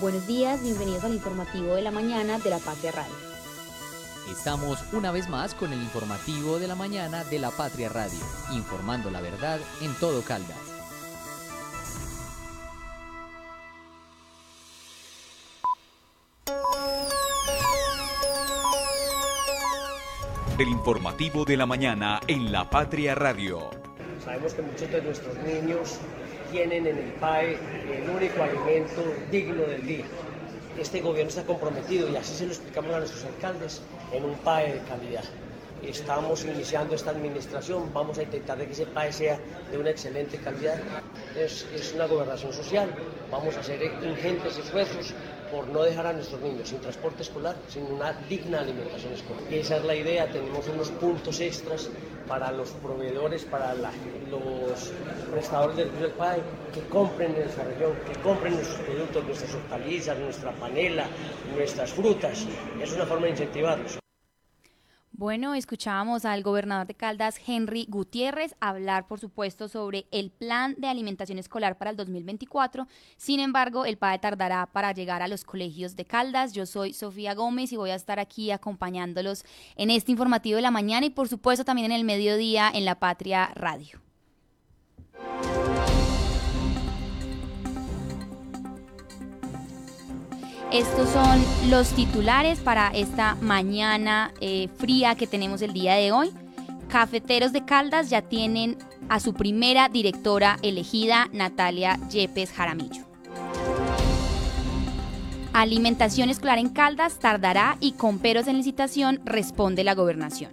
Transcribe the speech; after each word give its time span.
Buenos 0.00 0.28
días, 0.28 0.62
bienvenidos 0.62 1.02
al 1.02 1.12
informativo 1.12 1.74
de 1.74 1.82
la 1.82 1.90
mañana 1.90 2.38
de 2.38 2.50
la 2.50 2.58
Patria 2.58 2.92
Radio. 2.92 3.14
Estamos 4.30 4.78
una 4.92 5.10
vez 5.10 5.28
más 5.28 5.54
con 5.54 5.72
el 5.72 5.82
informativo 5.82 6.60
de 6.60 6.68
la 6.68 6.76
mañana 6.76 7.24
de 7.24 7.40
la 7.40 7.50
Patria 7.50 7.88
Radio, 7.88 8.20
informando 8.52 9.10
la 9.10 9.20
verdad 9.20 9.58
en 9.80 9.92
todo 9.96 10.22
Caldas. 10.22 10.56
El 20.60 20.68
informativo 20.68 21.44
de 21.44 21.56
la 21.56 21.66
mañana 21.66 22.20
en 22.28 22.52
la 22.52 22.70
Patria 22.70 23.16
Radio. 23.16 23.70
Sabemos 24.24 24.54
que 24.54 24.62
muchos 24.62 24.90
de 24.92 25.02
nuestros 25.02 25.36
niños 25.38 25.98
tienen 26.50 26.86
en 26.86 26.98
el 26.98 27.12
PAE 27.20 27.58
el 27.92 28.10
único 28.10 28.42
alimento 28.42 29.02
digno 29.30 29.62
del 29.64 29.86
día. 29.86 30.04
Este 30.78 31.00
gobierno 31.00 31.28
está 31.28 31.44
comprometido, 31.44 32.08
y 32.08 32.16
así 32.16 32.34
se 32.34 32.46
lo 32.46 32.52
explicamos 32.52 32.94
a 32.94 32.98
nuestros 33.00 33.24
alcaldes, 33.24 33.82
en 34.12 34.24
un 34.24 34.34
PAE 34.36 34.74
de 34.74 34.80
calidad. 34.80 35.24
Estamos 35.82 36.44
iniciando 36.44 36.94
esta 36.94 37.10
administración, 37.10 37.92
vamos 37.92 38.18
a 38.18 38.22
intentar 38.22 38.58
que 38.58 38.72
ese 38.72 38.86
PAE 38.86 39.12
sea 39.12 39.38
de 39.70 39.78
una 39.78 39.90
excelente 39.90 40.38
calidad. 40.38 40.78
Es, 41.36 41.66
es 41.74 41.92
una 41.94 42.06
gobernación 42.06 42.52
social, 42.52 42.90
vamos 43.30 43.56
a 43.56 43.60
hacer 43.60 43.80
ingentes 44.02 44.58
esfuerzos 44.58 45.14
por 45.50 45.68
no 45.68 45.82
dejar 45.82 46.06
a 46.06 46.12
nuestros 46.12 46.40
niños 46.40 46.68
sin 46.68 46.80
transporte 46.80 47.22
escolar, 47.22 47.56
sin 47.68 47.84
una 47.84 48.12
digna 48.28 48.60
alimentación 48.60 49.12
escolar. 49.12 49.42
Y 49.50 49.56
esa 49.56 49.76
es 49.76 49.84
la 49.84 49.94
idea, 49.94 50.30
tenemos 50.30 50.66
unos 50.68 50.90
puntos 50.90 51.40
extras 51.40 51.88
para 52.26 52.52
los 52.52 52.70
proveedores, 52.70 53.44
para 53.44 53.74
los 53.74 54.92
prestadores 55.30 55.76
del 55.76 55.98
del 56.00 56.10
PAE, 56.12 56.40
que 56.72 56.80
compren 56.88 57.34
en 57.34 57.40
nuestra 57.42 57.64
región, 57.64 57.92
que 58.06 58.20
compren 58.20 58.54
nuestros 58.54 58.80
productos, 58.80 59.24
nuestras 59.24 59.54
hortalizas, 59.54 60.18
nuestra 60.18 60.52
panela, 60.52 61.06
nuestras 61.54 61.90
frutas. 61.92 62.46
Es 62.80 62.92
una 62.92 63.06
forma 63.06 63.26
de 63.26 63.30
incentivarlos. 63.32 63.98
Bueno, 65.18 65.54
escuchábamos 65.54 66.24
al 66.24 66.44
gobernador 66.44 66.86
de 66.86 66.94
Caldas, 66.94 67.40
Henry 67.44 67.86
Gutiérrez, 67.88 68.54
hablar, 68.60 69.08
por 69.08 69.18
supuesto, 69.18 69.66
sobre 69.66 70.06
el 70.12 70.30
plan 70.30 70.76
de 70.78 70.86
alimentación 70.86 71.40
escolar 71.40 71.76
para 71.76 71.90
el 71.90 71.96
2024. 71.96 72.86
Sin 73.16 73.40
embargo, 73.40 73.84
el 73.84 73.98
PAE 73.98 74.20
tardará 74.20 74.66
para 74.66 74.92
llegar 74.92 75.20
a 75.20 75.26
los 75.26 75.42
colegios 75.42 75.96
de 75.96 76.04
Caldas. 76.04 76.52
Yo 76.52 76.66
soy 76.66 76.92
Sofía 76.92 77.34
Gómez 77.34 77.72
y 77.72 77.76
voy 77.76 77.90
a 77.90 77.96
estar 77.96 78.20
aquí 78.20 78.52
acompañándolos 78.52 79.44
en 79.74 79.90
este 79.90 80.12
informativo 80.12 80.54
de 80.54 80.62
la 80.62 80.70
mañana 80.70 81.06
y, 81.06 81.10
por 81.10 81.26
supuesto, 81.26 81.64
también 81.64 81.86
en 81.86 81.98
el 81.98 82.04
mediodía 82.04 82.70
en 82.72 82.84
La 82.84 83.00
Patria 83.00 83.50
Radio. 83.56 83.98
Estos 90.72 91.08
son 91.08 91.42
los 91.70 91.94
titulares 91.94 92.58
para 92.58 92.88
esta 92.88 93.36
mañana 93.36 94.34
eh, 94.42 94.68
fría 94.76 95.14
que 95.14 95.26
tenemos 95.26 95.62
el 95.62 95.72
día 95.72 95.94
de 95.94 96.12
hoy. 96.12 96.30
Cafeteros 96.88 97.54
de 97.54 97.64
Caldas 97.64 98.10
ya 98.10 98.20
tienen 98.20 98.76
a 99.08 99.18
su 99.18 99.32
primera 99.32 99.88
directora 99.88 100.58
elegida, 100.60 101.30
Natalia 101.32 101.98
Yepes 102.10 102.52
Jaramillo. 102.52 103.06
Alimentación 105.54 106.28
escolar 106.28 106.58
en 106.58 106.68
Caldas 106.68 107.18
tardará 107.18 107.78
y 107.80 107.92
con 107.92 108.18
peros 108.18 108.46
en 108.46 108.58
licitación 108.58 109.22
responde 109.24 109.84
la 109.84 109.94
gobernación. 109.94 110.52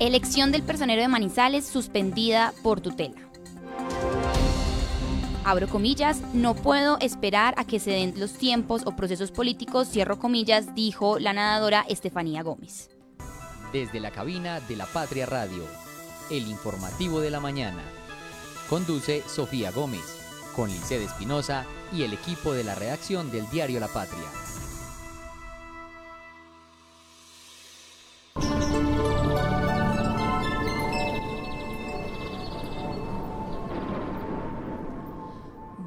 Elección 0.00 0.50
del 0.50 0.64
personero 0.64 1.00
de 1.00 1.06
Manizales 1.06 1.64
suspendida 1.64 2.52
por 2.64 2.80
tutela 2.80 3.31
abro 5.44 5.68
comillas, 5.68 6.20
no 6.32 6.54
puedo 6.54 6.98
esperar 7.00 7.54
a 7.56 7.64
que 7.64 7.80
se 7.80 7.90
den 7.90 8.14
los 8.18 8.32
tiempos 8.34 8.82
o 8.84 8.96
procesos 8.96 9.30
políticos, 9.30 9.88
cierro 9.90 10.18
comillas, 10.18 10.74
dijo 10.74 11.18
la 11.18 11.32
nadadora 11.32 11.84
Estefanía 11.88 12.42
Gómez. 12.42 12.90
Desde 13.72 14.00
la 14.00 14.10
cabina 14.10 14.60
de 14.60 14.76
la 14.76 14.86
Patria 14.86 15.26
Radio, 15.26 15.64
el 16.30 16.46
informativo 16.48 17.20
de 17.20 17.30
la 17.30 17.40
mañana. 17.40 17.82
Conduce 18.68 19.22
Sofía 19.26 19.70
Gómez, 19.70 20.02
con 20.54 20.70
Licede 20.70 21.04
Espinosa 21.04 21.66
y 21.92 22.02
el 22.02 22.12
equipo 22.12 22.52
de 22.52 22.64
la 22.64 22.74
redacción 22.74 23.30
del 23.30 23.48
diario 23.50 23.80
La 23.80 23.88
Patria. 23.88 24.41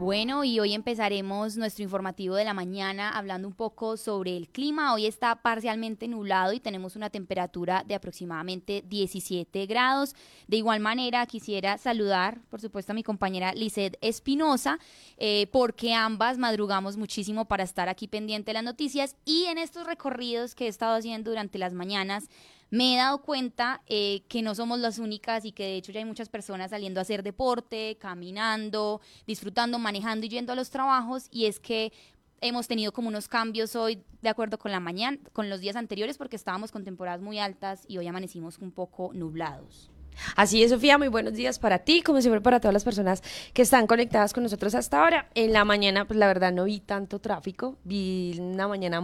Bueno, 0.05 0.43
y 0.43 0.59
hoy 0.59 0.75
empezaremos 0.75 1.57
nuestro 1.57 1.83
informativo 1.83 2.35
de 2.35 2.45
la 2.45 2.53
mañana 2.53 3.09
hablando 3.09 3.47
un 3.47 3.55
poco 3.55 3.97
sobre 3.97 4.37
el 4.37 4.49
clima. 4.49 4.93
Hoy 4.93 5.07
está 5.07 5.37
parcialmente 5.37 6.07
nublado 6.07 6.53
y 6.53 6.59
tenemos 6.59 6.95
una 6.95 7.09
temperatura 7.09 7.83
de 7.87 7.95
aproximadamente 7.95 8.83
17 8.87 9.65
grados. 9.65 10.13
De 10.47 10.57
igual 10.57 10.79
manera, 10.79 11.25
quisiera 11.25 11.79
saludar, 11.79 12.39
por 12.51 12.61
supuesto, 12.61 12.91
a 12.91 12.93
mi 12.93 13.01
compañera 13.01 13.55
Lizeth 13.55 13.97
Espinosa, 14.01 14.77
eh, 15.17 15.47
porque 15.51 15.95
ambas 15.95 16.37
madrugamos 16.37 16.97
muchísimo 16.97 17.45
para 17.45 17.63
estar 17.63 17.89
aquí 17.89 18.07
pendiente 18.07 18.51
de 18.51 18.53
las 18.53 18.63
noticias 18.63 19.15
y 19.25 19.45
en 19.45 19.57
estos 19.57 19.87
recorridos 19.87 20.53
que 20.53 20.65
he 20.65 20.67
estado 20.67 20.93
haciendo 20.93 21.31
durante 21.31 21.57
las 21.57 21.73
mañanas 21.73 22.29
me 22.69 22.93
he 22.93 22.97
dado 22.97 23.21
cuenta 23.21 23.81
eh, 23.87 24.23
que 24.27 24.41
no 24.41 24.55
somos 24.55 24.79
las 24.79 24.99
únicas 24.99 25.45
y 25.45 25.51
que 25.51 25.63
de 25.63 25.75
hecho 25.77 25.91
ya 25.91 25.99
hay 25.99 26.05
muchas 26.05 26.29
personas 26.29 26.71
saliendo 26.71 26.99
a 26.99 27.03
hacer 27.03 27.23
deporte, 27.23 27.97
caminando, 27.99 29.01
disfrutando, 29.27 29.79
manejando 29.79 30.25
y 30.25 30.29
yendo 30.29 30.53
a 30.53 30.55
los 30.55 30.69
trabajos 30.69 31.27
y 31.31 31.45
es 31.45 31.59
que 31.59 31.93
hemos 32.41 32.67
tenido 32.67 32.91
como 32.91 33.07
unos 33.07 33.27
cambios 33.27 33.75
hoy 33.75 34.03
de 34.21 34.29
acuerdo 34.29 34.57
con 34.57 34.71
la 34.71 34.79
mañana, 34.79 35.17
con 35.33 35.49
los 35.49 35.61
días 35.61 35.75
anteriores 35.75 36.17
porque 36.17 36.35
estábamos 36.35 36.71
con 36.71 36.83
temporadas 36.83 37.21
muy 37.21 37.39
altas 37.39 37.85
y 37.87 37.97
hoy 37.97 38.07
amanecimos 38.07 38.57
un 38.59 38.71
poco 38.71 39.11
nublados. 39.13 39.89
Así 40.35 40.63
es, 40.63 40.71
Sofía, 40.71 40.97
muy 40.97 41.07
buenos 41.07 41.33
días 41.33 41.59
para 41.59 41.79
ti, 41.79 42.01
como 42.01 42.21
siempre 42.21 42.41
para 42.41 42.59
todas 42.59 42.73
las 42.73 42.83
personas 42.83 43.23
que 43.53 43.61
están 43.61 43.87
conectadas 43.87 44.33
con 44.33 44.43
nosotros 44.43 44.75
hasta 44.75 45.01
ahora. 45.01 45.29
En 45.35 45.53
la 45.53 45.65
mañana, 45.65 46.05
pues 46.05 46.17
la 46.17 46.27
verdad 46.27 46.51
no 46.51 46.65
vi 46.65 46.79
tanto 46.79 47.19
tráfico, 47.19 47.77
vi 47.83 48.37
una 48.39 48.67
mañana 48.67 49.01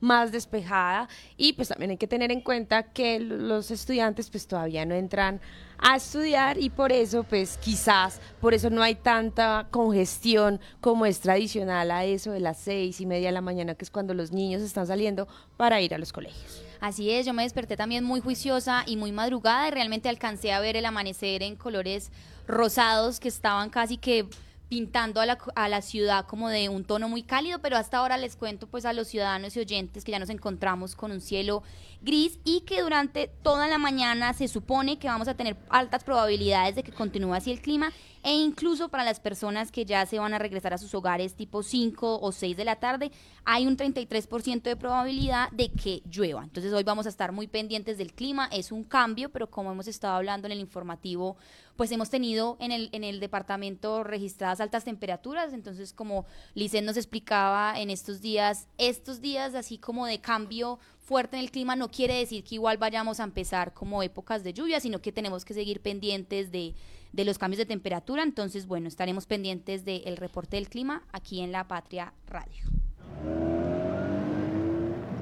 más 0.00 0.32
despejada 0.32 1.08
y 1.36 1.52
pues 1.54 1.68
también 1.68 1.92
hay 1.92 1.96
que 1.96 2.06
tener 2.06 2.30
en 2.32 2.40
cuenta 2.40 2.84
que 2.84 3.20
los 3.20 3.70
estudiantes 3.70 4.30
pues 4.30 4.46
todavía 4.46 4.84
no 4.84 4.94
entran 4.94 5.40
a 5.78 5.96
estudiar 5.96 6.58
y 6.58 6.70
por 6.70 6.92
eso 6.92 7.24
pues 7.24 7.58
quizás 7.58 8.20
por 8.40 8.54
eso 8.54 8.70
no 8.70 8.82
hay 8.82 8.94
tanta 8.94 9.68
congestión 9.70 10.60
como 10.80 11.06
es 11.06 11.20
tradicional 11.20 11.90
a 11.90 12.04
eso 12.04 12.32
de 12.32 12.40
las 12.40 12.58
seis 12.58 13.00
y 13.00 13.06
media 13.06 13.28
de 13.28 13.32
la 13.32 13.40
mañana 13.42 13.74
que 13.74 13.84
es 13.84 13.90
cuando 13.90 14.14
los 14.14 14.32
niños 14.32 14.62
están 14.62 14.86
saliendo 14.86 15.28
para 15.56 15.80
ir 15.80 15.94
a 15.94 15.98
los 15.98 16.12
colegios. 16.12 16.65
Así 16.80 17.10
es, 17.10 17.26
yo 17.26 17.32
me 17.32 17.42
desperté 17.42 17.76
también 17.76 18.04
muy 18.04 18.20
juiciosa 18.20 18.84
y 18.86 18.96
muy 18.96 19.12
madrugada 19.12 19.68
y 19.68 19.70
realmente 19.70 20.08
alcancé 20.08 20.52
a 20.52 20.60
ver 20.60 20.76
el 20.76 20.84
amanecer 20.84 21.42
en 21.42 21.56
colores 21.56 22.10
rosados 22.46 23.20
que 23.20 23.28
estaban 23.28 23.70
casi 23.70 23.96
que 23.96 24.26
pintando 24.68 25.20
a 25.20 25.26
la, 25.26 25.38
a 25.54 25.68
la, 25.68 25.80
ciudad 25.80 26.26
como 26.26 26.48
de 26.48 26.68
un 26.68 26.84
tono 26.84 27.08
muy 27.08 27.22
cálido, 27.22 27.60
pero 27.60 27.76
hasta 27.76 27.98
ahora 27.98 28.16
les 28.16 28.34
cuento 28.34 28.66
pues 28.66 28.84
a 28.84 28.92
los 28.92 29.06
ciudadanos 29.08 29.56
y 29.56 29.60
oyentes 29.60 30.04
que 30.04 30.12
ya 30.12 30.18
nos 30.18 30.30
encontramos 30.30 30.96
con 30.96 31.12
un 31.12 31.20
cielo 31.20 31.62
gris 32.06 32.38
y 32.44 32.60
que 32.60 32.80
durante 32.80 33.28
toda 33.42 33.68
la 33.68 33.76
mañana 33.76 34.32
se 34.32 34.48
supone 34.48 34.98
que 34.98 35.08
vamos 35.08 35.28
a 35.28 35.34
tener 35.34 35.58
altas 35.68 36.04
probabilidades 36.04 36.76
de 36.76 36.82
que 36.82 36.92
continúe 36.92 37.34
así 37.34 37.50
el 37.50 37.60
clima 37.60 37.92
e 38.22 38.32
incluso 38.32 38.88
para 38.88 39.04
las 39.04 39.20
personas 39.20 39.70
que 39.70 39.84
ya 39.84 40.04
se 40.04 40.18
van 40.18 40.34
a 40.34 40.38
regresar 40.40 40.74
a 40.74 40.78
sus 40.78 40.92
hogares 40.94 41.34
tipo 41.34 41.62
5 41.62 42.18
o 42.20 42.32
6 42.32 42.56
de 42.56 42.64
la 42.64 42.74
tarde, 42.74 43.12
hay 43.44 43.68
un 43.68 43.76
33% 43.76 44.62
de 44.62 44.74
probabilidad 44.74 45.48
de 45.52 45.70
que 45.70 46.02
llueva. 46.10 46.42
Entonces 46.42 46.72
hoy 46.72 46.82
vamos 46.82 47.06
a 47.06 47.08
estar 47.08 47.30
muy 47.30 47.46
pendientes 47.46 47.98
del 47.98 48.14
clima, 48.14 48.48
es 48.50 48.72
un 48.72 48.82
cambio, 48.82 49.28
pero 49.28 49.48
como 49.48 49.70
hemos 49.70 49.86
estado 49.86 50.16
hablando 50.16 50.46
en 50.46 50.52
el 50.52 50.58
informativo, 50.58 51.36
pues 51.76 51.92
hemos 51.92 52.10
tenido 52.10 52.56
en 52.58 52.72
el, 52.72 52.88
en 52.90 53.04
el 53.04 53.20
departamento 53.20 54.02
registradas 54.02 54.60
altas 54.60 54.82
temperaturas, 54.82 55.52
entonces 55.52 55.92
como 55.92 56.26
Licen 56.54 56.84
nos 56.84 56.96
explicaba 56.96 57.78
en 57.78 57.90
estos 57.90 58.20
días, 58.20 58.66
estos 58.76 59.20
días 59.20 59.54
así 59.54 59.78
como 59.78 60.04
de 60.06 60.20
cambio 60.20 60.80
fuerte 61.06 61.36
en 61.36 61.44
el 61.44 61.52
clima 61.52 61.76
no 61.76 61.88
quiere 61.88 62.14
decir 62.14 62.42
que 62.42 62.56
igual 62.56 62.78
vayamos 62.78 63.20
a 63.20 63.24
empezar 63.24 63.72
como 63.72 64.02
épocas 64.02 64.42
de 64.42 64.52
lluvia, 64.52 64.80
sino 64.80 65.00
que 65.00 65.12
tenemos 65.12 65.44
que 65.44 65.54
seguir 65.54 65.80
pendientes 65.80 66.50
de, 66.50 66.74
de 67.12 67.24
los 67.24 67.38
cambios 67.38 67.58
de 67.58 67.66
temperatura. 67.66 68.24
Entonces, 68.24 68.66
bueno, 68.66 68.88
estaremos 68.88 69.24
pendientes 69.26 69.84
del 69.84 70.16
reporte 70.16 70.56
del 70.56 70.68
clima 70.68 71.04
aquí 71.12 71.40
en 71.40 71.52
La 71.52 71.68
Patria 71.68 72.12
Radio. 72.26 72.64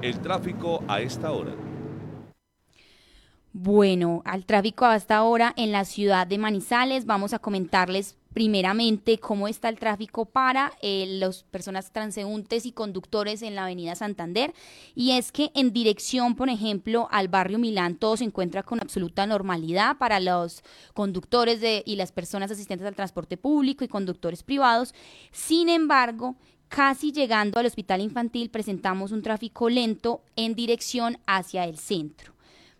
El 0.01 0.19
tráfico 0.21 0.83
a 0.87 1.01
esta 1.01 1.31
hora. 1.31 1.55
Bueno, 3.53 4.23
al 4.25 4.45
tráfico 4.45 4.85
a 4.85 4.95
esta 4.95 5.21
hora 5.21 5.53
en 5.55 5.71
la 5.71 5.85
ciudad 5.85 6.25
de 6.25 6.39
Manizales, 6.39 7.05
vamos 7.05 7.33
a 7.33 7.39
comentarles 7.39 8.17
primeramente 8.35 9.17
cómo 9.17 9.47
está 9.47 9.69
el 9.69 9.79
tráfico 9.79 10.25
para 10.25 10.73
eh, 10.81 11.05
las 11.07 11.43
personas 11.43 11.93
transeúntes 11.93 12.65
y 12.65 12.73
conductores 12.73 13.41
en 13.41 13.55
la 13.55 13.63
avenida 13.63 13.95
Santander. 13.95 14.53
Y 14.93 15.11
es 15.11 15.31
que 15.31 15.51
en 15.55 15.71
dirección, 15.71 16.35
por 16.35 16.49
ejemplo, 16.49 17.07
al 17.11 17.29
barrio 17.29 17.59
Milán, 17.59 17.95
todo 17.95 18.17
se 18.17 18.25
encuentra 18.25 18.61
con 18.61 18.81
absoluta 18.81 19.25
normalidad 19.25 19.97
para 19.97 20.19
los 20.19 20.63
conductores 20.93 21.61
de, 21.61 21.81
y 21.85 21.95
las 21.95 22.11
personas 22.11 22.51
asistentes 22.51 22.85
al 22.85 22.93
transporte 22.93 23.37
público 23.37 23.85
y 23.85 23.87
conductores 23.87 24.43
privados. 24.43 24.93
Sin 25.31 25.69
embargo, 25.69 26.35
casi 26.67 27.13
llegando 27.13 27.57
al 27.57 27.67
hospital 27.67 28.01
infantil 28.01 28.49
presentamos 28.49 29.13
un 29.13 29.21
tráfico 29.21 29.69
lento 29.69 30.23
en 30.35 30.55
dirección 30.55 31.19
hacia 31.25 31.63
el 31.63 31.77
centro 31.77 32.34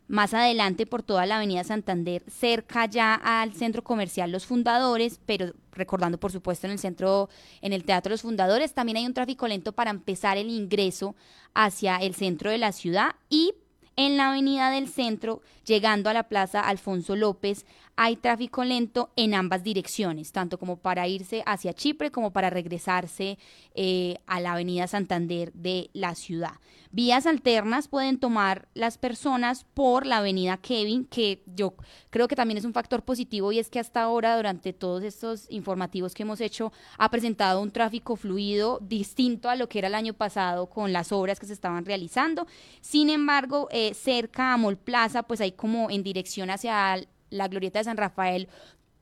más 0.08 0.34
adelante 0.34 0.86
por 0.86 1.04
toda 1.04 1.26
la 1.26 1.38
avenida 1.38 1.64
Santander, 1.64 2.24
cerca 2.28 2.86
ya 2.86 3.16
al 3.16 3.54
centro 3.54 3.84
comercial 3.84 4.32
Los 4.32 4.46
Fundadores, 4.46 5.20
pero 5.26 5.54
recordando 5.72 6.20
por 6.20 6.32
supuesto 6.32 6.68
en 6.68 6.74
el 6.74 6.80
centro, 6.80 7.30
en 7.62 7.74
el 7.74 7.84
Teatro 7.84 8.12
Los 8.12 8.22
Fundadores, 8.22 8.74
también 8.74 8.98
hay 8.98 9.06
un 9.06 9.14
tráfico 9.14 9.48
lento 9.48 9.74
para 9.74 9.92
empezar 9.92 10.38
el 10.38 10.50
ingreso 10.50 11.16
hacia 11.54 11.98
el 11.98 12.16
centro 12.16 12.52
de 12.52 12.58
la 12.58 12.72
ciudad 12.72 13.16
y 13.30 13.54
en 13.98 14.18
la 14.18 14.30
avenida 14.30 14.72
del 14.72 14.90
centro, 14.90 15.42
llegando 15.66 16.10
a 16.10 16.14
la 16.14 16.28
plaza 16.28 16.60
Alfonso 16.60 17.16
López, 17.16 17.66
hay 17.98 18.18
tráfico 18.18 18.64
lento 18.64 19.10
en 19.16 19.34
ambas 19.34 19.64
direcciones, 19.64 20.32
tanto 20.32 20.58
como 20.60 20.78
para 20.78 21.08
irse 21.08 21.44
hacia 21.46 21.74
Chipre 21.74 22.12
como 22.12 22.32
para 22.32 22.50
regresarse 22.50 23.38
eh, 23.74 24.18
a 24.28 24.42
la 24.42 24.54
avenida 24.54 24.88
Santander 24.88 25.54
de 25.54 25.90
la 25.94 26.16
ciudad. 26.16 26.54
Vías 26.92 27.26
alternas 27.26 27.88
pueden 27.88 28.20
tomar 28.20 28.68
las 28.74 28.98
personas 28.98 29.66
por 29.74 30.06
la 30.06 30.18
avenida 30.18 30.58
Kevin, 30.58 31.06
que 31.06 31.44
yo 31.46 31.76
creo 32.10 32.28
que 32.28 32.36
también 32.36 32.58
es 32.58 32.66
un 32.66 32.74
factor 32.74 33.04
positivo 33.04 33.52
y 33.52 33.60
es 33.60 33.70
que 33.70 33.80
hasta 33.80 34.02
ahora, 34.02 34.36
durante 34.36 34.74
todos 34.74 35.04
estos 35.04 35.46
informativos 35.50 36.14
que 36.14 36.24
hemos 36.24 36.42
hecho, 36.42 36.72
ha 36.98 37.10
presentado 37.10 37.62
un 37.62 37.72
tráfico 37.72 38.16
fluido 38.16 38.80
distinto 38.82 39.50
a 39.50 39.56
lo 39.56 39.68
que 39.68 39.80
era 39.80 39.88
el 39.88 39.96
año 39.96 40.14
pasado 40.14 40.68
con 40.68 40.94
las 40.94 41.12
obras 41.12 41.40
que 41.40 41.46
se 41.46 41.54
estaban 41.54 41.86
realizando. 41.86 42.48
Sin 42.82 43.10
embargo, 43.10 43.68
eh, 43.72 43.94
cerca 43.94 44.54
a 44.54 44.58
Mol 44.58 44.78
Plaza, 44.78 45.24
pues 45.24 45.42
hay 45.42 45.52
como 45.52 45.90
en 45.90 46.04
dirección 46.04 46.50
hacia 46.50 46.94
la 47.36 47.48
glorieta 47.48 47.80
de 47.80 47.86
San 47.86 47.98
Rafael 47.98 48.50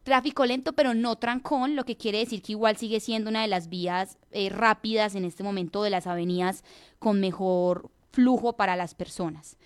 tráfico 0.04 0.46
lento, 0.46 0.74
pero 0.74 0.94
no 0.94 1.16
trancón, 1.16 1.76
lo 1.76 1.86
que 1.86 1.98
quiere 1.98 2.20
decir 2.20 2.42
que 2.42 2.52
igual 2.52 2.78
sigue 2.78 3.00
siendo 3.00 3.30
una 3.30 3.42
de 3.42 3.48
las 3.48 3.70
vías 3.70 4.18
eh, 4.32 4.50
rápidas 4.50 5.16
en 5.16 5.26
este 5.26 5.44
momento 5.44 5.82
de 5.82 5.90
las 5.90 6.08
avenidas 6.08 6.64
con 7.00 7.20
mejor 7.20 7.90
flujo 8.12 8.54
para 8.54 8.76
las 8.76 8.94
personas. 8.94 9.58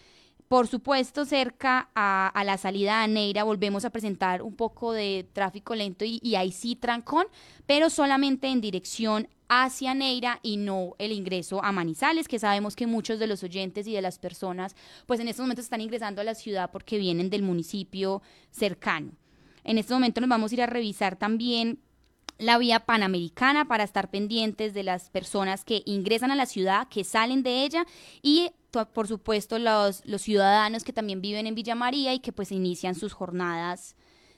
Por 0.47 0.67
supuesto, 0.67 1.25
cerca 1.25 1.89
a, 1.93 2.31
la 2.45 2.57
salida 2.57 3.01
de 3.01 3.09
Neira 3.09 3.43
volvemos 3.43 3.83
a 3.83 3.89
presentar 3.89 4.41
un 4.41 4.55
poco 4.55 4.93
de 4.93 5.27
tráfico 5.33 5.75
lento 5.75 6.05
y, 6.05 6.21
y 6.23 6.35
ahí 6.35 6.53
sí 6.53 6.77
trancón, 6.77 7.25
pero 7.65 7.89
solamente 7.89 8.47
en 8.47 8.61
dirección 8.61 9.27
hacia 9.49 9.93
Neira 9.93 10.39
y 10.43 10.57
no 10.57 10.95
el 10.99 11.11
ingreso 11.11 11.63
a 11.63 11.71
Manizales, 11.71 12.27
que 12.27 12.39
sabemos 12.39 12.75
que 12.75 12.87
muchos 12.87 13.19
de 13.19 13.27
los 13.27 13.43
oyentes 13.43 13.87
y 13.87 13.93
de 13.93 14.01
las 14.01 14.19
personas, 14.19 14.75
pues 15.05 15.19
en 15.19 15.27
estos 15.27 15.43
momentos 15.43 15.65
están 15.65 15.81
ingresando 15.81 16.21
a 16.21 16.23
la 16.23 16.35
ciudad 16.35 16.71
porque 16.71 16.97
vienen 16.97 17.29
del 17.29 17.43
municipio 17.43 18.21
cercano. 18.51 19.11
En 19.63 19.77
este 19.77 19.93
momento 19.93 20.21
nos 20.21 20.29
vamos 20.29 20.51
a 20.51 20.55
ir 20.55 20.61
a 20.61 20.67
revisar 20.67 21.17
también 21.17 21.79
la 22.37 22.57
vía 22.57 22.81
panamericana 22.81 23.67
para 23.67 23.83
estar 23.83 24.09
pendientes 24.09 24.73
de 24.73 24.83
las 24.83 25.09
personas 25.09 25.65
que 25.65 25.81
ingresan 25.85 26.31
a 26.31 26.35
la 26.35 26.45
ciudad, 26.45 26.87
que 26.87 27.03
salen 27.03 27.43
de 27.43 27.63
ella 27.63 27.85
y 28.21 28.51
por 28.93 29.07
supuesto 29.07 29.57
los, 29.57 30.05
los 30.05 30.21
ciudadanos 30.21 30.83
que 30.83 30.93
también 30.93 31.21
viven 31.21 31.47
en 31.47 31.55
Villa 31.55 31.73
María 31.73 32.13
y 32.13 32.19
que 32.19 32.31
pues 32.31 32.51
inician 32.51 32.93
sus 32.93 33.13
jornadas 33.13 33.95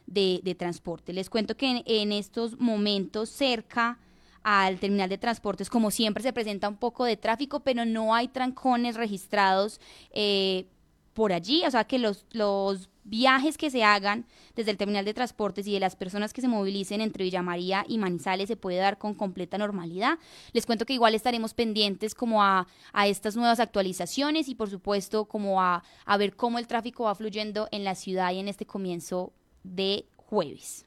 de, 0.10 0.56
transporte. 0.58 1.14
Les 1.14 1.30
cuento 1.30 1.56
que 1.56 1.84
en, 1.86 2.12
estos 2.12 2.60
momentos 2.60 3.30
cerca 3.30 4.00
al 4.44 4.80
terminal 4.80 5.10
de 5.10 5.18
transportes, 5.18 5.70
como 5.70 5.92
siempre, 5.92 6.24
se 6.24 6.34
presenta 6.34 6.70
un 6.70 6.78
poco 6.78 7.06
de 7.06 7.18
tráfico, 7.18 7.62
pero 7.62 7.86
no 7.86 8.16
hay 8.16 8.28
trancones 8.28 8.96
registrados 8.96 9.80
eh, 10.12 10.68
por 11.14 11.34
allí, 11.34 11.64
o 11.66 11.72
sea 11.72 11.84
que 11.84 12.00
los, 12.00 12.26
los 12.32 12.90
viajes 13.04 13.58
que 13.58 13.70
se 13.70 13.84
hagan 13.84 14.26
desde 14.56 14.72
el 14.72 14.78
terminal 14.78 15.04
de 15.04 15.14
transportes 15.14 15.68
y 15.68 15.74
de 15.74 15.80
las 15.80 15.96
personas 15.96 16.32
que 16.32 16.42
se 16.42 16.48
movilicen 16.48 17.02
entre 17.02 17.24
Villa 17.24 17.42
María 17.42 17.84
y 17.88 17.98
Manizales 17.98 18.48
se 18.48 18.56
puede 18.56 18.78
dar 18.78 18.98
con 18.98 19.16
completa 19.16 19.58
normalidad. 19.58 20.20
Les 20.54 20.66
cuento 20.66 20.86
que 20.86 20.94
igual 20.94 21.16
estaremos 21.16 21.54
pendientes 21.54 22.16
como 22.16 22.44
a, 22.44 22.68
a 22.94 23.08
estas 23.08 23.36
nuevas 23.36 23.60
actualizaciones 23.60 24.48
y 24.48 24.56
por 24.56 24.70
supuesto 24.70 25.26
como 25.26 25.62
a, 25.62 25.84
a 26.06 26.18
ver 26.18 26.36
cómo 26.36 26.60
el 26.60 26.68
tráfico 26.68 27.06
va 27.06 27.16
fluyendo 27.16 27.68
en 27.72 27.84
la 27.84 27.96
ciudad 27.96 28.32
y 28.32 28.40
en 28.40 28.48
este 28.48 28.66
comienzo 28.66 29.34
de 29.64 30.06
jueves. 30.16 30.86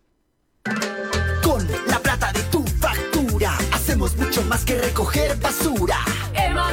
Con 1.43 1.67
la 1.89 1.99
plata 1.99 2.33
de 2.33 2.43
tu 2.45 2.65
hacemos 3.51 4.17
mucho 4.17 4.43
más 4.43 4.65
que 4.65 4.81
recoger 4.81 5.37
basura. 5.41 5.99
Hemos 6.35 6.73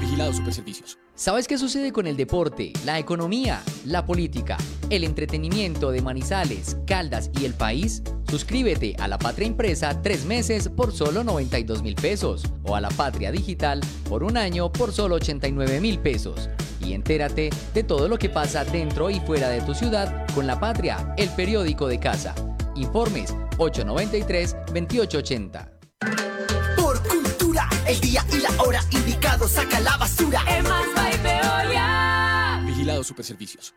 Vigilado 0.00 0.32
Superservicios. 0.32 0.98
¿Sabes 1.14 1.46
qué 1.46 1.58
sucede 1.58 1.92
con 1.92 2.06
el 2.06 2.16
deporte, 2.16 2.72
la 2.84 2.98
economía, 2.98 3.62
la 3.84 4.06
política, 4.06 4.56
el 4.88 5.04
entretenimiento 5.04 5.90
de 5.90 6.00
Manizales, 6.00 6.78
Caldas 6.86 7.30
y 7.38 7.44
el 7.44 7.52
país? 7.52 8.02
Suscríbete 8.28 8.96
a 8.98 9.06
La 9.06 9.18
Patria 9.18 9.46
Impresa 9.46 10.00
tres 10.00 10.24
meses 10.24 10.68
por 10.68 10.92
solo 10.92 11.22
92 11.24 11.82
mil 11.82 11.94
pesos 11.94 12.44
o 12.62 12.74
a 12.74 12.80
La 12.80 12.88
Patria 12.88 13.32
Digital 13.32 13.80
por 14.08 14.24
un 14.24 14.36
año 14.38 14.72
por 14.72 14.92
solo 14.92 15.16
89 15.16 15.80
mil 15.80 15.98
pesos. 15.98 16.48
Y 16.80 16.94
entérate 16.94 17.50
de 17.74 17.84
todo 17.84 18.08
lo 18.08 18.18
que 18.18 18.30
pasa 18.30 18.64
dentro 18.64 19.10
y 19.10 19.20
fuera 19.20 19.50
de 19.50 19.60
tu 19.60 19.74
ciudad 19.74 20.26
con 20.34 20.46
La 20.46 20.58
Patria, 20.58 21.14
el 21.18 21.28
periódico 21.30 21.86
de 21.86 22.00
casa. 22.00 22.34
Informes 22.76 23.34
893-2880. 23.58 25.70
Por 26.76 27.02
cultura, 27.08 27.68
el 27.86 27.98
día 28.00 28.24
y 28.32 28.38
la 28.40 28.50
hora 28.62 28.80
indicado 28.90 29.46
saca 29.48 29.80
la 29.80 29.96
basura. 29.96 30.42
Vigilado 32.66 33.02
Superservicios. 33.04 33.74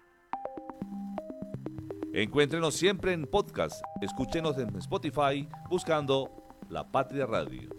Encuéntrenos 2.14 2.76
siempre 2.76 3.14
en 3.14 3.26
podcast. 3.26 3.82
Escúchenos 4.02 4.58
en 4.60 4.76
Spotify 4.78 5.48
buscando 5.68 6.30
La 6.70 6.92
Patria 6.92 7.26
Radio. 7.26 7.70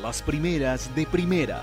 Las 0.00 0.22
primeras 0.22 0.94
de 0.94 1.04
primera. 1.06 1.60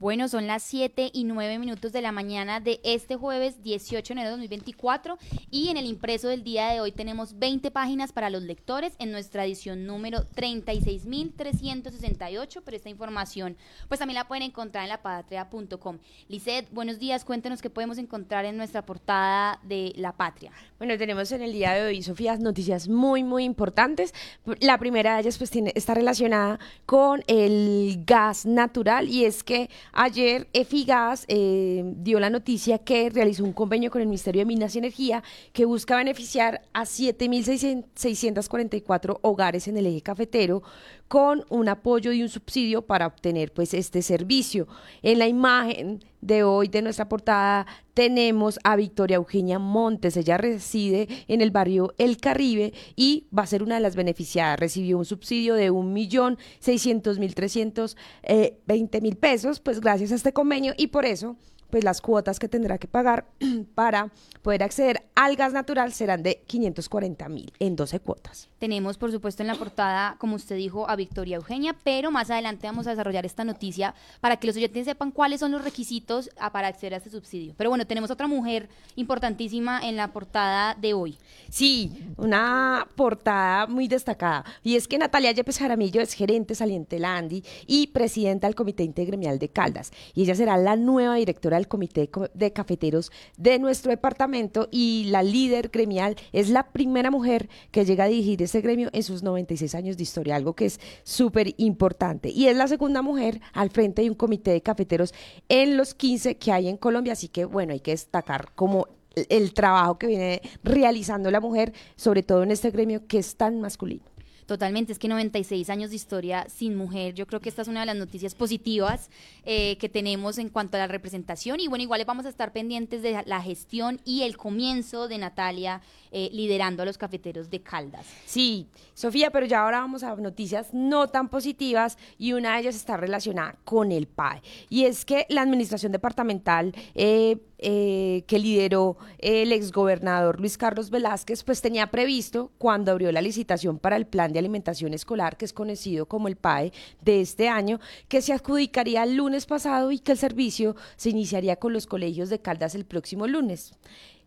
Bueno, 0.00 0.26
son 0.28 0.46
las 0.46 0.62
7 0.62 1.10
y 1.12 1.24
9 1.24 1.58
minutos 1.58 1.92
de 1.92 2.00
la 2.00 2.10
mañana 2.10 2.58
de 2.58 2.80
este 2.84 3.16
jueves 3.16 3.62
18 3.62 4.14
de 4.14 4.16
enero 4.18 4.28
de 4.28 4.30
2024 4.30 5.18
y 5.50 5.68
en 5.68 5.76
el 5.76 5.84
impreso 5.84 6.28
del 6.28 6.42
día 6.42 6.68
de 6.68 6.80
hoy 6.80 6.90
tenemos 6.90 7.38
20 7.38 7.70
páginas 7.70 8.10
para 8.10 8.30
los 8.30 8.42
lectores 8.42 8.94
en 8.98 9.12
nuestra 9.12 9.44
edición 9.44 9.84
número 9.84 10.20
36.368, 10.34 12.62
pero 12.64 12.78
esta 12.78 12.88
información 12.88 13.58
pues 13.88 13.98
también 13.98 14.14
la 14.14 14.26
pueden 14.26 14.44
encontrar 14.44 14.84
en 14.84 14.88
lapatria.com. 14.88 15.98
Lizeth, 16.28 16.72
buenos 16.72 16.98
días, 16.98 17.26
cuéntenos 17.26 17.60
qué 17.60 17.68
podemos 17.68 17.98
encontrar 17.98 18.46
en 18.46 18.56
nuestra 18.56 18.86
portada 18.86 19.60
de 19.64 19.92
La 19.96 20.12
Patria. 20.12 20.50
Bueno, 20.78 20.96
tenemos 20.96 21.30
en 21.30 21.42
el 21.42 21.52
día 21.52 21.74
de 21.74 21.82
hoy, 21.82 22.02
Sofía, 22.02 22.38
noticias 22.38 22.88
muy, 22.88 23.22
muy 23.22 23.44
importantes. 23.44 24.14
La 24.60 24.78
primera 24.78 25.16
de 25.16 25.20
ellas 25.20 25.36
pues 25.36 25.50
tiene, 25.50 25.72
está 25.74 25.92
relacionada 25.92 26.58
con 26.86 27.22
el 27.26 28.02
gas 28.06 28.46
natural 28.46 29.06
y 29.06 29.26
es 29.26 29.44
que 29.44 29.68
Ayer 29.92 30.48
Efigas 30.52 31.24
eh, 31.28 31.82
dio 31.96 32.20
la 32.20 32.30
noticia 32.30 32.78
que 32.78 33.10
realizó 33.10 33.42
un 33.44 33.52
convenio 33.52 33.90
con 33.90 34.00
el 34.00 34.06
Ministerio 34.06 34.40
de 34.40 34.46
Minas 34.46 34.74
y 34.74 34.78
Energía 34.78 35.22
que 35.52 35.64
busca 35.64 35.96
beneficiar 35.96 36.62
a 36.72 36.82
7.644 36.82 39.18
hogares 39.22 39.68
en 39.68 39.76
el 39.76 39.86
eje 39.86 40.02
cafetero 40.02 40.62
con 41.10 41.44
un 41.48 41.68
apoyo 41.68 42.12
y 42.12 42.22
un 42.22 42.28
subsidio 42.28 42.82
para 42.82 43.08
obtener 43.08 43.52
pues 43.52 43.74
este 43.74 44.00
servicio. 44.00 44.68
En 45.02 45.18
la 45.18 45.26
imagen 45.26 46.04
de 46.20 46.44
hoy 46.44 46.68
de 46.68 46.82
nuestra 46.82 47.08
portada 47.08 47.66
tenemos 47.94 48.60
a 48.62 48.76
Victoria 48.76 49.16
Eugenia 49.16 49.58
Montes. 49.58 50.16
Ella 50.16 50.38
reside 50.38 51.08
en 51.26 51.40
el 51.40 51.50
barrio 51.50 51.94
El 51.98 52.18
Caribe 52.18 52.72
y 52.94 53.26
va 53.36 53.42
a 53.42 53.48
ser 53.48 53.64
una 53.64 53.74
de 53.74 53.80
las 53.80 53.96
beneficiadas. 53.96 54.60
Recibió 54.60 54.98
un 54.98 55.04
subsidio 55.04 55.56
de 55.56 55.72
un 55.72 55.92
millón 55.92 56.38
seiscientos 56.60 57.18
mil 57.18 57.34
trescientos 57.34 57.96
eh, 58.22 58.60
veinte 58.66 59.00
mil 59.00 59.16
pesos, 59.16 59.58
pues 59.58 59.80
gracias 59.80 60.12
a 60.12 60.14
este 60.14 60.32
convenio 60.32 60.74
y 60.76 60.86
por 60.86 61.06
eso 61.06 61.36
pues 61.70 61.84
las 61.84 62.00
cuotas 62.00 62.38
que 62.38 62.48
tendrá 62.48 62.78
que 62.78 62.88
pagar 62.88 63.26
para 63.74 64.10
poder 64.42 64.62
acceder 64.62 65.02
al 65.14 65.36
gas 65.36 65.52
natural 65.52 65.92
serán 65.92 66.22
de 66.22 66.42
540 66.46 67.28
mil 67.28 67.52
en 67.58 67.76
12 67.76 68.00
cuotas. 68.00 68.48
Tenemos, 68.58 68.98
por 68.98 69.10
supuesto, 69.10 69.42
en 69.42 69.46
la 69.46 69.54
portada, 69.54 70.16
como 70.18 70.36
usted 70.36 70.56
dijo, 70.56 70.88
a 70.88 70.96
Victoria 70.96 71.36
Eugenia, 71.36 71.76
pero 71.82 72.10
más 72.10 72.30
adelante 72.30 72.66
vamos 72.66 72.86
a 72.86 72.90
desarrollar 72.90 73.24
esta 73.24 73.44
noticia 73.44 73.94
para 74.20 74.36
que 74.36 74.46
los 74.46 74.56
oyentes 74.56 74.84
sepan 74.84 75.10
cuáles 75.10 75.40
son 75.40 75.52
los 75.52 75.64
requisitos 75.64 76.30
ah, 76.38 76.52
para 76.52 76.68
acceder 76.68 76.94
a 76.94 76.96
este 76.98 77.10
subsidio. 77.10 77.54
Pero 77.56 77.70
bueno, 77.70 77.86
tenemos 77.86 78.10
otra 78.10 78.26
mujer 78.26 78.68
importantísima 78.96 79.80
en 79.82 79.96
la 79.96 80.12
portada 80.12 80.74
de 80.74 80.94
hoy. 80.94 81.18
Sí, 81.48 81.92
una 82.16 82.86
portada 82.96 83.66
muy 83.66 83.88
destacada. 83.88 84.44
Y 84.62 84.76
es 84.76 84.88
que 84.88 84.98
Natalia 84.98 85.32
Yepes 85.32 85.58
Jaramillo 85.58 86.00
es 86.00 86.12
gerente 86.12 86.54
saliente 86.54 86.98
Landi 86.98 87.44
y 87.66 87.88
presidenta 87.88 88.46
del 88.46 88.54
Comité 88.54 88.82
Intergremial 88.82 89.38
de 89.38 89.48
Caldas. 89.48 89.92
Y 90.14 90.22
ella 90.22 90.34
será 90.34 90.56
la 90.56 90.76
nueva 90.76 91.16
directora 91.16 91.56
del 91.60 91.68
Comité 91.68 92.10
de 92.34 92.52
Cafeteros 92.52 93.12
de 93.36 93.58
nuestro 93.58 93.90
departamento 93.90 94.68
y 94.70 95.04
la 95.08 95.22
líder 95.22 95.68
gremial 95.68 96.16
es 96.32 96.48
la 96.48 96.72
primera 96.72 97.10
mujer 97.10 97.48
que 97.70 97.84
llega 97.84 98.04
a 98.04 98.08
dirigir 98.08 98.42
ese 98.42 98.60
gremio 98.60 98.88
en 98.92 99.02
sus 99.02 99.22
96 99.22 99.74
años 99.74 99.96
de 99.96 100.02
historia, 100.02 100.36
algo 100.36 100.54
que 100.54 100.66
es 100.66 100.80
súper 101.04 101.54
importante. 101.58 102.30
Y 102.30 102.46
es 102.46 102.56
la 102.56 102.68
segunda 102.68 103.02
mujer 103.02 103.40
al 103.52 103.70
frente 103.70 104.02
de 104.02 104.10
un 104.10 104.16
comité 104.16 104.50
de 104.52 104.62
cafeteros 104.62 105.14
en 105.48 105.76
los 105.76 105.94
15 105.94 106.36
que 106.36 106.52
hay 106.52 106.68
en 106.68 106.76
Colombia, 106.76 107.12
así 107.12 107.28
que 107.28 107.44
bueno, 107.44 107.72
hay 107.72 107.80
que 107.80 107.92
destacar 107.92 108.52
como 108.54 108.86
el 109.14 109.52
trabajo 109.52 109.98
que 109.98 110.06
viene 110.06 110.42
realizando 110.62 111.30
la 111.30 111.40
mujer, 111.40 111.72
sobre 111.96 112.22
todo 112.22 112.42
en 112.42 112.50
este 112.50 112.70
gremio 112.70 113.06
que 113.06 113.18
es 113.18 113.36
tan 113.36 113.60
masculino. 113.60 114.09
Totalmente, 114.50 114.92
es 114.92 114.98
que 114.98 115.06
96 115.06 115.70
años 115.70 115.90
de 115.90 115.96
historia 115.96 116.44
sin 116.48 116.74
mujer, 116.74 117.14
yo 117.14 117.24
creo 117.28 117.38
que 117.38 117.48
esta 117.48 117.62
es 117.62 117.68
una 117.68 117.78
de 117.78 117.86
las 117.86 117.94
noticias 117.94 118.34
positivas 118.34 119.08
eh, 119.44 119.78
que 119.78 119.88
tenemos 119.88 120.38
en 120.38 120.48
cuanto 120.48 120.76
a 120.76 120.80
la 120.80 120.88
representación. 120.88 121.60
Y 121.60 121.68
bueno, 121.68 121.84
igual 121.84 122.04
vamos 122.04 122.26
a 122.26 122.30
estar 122.30 122.52
pendientes 122.52 123.00
de 123.00 123.22
la 123.26 123.40
gestión 123.42 124.00
y 124.04 124.22
el 124.22 124.36
comienzo 124.36 125.06
de 125.06 125.18
Natalia 125.18 125.82
eh, 126.12 126.30
liderando 126.32 126.82
a 126.82 126.86
los 126.86 126.98
cafeteros 126.98 127.50
de 127.50 127.62
Caldas. 127.62 128.06
Sí, 128.26 128.68
Sofía, 128.94 129.30
pero 129.30 129.46
ya 129.46 129.62
ahora 129.62 129.80
vamos 129.80 130.02
a 130.02 130.14
noticias 130.16 130.72
no 130.72 131.08
tan 131.08 131.28
positivas 131.28 131.98
y 132.18 132.32
una 132.32 132.54
de 132.54 132.60
ellas 132.60 132.76
está 132.76 132.96
relacionada 132.96 133.56
con 133.64 133.92
el 133.92 134.06
PAE 134.06 134.42
y 134.68 134.84
es 134.84 135.04
que 135.04 135.26
la 135.28 135.42
administración 135.42 135.92
departamental 135.92 136.74
eh, 136.94 137.38
eh, 137.62 138.24
que 138.26 138.38
lideró 138.38 138.96
el 139.18 139.52
exgobernador 139.52 140.40
Luis 140.40 140.56
Carlos 140.56 140.88
Velázquez, 140.88 141.44
pues 141.44 141.60
tenía 141.60 141.90
previsto, 141.90 142.50
cuando 142.56 142.90
abrió 142.90 143.12
la 143.12 143.20
licitación 143.20 143.78
para 143.78 143.96
el 143.96 144.06
plan 144.06 144.32
de 144.32 144.38
alimentación 144.38 144.94
escolar, 144.94 145.36
que 145.36 145.44
es 145.44 145.52
conocido 145.52 146.06
como 146.06 146.28
el 146.28 146.36
PAE, 146.36 146.72
de 147.02 147.20
este 147.20 147.50
año, 147.50 147.78
que 148.08 148.22
se 148.22 148.32
adjudicaría 148.32 149.02
el 149.02 149.16
lunes 149.16 149.44
pasado 149.44 149.92
y 149.92 149.98
que 149.98 150.12
el 150.12 150.18
servicio 150.18 150.74
se 150.96 151.10
iniciaría 151.10 151.56
con 151.56 151.74
los 151.74 151.86
colegios 151.86 152.30
de 152.30 152.40
Caldas 152.40 152.74
el 152.74 152.86
próximo 152.86 153.26
lunes. 153.26 153.74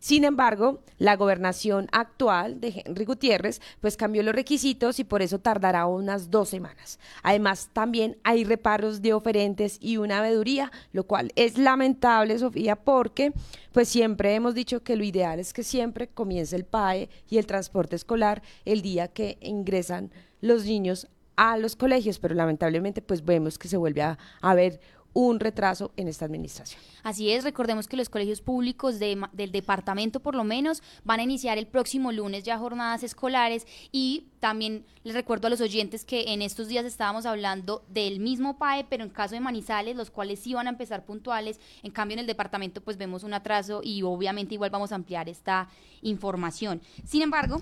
Sin 0.04 0.26
embargo, 0.26 0.82
la 0.98 1.16
gobernación 1.16 1.88
actual 1.94 2.60
de 2.60 2.84
Henry 2.84 3.06
Gutiérrez 3.06 3.62
pues 3.80 3.96
cambió 3.96 4.22
los 4.22 4.36
requisitos 4.36 5.00
y 5.00 5.06
por 5.06 5.22
eso 5.22 5.40
tardará 5.40 5.86
unas 5.86 6.30
dos 6.30 6.50
semanas. 6.50 7.00
Además, 7.22 7.70
también 7.72 8.18
hay 8.26 8.44
reparos 8.44 9.02
de 9.02 9.14
oferentes 9.14 9.78
y 9.80 9.96
una 9.96 10.22
veeduría, 10.22 10.74
lo 10.92 11.06
cual 11.06 11.32
es 11.38 11.58
lamentable, 11.58 12.38
Sofía, 12.38 12.76
porque 12.76 13.32
pues 13.72 13.88
siempre 13.88 14.36
hemos 14.36 14.54
dicho 14.54 14.84
que 14.84 14.98
lo 14.98 15.06
ideal 15.06 15.40
es 15.40 15.54
que 15.54 15.64
siempre 15.64 16.10
comience 16.10 16.54
el 16.58 16.66
PAE 16.66 17.08
y 17.30 17.38
el 17.38 17.46
transporte 17.46 17.96
escolar 17.96 18.44
el 18.66 18.82
día 18.82 19.08
que 19.08 19.38
ingresan 19.40 20.12
los 20.42 20.66
niños 20.66 21.08
a 21.38 21.58
los 21.58 21.78
colegios, 21.78 22.20
pero 22.20 22.36
lamentablemente 22.36 23.02
pues 23.02 23.24
vemos 23.24 23.58
que 23.58 23.70
se 23.70 23.78
vuelve 23.78 24.02
a, 24.02 24.18
a 24.42 24.54
ver 24.54 24.82
un 25.14 25.40
retraso 25.40 25.92
en 25.96 26.08
esta 26.08 26.26
administración. 26.26 26.82
Así 27.04 27.32
es, 27.32 27.44
recordemos 27.44 27.88
que 27.88 27.98
los 27.98 28.10
colegios 28.10 28.42
públicos 28.42 29.00
del 29.00 29.52
departamento 29.52 30.20
por 30.20 30.36
lo 30.36 30.44
menos 30.44 30.82
van 31.04 31.20
a 31.20 31.24
iniciar 31.24 31.58
el 31.58 31.68
próximo 31.68 32.12
lunes 32.12 32.44
ya 32.44 32.58
jornadas 32.58 33.04
escolares 33.04 33.68
y 33.92 34.26
también 34.40 34.86
les 35.04 35.14
recuerdo 35.14 35.48
a 35.48 35.50
los 35.50 35.62
oyentes 35.62 36.04
que 36.04 36.34
en 36.34 36.42
estos 36.42 36.68
días 36.68 36.86
estábamos 36.86 37.26
hablando 37.26 37.84
del 37.90 38.20
mismo 38.20 38.58
PAE, 38.58 38.86
pero 38.90 39.04
en 39.04 39.10
caso 39.10 39.36
de 39.36 39.40
Manizales, 39.40 39.96
los 39.96 40.10
cuales 40.10 40.40
sí 40.40 40.54
van 40.54 40.68
a 40.68 40.72
empezar 40.72 41.06
puntuales, 41.06 41.60
en 41.84 41.92
cambio 41.92 42.16
en 42.16 42.20
el 42.20 42.28
departamento 42.28 42.82
pues 42.82 42.98
vemos 42.98 43.24
un 43.24 43.34
atraso 43.34 43.82
y 43.84 44.02
obviamente 44.04 44.56
igual 44.56 44.72
vamos 44.72 44.92
a 44.92 44.96
ampliar 44.96 45.30
esta 45.30 45.70
información. 46.02 46.82
Sin 47.06 47.22
embargo, 47.22 47.62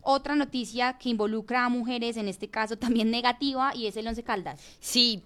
otra 0.00 0.34
noticia 0.34 0.98
que 0.98 1.08
involucra 1.08 1.64
a 1.64 1.68
mujeres, 1.68 2.16
en 2.16 2.28
este 2.28 2.48
caso 2.48 2.76
también 2.76 3.10
negativa, 3.10 3.74
y 3.74 3.86
es 3.86 3.96
el 3.96 4.06
Once 4.06 4.22
Caldas. 4.22 4.60
Sí, 4.80 5.22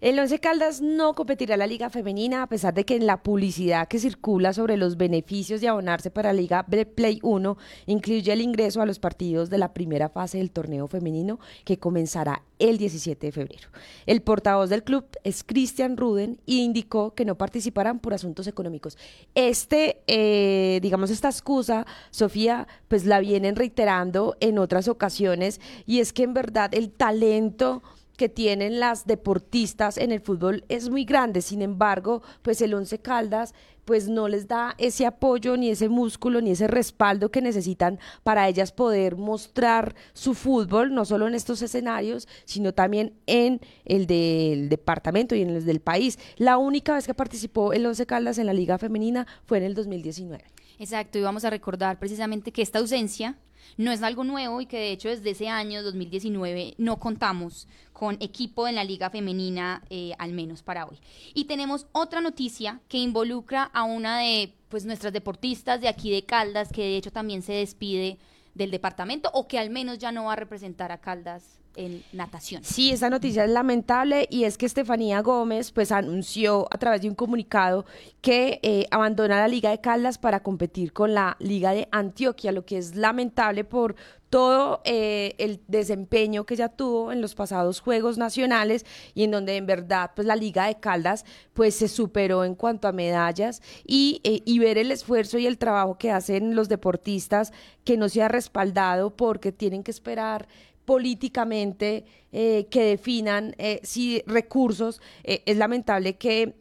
el 0.00 0.18
Once 0.18 0.38
Caldas 0.38 0.80
no 0.80 1.14
competirá 1.14 1.54
en 1.54 1.58
la 1.58 1.66
Liga 1.66 1.90
Femenina, 1.90 2.42
a 2.42 2.46
pesar 2.46 2.72
de 2.72 2.84
que 2.84 2.96
en 2.96 3.06
la 3.06 3.22
publicidad 3.22 3.86
que 3.86 3.98
circula 3.98 4.54
sobre 4.54 4.78
los 4.78 4.96
beneficios 4.96 5.60
de 5.60 5.68
abonarse 5.68 6.10
para 6.10 6.32
la 6.32 6.40
Liga 6.40 6.66
Play 6.94 7.18
1 7.22 7.58
incluye 7.86 8.32
el 8.32 8.40
ingreso 8.40 8.80
a 8.80 8.86
los 8.86 8.98
partidos 8.98 9.50
de 9.50 9.58
la 9.58 9.74
primera 9.74 10.08
fase 10.08 10.38
del 10.38 10.50
torneo 10.50 10.86
femenino 10.86 11.38
que 11.64 11.78
comenzará 11.78 12.42
el 12.58 12.78
17 12.78 13.26
de 13.26 13.32
febrero. 13.32 13.68
El 14.06 14.22
portavoz 14.22 14.70
del 14.70 14.84
club 14.84 15.04
es 15.24 15.44
Christian 15.44 15.96
Ruden 15.96 16.40
y 16.46 16.62
indicó 16.62 17.14
que 17.14 17.24
no 17.24 17.36
participarán 17.36 17.98
por 17.98 18.14
asuntos 18.14 18.46
económicos. 18.46 18.96
Este, 19.34 20.02
eh, 20.06 20.78
digamos, 20.82 21.10
esta 21.10 21.28
excusa, 21.28 21.86
Sofía, 22.10 22.68
pues 22.88 23.04
la 23.04 23.20
vienen 23.20 23.56
reiterando 23.56 24.36
en 24.40 24.58
otras 24.58 24.88
ocasiones 24.88 25.60
y 25.84 26.00
es 26.00 26.12
que 26.12 26.22
en 26.22 26.34
verdad 26.34 26.74
el 26.74 26.90
talento 26.90 27.82
que 28.20 28.28
tienen 28.28 28.80
las 28.80 29.06
deportistas 29.06 29.96
en 29.96 30.12
el 30.12 30.20
fútbol 30.20 30.62
es 30.68 30.90
muy 30.90 31.06
grande. 31.06 31.40
Sin 31.40 31.62
embargo, 31.62 32.20
pues 32.42 32.60
el 32.60 32.74
Once 32.74 32.98
Caldas 32.98 33.54
pues 33.86 34.10
no 34.10 34.28
les 34.28 34.46
da 34.46 34.74
ese 34.76 35.06
apoyo, 35.06 35.56
ni 35.56 35.70
ese 35.70 35.88
músculo, 35.88 36.42
ni 36.42 36.50
ese 36.50 36.66
respaldo 36.66 37.30
que 37.30 37.40
necesitan 37.40 37.98
para 38.22 38.46
ellas 38.46 38.72
poder 38.72 39.16
mostrar 39.16 39.94
su 40.12 40.34
fútbol, 40.34 40.92
no 40.92 41.06
solo 41.06 41.28
en 41.28 41.34
estos 41.34 41.62
escenarios, 41.62 42.28
sino 42.44 42.74
también 42.74 43.14
en 43.24 43.62
el 43.86 44.06
del 44.06 44.68
departamento 44.68 45.34
y 45.34 45.40
en 45.40 45.48
el 45.48 45.64
del 45.64 45.80
país. 45.80 46.18
La 46.36 46.58
única 46.58 46.92
vez 46.92 47.06
que 47.06 47.14
participó 47.14 47.72
el 47.72 47.86
Once 47.86 48.04
Caldas 48.04 48.36
en 48.36 48.44
la 48.44 48.52
Liga 48.52 48.76
Femenina 48.76 49.26
fue 49.46 49.56
en 49.56 49.64
el 49.64 49.74
2019. 49.74 50.44
Exacto, 50.78 51.18
y 51.18 51.22
vamos 51.22 51.46
a 51.46 51.50
recordar 51.50 51.98
precisamente 51.98 52.52
que 52.52 52.60
esta 52.60 52.80
ausencia 52.80 53.38
no 53.76 53.92
es 53.92 54.02
algo 54.02 54.24
nuevo 54.24 54.60
y 54.60 54.66
que 54.66 54.78
de 54.78 54.92
hecho 54.92 55.08
desde 55.08 55.30
ese 55.30 55.48
año 55.48 55.82
2019 55.82 56.74
no 56.78 56.98
contamos 56.98 57.68
con 57.92 58.16
equipo 58.20 58.66
en 58.66 58.76
la 58.76 58.84
liga 58.84 59.10
femenina, 59.10 59.82
eh, 59.90 60.12
al 60.18 60.32
menos 60.32 60.62
para 60.62 60.86
hoy. 60.86 60.98
Y 61.34 61.44
tenemos 61.44 61.86
otra 61.92 62.20
noticia 62.20 62.80
que 62.88 62.98
involucra 62.98 63.64
a 63.64 63.82
una 63.84 64.20
de 64.20 64.54
pues, 64.68 64.86
nuestras 64.86 65.12
deportistas 65.12 65.80
de 65.80 65.88
aquí 65.88 66.10
de 66.10 66.24
Caldas, 66.24 66.72
que 66.72 66.82
de 66.82 66.96
hecho 66.96 67.12
también 67.12 67.42
se 67.42 67.52
despide 67.52 68.18
del 68.54 68.70
departamento 68.70 69.30
o 69.34 69.46
que 69.46 69.58
al 69.58 69.70
menos 69.70 69.98
ya 69.98 70.12
no 70.12 70.24
va 70.24 70.32
a 70.32 70.36
representar 70.36 70.92
a 70.92 71.00
Caldas 71.00 71.59
en 71.76 72.02
natación. 72.12 72.64
Sí, 72.64 72.90
esta 72.90 73.10
noticia 73.10 73.44
es 73.44 73.50
lamentable 73.50 74.26
y 74.30 74.44
es 74.44 74.58
que 74.58 74.66
Estefanía 74.66 75.20
Gómez 75.20 75.72
pues 75.72 75.92
anunció 75.92 76.68
a 76.70 76.78
través 76.78 77.02
de 77.02 77.08
un 77.08 77.14
comunicado 77.14 77.86
que 78.20 78.60
eh, 78.62 78.86
abandona 78.90 79.38
la 79.38 79.48
Liga 79.48 79.70
de 79.70 79.80
Caldas 79.80 80.18
para 80.18 80.42
competir 80.42 80.92
con 80.92 81.14
la 81.14 81.36
Liga 81.38 81.72
de 81.72 81.88
Antioquia, 81.90 82.52
lo 82.52 82.64
que 82.64 82.78
es 82.78 82.96
lamentable 82.96 83.64
por 83.64 83.96
todo 84.30 84.80
eh, 84.84 85.34
el 85.38 85.60
desempeño 85.66 86.46
que 86.46 86.54
ya 86.54 86.68
tuvo 86.68 87.10
en 87.10 87.20
los 87.20 87.34
pasados 87.34 87.80
Juegos 87.80 88.16
Nacionales 88.16 88.86
y 89.12 89.24
en 89.24 89.32
donde 89.32 89.56
en 89.56 89.66
verdad 89.66 90.12
pues 90.14 90.26
la 90.26 90.36
Liga 90.36 90.66
de 90.66 90.78
Caldas 90.78 91.24
pues 91.52 91.74
se 91.74 91.88
superó 91.88 92.44
en 92.44 92.54
cuanto 92.54 92.86
a 92.86 92.92
medallas 92.92 93.60
y, 93.84 94.20
eh, 94.22 94.40
y 94.44 94.60
ver 94.60 94.78
el 94.78 94.92
esfuerzo 94.92 95.38
y 95.38 95.46
el 95.46 95.58
trabajo 95.58 95.98
que 95.98 96.12
hacen 96.12 96.54
los 96.54 96.68
deportistas 96.68 97.52
que 97.84 97.96
no 97.96 98.08
se 98.08 98.22
ha 98.22 98.28
respaldado 98.28 99.10
porque 99.16 99.50
tienen 99.50 99.82
que 99.82 99.90
esperar 99.90 100.46
políticamente 100.90 102.04
eh, 102.32 102.66
que 102.68 102.82
definan 102.82 103.54
eh, 103.58 103.78
si 103.84 104.24
recursos. 104.26 105.00
Eh, 105.22 105.40
es 105.46 105.56
lamentable 105.56 106.16
que 106.16 106.56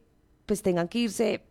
pues 0.46 0.62
tengan 0.62 0.88
que 0.88 1.00
irse 1.00 1.42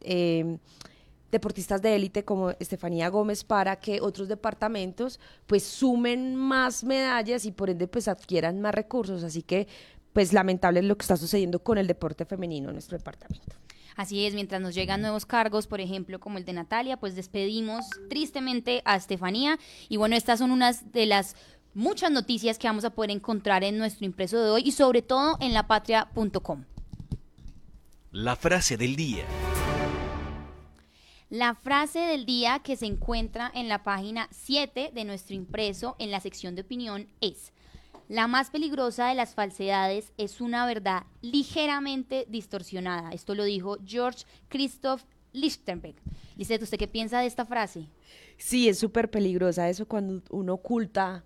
deportistas 1.33 1.83
de 1.83 1.97
élite 1.97 2.25
como 2.25 2.51
Estefanía 2.51 3.09
Gómez 3.09 3.43
para 3.43 3.81
que 3.81 4.01
otros 4.01 4.29
departamentos 4.29 5.19
pues 5.49 5.65
sumen 5.65 6.37
más 6.37 6.85
medallas 6.85 7.47
y 7.47 7.51
por 7.51 7.69
ende 7.69 7.89
pues 7.89 8.07
adquieran 8.07 8.61
más 8.61 8.77
recursos. 8.77 9.25
Así 9.25 9.43
que 9.43 9.67
pues 10.13 10.33
lamentable 10.33 10.81
lo 10.83 10.97
que 10.97 11.03
está 11.03 11.17
sucediendo 11.17 11.59
con 11.65 11.79
el 11.79 11.89
deporte 11.89 12.27
femenino 12.27 12.69
en 12.69 12.75
nuestro 12.77 12.97
departamento. 12.97 13.57
Así 13.99 14.25
es, 14.25 14.35
mientras 14.35 14.61
nos 14.61 14.77
llegan 14.77 15.01
nuevos 15.01 15.27
cargos, 15.27 15.67
por 15.67 15.81
ejemplo, 15.81 16.21
como 16.21 16.39
el 16.39 16.45
de 16.45 16.53
Natalia, 16.53 16.99
pues 16.99 17.17
despedimos 17.17 17.85
tristemente 18.09 18.81
a 18.85 18.95
Estefanía. 18.95 19.59
Y 19.89 19.97
bueno, 19.97 20.15
estas 20.15 20.39
son 20.39 20.53
unas 20.53 20.93
de 20.93 21.07
las 21.07 21.35
muchas 21.75 22.11
noticias 22.11 22.59
que 22.59 22.67
vamos 22.67 22.85
a 22.85 22.91
poder 22.91 23.11
encontrar 23.11 23.65
en 23.65 23.79
nuestro 23.79 24.05
impreso 24.07 24.43
de 24.43 24.51
hoy 24.51 24.63
y 24.65 24.73
sobre 24.73 25.03
todo 25.03 25.37
en 25.41 25.55
lapatria.com. 25.55 26.65
La 28.11 28.37
frase 28.37 28.77
del 28.77 28.97
día. 28.97 29.25
La 31.31 31.55
frase 31.55 31.99
del 31.99 32.25
día 32.25 32.61
que 32.61 32.77
se 32.77 32.87
encuentra 32.87 33.51
en 33.55 33.69
la 33.69 33.83
página 33.83 34.29
7 34.31 34.93
de 34.95 35.05
nuestro 35.05 35.35
impreso 35.35 35.95
en 35.99 36.11
la 36.11 36.21
sección 36.21 36.55
de 36.55 36.63
opinión 36.63 37.07
es, 37.21 37.53
la 38.09 38.27
más 38.27 38.49
peligrosa 38.49 39.09
de 39.09 39.15
las 39.15 39.35
falsedades 39.35 40.15
es 40.17 40.41
una 40.41 40.65
verdad 40.65 41.03
ligeramente 41.21 42.25
distorsionada. 42.31 43.11
Esto 43.11 43.35
lo 43.35 43.45
dijo 43.45 43.77
George 43.85 44.25
Christoph 44.49 45.03
Lichtenberg. 45.35 45.97
Lisette, 46.37 46.63
¿usted 46.63 46.79
qué 46.79 46.89
piensa 46.89 47.21
de 47.21 47.27
esta 47.27 47.45
frase? 47.45 47.87
Sí, 48.39 48.71
es 48.71 48.79
súper 48.79 49.11
peligrosa 49.11 49.69
eso 49.69 49.87
cuando 49.87 50.23
uno 50.31 50.55
oculta 50.55 51.25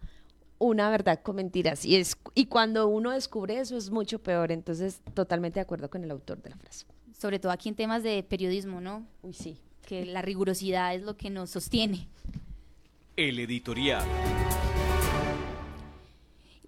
una 0.62 0.90
verdad 0.90 1.20
con 1.22 1.36
mentiras. 1.36 1.84
Y, 1.84 1.96
es, 1.96 2.16
y 2.34 2.46
cuando 2.46 2.86
uno 2.86 3.10
descubre 3.10 3.58
eso 3.58 3.76
es 3.76 3.90
mucho 3.90 4.20
peor. 4.20 4.52
Entonces, 4.52 5.00
totalmente 5.14 5.58
de 5.58 5.62
acuerdo 5.62 5.90
con 5.90 6.04
el 6.04 6.10
autor 6.10 6.40
de 6.40 6.50
la 6.50 6.56
frase. 6.56 6.86
Sobre 7.18 7.38
todo 7.38 7.52
aquí 7.52 7.68
en 7.68 7.74
temas 7.74 8.02
de 8.02 8.22
periodismo, 8.22 8.80
¿no? 8.80 9.06
Uy, 9.22 9.34
sí. 9.34 9.58
Que 9.86 10.06
la 10.06 10.22
rigurosidad 10.22 10.94
es 10.94 11.02
lo 11.02 11.16
que 11.16 11.30
nos 11.30 11.50
sostiene. 11.50 12.08
El 13.16 13.38
editorial. 13.38 14.04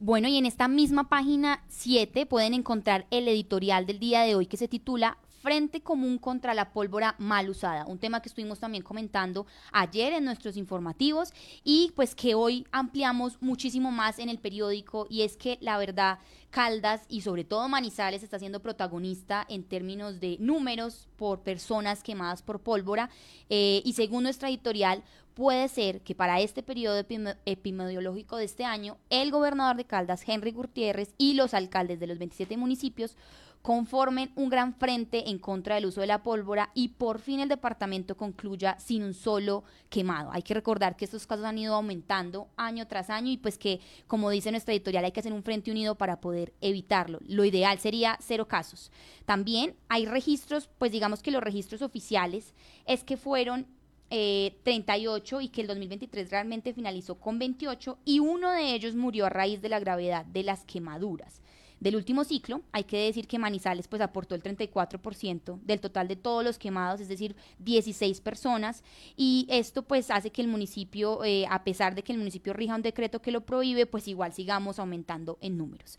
Bueno, 0.01 0.29
y 0.29 0.37
en 0.37 0.45
esta 0.45 0.69
misma 0.69 1.09
página 1.09 1.65
7 1.69 2.27
pueden 2.27 2.53
encontrar 2.53 3.07
el 3.11 3.29
editorial 3.29 3.87
del 3.87 4.01
día 4.01 4.23
de 4.23 4.35
hoy 4.35 4.47
que 4.47 4.57
se 4.57 4.69
titula 4.69 5.19
Frente 5.45 5.83
Común 5.83 6.17
contra 6.17 6.55
la 6.55 6.73
Pólvora 6.73 7.17
Mal 7.19 7.51
Usada, 7.51 7.85
un 7.85 7.99
tema 7.99 8.23
que 8.23 8.31
estuvimos 8.31 8.61
también 8.61 8.83
comentando 8.83 9.47
ayer 9.73 10.15
en 10.15 10.25
nuestros 10.25 10.57
informativos 10.57 11.35
y 11.63 11.93
pues 11.95 12.15
que 12.15 12.35
hoy 12.35 12.67
ampliamos 12.73 13.37
muchísimo 13.43 13.91
más 13.91 14.19
en 14.19 14.31
el 14.31 14.39
periódico 14.39 15.07
y 15.11 15.21
es 15.21 15.37
que 15.37 15.59
la 15.61 15.77
verdad 15.77 16.19
Caldas 16.49 17.03
y 17.11 17.21
sobre 17.21 17.45
todo 17.45 17.69
Manizales 17.69 18.23
está 18.23 18.39
siendo 18.39 18.63
protagonista 18.63 19.45
en 19.51 19.65
términos 19.65 20.19
de 20.19 20.39
números 20.41 21.09
por 21.17 21.43
personas 21.43 22.03
quemadas 22.03 22.41
por 22.41 22.63
pólvora 22.63 23.11
eh, 23.51 23.83
y 23.85 23.93
según 23.93 24.23
nuestra 24.23 24.49
editorial 24.49 25.03
puede 25.35 25.69
ser 25.69 26.01
que 26.01 26.15
para 26.15 26.41
este 26.41 26.63
periodo 26.63 26.97
epidemiológico 27.45 28.39
de 28.39 28.45
este 28.45 28.65
año 28.65 28.97
el 29.11 29.31
gobernador 29.31 29.77
de 29.77 29.85
Caldas, 29.85 30.27
Henry 30.27 30.53
Gutiérrez 30.53 31.13
y 31.19 31.35
los 31.35 31.53
alcaldes 31.53 32.01
de 32.01 32.07
los 32.07 32.17
27 32.17 32.57
municipios 32.57 33.17
conformen 33.65 34.31
un 34.35 34.51
gran 34.51 34.75
frente 34.75 35.31
en 35.31 35.39
contra 35.39 35.77
del 35.77 35.87
uso 35.87 36.03
de 36.03 36.07
la 36.07 36.23
pólvora 36.23 36.71
y 36.75 36.89
por 36.89 37.19
fin 37.19 37.41
el 37.41 37.49
departamento 37.49 38.15
concluya 38.15 38.77
sin 38.79 39.03
un 39.03 39.15
solo 39.15 39.65
quemado. 39.89 40.29
Hay 40.35 40.43
que 40.43 40.53
recordar 40.53 40.97
que 40.97 41.07
estos 41.07 41.27
casos 41.27 41.47
han 41.47 41.57
ido 41.57 41.75
aumentando 41.75 42.49
año 42.59 42.87
tras 42.87 43.09
año 43.09 43.31
y 43.31 43.39
pues 43.39 43.57
que, 43.57 43.81
como 44.07 44.29
dice 44.29 44.51
nuestra 44.51 44.75
editorial, 44.75 45.07
hay 45.07 45.13
que 45.13 45.21
hacer 45.21 45.33
un 45.33 45.43
frente 45.43 45.71
unido 45.71 45.95
para 45.95 46.21
poder 46.21 46.53
evitarlo. 46.61 47.21
Lo 47.27 47.43
ideal 47.47 47.79
sería 47.79 48.19
cero 48.21 48.47
casos. 48.49 48.93
También 49.25 49.75
hay 49.89 50.05
registros, 50.05 50.69
pues 50.77 50.93
digamos 50.93 51.23
que 51.23 51.31
los 51.31 51.43
registros 51.43 51.81
oficiales 51.81 52.53
es 52.85 53.03
que 53.03 53.17
fueron 53.17 53.67
38 54.11 55.41
eh, 55.41 55.45
y 55.45 55.49
que 55.49 55.63
el 55.63 55.69
2023 55.69 56.31
realmente 56.31 56.75
finalizó 56.75 57.15
con 57.15 57.39
28 57.39 57.97
y 58.05 58.19
uno 58.19 58.51
de 58.51 58.75
ellos 58.75 58.95
murió 58.95 59.25
a 59.25 59.31
raíz 59.31 59.63
de 59.63 59.71
la 59.71 59.81
gravedad 59.81 60.27
de 60.27 60.43
las 60.43 60.65
quemaduras 60.67 61.41
del 61.81 61.97
último 61.97 62.25
ciclo, 62.25 62.63
hay 62.73 62.85
que 62.85 62.99
decir 62.99 63.27
que 63.27 63.39
Manizales 63.39 63.89
pues 63.89 64.01
aportó 64.01 64.35
el 64.35 64.43
34% 64.43 65.61
del 65.61 65.81
total 65.81 66.09
de 66.09 66.17
todos 66.17 66.45
los 66.45 66.59
quemados, 66.59 67.01
es 67.01 67.09
decir, 67.09 67.37
16 67.59 68.21
personas, 68.21 68.83
y 69.17 69.47
esto 69.51 69.83
pues 69.83 70.11
hace 70.11 70.31
que 70.31 70.43
el 70.43 70.49
municipio, 70.49 71.23
eh, 71.25 71.47
a 71.51 71.65
pesar 71.65 71.95
de 71.95 72.03
que 72.03 72.13
el 72.13 72.19
municipio 72.19 72.53
rija 72.53 72.75
un 72.75 72.83
decreto 72.83 73.21
que 73.21 73.33
lo 73.33 73.45
prohíbe, 73.45 73.87
pues 73.87 74.09
igual 74.09 74.33
sigamos 74.33 74.79
aumentando 74.79 75.39
en 75.41 75.59
números. 75.59 75.99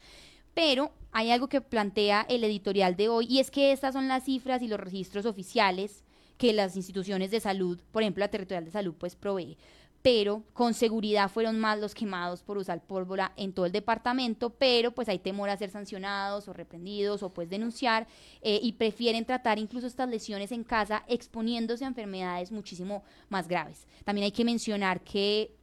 Pero 0.54 0.92
hay 1.12 1.32
algo 1.32 1.50
que 1.50 1.62
plantea 1.62 2.26
el 2.30 2.44
editorial 2.44 2.96
de 2.96 3.10
hoy 3.10 3.28
y 3.30 3.40
es 3.40 3.52
que 3.52 3.72
estas 3.72 3.94
son 3.94 4.08
las 4.08 4.24
cifras 4.24 4.62
y 4.62 4.68
los 4.68 4.80
registros 4.80 5.26
oficiales 5.26 6.04
que 6.38 6.54
las 6.54 6.76
instituciones 6.76 7.32
de 7.32 7.40
salud, 7.40 7.80
por 7.92 8.04
ejemplo 8.04 8.22
la 8.22 8.32
territorial 8.32 8.66
de 8.66 8.72
salud, 8.72 8.96
pues 8.98 9.16
provee 9.16 9.58
pero 10.06 10.44
con 10.54 10.76
seguridad 10.76 11.32
fueron 11.32 11.60
más 11.60 11.80
los 11.80 11.96
quemados 11.96 12.44
por 12.44 12.60
usar 12.60 12.86
pólvora 12.86 13.34
en 13.38 13.54
todo 13.54 13.66
el 13.66 13.72
departamento, 13.72 14.52
pero 14.52 14.92
pues 14.92 15.10
hay 15.10 15.18
temor 15.18 15.50
a 15.50 15.58
ser 15.58 15.72
sancionados 15.72 16.48
o 16.48 16.54
reprendidos 16.54 17.24
o 17.24 17.34
pues 17.34 17.50
denunciar 17.50 18.06
eh, 18.44 18.60
y 18.62 18.74
prefieren 18.74 19.26
tratar 19.26 19.58
incluso 19.58 19.88
estas 19.88 20.08
lesiones 20.08 20.52
en 20.52 20.64
casa 20.64 21.04
exponiéndose 21.08 21.86
a 21.86 21.88
enfermedades 21.88 22.52
muchísimo 22.52 23.04
más 23.30 23.48
graves. 23.48 23.88
También 24.04 24.26
hay 24.26 24.32
que 24.32 24.46
mencionar 24.46 25.02
que 25.02 25.55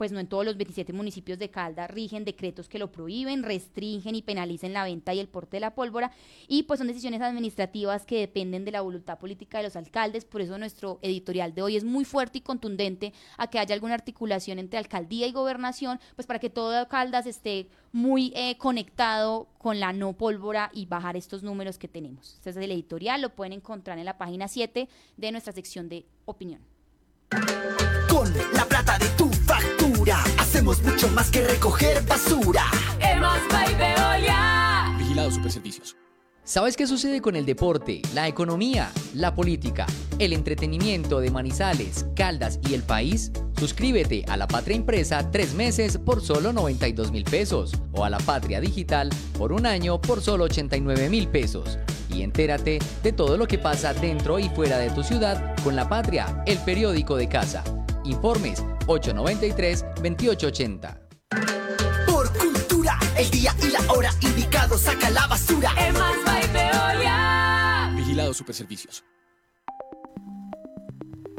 pues 0.00 0.12
no 0.12 0.18
en 0.18 0.28
todos 0.28 0.46
los 0.46 0.56
27 0.56 0.94
municipios 0.94 1.38
de 1.38 1.50
Caldas 1.50 1.90
rigen 1.90 2.24
decretos 2.24 2.70
que 2.70 2.78
lo 2.78 2.90
prohíben, 2.90 3.42
restringen 3.42 4.14
y 4.14 4.22
penalicen 4.22 4.72
la 4.72 4.84
venta 4.84 5.12
y 5.12 5.18
el 5.18 5.28
porte 5.28 5.58
de 5.58 5.60
la 5.60 5.74
pólvora 5.74 6.10
y 6.48 6.62
pues 6.62 6.78
son 6.78 6.86
decisiones 6.86 7.20
administrativas 7.20 8.06
que 8.06 8.20
dependen 8.20 8.64
de 8.64 8.70
la 8.70 8.80
voluntad 8.80 9.18
política 9.18 9.58
de 9.58 9.64
los 9.64 9.76
alcaldes, 9.76 10.24
por 10.24 10.40
eso 10.40 10.56
nuestro 10.56 11.00
editorial 11.02 11.52
de 11.52 11.60
hoy 11.60 11.76
es 11.76 11.84
muy 11.84 12.06
fuerte 12.06 12.38
y 12.38 12.40
contundente 12.40 13.12
a 13.36 13.48
que 13.48 13.58
haya 13.58 13.74
alguna 13.74 13.92
articulación 13.92 14.58
entre 14.58 14.78
alcaldía 14.78 15.26
y 15.26 15.32
gobernación, 15.32 16.00
pues 16.16 16.26
para 16.26 16.38
que 16.38 16.48
todo 16.48 16.88
Caldas 16.88 17.26
esté 17.26 17.68
muy 17.92 18.32
eh, 18.34 18.56
conectado 18.56 19.48
con 19.58 19.80
la 19.80 19.92
no 19.92 20.14
pólvora 20.14 20.70
y 20.72 20.86
bajar 20.86 21.18
estos 21.18 21.42
números 21.42 21.76
que 21.76 21.88
tenemos. 21.88 22.36
Este 22.36 22.48
es 22.48 22.56
el 22.56 22.70
editorial, 22.70 23.20
lo 23.20 23.34
pueden 23.34 23.52
encontrar 23.52 23.98
en 23.98 24.06
la 24.06 24.16
página 24.16 24.48
7 24.48 24.88
de 25.18 25.30
nuestra 25.30 25.52
sección 25.52 25.90
de 25.90 26.06
opinión. 26.24 26.62
La 28.54 28.66
plata 28.66 28.98
de 28.98 29.06
tu 29.10 29.29
hacemos 30.38 30.82
mucho 30.82 31.08
más 31.08 31.30
que 31.30 31.46
recoger 31.46 32.02
basura. 32.06 32.64
Vigilado 34.98 35.30
Superservicios. 35.30 35.96
¿Sabes 36.42 36.76
qué 36.76 36.86
sucede 36.86 37.20
con 37.20 37.36
el 37.36 37.46
deporte, 37.46 38.02
la 38.14 38.26
economía, 38.26 38.90
la 39.14 39.34
política, 39.34 39.86
el 40.18 40.32
entretenimiento 40.32 41.20
de 41.20 41.30
Manizales, 41.30 42.06
Caldas 42.16 42.58
y 42.68 42.74
el 42.74 42.82
país? 42.82 43.30
Suscríbete 43.56 44.24
a 44.26 44.36
La 44.36 44.48
Patria 44.48 44.76
Impresa 44.76 45.30
tres 45.30 45.54
meses 45.54 45.98
por 45.98 46.22
solo 46.22 46.52
92 46.52 47.12
mil 47.12 47.24
pesos 47.24 47.72
o 47.92 48.04
a 48.04 48.10
La 48.10 48.18
Patria 48.18 48.60
Digital 48.60 49.10
por 49.38 49.52
un 49.52 49.66
año 49.66 50.00
por 50.00 50.22
solo 50.22 50.44
89 50.44 51.08
mil 51.08 51.28
pesos. 51.28 51.78
Y 52.08 52.22
entérate 52.22 52.80
de 53.02 53.12
todo 53.12 53.36
lo 53.36 53.46
que 53.46 53.58
pasa 53.58 53.92
dentro 53.92 54.38
y 54.38 54.48
fuera 54.48 54.78
de 54.78 54.90
tu 54.90 55.04
ciudad 55.04 55.54
con 55.62 55.76
La 55.76 55.88
Patria, 55.88 56.42
el 56.46 56.58
periódico 56.58 57.16
de 57.16 57.28
casa. 57.28 57.62
Informes 58.10 58.62
893-2880. 58.86 60.98
Por 62.06 62.32
cultura, 62.36 62.98
el 63.16 63.30
día 63.30 63.54
y 63.62 63.70
la 63.70 63.80
hora 63.92 64.10
indicado 64.20 64.76
saca 64.76 65.08
la 65.10 65.28
basura. 65.28 65.72
Vigilado 67.94 68.34
Superservicios. 68.34 69.04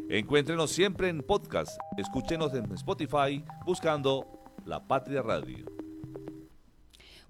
Encuéntrenos 0.09 0.71
siempre 0.71 1.09
en 1.09 1.23
podcast. 1.23 1.77
Escúchenos 1.97 2.53
en 2.53 2.71
Spotify 2.71 3.43
buscando 3.65 4.25
La 4.65 4.87
Patria 4.87 5.21
Radio. 5.21 5.65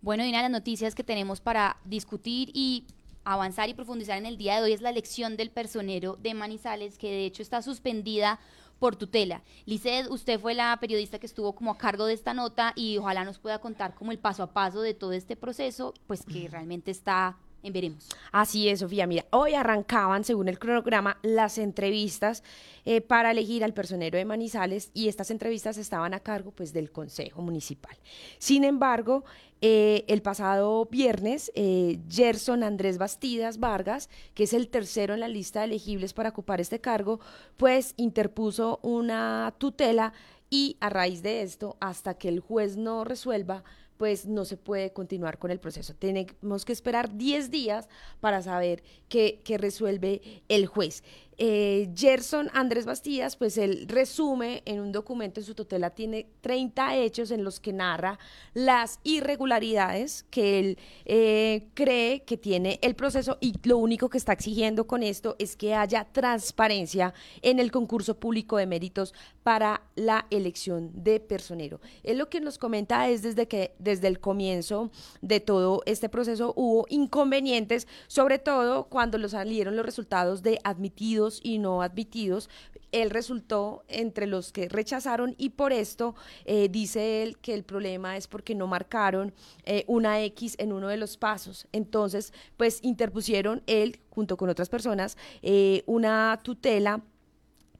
Bueno, 0.01 0.23
y 0.23 0.29
una 0.29 0.37
de 0.37 0.43
las 0.43 0.51
noticias 0.51 0.93
que 0.93 1.03
tenemos 1.03 1.41
para 1.41 1.77
discutir 1.85 2.51
y 2.53 2.85
avanzar 3.23 3.69
y 3.69 3.73
profundizar 3.73 4.17
en 4.17 4.25
el 4.25 4.37
día 4.37 4.57
de 4.57 4.63
hoy 4.63 4.73
es 4.73 4.81
la 4.81 4.89
elección 4.89 5.37
del 5.37 5.51
personero 5.51 6.17
de 6.21 6.33
Manizales, 6.33 6.97
que 6.97 7.09
de 7.09 7.25
hecho 7.25 7.41
está 7.41 7.61
suspendida 7.61 8.39
por 8.81 8.95
tutela. 8.95 9.43
Liced, 9.67 10.09
usted 10.09 10.39
fue 10.39 10.55
la 10.55 10.75
periodista 10.81 11.19
que 11.19 11.27
estuvo 11.27 11.53
como 11.53 11.69
a 11.69 11.77
cargo 11.77 12.07
de 12.07 12.15
esta 12.15 12.33
nota 12.33 12.73
y 12.75 12.97
ojalá 12.97 13.23
nos 13.23 13.37
pueda 13.37 13.59
contar 13.59 13.93
como 13.93 14.11
el 14.11 14.17
paso 14.17 14.41
a 14.41 14.53
paso 14.53 14.81
de 14.81 14.95
todo 14.95 15.11
este 15.11 15.35
proceso, 15.35 15.93
pues 16.07 16.25
que 16.25 16.47
realmente 16.47 16.89
está 16.89 17.37
en 17.61 17.73
veremos. 17.73 18.09
Así 18.31 18.69
es, 18.69 18.79
Sofía. 18.79 19.05
Mira, 19.05 19.27
hoy 19.29 19.53
arrancaban, 19.53 20.23
según 20.23 20.47
el 20.47 20.57
cronograma, 20.57 21.19
las 21.21 21.59
entrevistas 21.59 22.41
eh, 22.83 23.01
para 23.01 23.29
elegir 23.29 23.63
al 23.63 23.75
personero 23.75 24.17
de 24.17 24.25
Manizales 24.25 24.89
y 24.95 25.09
estas 25.09 25.29
entrevistas 25.29 25.77
estaban 25.77 26.15
a 26.15 26.19
cargo 26.19 26.49
pues, 26.49 26.73
del 26.73 26.91
Consejo 26.91 27.43
Municipal. 27.43 27.95
Sin 28.39 28.63
embargo, 28.63 29.25
eh, 29.63 30.05
el 30.07 30.23
pasado 30.23 30.85
viernes, 30.85 31.51
eh, 31.53 31.99
Gerson 32.09 32.63
Andrés 32.63 32.97
Bastidas 32.97 33.59
Vargas, 33.59 34.09
que 34.33 34.43
es 34.43 34.53
el 34.53 34.69
tercero 34.69 35.13
en 35.13 35.19
la 35.19 35.27
lista 35.27 35.59
de 35.59 35.65
elegibles 35.65 36.13
para 36.13 36.29
ocupar 36.29 36.59
este 36.59 36.81
cargo, 36.81 37.19
pues 37.57 37.93
interpuso 37.95 38.79
una 38.81 39.53
tutela 39.59 40.13
y 40.49 40.77
a 40.79 40.89
raíz 40.89 41.21
de 41.21 41.43
esto, 41.43 41.77
hasta 41.79 42.15
que 42.15 42.27
el 42.27 42.39
juez 42.39 42.75
no 42.75 43.03
resuelva, 43.03 43.63
pues 43.97 44.25
no 44.25 44.45
se 44.45 44.57
puede 44.57 44.93
continuar 44.93 45.37
con 45.37 45.51
el 45.51 45.59
proceso. 45.59 45.93
Tenemos 45.93 46.65
que 46.65 46.73
esperar 46.73 47.15
10 47.15 47.51
días 47.51 47.87
para 48.19 48.41
saber 48.41 48.81
qué, 49.09 49.41
qué 49.43 49.59
resuelve 49.59 50.41
el 50.49 50.65
juez 50.65 51.03
eh, 51.43 51.89
Gerson 51.95 52.51
Andrés 52.53 52.85
Bastías, 52.85 53.35
pues 53.35 53.57
él 53.57 53.85
resume 53.87 54.61
en 54.65 54.79
un 54.79 54.91
documento 54.91 55.39
en 55.39 55.45
su 55.47 55.55
tutela, 55.55 55.89
tiene 55.89 56.27
30 56.41 56.97
hechos 56.97 57.31
en 57.31 57.43
los 57.43 57.59
que 57.59 57.73
narra 57.73 58.19
las 58.53 58.99
irregularidades 59.01 60.23
que 60.29 60.59
él 60.59 60.77
eh, 61.05 61.67
cree 61.73 62.21
que 62.25 62.37
tiene 62.37 62.77
el 62.83 62.93
proceso 62.93 63.39
y 63.41 63.55
lo 63.63 63.79
único 63.79 64.07
que 64.07 64.19
está 64.19 64.33
exigiendo 64.33 64.85
con 64.85 65.01
esto 65.01 65.35
es 65.39 65.55
que 65.55 65.73
haya 65.73 66.05
transparencia 66.11 67.15
en 67.41 67.57
el 67.57 67.71
concurso 67.71 68.19
público 68.19 68.57
de 68.57 68.67
méritos 68.67 69.15
para 69.41 69.81
la 69.95 70.27
elección 70.29 70.91
de 70.93 71.19
personero. 71.19 71.81
Él 72.03 72.19
lo 72.19 72.29
que 72.29 72.39
nos 72.39 72.59
comenta 72.59 73.09
es 73.09 73.23
desde 73.23 73.47
que 73.47 73.73
desde 73.79 74.07
el 74.07 74.19
comienzo 74.19 74.91
de 75.21 75.39
todo 75.39 75.81
este 75.87 76.07
proceso 76.07 76.53
hubo 76.55 76.85
inconvenientes, 76.89 77.87
sobre 78.05 78.37
todo 78.37 78.83
cuando 78.89 79.17
los 79.17 79.31
salieron 79.31 79.75
los 79.75 79.87
resultados 79.87 80.43
de 80.43 80.59
admitidos 80.63 81.30
y 81.43 81.59
no 81.59 81.81
admitidos, 81.81 82.49
él 82.91 83.09
resultó 83.09 83.83
entre 83.87 84.27
los 84.27 84.51
que 84.51 84.67
rechazaron 84.67 85.35
y 85.37 85.51
por 85.51 85.71
esto 85.71 86.15
eh, 86.45 86.67
dice 86.69 87.23
él 87.23 87.37
que 87.37 87.53
el 87.53 87.63
problema 87.63 88.17
es 88.17 88.27
porque 88.27 88.55
no 88.55 88.67
marcaron 88.67 89.33
eh, 89.65 89.85
una 89.87 90.21
X 90.23 90.55
en 90.59 90.73
uno 90.73 90.87
de 90.89 90.97
los 90.97 91.17
pasos. 91.17 91.67
Entonces, 91.71 92.33
pues 92.57 92.79
interpusieron 92.81 93.63
él, 93.67 93.99
junto 94.09 94.37
con 94.37 94.49
otras 94.49 94.69
personas, 94.69 95.17
eh, 95.41 95.83
una 95.85 96.39
tutela 96.43 97.01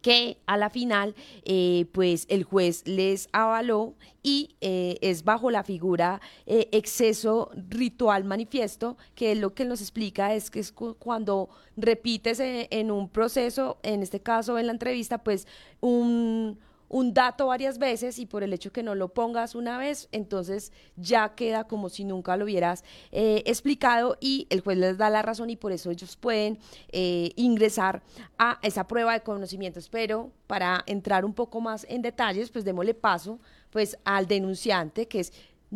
que 0.02 0.38
a 0.48 0.58
la 0.58 0.70
final 0.70 1.16
eh, 1.44 1.86
pues 1.92 2.26
el 2.30 2.44
juez 2.44 2.88
les 2.88 3.30
avaló 3.32 3.96
y 4.24 4.56
eh, 4.62 4.98
es 5.02 5.24
bajo 5.24 5.52
la 5.52 5.64
figura 5.64 6.22
eh, 6.46 6.68
exceso 6.72 7.52
ritual 7.70 8.24
manifiesto, 8.24 8.98
que 9.16 9.36
lo 9.36 9.54
que 9.54 9.66
nos 9.66 9.82
explica 9.82 10.34
es 10.34 10.52
que 10.52 10.60
es 10.60 10.72
cuando 10.72 11.50
repites 11.78 12.40
en 12.42 12.92
un 12.92 13.10
proceso, 13.10 13.78
en 13.84 14.04
este 14.04 14.20
caso 14.20 14.60
en 14.60 14.68
la 14.68 14.74
entrevista, 14.74 15.20
pues 15.20 15.48
un 15.80 16.60
un 16.92 17.14
dato 17.14 17.48
varias 17.48 17.78
veces 17.78 18.20
y 18.20 18.26
por 18.26 18.44
el 18.44 18.52
hecho 18.52 18.74
que 18.74 18.84
no 18.84 18.96
lo 18.96 19.14
pongas 19.14 19.56
una 19.56 19.78
vez, 19.78 20.10
entonces 20.12 20.74
ya 20.98 21.36
queda 21.36 21.64
como 21.64 21.88
si 21.88 22.04
nunca 22.04 22.36
lo 22.36 22.44
hubieras 22.44 22.84
eh, 23.14 23.44
explicado 23.46 24.18
y 24.20 24.46
el 24.50 24.60
juez 24.60 24.78
les 24.78 24.98
da 24.98 25.10
la 25.10 25.22
razón 25.22 25.50
y 25.50 25.56
por 25.56 25.72
eso 25.72 25.90
ellos 25.90 26.18
pueden 26.18 26.60
eh, 26.92 27.32
ingresar 27.38 28.04
a 28.38 28.60
esa 28.62 28.88
prueba 28.88 29.14
de 29.14 29.22
conocimientos. 29.22 29.88
Pero 29.88 30.32
para 30.48 30.84
entrar 30.86 31.24
un 31.24 31.34
poco 31.34 31.62
más 31.62 31.86
en 31.90 32.02
detalles, 32.02 32.50
pues 32.50 32.66
démosle 32.66 32.94
paso 32.94 33.40
pues 33.70 33.98
al 34.04 34.28
denunciante 34.28 35.08
que 35.08 35.22
es 35.22 35.32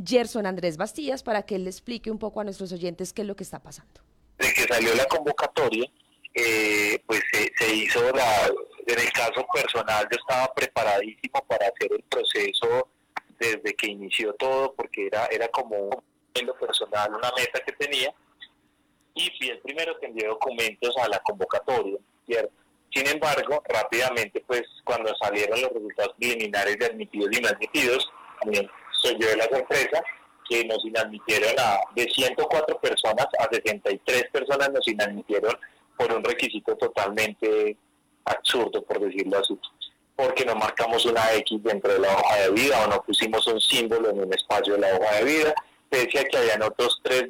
Gerson 0.06 0.45
Andrés 0.45 0.75
Bastillas 0.75 1.23
para 1.23 1.43
que 1.43 1.56
él 1.56 1.63
le 1.63 1.69
explique 1.69 2.12
un 2.12 2.19
poco 2.19 2.41
a 2.41 2.43
nuestros 2.43 2.73
oyentes 2.73 3.13
qué 3.13 3.21
es 3.21 3.28
lo 3.28 3.38
que 3.38 3.43
está 3.43 3.60
pasando. 3.60 4.01
De 4.38 4.51
que 4.54 4.63
salió 4.63 4.93
la 4.95 5.06
convocatoria, 5.06 5.89
eh, 6.34 7.01
pues 7.08 7.21
se, 7.32 7.73
hizo 7.73 8.01
la, 8.12 8.51
en 8.86 9.00
el 9.00 9.12
caso 9.12 9.45
personal 9.54 10.08
yo 10.12 10.17
estaba 10.17 10.54
preparadísimo 10.54 11.43
para 11.48 11.67
hacer 11.67 11.91
el 11.91 12.04
proceso 12.04 12.89
desde 13.39 13.74
que 13.76 13.88
inició 13.88 14.34
todo, 14.34 14.74
porque 14.74 15.08
era, 15.08 15.26
era 15.28 15.48
como 15.50 16.04
en 16.34 16.45
lo 16.45 16.58
personal 16.58 17.10
una 17.10 17.32
meta 17.38 17.60
que 17.60 17.74
tenía, 17.74 18.13
y 19.13 19.32
fui 19.38 19.50
el 19.50 19.60
primero 19.60 19.98
que 20.00 20.08
envió 20.08 20.30
documentos 20.30 20.95
a 20.98 21.08
la 21.08 21.19
convocatoria. 21.19 21.98
Sin 22.91 23.08
embargo, 23.08 23.62
rápidamente, 23.67 24.43
pues 24.45 24.63
cuando 24.84 25.13
salieron 25.21 25.62
los 25.62 25.71
resultados 25.71 26.15
preliminares 26.17 26.78
de 26.78 26.86
admitidos 26.86 27.30
y 27.32 27.41
no 27.41 27.50
admitidos, 27.50 28.10
también 28.41 28.69
soy 28.91 29.17
yo 29.19 29.28
de 29.28 29.38
la 29.38 29.45
sorpresa 29.45 30.04
que 30.48 30.63
nos 30.65 30.84
inadmitieron 30.86 31.54
a, 31.60 31.80
de 31.95 32.04
104 32.04 32.80
personas 32.80 33.28
a 33.39 33.50
63 33.52 34.30
personas 34.32 34.69
nos 34.71 34.88
inadmitieron 34.88 35.54
por 35.98 36.13
un 36.13 36.24
requisito 36.24 36.76
totalmente 36.76 37.78
absurdo, 38.25 38.83
por 38.83 38.99
decirlo 38.99 39.39
así, 39.39 39.57
porque 40.15 40.45
no 40.45 40.55
marcamos 40.55 41.05
una 41.05 41.33
X 41.33 41.61
dentro 41.63 41.93
de 41.93 41.99
la 41.99 42.15
hoja 42.15 42.35
de 42.41 42.51
vida 42.51 42.83
o 42.83 42.88
no 42.88 43.01
pusimos 43.03 43.45
un 43.47 43.59
símbolo 43.59 44.09
en 44.09 44.19
un 44.19 44.33
espacio 44.33 44.73
de 44.73 44.79
la 44.79 44.95
hoja 44.95 45.15
de 45.15 45.23
vida, 45.23 45.55
pese 45.89 46.19
a 46.19 46.23
que 46.25 46.38
habían 46.38 46.63
otros 46.63 46.99
tres, 47.03 47.25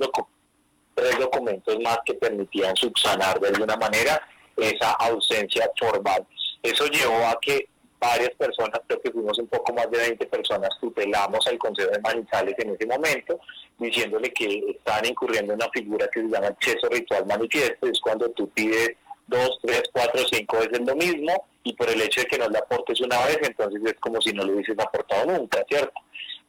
tres 0.93 1.19
documentos 1.19 1.79
más 1.81 1.99
que 2.05 2.13
permitían 2.13 2.75
subsanar 2.75 3.39
de 3.39 3.49
alguna 3.49 3.75
manera 3.75 4.21
esa 4.55 4.91
ausencia 4.91 5.69
formal. 5.77 6.25
Eso 6.61 6.85
llevó 6.87 7.25
a 7.27 7.37
que 7.41 7.67
varias 7.99 8.31
personas, 8.31 8.79
creo 8.87 9.01
que 9.01 9.11
fuimos 9.11 9.37
un 9.39 9.47
poco 9.47 9.73
más 9.73 9.89
de 9.89 9.97
20 9.97 10.25
personas, 10.27 10.69
tutelamos 10.79 11.45
al 11.47 11.57
Consejo 11.57 11.91
de 11.91 11.99
Manizales 11.99 12.55
en 12.59 12.75
ese 12.75 12.85
momento, 12.85 13.39
diciéndole 13.77 14.31
que 14.31 14.63
estaban 14.69 15.05
incurriendo 15.05 15.53
en 15.53 15.61
una 15.61 15.71
figura 15.71 16.07
que 16.13 16.21
se 16.21 16.27
llama 16.27 16.47
acceso 16.47 16.87
ritual 16.89 17.25
manifiesto, 17.25 17.87
es 17.87 17.99
cuando 17.99 18.29
tú 18.31 18.49
pides 18.49 18.91
dos, 19.27 19.59
tres, 19.61 19.83
cuatro, 19.91 20.21
cinco 20.31 20.57
veces 20.59 20.81
lo 20.85 20.95
mismo 20.95 21.47
y 21.63 21.73
por 21.73 21.89
el 21.89 22.01
hecho 22.01 22.21
de 22.21 22.27
que 22.27 22.37
no 22.37 22.47
le 22.47 22.59
aportes 22.59 23.01
una 23.01 23.25
vez, 23.25 23.39
entonces 23.41 23.81
es 23.85 23.95
como 23.99 24.21
si 24.21 24.31
no 24.33 24.43
lo 24.43 24.53
hubieses 24.53 24.77
aportado 24.77 25.25
nunca, 25.25 25.63
¿cierto? 25.67 25.93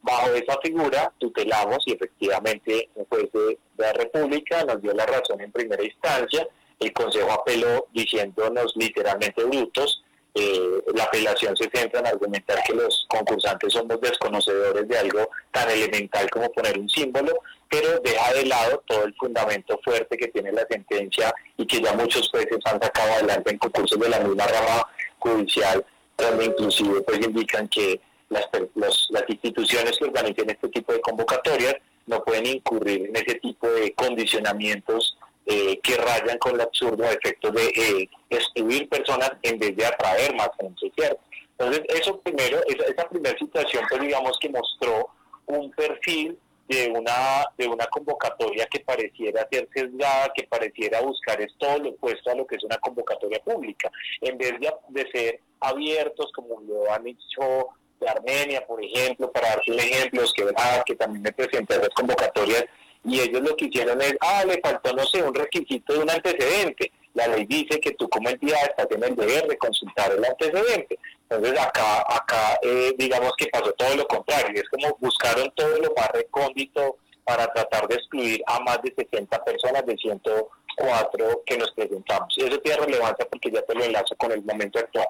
Bajo 0.02 0.32
esa 0.34 0.58
figura 0.62 1.12
tutelamos 1.18 1.78
y 1.86 1.92
efectivamente 1.94 2.90
un 2.94 3.06
juez 3.06 3.32
de, 3.32 3.58
la 3.78 3.92
República 3.92 4.64
nos 4.64 4.80
dio 4.80 4.92
la 4.92 5.06
razón 5.06 5.40
en 5.40 5.52
primera 5.52 5.82
instancia, 5.82 6.46
el 6.78 6.92
Consejo 6.92 7.32
apeló 7.32 7.86
diciéndonos 7.92 8.72
literalmente 8.76 9.42
brutos, 9.44 10.02
eh, 10.38 10.82
la 10.94 11.04
apelación 11.04 11.56
se 11.56 11.70
centra 11.72 12.00
en 12.00 12.08
argumentar 12.08 12.62
que 12.62 12.74
los 12.74 13.06
concursantes 13.08 13.72
somos 13.72 13.98
desconocedores 14.02 14.86
de 14.86 14.98
algo 14.98 15.30
tan 15.50 15.70
elemental 15.70 16.28
como 16.28 16.52
poner 16.52 16.78
un 16.78 16.90
símbolo, 16.90 17.38
pero 17.70 17.98
deja 18.00 18.34
de 18.34 18.44
lado 18.44 18.82
todo 18.86 19.04
el 19.04 19.14
fundamento 19.14 19.80
fuerte 19.82 20.18
que 20.18 20.28
tiene 20.28 20.52
la 20.52 20.66
sentencia 20.68 21.34
y 21.56 21.66
que 21.66 21.80
ya 21.80 21.94
muchos 21.94 22.28
jueces 22.28 22.58
han 22.66 22.82
sacado 22.82 23.14
adelante 23.14 23.50
en 23.50 23.58
concursos 23.58 23.98
de 23.98 24.10
la 24.10 24.20
misma 24.20 24.46
rama 24.46 24.86
judicial, 25.20 25.82
donde 26.18 26.44
inclusive 26.44 27.00
pues 27.00 27.18
indican 27.26 27.66
que 27.68 27.98
las, 28.28 28.46
las 28.74 29.24
instituciones 29.28 29.96
que 29.96 30.04
organizan 30.04 30.50
este 30.50 30.68
tipo 30.68 30.92
de 30.92 31.00
convocatorias 31.00 31.76
no 32.04 32.22
pueden 32.22 32.44
incurrir 32.44 33.08
en 33.08 33.16
ese 33.16 33.36
tipo 33.36 33.68
de 33.70 33.94
condicionamientos 33.94 35.15
eh, 35.46 35.78
que 35.80 35.96
rayan 35.96 36.38
con 36.38 36.54
el 36.54 36.60
absurdo 36.60 37.04
efecto 37.04 37.50
de 37.52 37.66
eh, 37.66 38.08
excluir 38.30 38.88
personas 38.88 39.30
en 39.42 39.58
vez 39.58 39.76
de 39.76 39.86
atraer 39.86 40.34
más 40.34 40.50
gente, 40.60 40.92
¿cierto? 40.96 41.20
Entonces, 41.58 41.84
eso 41.88 42.20
primero, 42.20 42.60
esa, 42.66 43.08
primera 43.08 43.38
situación, 43.38 43.84
pues 43.88 44.02
digamos 44.02 44.36
que 44.40 44.48
mostró 44.50 45.08
un 45.46 45.70
perfil 45.70 46.38
de 46.68 46.92
una, 46.94 47.46
de 47.56 47.68
una 47.68 47.86
convocatoria 47.86 48.66
que 48.66 48.80
pareciera 48.80 49.46
ser 49.50 49.68
sesgada, 49.72 50.32
que 50.34 50.48
pareciera 50.48 51.00
buscar 51.00 51.40
es 51.40 51.52
todo 51.58 51.78
lo 51.78 51.90
opuesto 51.90 52.30
a 52.30 52.34
lo 52.34 52.46
que 52.46 52.56
es 52.56 52.64
una 52.64 52.76
convocatoria 52.78 53.38
pública, 53.38 53.90
en 54.20 54.36
vez 54.36 54.52
de, 54.58 54.72
de 54.88 55.10
ser 55.12 55.40
abiertos 55.60 56.30
como 56.34 56.60
lo 56.60 56.92
han 56.92 57.06
hecho 57.06 57.68
de 58.00 58.08
Armenia, 58.08 58.66
por 58.66 58.84
ejemplo, 58.84 59.30
para 59.30 59.48
dar 59.50 59.62
un 59.68 59.78
ejemplo, 59.78 60.22
que, 60.34 60.44
que 60.84 60.96
también 60.96 61.22
me 61.22 61.32
presenté 61.32 61.78
las 61.78 61.88
convocatorias 61.90 62.64
y 63.06 63.20
ellos 63.20 63.40
lo 63.40 63.56
que 63.56 63.66
hicieron 63.66 64.00
es, 64.02 64.16
ah, 64.20 64.44
le 64.44 64.60
faltó, 64.60 64.92
no 64.92 65.06
sé, 65.06 65.22
un 65.22 65.34
requisito 65.34 65.92
de 65.92 66.00
un 66.00 66.10
antecedente. 66.10 66.90
La 67.14 67.28
ley 67.28 67.46
dice 67.46 67.80
que 67.80 67.92
tú 67.92 68.08
como 68.08 68.28
entidad 68.28 68.58
estás 68.68 68.88
en 68.90 69.04
el 69.04 69.14
deber 69.14 69.46
de 69.46 69.56
consultar 69.56 70.12
el 70.12 70.24
antecedente. 70.24 70.98
Entonces 71.28 71.58
acá, 71.58 72.00
acá 72.00 72.58
eh, 72.62 72.92
digamos 72.98 73.32
que 73.38 73.46
pasó 73.46 73.72
todo 73.72 73.96
lo 73.96 74.06
contrario, 74.06 74.60
es 74.60 74.68
como 74.68 74.96
buscaron 75.00 75.50
todo 75.54 75.78
lo 75.78 75.94
más 75.96 76.08
recóndito 76.12 76.96
para 77.24 77.46
tratar 77.52 77.88
de 77.88 77.94
excluir 77.94 78.42
a 78.46 78.60
más 78.60 78.82
de 78.82 78.92
60 78.94 79.44
personas 79.44 79.86
de 79.86 79.96
104 79.96 81.42
que 81.46 81.58
nos 81.58 81.70
presentamos. 81.72 82.34
Y 82.36 82.44
eso 82.44 82.58
tiene 82.58 82.84
relevancia 82.84 83.26
porque 83.30 83.50
ya 83.50 83.62
te 83.62 83.74
lo 83.74 83.84
enlazo 83.84 84.14
con 84.16 84.32
el 84.32 84.42
momento 84.42 84.78
actual. 84.80 85.06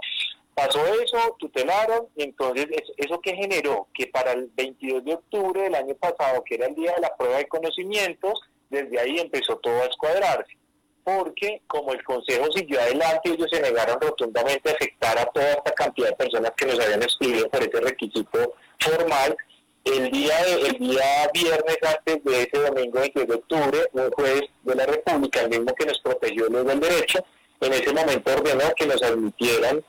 Pasó 0.56 0.82
eso, 1.02 1.36
tutelaron, 1.38 2.08
entonces 2.16 2.66
eso 2.96 3.20
que 3.20 3.36
generó 3.36 3.88
que 3.92 4.06
para 4.06 4.32
el 4.32 4.50
22 4.54 5.04
de 5.04 5.12
octubre 5.12 5.60
del 5.60 5.74
año 5.74 5.94
pasado, 5.96 6.42
que 6.44 6.54
era 6.54 6.66
el 6.66 6.74
día 6.74 6.94
de 6.94 7.02
la 7.02 7.14
prueba 7.14 7.36
de 7.36 7.46
conocimientos, 7.46 8.40
desde 8.70 8.98
ahí 8.98 9.18
empezó 9.18 9.58
todo 9.58 9.82
a 9.82 9.84
escuadrarse. 9.84 10.56
Porque 11.04 11.60
como 11.66 11.92
el 11.92 12.02
Consejo 12.02 12.50
siguió 12.52 12.80
adelante, 12.80 13.32
ellos 13.32 13.48
se 13.52 13.60
negaron 13.60 14.00
rotundamente 14.00 14.70
a 14.70 14.72
afectar 14.72 15.18
a 15.18 15.26
toda 15.26 15.52
esta 15.52 15.72
cantidad 15.72 16.08
de 16.08 16.16
personas 16.16 16.52
que 16.56 16.64
nos 16.64 16.80
habían 16.80 17.02
excluido 17.02 17.50
por 17.50 17.62
ese 17.62 17.78
requisito 17.78 18.54
formal. 18.80 19.36
El 19.84 20.10
día, 20.10 20.40
el 20.40 20.78
día 20.78 21.30
viernes 21.34 21.78
antes 21.82 22.24
de 22.24 22.42
ese 22.44 22.58
domingo 22.58 23.00
22 23.00 23.28
de 23.28 23.34
octubre, 23.34 23.78
un 23.92 24.10
juez 24.12 24.40
de 24.62 24.74
la 24.74 24.86
República, 24.86 25.42
el 25.42 25.50
mismo 25.50 25.74
que 25.74 25.84
nos 25.84 26.00
protegió 26.00 26.48
luego 26.48 26.70
el 26.70 26.80
derecho, 26.80 27.22
en 27.60 27.72
ese 27.74 27.92
momento 27.92 28.32
ordenó 28.32 28.72
que 28.74 28.86
nos 28.86 29.02
admitieran 29.02 29.84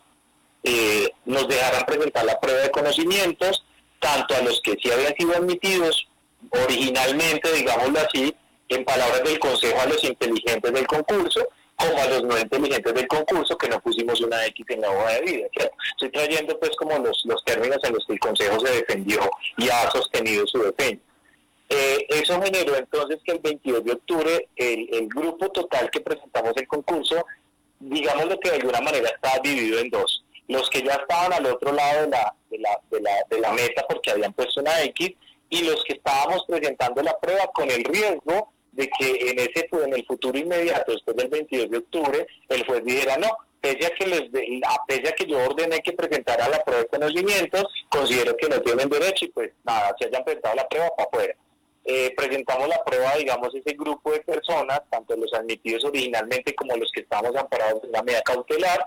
eh, 0.67 1.13
nos 1.25 1.47
dejarán 1.47 1.85
presentar 1.85 2.25
la 2.25 2.39
prueba 2.39 2.61
de 2.61 2.71
conocimientos, 2.71 3.63
tanto 3.99 4.35
a 4.35 4.41
los 4.41 4.61
que 4.61 4.75
sí 4.81 4.91
habían 4.91 5.15
sido 5.15 5.35
admitidos 5.35 6.07
originalmente, 6.51 7.51
digámoslo 7.53 7.99
así, 7.99 8.35
en 8.69 8.83
palabras 8.83 9.23
del 9.23 9.39
Consejo 9.39 9.79
a 9.79 9.85
los 9.85 10.03
inteligentes 10.03 10.73
del 10.73 10.85
concurso, 10.85 11.47
como 11.75 11.97
a 12.01 12.07
los 12.07 12.23
no 12.23 12.37
inteligentes 12.37 12.93
del 12.93 13.07
concurso 13.07 13.57
que 13.57 13.69
no 13.69 13.79
pusimos 13.79 14.19
una 14.21 14.45
X 14.47 14.65
en 14.69 14.81
la 14.81 14.91
hoja 14.91 15.13
de 15.13 15.21
vida. 15.21 15.47
Estoy 15.91 16.09
trayendo 16.11 16.59
pues 16.59 16.71
como 16.75 16.97
los, 16.97 17.23
los 17.25 17.43
términos 17.45 17.77
en 17.83 17.93
los 17.93 18.05
que 18.05 18.13
el 18.13 18.19
Consejo 18.19 18.59
se 18.59 18.71
defendió 18.71 19.19
y 19.57 19.69
ha 19.69 19.89
sostenido 19.91 20.45
su 20.47 20.61
defensa. 20.63 21.03
Eh, 21.69 22.05
eso 22.09 22.41
generó 22.41 22.75
entonces 22.75 23.19
que 23.23 23.33
el 23.33 23.39
22 23.39 23.83
de 23.83 23.91
octubre 23.91 24.49
el, 24.55 24.89
el 24.91 25.07
grupo 25.07 25.49
total 25.49 25.89
que 25.91 25.99
presentamos 25.99 26.53
el 26.55 26.67
concurso, 26.67 27.25
digámoslo 27.79 28.39
que 28.39 28.49
de 28.49 28.55
alguna 28.57 28.81
manera 28.81 29.09
estaba 29.09 29.39
dividido 29.43 29.79
en 29.79 29.89
dos 29.89 30.23
los 30.47 30.69
que 30.69 30.81
ya 30.81 30.93
estaban 30.93 31.33
al 31.33 31.45
otro 31.45 31.71
lado 31.73 32.01
de 32.01 32.07
la, 32.09 32.33
de 32.49 32.59
la, 32.59 32.79
de 32.89 33.01
la, 33.01 33.11
de 33.29 33.39
la 33.39 33.51
meta 33.51 33.85
porque 33.87 34.11
habían 34.11 34.33
puesto 34.33 34.61
una 34.61 34.81
X 34.83 35.11
y 35.49 35.61
los 35.63 35.83
que 35.83 35.93
estábamos 35.93 36.45
presentando 36.47 37.01
la 37.01 37.17
prueba 37.19 37.47
con 37.53 37.69
el 37.69 37.83
riesgo 37.83 38.51
de 38.71 38.89
que 38.97 39.29
en 39.29 39.39
ese 39.39 39.67
en 39.71 39.93
el 39.93 40.05
futuro 40.05 40.37
inmediato, 40.37 40.91
después 40.91 41.17
del 41.17 41.29
22 41.29 41.69
de 41.71 41.77
octubre, 41.77 42.27
el 42.49 42.65
juez 42.65 42.83
dijera 42.85 43.17
no, 43.17 43.29
pese 43.59 43.87
a 43.87 43.89
que 43.89 44.05
les 44.05 44.21
pese 44.87 45.09
a 45.09 45.11
que 45.13 45.25
yo 45.25 45.37
ordené 45.39 45.79
que 45.81 45.93
presentara 45.93 46.47
la 46.47 46.63
prueba 46.63 46.83
de 46.83 46.87
conocimientos, 46.87 47.65
considero 47.89 48.37
que 48.37 48.47
no 48.47 48.61
tienen 48.61 48.89
derecho 48.89 49.25
y 49.25 49.29
pues 49.29 49.51
nada, 49.63 49.95
se 49.99 50.05
hayan 50.07 50.23
presentado 50.23 50.55
la 50.55 50.67
prueba 50.67 50.89
para 50.95 51.09
afuera. 51.09 51.35
Eh, 51.89 52.13
presentamos 52.17 52.67
la 52.67 52.83
prueba, 52.83 53.15
digamos, 53.15 53.55
ese 53.55 53.73
grupo 53.75 54.11
de 54.11 54.19
personas, 54.19 54.81
tanto 54.89 55.15
los 55.15 55.33
admitidos 55.33 55.85
originalmente 55.85 56.53
como 56.53 56.75
los 56.75 56.91
que 56.91 56.99
estamos 57.01 57.33
amparados 57.35 57.81
en 57.85 57.93
la 57.93 58.03
medida 58.03 58.21
cautelar, 58.23 58.85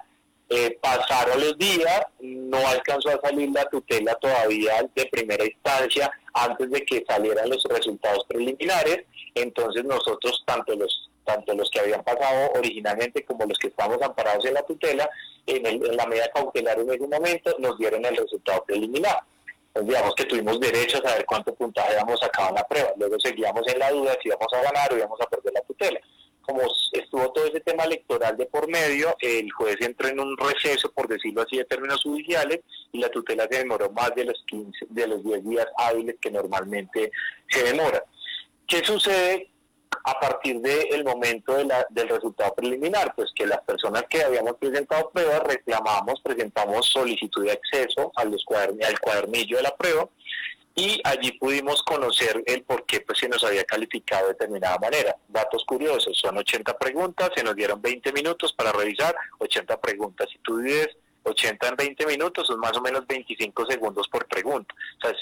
eh, 0.51 0.79
pasaron 0.83 1.41
los 1.41 1.57
días, 1.59 2.03
no 2.19 2.59
alcanzó 2.67 3.11
a 3.11 3.21
salir 3.21 3.51
la 3.51 3.65
tutela 3.67 4.15
todavía 4.17 4.73
de 4.95 5.07
primera 5.07 5.45
instancia 5.45 6.11
antes 6.35 6.71
de 6.71 6.85
que 6.85 7.05
salieran 7.09 7.49
los 7.49 7.63
resultados 7.65 8.25
preliminares, 8.29 9.05
entonces 9.35 9.85
nosotros, 9.85 10.43
tanto 10.47 10.75
los 10.75 11.07
tanto 11.25 11.55
los 11.55 11.71
que 11.71 11.79
habían 11.79 12.03
pasado 12.03 12.51
originalmente 12.57 13.25
como 13.25 13.45
los 13.45 13.57
que 13.59 13.69
estamos 13.69 14.03
amparados 14.03 14.45
en 14.47 14.55
la 14.55 14.63
tutela, 14.63 15.09
en, 15.47 15.65
en 15.65 15.97
la 15.97 16.07
medida 16.07 16.29
cautelar 16.35 16.81
en 16.81 16.91
ese 16.91 17.07
momento 17.07 17.55
nos 17.59 17.79
dieron 17.79 18.05
el 18.05 18.17
resultado 18.17 18.65
preliminar. 18.65 19.23
Entonces, 19.69 19.95
digamos 19.95 20.15
que 20.17 20.25
tuvimos 20.25 20.59
derecho 20.59 20.99
a 20.99 21.09
saber 21.09 21.25
cuánto 21.27 21.55
puntaje 21.55 21.91
habíamos 21.93 22.19
sacado 22.19 22.49
en 22.49 22.55
la 22.57 22.65
prueba. 22.65 22.91
Luego 22.97 23.21
seguíamos 23.21 23.63
en 23.69 23.79
la 23.79 23.91
duda 23.93 24.17
si 24.21 24.29
íbamos 24.29 24.49
a 24.53 24.63
ganar 24.63 24.93
o 24.93 24.97
íbamos 24.97 25.21
a 25.21 25.27
perder 25.27 25.53
la 25.55 25.61
tutela. 25.61 26.01
Como 26.51 26.63
estuvo 26.93 27.33
todo 27.33 27.47
ese 27.47 27.61
tema 27.61 27.85
electoral 27.85 28.37
de 28.37 28.47
por 28.47 28.69
medio, 28.69 29.17
el 29.21 29.51
juez 29.53 29.77
entró 29.81 30.09
en 30.09 30.19
un 30.19 30.37
receso, 30.37 30.91
por 30.91 31.07
decirlo 31.07 31.43
así, 31.43 31.57
de 31.57 31.65
términos 31.65 32.03
judiciales 32.03 32.61
y 32.93 32.99
la 32.99 33.09
tutela 33.09 33.47
se 33.49 33.59
demoró 33.59 33.91
más 33.91 34.13
de 34.17 34.25
los 34.25 34.43
15, 34.47 34.87
de 34.89 35.07
los 35.07 35.23
10 35.23 35.45
días 35.45 35.67
hábiles 35.79 36.17
que 36.21 36.31
normalmente 36.31 37.13
se 37.49 37.63
demora. 37.63 38.03
¿Qué 38.67 38.85
sucede 38.85 39.49
a 40.05 40.19
partir 40.19 40.61
del 40.61 41.05
momento 41.05 41.55
del 41.55 42.09
resultado 42.09 42.53
preliminar? 42.55 43.15
Pues 43.15 43.31
que 43.35 43.47
las 43.47 43.61
personas 43.61 44.05
que 44.11 44.25
habíamos 44.25 44.57
presentado 44.57 45.11
pruebas 45.11 45.43
reclamamos, 45.45 46.21
presentamos 46.21 46.87
solicitud 46.87 47.45
de 47.45 47.53
acceso 47.53 48.11
a 48.17 48.25
los 48.25 48.45
al 48.85 48.99
cuadernillo 48.99 49.57
de 49.59 49.63
la 49.63 49.77
prueba 49.77 50.09
y 50.81 51.01
allí 51.05 51.33
pudimos 51.33 51.83
conocer 51.83 52.43
el 52.47 52.63
por 52.63 52.87
qué 52.87 53.01
pues, 53.01 53.19
se 53.19 53.29
nos 53.29 53.45
había 53.45 53.65
calificado 53.65 54.29
de 54.29 54.33
determinada 54.33 54.79
manera. 54.79 55.15
Datos 55.29 55.63
curiosos, 55.67 56.19
son 56.19 56.39
80 56.39 56.79
preguntas, 56.79 57.31
se 57.37 57.45
nos 57.45 57.55
dieron 57.55 57.83
20 57.83 58.13
minutos 58.13 58.55
para 58.55 58.73
revisar 58.73 59.15
80 59.39 59.79
preguntas. 59.79 60.29
Si 60.33 60.39
tú 60.39 60.57
dices 60.59 60.89
80 61.25 61.69
en 61.69 61.77
20 61.77 62.07
minutos, 62.07 62.47
son 62.47 62.61
más 62.61 62.75
o 62.79 62.81
menos 62.81 63.07
25 63.07 63.67
segundos 63.67 64.09
por 64.09 64.27
pregunta. 64.27 64.75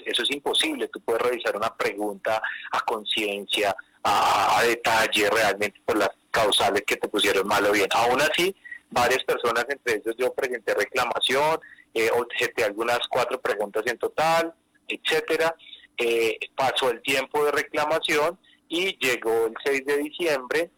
Eso 0.07 0.23
es 0.23 0.31
imposible, 0.31 0.87
tú 0.89 1.01
puedes 1.01 1.23
revisar 1.23 1.57
una 1.57 1.75
pregunta 1.75 2.41
a 2.71 2.81
conciencia, 2.83 3.75
a, 4.05 4.63
detalle, 4.63 5.29
realmente 5.29 5.81
por 5.85 5.99
las 5.99 6.11
causales 6.31 6.83
que 6.87 6.97
te 6.97 7.09
pusieron 7.09 7.49
mal 7.49 7.67
o 7.67 7.73
bien. 7.73 7.89
Aún 7.91 8.21
así, 8.21 8.55
varias 8.91 9.25
personas, 9.25 9.67
entre 9.69 9.97
ellos 9.97 10.15
yo 10.17 10.33
presenté 10.33 10.73
reclamación, 10.75 11.59
eh, 11.95 12.11
objeté 12.15 12.63
algunas 12.63 13.01
cuatro 13.09 13.41
preguntas 13.41 13.83
en 13.87 13.99
total, 13.99 14.55
etcétera. 14.89 15.55
Eh, 15.97 16.39
pasó 16.55 16.91
el 16.91 17.03
tiempo 17.03 17.45
de 17.45 17.53
reclamación 17.53 18.39
y 18.69 18.97
llegó 19.05 19.47
el 19.47 19.55
6 19.65 19.87
de 19.87 19.99
diciembre, 19.99 20.71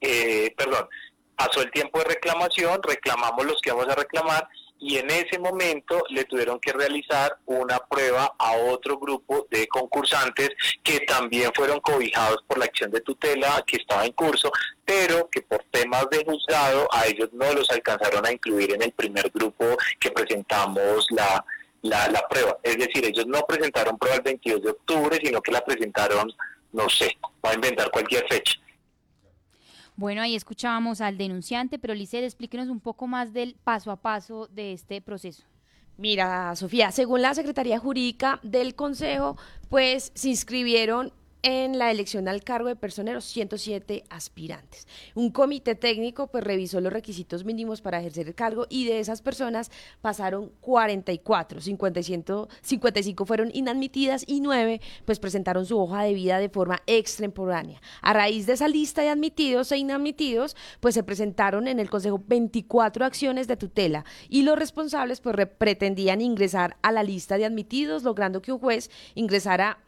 eh, 0.00 0.52
perdón, 0.56 0.88
pasó 1.36 1.62
el 1.62 1.70
tiempo 1.70 1.98
de 2.00 2.06
reclamación, 2.06 2.80
reclamamos 2.82 3.44
los 3.46 3.60
que 3.60 3.70
vamos 3.70 3.88
a 3.88 3.94
reclamar 3.94 4.48
y 4.82 4.98
en 4.98 5.08
ese 5.10 5.38
momento 5.38 6.02
le 6.10 6.24
tuvieron 6.24 6.58
que 6.58 6.72
realizar 6.72 7.38
una 7.46 7.78
prueba 7.78 8.34
a 8.36 8.56
otro 8.56 8.98
grupo 8.98 9.46
de 9.48 9.68
concursantes 9.68 10.50
que 10.82 10.98
también 11.00 11.52
fueron 11.54 11.78
cobijados 11.78 12.42
por 12.48 12.58
la 12.58 12.64
acción 12.64 12.90
de 12.90 13.00
tutela 13.00 13.62
que 13.64 13.76
estaba 13.76 14.04
en 14.04 14.12
curso, 14.12 14.50
pero 14.84 15.30
que 15.30 15.42
por 15.42 15.62
temas 15.70 16.10
de 16.10 16.24
juzgado 16.24 16.88
a 16.90 17.06
ellos 17.06 17.28
no 17.32 17.52
los 17.52 17.70
alcanzaron 17.70 18.26
a 18.26 18.32
incluir 18.32 18.74
en 18.74 18.82
el 18.82 18.90
primer 18.90 19.30
grupo 19.30 19.76
que 20.00 20.10
presentamos 20.10 21.06
la, 21.10 21.44
la, 21.82 22.08
la 22.08 22.26
prueba. 22.28 22.58
Es 22.62 22.78
decir, 22.78 23.04
ellos 23.04 23.26
no 23.26 23.42
presentaron 23.46 23.98
prueba 23.98 24.16
el 24.16 24.22
22 24.22 24.62
de 24.62 24.70
octubre, 24.70 25.18
sino 25.22 25.40
que 25.40 25.52
la 25.52 25.64
presentaron, 25.64 26.32
no 26.72 26.88
sé, 26.88 27.16
va 27.44 27.50
a 27.50 27.54
inventar 27.54 27.90
cualquier 27.90 28.26
fecha. 28.28 28.54
Bueno, 29.96 30.22
ahí 30.22 30.34
escuchábamos 30.34 31.00
al 31.00 31.18
denunciante, 31.18 31.78
pero 31.78 31.94
Licet, 31.94 32.24
explíquenos 32.24 32.68
un 32.68 32.80
poco 32.80 33.06
más 33.06 33.32
del 33.32 33.56
paso 33.62 33.90
a 33.90 33.96
paso 33.96 34.48
de 34.48 34.72
este 34.72 35.02
proceso. 35.02 35.44
Mira, 35.98 36.56
Sofía, 36.56 36.90
según 36.90 37.20
la 37.20 37.34
Secretaría 37.34 37.78
Jurídica 37.78 38.40
del 38.42 38.74
Consejo, 38.74 39.36
pues 39.68 40.10
se 40.14 40.30
inscribieron 40.30 41.12
en 41.42 41.78
la 41.78 41.90
elección 41.90 42.28
al 42.28 42.44
cargo 42.44 42.68
de 42.68 42.76
personeros 42.76 43.24
107 43.24 44.04
aspirantes. 44.10 44.86
Un 45.14 45.30
comité 45.30 45.74
técnico 45.74 46.28
pues 46.28 46.44
revisó 46.44 46.80
los 46.80 46.92
requisitos 46.92 47.44
mínimos 47.44 47.80
para 47.80 47.98
ejercer 48.00 48.28
el 48.28 48.34
cargo 48.34 48.66
y 48.68 48.86
de 48.86 49.00
esas 49.00 49.22
personas 49.22 49.70
pasaron 50.00 50.52
44, 50.60 51.60
55 51.60 53.26
fueron 53.26 53.50
inadmitidas 53.52 54.24
y 54.26 54.40
9 54.40 54.80
pues 55.04 55.18
presentaron 55.18 55.66
su 55.66 55.78
hoja 55.78 56.02
de 56.04 56.14
vida 56.14 56.38
de 56.38 56.48
forma 56.48 56.82
extemporánea. 56.86 57.80
A 58.00 58.12
raíz 58.12 58.46
de 58.46 58.52
esa 58.52 58.68
lista 58.68 59.02
de 59.02 59.08
admitidos 59.08 59.72
e 59.72 59.78
inadmitidos 59.78 60.56
pues 60.80 60.94
se 60.94 61.02
presentaron 61.02 61.66
en 61.66 61.80
el 61.80 61.90
Consejo 61.90 62.22
24 62.26 63.04
acciones 63.04 63.48
de 63.48 63.56
tutela 63.56 64.04
y 64.28 64.42
los 64.42 64.58
responsables 64.58 65.20
pues 65.20 65.36
pretendían 65.58 66.20
ingresar 66.20 66.76
a 66.82 66.92
la 66.92 67.02
lista 67.02 67.36
de 67.36 67.44
admitidos 67.44 68.04
logrando 68.04 68.42
que 68.42 68.52
un 68.52 68.58
juez 68.58 68.90
ingresara 69.14 69.78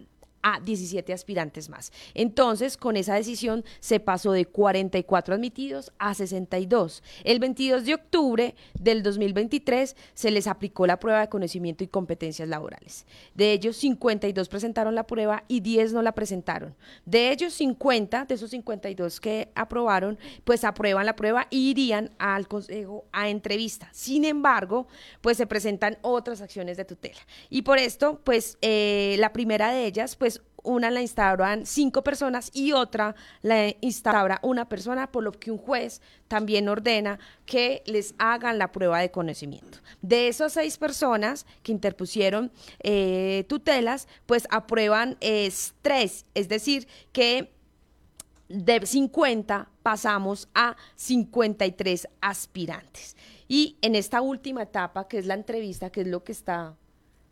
a 0.44 0.60
17 0.60 1.12
aspirantes 1.12 1.70
más. 1.70 1.90
Entonces, 2.12 2.76
con 2.76 2.96
esa 2.96 3.14
decisión 3.14 3.64
se 3.80 3.98
pasó 3.98 4.30
de 4.32 4.44
44 4.44 5.34
admitidos 5.34 5.90
a 5.98 6.12
62. 6.12 7.02
El 7.24 7.38
22 7.40 7.86
de 7.86 7.94
octubre 7.94 8.54
del 8.78 9.02
2023 9.02 9.96
se 10.12 10.30
les 10.30 10.46
aplicó 10.46 10.86
la 10.86 11.00
prueba 11.00 11.20
de 11.20 11.30
conocimiento 11.30 11.82
y 11.82 11.88
competencias 11.88 12.46
laborales. 12.46 13.06
De 13.34 13.52
ellos, 13.52 13.78
52 13.78 14.48
presentaron 14.50 14.94
la 14.94 15.06
prueba 15.06 15.44
y 15.48 15.60
10 15.60 15.94
no 15.94 16.02
la 16.02 16.12
presentaron. 16.12 16.76
De 17.06 17.32
ellos, 17.32 17.54
50, 17.54 18.26
de 18.26 18.34
esos 18.34 18.50
52 18.50 19.20
que 19.20 19.48
aprobaron, 19.54 20.18
pues 20.44 20.62
aprueban 20.64 21.06
la 21.06 21.16
prueba 21.16 21.46
y 21.48 21.70
irían 21.70 22.10
al 22.18 22.48
consejo 22.48 23.06
a 23.12 23.30
entrevista. 23.30 23.88
Sin 23.92 24.26
embargo, 24.26 24.88
pues 25.22 25.38
se 25.38 25.46
presentan 25.46 25.96
otras 26.02 26.42
acciones 26.42 26.76
de 26.76 26.84
tutela. 26.84 27.20
Y 27.48 27.62
por 27.62 27.78
esto, 27.78 28.20
pues 28.24 28.58
eh, 28.60 29.16
la 29.18 29.32
primera 29.32 29.70
de 29.70 29.86
ellas, 29.86 30.16
pues 30.16 30.33
una 30.64 30.90
la 30.90 31.00
instauran 31.00 31.66
cinco 31.66 32.02
personas 32.02 32.50
y 32.52 32.72
otra 32.72 33.14
la 33.42 33.74
instaura 33.80 34.40
una 34.42 34.68
persona, 34.68 35.12
por 35.12 35.22
lo 35.22 35.32
que 35.32 35.50
un 35.50 35.58
juez 35.58 36.00
también 36.26 36.68
ordena 36.68 37.18
que 37.46 37.82
les 37.86 38.14
hagan 38.18 38.58
la 38.58 38.72
prueba 38.72 38.98
de 38.98 39.10
conocimiento. 39.10 39.78
De 40.02 40.28
esas 40.28 40.54
seis 40.54 40.76
personas 40.76 41.46
que 41.62 41.72
interpusieron 41.72 42.50
eh, 42.82 43.44
tutelas, 43.48 44.08
pues 44.26 44.46
aprueban 44.50 45.16
tres, 45.82 46.24
es 46.34 46.48
decir, 46.48 46.88
que 47.12 47.52
de 48.48 48.86
50 48.86 49.68
pasamos 49.82 50.48
a 50.54 50.76
53 50.96 52.08
aspirantes. 52.20 53.16
Y 53.48 53.76
en 53.82 53.94
esta 53.94 54.20
última 54.20 54.62
etapa, 54.62 55.06
que 55.08 55.18
es 55.18 55.26
la 55.26 55.34
entrevista, 55.34 55.90
que 55.90 56.02
es 56.02 56.06
lo 56.06 56.24
que 56.24 56.32
está 56.32 56.76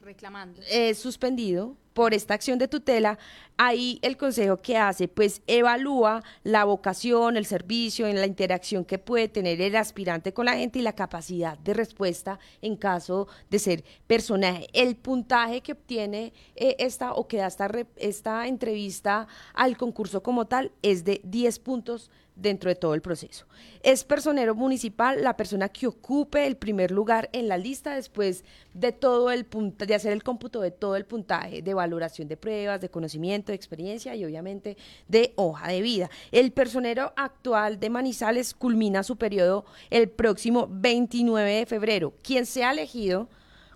reclamando. 0.02 0.60
Es 0.68 0.98
suspendido 0.98 1.76
por 1.92 2.14
esta 2.14 2.34
acción 2.34 2.58
de 2.58 2.68
tutela, 2.68 3.18
ahí 3.56 3.98
el 4.02 4.16
consejo 4.16 4.56
que 4.56 4.76
hace, 4.76 5.08
pues 5.08 5.42
evalúa 5.46 6.22
la 6.42 6.64
vocación, 6.64 7.36
el 7.36 7.44
servicio, 7.44 8.06
en 8.06 8.16
la 8.16 8.26
interacción 8.26 8.84
que 8.84 8.98
puede 8.98 9.28
tener 9.28 9.60
el 9.60 9.76
aspirante 9.76 10.32
con 10.32 10.46
la 10.46 10.56
gente 10.56 10.78
y 10.78 10.82
la 10.82 10.94
capacidad 10.94 11.58
de 11.58 11.74
respuesta 11.74 12.38
en 12.62 12.76
caso 12.76 13.28
de 13.50 13.58
ser 13.58 13.84
personaje. 14.06 14.68
El 14.72 14.96
puntaje 14.96 15.60
que 15.60 15.72
obtiene 15.72 16.32
eh, 16.56 16.76
esta 16.78 17.12
o 17.12 17.28
que 17.28 17.38
da 17.38 17.46
esta, 17.46 17.70
esta 17.96 18.46
entrevista 18.46 19.28
al 19.54 19.76
concurso 19.76 20.22
como 20.22 20.46
tal 20.46 20.72
es 20.82 21.04
de 21.04 21.20
10 21.24 21.58
puntos 21.58 22.10
dentro 22.42 22.68
de 22.68 22.74
todo 22.74 22.94
el 22.94 23.00
proceso. 23.00 23.46
Es 23.82 24.04
personero 24.04 24.54
municipal 24.54 25.22
la 25.22 25.36
persona 25.36 25.68
que 25.68 25.86
ocupe 25.86 26.46
el 26.46 26.56
primer 26.56 26.90
lugar 26.90 27.30
en 27.32 27.48
la 27.48 27.56
lista 27.56 27.94
después 27.94 28.44
de 28.74 28.92
todo 28.92 29.30
el 29.30 29.46
de 29.78 29.94
hacer 29.94 30.12
el 30.12 30.22
cómputo 30.22 30.60
de 30.60 30.70
todo 30.70 30.96
el 30.96 31.06
puntaje 31.06 31.62
de 31.62 31.74
valoración 31.74 32.28
de 32.28 32.36
pruebas, 32.36 32.80
de 32.80 32.90
conocimiento, 32.90 33.52
de 33.52 33.56
experiencia 33.56 34.14
y 34.14 34.24
obviamente 34.24 34.76
de 35.08 35.32
hoja 35.36 35.68
de 35.68 35.80
vida. 35.80 36.10
El 36.32 36.52
personero 36.52 37.12
actual 37.16 37.78
de 37.78 37.90
Manizales 37.90 38.54
culmina 38.54 39.02
su 39.02 39.16
periodo 39.16 39.64
el 39.90 40.10
próximo 40.10 40.68
29 40.70 41.50
de 41.50 41.66
febrero. 41.66 42.14
Quien 42.22 42.46
sea 42.46 42.72
elegido 42.72 43.28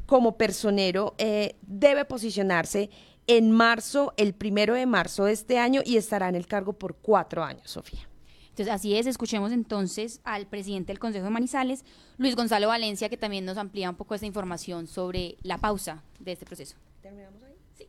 como 0.07 0.37
personero 0.37 1.15
eh, 1.19 1.57
debe 1.63 2.05
posicionarse 2.05 2.91
en 3.27 3.51
marzo, 3.51 4.15
el 4.17 4.35
primero 4.35 4.75
de 4.75 4.87
marzo 4.87 5.25
de 5.25 5.33
este 5.33 5.59
año 5.59 5.83
y 5.85 5.97
estará 5.97 6.29
en 6.29 6.37
el 6.37 6.47
cargo 6.47 6.73
por 6.73 6.97
cuatro 6.97 7.43
años, 7.43 7.71
Sofía. 7.71 8.09
Entonces, 8.57 8.75
así 8.75 8.97
es, 8.97 9.07
escuchemos 9.07 9.53
entonces 9.53 10.23
al 10.25 10.47
presidente 10.47 10.91
del 10.91 10.99
Consejo 10.99 11.27
de 11.27 11.31
Manizales, 11.31 11.85
Luis 12.17 12.35
Gonzalo 12.35 12.69
Valencia, 12.69 13.11
que 13.11 13.19
también 13.19 13.45
nos 13.45 13.59
amplía 13.59 13.91
un 13.91 13.97
poco 13.97 14.15
esta 14.15 14.27
información 14.27 14.87
sobre 14.87 15.37
la 15.43 15.59
pausa 15.59 16.03
de 16.21 16.33
este 16.33 16.47
proceso. 16.47 16.75
¿Terminamos 17.03 17.43
ahí? 17.43 17.53
Sí. 17.77 17.87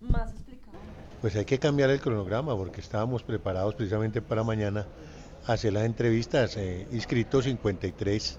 Más 0.00 0.32
explicado. 0.32 0.78
Pues 1.20 1.36
hay 1.36 1.44
que 1.44 1.58
cambiar 1.58 1.90
el 1.90 2.00
cronograma 2.00 2.56
porque 2.56 2.80
estábamos 2.80 3.22
preparados 3.22 3.74
precisamente 3.74 4.22
para 4.22 4.42
mañana 4.44 4.86
hacer 5.46 5.74
las 5.74 5.84
entrevistas, 5.84 6.56
eh, 6.56 6.88
inscritos 6.90 7.44
53 7.44 8.38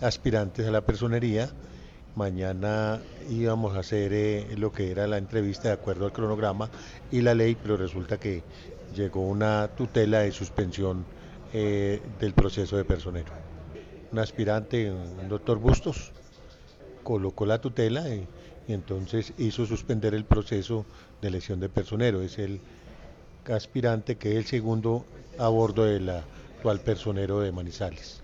aspirantes 0.00 0.66
a 0.66 0.72
la 0.72 0.80
personería. 0.80 1.48
Mañana 2.16 3.00
íbamos 3.30 3.76
a 3.76 3.78
hacer 3.78 4.12
eh, 4.12 4.56
lo 4.58 4.72
que 4.72 4.90
era 4.90 5.06
la 5.06 5.16
entrevista 5.16 5.68
de 5.68 5.74
acuerdo 5.74 6.06
al 6.06 6.12
cronograma 6.12 6.70
y 7.12 7.20
la 7.20 7.36
ley, 7.36 7.54
pero 7.54 7.76
resulta 7.76 8.18
que 8.18 8.42
llegó 8.94 9.22
una 9.22 9.68
tutela 9.68 10.20
de 10.20 10.32
suspensión 10.32 11.04
eh, 11.52 12.00
del 12.20 12.32
proceso 12.34 12.76
de 12.76 12.84
personero. 12.84 13.32
Un 14.10 14.18
aspirante, 14.18 14.90
un 14.90 15.28
doctor 15.28 15.58
Bustos, 15.58 16.12
colocó 17.02 17.46
la 17.46 17.60
tutela 17.60 18.08
y, 18.08 18.26
y, 18.68 18.72
entonces 18.72 19.32
hizo 19.38 19.66
suspender 19.66 20.14
el 20.14 20.24
proceso 20.24 20.84
de 21.20 21.28
elección 21.28 21.60
de 21.60 21.68
personero. 21.68 22.22
Es 22.22 22.38
el 22.38 22.60
aspirante 23.50 24.16
que 24.16 24.32
es 24.32 24.36
el 24.36 24.44
segundo 24.44 25.04
a 25.38 25.48
bordo 25.48 25.84
del 25.84 26.08
actual 26.08 26.80
personero 26.80 27.40
de 27.40 27.52
Manizales. 27.52 28.21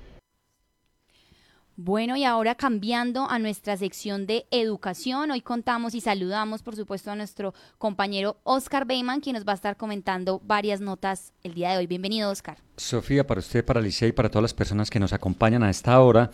Bueno, 1.80 2.16
y 2.16 2.24
ahora 2.24 2.56
cambiando 2.56 3.30
a 3.30 3.38
nuestra 3.38 3.76
sección 3.76 4.26
de 4.26 4.46
educación, 4.50 5.30
hoy 5.30 5.42
contamos 5.42 5.94
y 5.94 6.00
saludamos, 6.00 6.60
por 6.60 6.74
supuesto, 6.74 7.12
a 7.12 7.14
nuestro 7.14 7.54
compañero 7.78 8.40
Oscar 8.42 8.84
Beyman, 8.84 9.20
quien 9.20 9.34
nos 9.34 9.46
va 9.46 9.52
a 9.52 9.54
estar 9.54 9.76
comentando 9.76 10.42
varias 10.44 10.80
notas 10.80 11.32
el 11.44 11.54
día 11.54 11.70
de 11.70 11.76
hoy. 11.76 11.86
Bienvenido, 11.86 12.32
Oscar. 12.32 12.58
Sofía, 12.76 13.24
para 13.24 13.38
usted, 13.38 13.64
para 13.64 13.78
Alicia 13.78 14.08
y 14.08 14.12
para 14.12 14.28
todas 14.28 14.42
las 14.42 14.54
personas 14.54 14.90
que 14.90 14.98
nos 14.98 15.12
acompañan 15.12 15.62
a 15.62 15.70
esta 15.70 16.00
hora, 16.00 16.32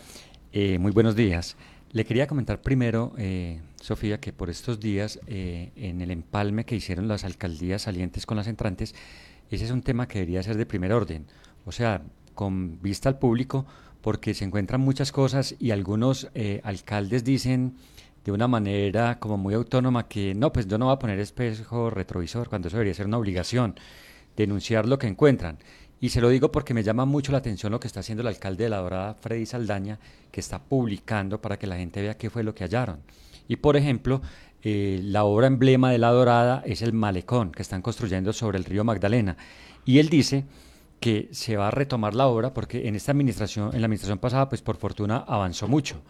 eh, 0.51 0.79
muy 0.79 0.93
buenos 0.93 1.15
días. 1.15 1.59
Le 1.93 2.07
quería 2.07 2.27
comentar 2.27 2.63
primero, 2.63 3.13
eh, 3.19 3.61
Sofía, 3.83 4.21
que 4.21 4.33
por 4.33 4.49
estos 4.49 4.81
días, 4.81 5.21
eh, 5.27 5.73
en 5.77 6.01
el 6.01 6.11
empalme 6.11 6.65
que 6.65 6.75
hicieron 6.75 7.07
las 7.07 7.23
alcaldías 7.23 7.83
salientes 7.83 8.25
con 8.25 8.39
las 8.39 8.47
entrantes, 8.47 8.95
ese 9.51 9.67
es 9.67 9.71
un 9.71 9.83
tema 9.83 10.09
que 10.09 10.21
debería 10.21 10.43
ser 10.43 10.57
de 10.57 10.65
primer 10.65 10.95
orden. 10.95 11.27
O 11.67 11.73
sea, 11.73 12.01
con 12.35 12.81
vista 12.81 13.11
al 13.11 13.19
público, 13.19 13.67
porque 14.05 14.35
se 14.35 14.45
encuentran 14.45 14.83
muchas 14.83 15.13
cosas 15.13 15.55
y 15.59 15.71
algunos 15.71 16.29
eh, 16.35 16.61
alcaldes 16.63 17.25
dicen 17.25 17.73
de 18.23 18.33
una 18.33 18.47
manera 18.47 19.19
como 19.19 19.39
muy 19.39 19.55
autónoma 19.55 20.09
que 20.09 20.35
no, 20.35 20.53
pues 20.53 20.69
yo 20.69 20.77
no 20.77 20.85
voy 20.85 20.95
a 20.95 20.99
poner 20.99 21.19
espejo 21.19 21.89
retrovisor, 21.89 22.51
cuando 22.51 22.69
eso 22.69 22.77
debería 22.77 22.93
ser 22.93 23.07
una 23.07 23.17
obligación, 23.17 23.77
denunciar 24.37 24.87
lo 24.87 24.99
que 24.99 25.07
encuentran. 25.07 25.57
Y 26.03 26.11
se 26.11 26.21
lo 26.21 26.29
digo 26.29 26.53
porque 26.53 26.75
me 26.75 26.83
llama 26.83 27.07
mucho 27.07 27.33
la 27.33 27.39
atención 27.39 27.73
lo 27.73 27.81
que 27.81 27.87
está 27.87 28.01
haciendo 28.01 28.21
el 28.21 28.27
alcalde 28.27 28.65
de 28.65 28.71
La 28.71 28.77
Dorada, 28.77 29.15
Freddy 29.15 29.47
Saldaña, 29.47 29.99
que 30.31 30.41
está 30.41 30.63
publicando 30.63 31.41
para 31.41 31.59
que 31.59 31.67
la 31.67 31.79
gente 31.79 32.03
vea 32.03 32.19
qué 32.19 32.29
fue 32.29 32.45
lo 32.45 32.55
que 32.55 32.65
hallaron. 32.65 32.99
Y 33.49 33.57
por 33.57 33.75
ejemplo, 33.75 34.21
eh, 34.63 35.01
la 35.03 35.25
obra 35.25 35.47
emblema 35.47 35.91
de 35.91 35.97
La 35.97 36.11
Dorada 36.11 36.63
es 36.67 36.83
el 36.83 36.93
malecón 36.93 37.53
que 37.53 37.63
están 37.63 37.81
construyendo 37.81 38.35
sobre 38.35 38.59
el 38.59 38.67
río 38.67 38.85
Magdalena. 38.85 39.39
Y 39.87 39.99
él 39.99 40.11
dice 40.11 40.45
que 41.01 41.29
se 41.33 41.57
va 41.57 41.69
a 41.69 41.71
retomar 41.71 42.15
la 42.15 42.27
obra 42.27 42.55
porque 42.55 42.89
en 42.89 42.95
esta 42.95 43.13
administración, 43.13 43.71
en 43.75 43.81
la 43.81 43.87
administración 43.87 44.19
pasada, 44.19 44.49
pues 44.49 44.63
por 44.63 44.77
fortuna 44.77 45.19
avanzó 45.19 45.69
mucho. 45.69 46.03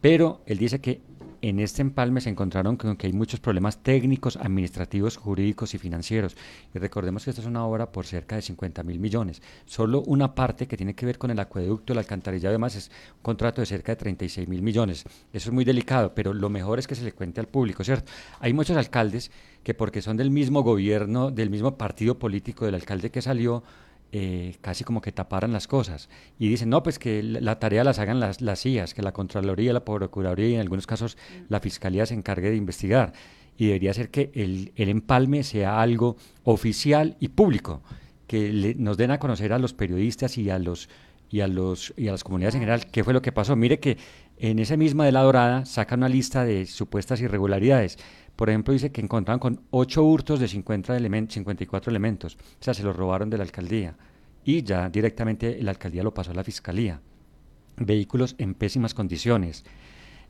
Pero 0.00 0.42
él 0.46 0.58
dice 0.58 0.80
que 0.80 1.00
en 1.48 1.60
este 1.60 1.82
empalme 1.82 2.22
se 2.22 2.30
encontraron 2.30 2.76
con 2.76 2.96
que 2.96 3.06
hay 3.06 3.12
muchos 3.12 3.38
problemas 3.38 3.82
técnicos, 3.82 4.38
administrativos, 4.38 5.18
jurídicos 5.18 5.74
y 5.74 5.78
financieros. 5.78 6.38
Y 6.74 6.78
recordemos 6.78 7.22
que 7.22 7.30
esta 7.30 7.42
es 7.42 7.46
una 7.46 7.66
obra 7.66 7.92
por 7.92 8.06
cerca 8.06 8.36
de 8.36 8.40
50 8.40 8.82
mil 8.82 8.98
millones. 8.98 9.42
Solo 9.66 10.02
una 10.06 10.34
parte 10.34 10.66
que 10.66 10.78
tiene 10.78 10.94
que 10.94 11.04
ver 11.04 11.18
con 11.18 11.30
el 11.30 11.38
acueducto, 11.38 11.92
el 11.92 11.98
alcantarillado 11.98 12.52
además 12.52 12.76
es 12.76 12.90
un 13.16 13.22
contrato 13.22 13.60
de 13.60 13.66
cerca 13.66 13.92
de 13.92 13.96
36 13.96 14.48
mil 14.48 14.62
millones. 14.62 15.04
Eso 15.34 15.50
es 15.50 15.52
muy 15.52 15.66
delicado, 15.66 16.14
pero 16.14 16.32
lo 16.32 16.48
mejor 16.48 16.78
es 16.78 16.86
que 16.86 16.94
se 16.94 17.04
le 17.04 17.12
cuente 17.12 17.40
al 17.40 17.48
público, 17.48 17.84
¿cierto? 17.84 18.10
Hay 18.40 18.54
muchos 18.54 18.78
alcaldes 18.78 19.30
que 19.62 19.74
porque 19.74 20.00
son 20.00 20.16
del 20.16 20.30
mismo 20.30 20.62
gobierno, 20.62 21.30
del 21.30 21.50
mismo 21.50 21.76
partido 21.76 22.18
político 22.18 22.64
del 22.64 22.76
alcalde 22.76 23.10
que 23.10 23.20
salió, 23.20 23.62
eh, 24.16 24.54
casi 24.60 24.84
como 24.84 25.00
que 25.00 25.10
taparan 25.10 25.52
las 25.52 25.66
cosas. 25.66 26.08
Y 26.38 26.48
dicen, 26.48 26.68
no, 26.70 26.84
pues 26.84 27.00
que 27.00 27.20
la 27.20 27.58
tarea 27.58 27.82
las 27.82 27.98
hagan 27.98 28.20
las, 28.20 28.40
las 28.40 28.62
que 28.62 29.02
la 29.02 29.10
Contraloría, 29.10 29.72
la 29.72 29.84
Procuraduría 29.84 30.50
y 30.50 30.54
en 30.54 30.60
algunos 30.60 30.86
casos 30.86 31.18
la 31.48 31.58
Fiscalía 31.58 32.06
se 32.06 32.14
encargue 32.14 32.48
de 32.50 32.54
investigar. 32.54 33.12
Y 33.58 33.66
debería 33.66 33.92
ser 33.92 34.10
que 34.10 34.30
el, 34.34 34.72
el 34.76 34.88
empalme 34.88 35.42
sea 35.42 35.80
algo 35.80 36.16
oficial 36.44 37.16
y 37.18 37.26
público, 37.26 37.82
que 38.28 38.76
nos 38.78 38.96
den 38.98 39.10
a 39.10 39.18
conocer 39.18 39.52
a 39.52 39.58
los 39.58 39.74
periodistas 39.74 40.38
y 40.38 40.48
a 40.48 40.60
los 40.60 40.88
y 41.28 41.40
a 41.40 41.48
los 41.48 41.92
y 41.96 42.06
a 42.06 42.12
las 42.12 42.22
comunidades 42.22 42.54
en 42.54 42.60
general 42.60 42.86
qué 42.92 43.02
fue 43.02 43.14
lo 43.14 43.20
que 43.20 43.32
pasó. 43.32 43.56
Mire 43.56 43.80
que 43.80 43.98
en 44.38 44.58
esa 44.58 44.76
misma 44.76 45.04
de 45.04 45.12
la 45.12 45.22
Dorada 45.22 45.64
saca 45.64 45.94
una 45.94 46.08
lista 46.08 46.44
de 46.44 46.66
supuestas 46.66 47.20
irregularidades. 47.20 47.98
Por 48.36 48.50
ejemplo, 48.50 48.72
dice 48.72 48.90
que 48.90 49.00
encontraron 49.00 49.38
con 49.38 49.60
8 49.70 50.02
hurtos 50.02 50.40
de 50.40 50.48
50 50.48 50.98
54 51.28 51.90
elementos. 51.90 52.36
O 52.36 52.64
sea, 52.64 52.74
se 52.74 52.82
los 52.82 52.96
robaron 52.96 53.30
de 53.30 53.38
la 53.38 53.44
alcaldía. 53.44 53.96
Y 54.44 54.62
ya 54.62 54.90
directamente 54.90 55.62
la 55.62 55.70
alcaldía 55.70 56.02
lo 56.02 56.12
pasó 56.12 56.32
a 56.32 56.34
la 56.34 56.44
fiscalía. 56.44 57.00
Vehículos 57.76 58.34
en 58.38 58.54
pésimas 58.54 58.92
condiciones. 58.92 59.64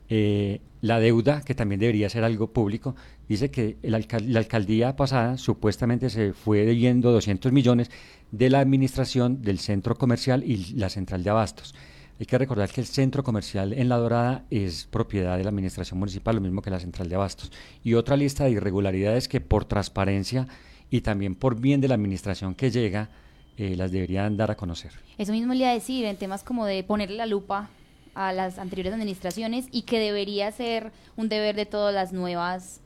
Eh, 0.07 0.61
la 0.81 0.99
deuda, 0.99 1.41
que 1.41 1.55
también 1.55 1.79
debería 1.79 2.09
ser 2.09 2.23
algo 2.23 2.53
público, 2.53 2.95
dice 3.27 3.49
que 3.49 3.77
la 3.81 3.97
alcaldía 3.97 4.95
pasada 4.95 5.37
supuestamente 5.37 6.11
se 6.11 6.33
fue 6.33 6.63
debiendo 6.63 7.11
200 7.11 7.51
millones 7.51 7.89
de 8.31 8.51
la 8.51 8.59
administración 8.59 9.41
del 9.41 9.57
centro 9.57 9.95
comercial 9.95 10.43
y 10.43 10.75
la 10.75 10.89
central 10.89 11.23
de 11.23 11.31
abastos. 11.31 11.73
Hay 12.17 12.25
que 12.25 12.37
recordar 12.37 12.69
que 12.69 12.79
el 12.79 12.87
centro 12.87 13.23
comercial 13.23 13.73
en 13.73 13.89
La 13.89 13.97
Dorada 13.97 14.45
es 14.49 14.85
propiedad 14.85 15.37
de 15.37 15.43
la 15.43 15.49
administración 15.49 15.99
municipal, 15.99 16.35
lo 16.35 16.41
mismo 16.41 16.61
que 16.61 16.69
la 16.69 16.79
central 16.79 17.09
de 17.09 17.15
abastos. 17.15 17.51
Y 17.83 17.95
otra 17.95 18.15
lista 18.15 18.45
de 18.45 18.51
irregularidades 18.51 19.27
que 19.27 19.41
por 19.41 19.65
transparencia 19.65 20.47
y 20.89 21.01
también 21.01 21.35
por 21.35 21.59
bien 21.59 21.81
de 21.81 21.89
la 21.89 21.95
administración 21.95 22.55
que 22.55 22.71
llega, 22.71 23.09
eh, 23.57 23.75
las 23.75 23.91
deberían 23.91 24.37
dar 24.37 24.49
a 24.49 24.55
conocer. 24.55 24.93
Eso 25.17 25.33
mismo 25.33 25.53
le 25.53 25.59
iba 25.59 25.69
a 25.69 25.73
decir, 25.73 26.05
en 26.05 26.15
temas 26.15 26.43
como 26.43 26.65
de 26.65 26.85
ponerle 26.85 27.17
la 27.17 27.25
lupa 27.25 27.69
a 28.13 28.31
las 28.31 28.59
anteriores 28.59 28.93
administraciones 28.93 29.67
y 29.71 29.81
que 29.81 29.99
debería 29.99 30.49
ser 30.53 30.93
un 31.17 31.27
deber 31.27 31.57
de 31.57 31.65
todas 31.65 31.93
las 31.93 32.13
nuevas 32.13 32.79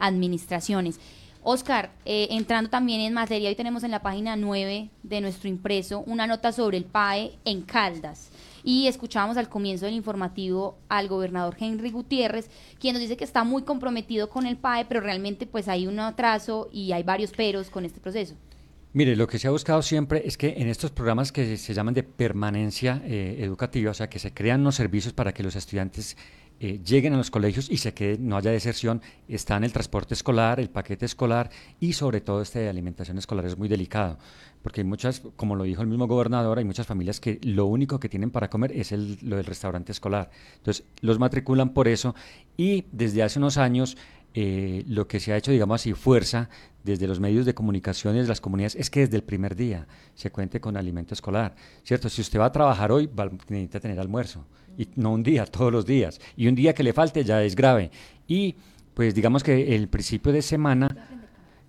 administraciones. 0.00 0.98
Oscar, 1.44 1.90
eh, 2.04 2.28
entrando 2.30 2.68
también 2.68 3.00
en 3.00 3.12
materia, 3.12 3.48
hoy 3.48 3.54
tenemos 3.54 3.84
en 3.84 3.92
la 3.92 4.02
página 4.02 4.34
9 4.34 4.90
de 5.04 5.20
nuestro 5.20 5.48
impreso 5.48 6.00
una 6.00 6.26
nota 6.26 6.50
sobre 6.50 6.78
el 6.78 6.84
PAE 6.84 7.38
en 7.44 7.62
Caldas 7.62 8.31
y 8.64 8.86
escuchábamos 8.86 9.36
al 9.36 9.48
comienzo 9.48 9.86
del 9.86 9.94
informativo 9.94 10.78
al 10.88 11.08
gobernador 11.08 11.56
Henry 11.58 11.90
Gutiérrez, 11.90 12.50
quien 12.78 12.94
nos 12.94 13.00
dice 13.00 13.16
que 13.16 13.24
está 13.24 13.44
muy 13.44 13.62
comprometido 13.62 14.28
con 14.28 14.46
el 14.46 14.56
PAE, 14.56 14.86
pero 14.86 15.00
realmente 15.00 15.46
pues 15.46 15.68
hay 15.68 15.86
un 15.86 15.98
atraso 16.00 16.68
y 16.72 16.92
hay 16.92 17.02
varios 17.02 17.32
peros 17.32 17.70
con 17.70 17.84
este 17.84 18.00
proceso. 18.00 18.34
Mire, 18.94 19.16
lo 19.16 19.26
que 19.26 19.38
se 19.38 19.48
ha 19.48 19.50
buscado 19.50 19.80
siempre 19.80 20.22
es 20.26 20.36
que 20.36 20.54
en 20.58 20.68
estos 20.68 20.90
programas 20.90 21.32
que 21.32 21.56
se 21.56 21.72
llaman 21.72 21.94
de 21.94 22.02
permanencia 22.02 23.00
eh, 23.06 23.38
educativa, 23.40 23.90
o 23.90 23.94
sea, 23.94 24.10
que 24.10 24.18
se 24.18 24.34
crean 24.34 24.60
unos 24.60 24.74
servicios 24.74 25.14
para 25.14 25.32
que 25.32 25.42
los 25.42 25.56
estudiantes 25.56 26.14
eh, 26.60 26.78
lleguen 26.84 27.14
a 27.14 27.16
los 27.16 27.30
colegios 27.30 27.70
y 27.70 27.78
se 27.78 27.94
quede, 27.94 28.18
no 28.18 28.36
haya 28.36 28.50
deserción, 28.50 29.00
están 29.28 29.64
el 29.64 29.72
transporte 29.72 30.12
escolar, 30.12 30.60
el 30.60 30.68
paquete 30.68 31.06
escolar 31.06 31.50
y 31.80 31.94
sobre 31.94 32.20
todo 32.20 32.42
este 32.42 32.60
de 32.60 32.68
alimentación 32.68 33.16
escolar 33.16 33.46
es 33.46 33.56
muy 33.56 33.66
delicado 33.66 34.18
porque 34.62 34.80
hay 34.80 34.86
muchas, 34.86 35.22
como 35.36 35.56
lo 35.56 35.64
dijo 35.64 35.82
el 35.82 35.88
mismo 35.88 36.06
gobernador, 36.06 36.58
hay 36.58 36.64
muchas 36.64 36.86
familias 36.86 37.20
que 37.20 37.38
lo 37.42 37.66
único 37.66 37.98
que 37.98 38.08
tienen 38.08 38.30
para 38.30 38.48
comer 38.48 38.72
es 38.72 38.92
el, 38.92 39.18
lo 39.22 39.36
del 39.36 39.44
restaurante 39.44 39.92
escolar. 39.92 40.30
Entonces, 40.56 40.84
los 41.00 41.18
matriculan 41.18 41.70
por 41.70 41.88
eso 41.88 42.14
y 42.56 42.86
desde 42.92 43.22
hace 43.22 43.38
unos 43.38 43.58
años 43.58 43.96
eh, 44.34 44.84
lo 44.86 45.06
que 45.06 45.20
se 45.20 45.32
ha 45.32 45.36
hecho, 45.36 45.50
digamos 45.50 45.80
así, 45.80 45.92
fuerza 45.92 46.48
desde 46.84 47.06
los 47.06 47.20
medios 47.20 47.44
de 47.44 47.54
comunicación 47.54 48.14
desde 48.14 48.28
las 48.28 48.40
comunidades 48.40 48.74
es 48.76 48.88
que 48.88 49.00
desde 49.00 49.16
el 49.16 49.22
primer 49.22 49.54
día 49.54 49.86
se 50.14 50.30
cuente 50.30 50.60
con 50.60 50.76
alimento 50.76 51.12
escolar, 51.14 51.54
¿cierto? 51.84 52.08
Si 52.08 52.22
usted 52.22 52.40
va 52.40 52.46
a 52.46 52.52
trabajar 52.52 52.92
hoy, 52.92 53.06
va, 53.06 53.30
necesita 53.48 53.78
tener 53.80 54.00
almuerzo, 54.00 54.46
y 54.78 54.88
no 54.96 55.12
un 55.12 55.22
día, 55.22 55.44
todos 55.46 55.70
los 55.72 55.84
días, 55.84 56.20
y 56.36 56.46
un 56.46 56.54
día 56.54 56.74
que 56.74 56.82
le 56.82 56.92
falte 56.92 57.24
ya 57.24 57.42
es 57.42 57.54
grave. 57.54 57.90
Y 58.26 58.54
pues 58.94 59.14
digamos 59.14 59.42
que 59.42 59.74
el 59.74 59.88
principio 59.88 60.32
de 60.32 60.42
semana 60.42 61.21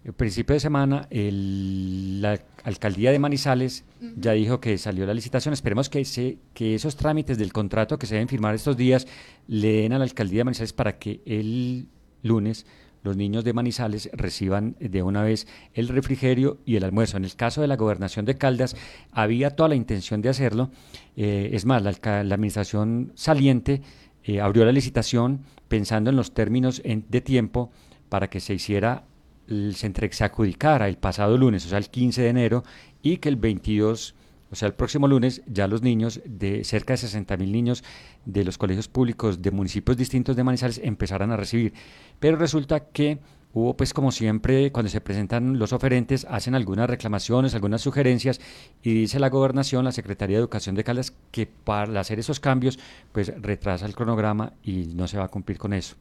el 0.04 0.14
principio 0.14 0.54
de 0.54 0.60
semana, 0.60 1.08
la 1.12 2.40
alcaldía 2.66 3.12
de 3.12 3.20
Manizales 3.20 3.86
ya 4.18 4.34
dijo 4.34 4.60
que 4.60 4.78
salió 4.78 5.06
la 5.06 5.14
licitación. 5.14 5.54
Esperemos 5.54 5.90
que, 5.90 6.04
se, 6.04 6.40
que 6.54 6.76
esos 6.76 6.98
trámites 6.98 7.38
del 7.38 7.54
contrato 7.54 7.98
que 7.98 8.06
se 8.06 8.16
deben 8.16 8.28
firmar 8.28 8.54
estos 8.54 8.76
días 8.76 9.08
le 9.48 9.82
den 9.82 9.94
a 9.94 9.98
la 9.98 10.04
alcaldía 10.04 10.40
de 10.40 10.44
Manizales 10.44 10.74
para 10.74 11.00
que 11.00 11.22
el 11.26 11.88
lunes 12.22 12.66
los 13.04 13.18
niños 13.18 13.44
de 13.44 13.54
Manizales 13.54 14.10
reciban 14.14 14.76
de 14.80 15.04
una 15.04 15.24
vez 15.24 15.48
el 15.74 15.90
refrigerio 15.90 16.58
y 16.66 16.78
el 16.78 16.84
almuerzo. 16.84 17.18
En 17.18 17.26
el 17.26 17.36
caso 17.36 17.62
de 17.62 17.68
la 17.68 17.76
gobernación 17.76 18.26
de 18.26 18.38
Caldas, 18.38 18.76
había 19.12 19.52
toda 19.52 19.70
la 19.70 19.76
intención 19.76 20.22
de 20.22 20.30
hacerlo. 20.30 20.70
Eh, 21.16 21.50
es 21.54 21.66
más, 21.66 21.84
la, 21.84 21.90
administración 21.90 23.12
saliente 23.16 23.82
eh, 24.24 24.40
abrió 24.42 24.66
la 24.66 24.72
licitación 24.72 25.42
pensando 25.68 26.10
en 26.10 26.16
los 26.16 26.34
términos 26.34 26.82
de 26.84 27.22
tiempo 27.22 27.72
para 28.10 28.30
que 28.30 28.40
se 28.40 28.54
hiciera 28.54 29.04
se, 29.48 30.24
adjudicara 30.24 30.88
el 30.88 30.98
pasado 30.98 31.38
lunes, 31.38 31.66
o 31.66 31.70
sea, 31.70 31.78
el 31.78 31.90
15 31.90 32.22
de 32.22 32.30
enero, 32.30 32.64
y 33.02 33.18
que 33.18 33.30
el 33.30 33.36
22, 33.36 34.16
o 34.52 34.56
sea, 34.56 34.68
el 34.68 34.74
próximo 34.74 35.08
lunes, 35.08 35.42
ya 35.48 35.68
los 35.68 35.82
niños, 35.82 36.22
de 36.26 36.64
cerca 36.64 36.94
de 36.94 36.98
60 36.98 37.38
mil 37.38 37.52
niños 37.52 37.84
de 38.26 38.44
los 38.44 38.58
colegios 38.58 38.88
públicos 38.88 39.42
de 39.42 39.52
municipios 39.52 39.98
distintos 39.98 40.36
de 40.36 40.44
Manizales 40.44 40.80
empezaran 40.84 41.32
a 41.32 41.38
recibir. 41.38 41.74
Pero 42.20 42.38
resulta 42.38 42.88
que 42.88 43.20
hubo, 43.54 43.76
pues 43.76 43.94
como 43.94 44.12
siempre, 44.12 44.72
cuando 44.72 44.90
se 44.90 45.02
presentan 45.02 45.60
los 45.60 45.74
oferentes, 45.74 46.26
hacen 46.30 46.56
algunas 46.56 46.90
reclamaciones, 46.90 47.54
algunas 47.54 47.82
sugerencias, 47.82 48.40
y 48.82 48.94
dice 48.94 49.20
la 49.20 49.30
gobernación, 49.30 49.86
la 49.86 49.92
Secretaría 49.92 50.38
de 50.38 50.42
Educación 50.42 50.76
de 50.76 50.84
Caldas, 50.84 51.14
que 51.32 51.46
para 51.48 52.00
hacer 52.00 52.20
esos 52.20 52.40
cambios, 52.40 52.80
pues 53.12 53.34
retrasa 53.42 53.86
el 53.86 53.96
cronograma 53.96 54.54
y 54.64 54.88
no 54.96 55.08
se 55.08 55.18
va 55.18 55.26
a 55.26 55.30
cumplir 55.30 55.58
con 55.58 55.74
eso. 55.74 55.96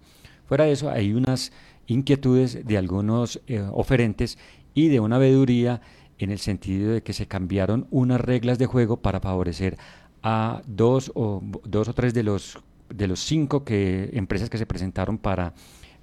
Fuera 0.47 0.65
de 0.65 0.73
eso, 0.73 0.91
hay 0.91 1.15
unas 1.15 1.53
inquietudes 1.87 2.67
de 2.67 2.79
algunos 2.79 3.41
eh, 3.47 3.67
oferentes 3.73 4.39
y 4.75 4.89
de 4.89 5.01
una 5.01 5.19
veeduría 5.19 5.81
en 6.19 6.31
el 6.31 6.39
sentido 6.39 6.93
de 6.93 7.03
que 7.03 7.13
se 7.13 7.27
cambiaron 7.27 7.87
unas 7.91 8.21
reglas 8.21 8.59
de 8.59 8.67
juego 8.67 8.99
para 8.99 9.21
favorecer 9.21 9.77
a 10.23 10.63
dos 10.67 11.11
o, 11.15 11.43
dos 11.65 11.89
o 11.89 11.95
tres 11.95 12.15
de 12.15 12.23
los, 12.23 12.59
de 12.89 13.09
los 13.09 13.21
cinco 13.21 13.65
que, 13.65 14.11
empresas 14.13 14.49
que 14.49 14.59
se 14.59 14.67
presentaron 14.67 15.19
para 15.19 15.55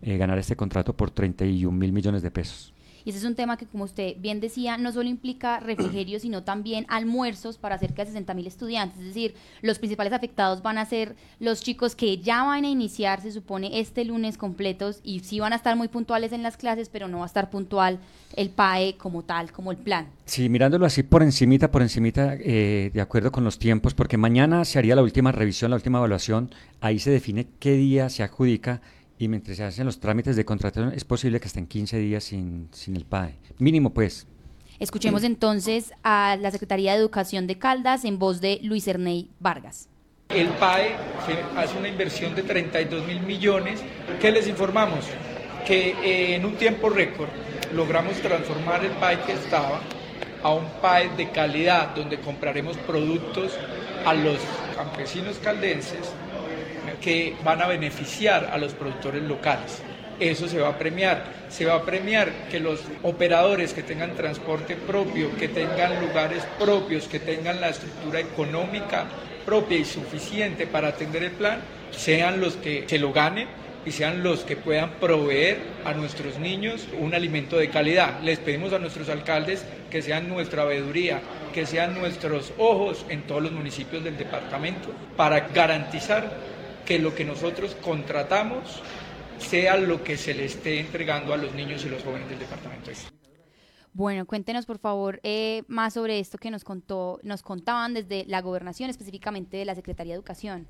eh, 0.02 0.18
ganar 0.18 0.38
este 0.38 0.56
contrato 0.56 0.96
por 0.96 1.12
31 1.12 1.72
mil 1.78 1.94
millones 1.94 2.22
de 2.22 2.32
pesos. 2.32 2.74
Y 3.06 3.10
ese 3.10 3.20
es 3.20 3.26
un 3.26 3.36
tema 3.36 3.58
que, 3.58 3.66
como 3.66 3.84
usted 3.84 4.16
bien 4.20 4.40
decía, 4.40 4.78
no 4.78 4.92
solo 4.92 5.10
implica 5.10 5.60
refrigerio, 5.62 6.20
sino 6.20 6.44
también 6.44 6.86
almuerzos 6.90 7.58
para 7.58 7.78
cerca 7.78 8.04
de 8.04 8.08
60 8.08 8.34
mil 8.34 8.48
estudiantes. 8.48 9.00
Es 9.00 9.08
decir, 9.08 9.36
los 9.62 9.80
principales 9.80 10.14
afectados 10.14 10.62
van 10.62 10.78
a 10.78 10.86
ser 10.86 11.16
los 11.40 11.62
chicos 11.62 11.96
que 11.96 12.18
ya 12.18 12.44
van 12.44 12.66
a 12.66 12.70
iniciar, 12.70 13.22
se 13.22 13.32
supone, 13.32 13.80
este 13.80 14.06
lunes 14.06 14.38
completos 14.38 15.00
y 15.04 15.20
sí 15.22 15.40
van 15.40 15.54
a 15.54 15.56
estar 15.56 15.76
muy 15.76 15.88
puntuales 15.88 16.32
en 16.32 16.44
las 16.44 16.58
clases, 16.58 16.90
pero 16.90 17.08
no 17.08 17.20
va 17.20 17.24
a 17.24 17.28
estar 17.28 17.50
puntual 17.50 18.00
el 18.36 18.50
PAE 18.50 18.96
como 18.98 19.24
tal, 19.24 19.52
como 19.52 19.72
el 19.72 19.78
plan. 19.78 20.08
Sí, 20.26 20.50
mirándolo 20.50 20.86
así 20.86 21.04
por 21.04 21.24
encimita, 21.24 21.72
por 21.72 21.82
encimita, 21.82 22.36
eh, 22.40 22.92
de 22.94 23.02
acuerdo 23.02 23.32
con 23.32 23.44
los 23.44 23.58
tiempos, 23.58 23.94
porque 23.94 24.18
mañana 24.18 24.66
se 24.66 24.78
haría 24.78 24.96
la 24.96 25.02
última 25.02 25.32
revisión, 25.32 25.72
la 25.72 25.78
última 25.78 25.98
evaluación, 25.98 26.52
ahí 26.82 27.00
se 27.00 27.12
define 27.12 27.48
qué 27.60 27.74
día 27.74 28.10
se 28.10 28.24
adjudica 28.24 28.82
y 29.20 29.28
mientras 29.28 29.58
se 29.58 29.64
hacen 29.66 29.86
los 29.86 30.00
trámites 30.00 30.38
de 30.38 30.46
contratación 30.46 30.94
es 30.96 31.04
posible 31.04 31.42
que 31.42 31.48
estén 31.48 31.68
15 31.68 32.00
días 32.00 32.24
sin, 32.24 32.70
sin 32.72 32.96
el 32.96 33.04
PAE. 33.04 33.36
Mínimo, 33.60 33.94
pues. 33.94 34.26
Escuchemos 34.80 35.26
entonces 35.26 35.92
a 36.04 36.38
la 36.40 36.52
Secretaría 36.52 36.94
de 36.94 37.00
Educación 37.00 37.46
de 37.46 37.60
Caldas 37.60 38.06
en 38.06 38.18
voz 38.18 38.40
de 38.40 38.60
Luis 38.64 38.88
Erney 38.88 39.30
Vargas. 39.42 39.90
El 40.30 40.48
PAE 40.48 40.96
hace 41.58 41.78
una 41.78 41.90
inversión 41.90 42.34
de 42.34 42.44
32 42.44 43.06
mil 43.06 43.20
millones. 43.22 43.82
¿Qué 44.22 44.32
les 44.32 44.48
informamos? 44.48 45.04
Que 45.68 45.90
eh, 45.90 46.36
en 46.36 46.46
un 46.46 46.56
tiempo 46.56 46.90
récord 46.90 47.30
logramos 47.76 48.14
transformar 48.22 48.86
el 48.86 48.92
PAE 48.94 49.20
que 49.24 49.34
estaba 49.34 49.82
a 50.42 50.54
un 50.54 50.64
PAE 50.82 51.10
de 51.18 51.30
calidad, 51.32 51.94
donde 51.94 52.22
compraremos 52.22 52.78
productos 52.78 53.52
a 54.06 54.14
los 54.14 54.38
campesinos 54.78 55.38
caldenses 55.40 56.14
que 57.02 57.36
van 57.44 57.62
a 57.62 57.68
beneficiar 57.68 58.50
a 58.52 58.58
los 58.58 58.74
productores 58.74 59.24
locales. 59.24 59.82
Eso 60.20 60.48
se 60.50 60.60
va 60.60 60.70
a 60.70 60.78
premiar. 60.78 61.24
Se 61.50 61.66
va 61.66 61.76
a 61.76 61.84
premiar 61.84 62.32
que 62.52 62.60
los 62.60 62.82
operadores 63.04 63.74
que 63.74 63.84
tengan 63.84 64.16
transporte 64.16 64.76
propio, 64.76 65.36
que 65.38 65.48
tengan 65.48 66.02
lugares 66.02 66.44
propios, 66.60 67.08
que 67.08 67.20
tengan 67.20 67.62
la 67.62 67.70
estructura 67.70 68.20
económica 68.20 69.06
propia 69.46 69.78
y 69.78 69.86
suficiente 69.86 70.68
para 70.68 70.90
atender 70.90 71.24
el 71.24 71.32
plan, 71.32 71.62
sean 71.92 72.42
los 72.42 72.56
que 72.58 72.84
se 72.88 73.00
lo 73.00 73.14
ganen 73.14 73.48
y 73.86 73.92
sean 73.92 74.24
los 74.24 74.42
que 74.42 74.58
puedan 74.58 74.92
proveer 75.00 75.58
a 75.86 75.94
nuestros 75.94 76.38
niños 76.38 76.88
un 77.00 77.16
alimento 77.16 77.58
de 77.58 77.70
calidad. 77.70 78.20
Les 78.22 78.40
pedimos 78.40 78.74
a 78.74 78.80
nuestros 78.80 79.10
alcaldes 79.10 79.66
que 79.90 80.02
sean 80.02 80.28
nuestra 80.28 80.66
veeduría, 80.66 81.22
que 81.54 81.66
sean 81.66 81.98
nuestros 81.98 82.54
ojos 82.58 83.06
en 83.10 83.24
todos 83.24 83.42
los 83.42 83.52
municipios 83.52 84.04
del 84.04 84.18
departamento 84.18 84.90
para 85.16 85.48
garantizar 85.48 86.32
que 86.90 86.98
lo 86.98 87.14
que 87.14 87.24
nosotros 87.24 87.76
contratamos 87.84 88.82
sea 89.38 89.78
lo 89.78 90.04
que 90.04 90.18
se 90.18 90.34
le 90.34 90.46
esté 90.46 90.80
entregando 90.80 91.36
a 91.36 91.38
los 91.38 91.54
niños 91.54 91.86
y 91.86 91.90
los 91.90 92.04
jóvenes 92.04 92.28
del 92.28 92.40
departamento. 92.40 92.90
Bueno, 93.94 94.26
cuéntenos 94.26 94.66
por 94.66 94.80
favor 94.80 95.20
eh, 95.22 95.62
más 95.68 95.94
sobre 95.94 96.20
esto 96.20 96.40
que 96.40 96.50
nos 96.50 96.64
contó, 96.64 97.20
nos 97.22 97.44
contaban 97.44 97.94
desde 97.94 98.26
la 98.26 98.42
gobernación, 98.42 98.90
específicamente 98.90 99.58
de 99.58 99.66
la 99.66 99.76
Secretaría 99.76 100.14
de 100.14 100.16
Educación. 100.16 100.66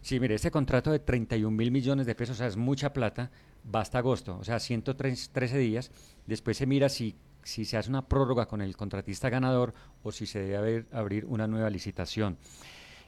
Sí, 0.00 0.18
mire, 0.18 0.34
este 0.34 0.50
contrato 0.50 0.90
de 0.90 0.98
31 0.98 1.56
mil 1.56 1.70
millones 1.70 2.06
de 2.06 2.16
pesos, 2.16 2.34
o 2.34 2.38
sea, 2.38 2.48
es 2.48 2.56
mucha 2.56 2.92
plata, 2.92 3.30
va 3.72 3.82
hasta 3.82 3.98
agosto, 3.98 4.38
o 4.38 4.42
sea, 4.42 4.58
113 4.58 5.58
días. 5.58 5.92
Después 6.26 6.56
se 6.56 6.66
mira 6.66 6.88
si, 6.88 7.14
si 7.44 7.66
se 7.66 7.76
hace 7.76 7.88
una 7.88 8.08
prórroga 8.08 8.46
con 8.46 8.62
el 8.62 8.76
contratista 8.76 9.30
ganador 9.30 9.74
o 10.02 10.10
si 10.10 10.26
se 10.26 10.40
debe 10.40 10.86
abrir 10.90 11.24
una 11.26 11.46
nueva 11.46 11.70
licitación 11.70 12.36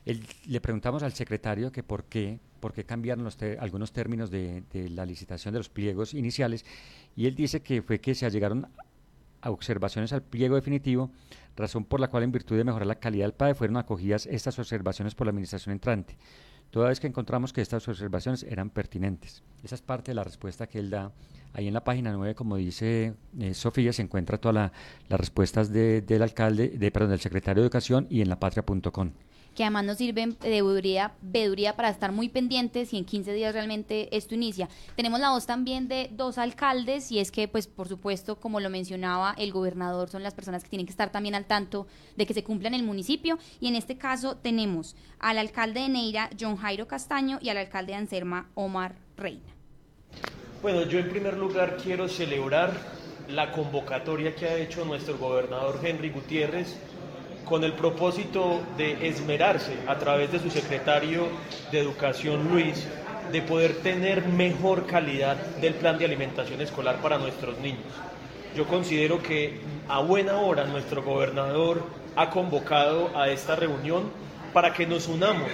le 0.04 0.60
preguntamos 0.60 1.02
al 1.02 1.12
secretario 1.12 1.72
que 1.72 1.82
por 1.82 2.04
qué, 2.04 2.38
por 2.60 2.72
qué 2.72 2.84
cambiaron 2.84 3.26
algunos 3.58 3.92
términos 3.92 4.30
de, 4.30 4.62
la 4.90 5.06
licitación 5.06 5.52
de 5.52 5.60
los 5.60 5.70
pliegos 5.70 6.12
iniciales 6.12 6.64
y 7.16 7.26
él 7.26 7.34
dice 7.34 7.62
que 7.62 7.80
fue 7.80 8.00
que 8.00 8.14
se 8.14 8.28
llegaron 8.30 8.68
a 9.40 9.50
observaciones 9.50 10.12
al 10.12 10.22
pliego 10.22 10.56
definitivo, 10.56 11.10
razón 11.56 11.84
por 11.84 12.00
la 12.00 12.08
cual 12.08 12.22
en 12.22 12.32
virtud 12.32 12.56
de 12.56 12.64
mejorar 12.64 12.86
la 12.86 12.98
calidad 12.98 13.26
del 13.26 13.34
PAE 13.34 13.54
fueron 13.54 13.76
acogidas 13.76 14.26
estas 14.26 14.58
observaciones 14.58 15.14
por 15.14 15.26
la 15.26 15.30
administración 15.30 15.72
entrante, 15.72 16.16
toda 16.70 16.88
vez 16.88 17.00
que 17.00 17.06
encontramos 17.06 17.52
que 17.52 17.60
estas 17.60 17.86
observaciones 17.88 18.42
eran 18.42 18.70
pertinentes. 18.70 19.42
Esa 19.62 19.74
es 19.74 19.82
parte 19.82 20.10
de 20.10 20.16
la 20.16 20.24
respuesta 20.24 20.66
que 20.66 20.78
él 20.78 20.90
da. 20.90 21.12
Ahí 21.52 21.68
en 21.68 21.74
la 21.74 21.84
página 21.84 22.12
9, 22.12 22.34
como 22.34 22.56
dice 22.56 23.14
eh, 23.38 23.54
Sofía, 23.54 23.92
se 23.92 24.02
encuentra 24.02 24.38
todas 24.38 24.72
las 25.08 25.20
respuestas 25.20 25.72
del 25.72 26.22
alcalde, 26.22 26.70
de, 26.70 26.90
perdón, 26.90 27.10
del 27.10 27.20
secretario 27.20 27.62
de 27.62 27.66
Educación 27.66 28.06
y 28.10 28.22
en 28.22 28.28
lapatria.com 28.28 29.12
que 29.54 29.64
además 29.64 29.84
nos 29.84 29.98
sirven 29.98 30.36
de 30.40 30.62
veeduría, 31.22 31.76
para 31.76 31.90
estar 31.90 32.12
muy 32.12 32.28
pendientes 32.28 32.92
y 32.92 32.98
en 32.98 33.04
15 33.04 33.32
días 33.32 33.54
realmente 33.54 34.14
esto 34.16 34.34
inicia. 34.34 34.68
Tenemos 34.96 35.20
la 35.20 35.30
voz 35.30 35.46
también 35.46 35.88
de 35.88 36.10
dos 36.12 36.38
alcaldes 36.38 37.10
y 37.10 37.18
es 37.20 37.30
que, 37.30 37.48
pues, 37.48 37.66
por 37.66 37.88
supuesto, 37.88 38.36
como 38.36 38.60
lo 38.60 38.70
mencionaba 38.70 39.34
el 39.38 39.52
gobernador, 39.52 40.10
son 40.10 40.22
las 40.22 40.34
personas 40.34 40.62
que 40.64 40.70
tienen 40.70 40.86
que 40.86 40.92
estar 40.92 41.10
también 41.10 41.34
al 41.34 41.46
tanto 41.46 41.86
de 42.16 42.26
que 42.26 42.34
se 42.34 42.44
cumpla 42.44 42.68
en 42.68 42.74
el 42.74 42.82
municipio 42.82 43.38
y 43.60 43.68
en 43.68 43.76
este 43.76 43.96
caso 43.96 44.36
tenemos 44.36 44.96
al 45.18 45.38
alcalde 45.38 45.80
de 45.80 45.88
Neira, 45.88 46.30
John 46.38 46.56
Jairo 46.56 46.86
Castaño, 46.86 47.38
y 47.40 47.48
al 47.48 47.58
alcalde 47.58 47.92
de 47.92 47.98
Anserma, 47.98 48.50
Omar 48.54 48.96
Reina. 49.16 49.54
Bueno, 50.62 50.82
yo 50.82 50.98
en 50.98 51.10
primer 51.10 51.36
lugar 51.36 51.76
quiero 51.82 52.08
celebrar 52.08 52.72
la 53.28 53.52
convocatoria 53.52 54.34
que 54.34 54.46
ha 54.46 54.56
hecho 54.56 54.84
nuestro 54.84 55.18
gobernador 55.18 55.80
Henry 55.82 56.10
Gutiérrez 56.10 56.76
con 57.44 57.64
el 57.64 57.72
propósito 57.72 58.60
de 58.76 59.08
esmerarse 59.08 59.74
a 59.86 59.96
través 59.96 60.32
de 60.32 60.40
su 60.40 60.50
secretario 60.50 61.28
de 61.70 61.80
Educación 61.80 62.48
Luis 62.50 62.86
de 63.32 63.42
poder 63.42 63.76
tener 63.76 64.26
mejor 64.26 64.86
calidad 64.86 65.36
del 65.60 65.74
plan 65.74 65.98
de 65.98 66.04
alimentación 66.04 66.60
escolar 66.60 66.96
para 66.96 67.18
nuestros 67.18 67.58
niños. 67.58 67.92
Yo 68.56 68.66
considero 68.66 69.22
que 69.22 69.60
a 69.88 70.00
buena 70.00 70.36
hora 70.38 70.64
nuestro 70.64 71.02
gobernador 71.02 71.82
ha 72.16 72.30
convocado 72.30 73.10
a 73.16 73.28
esta 73.28 73.56
reunión 73.56 74.04
para 74.52 74.72
que 74.72 74.86
nos 74.86 75.08
unamos 75.08 75.50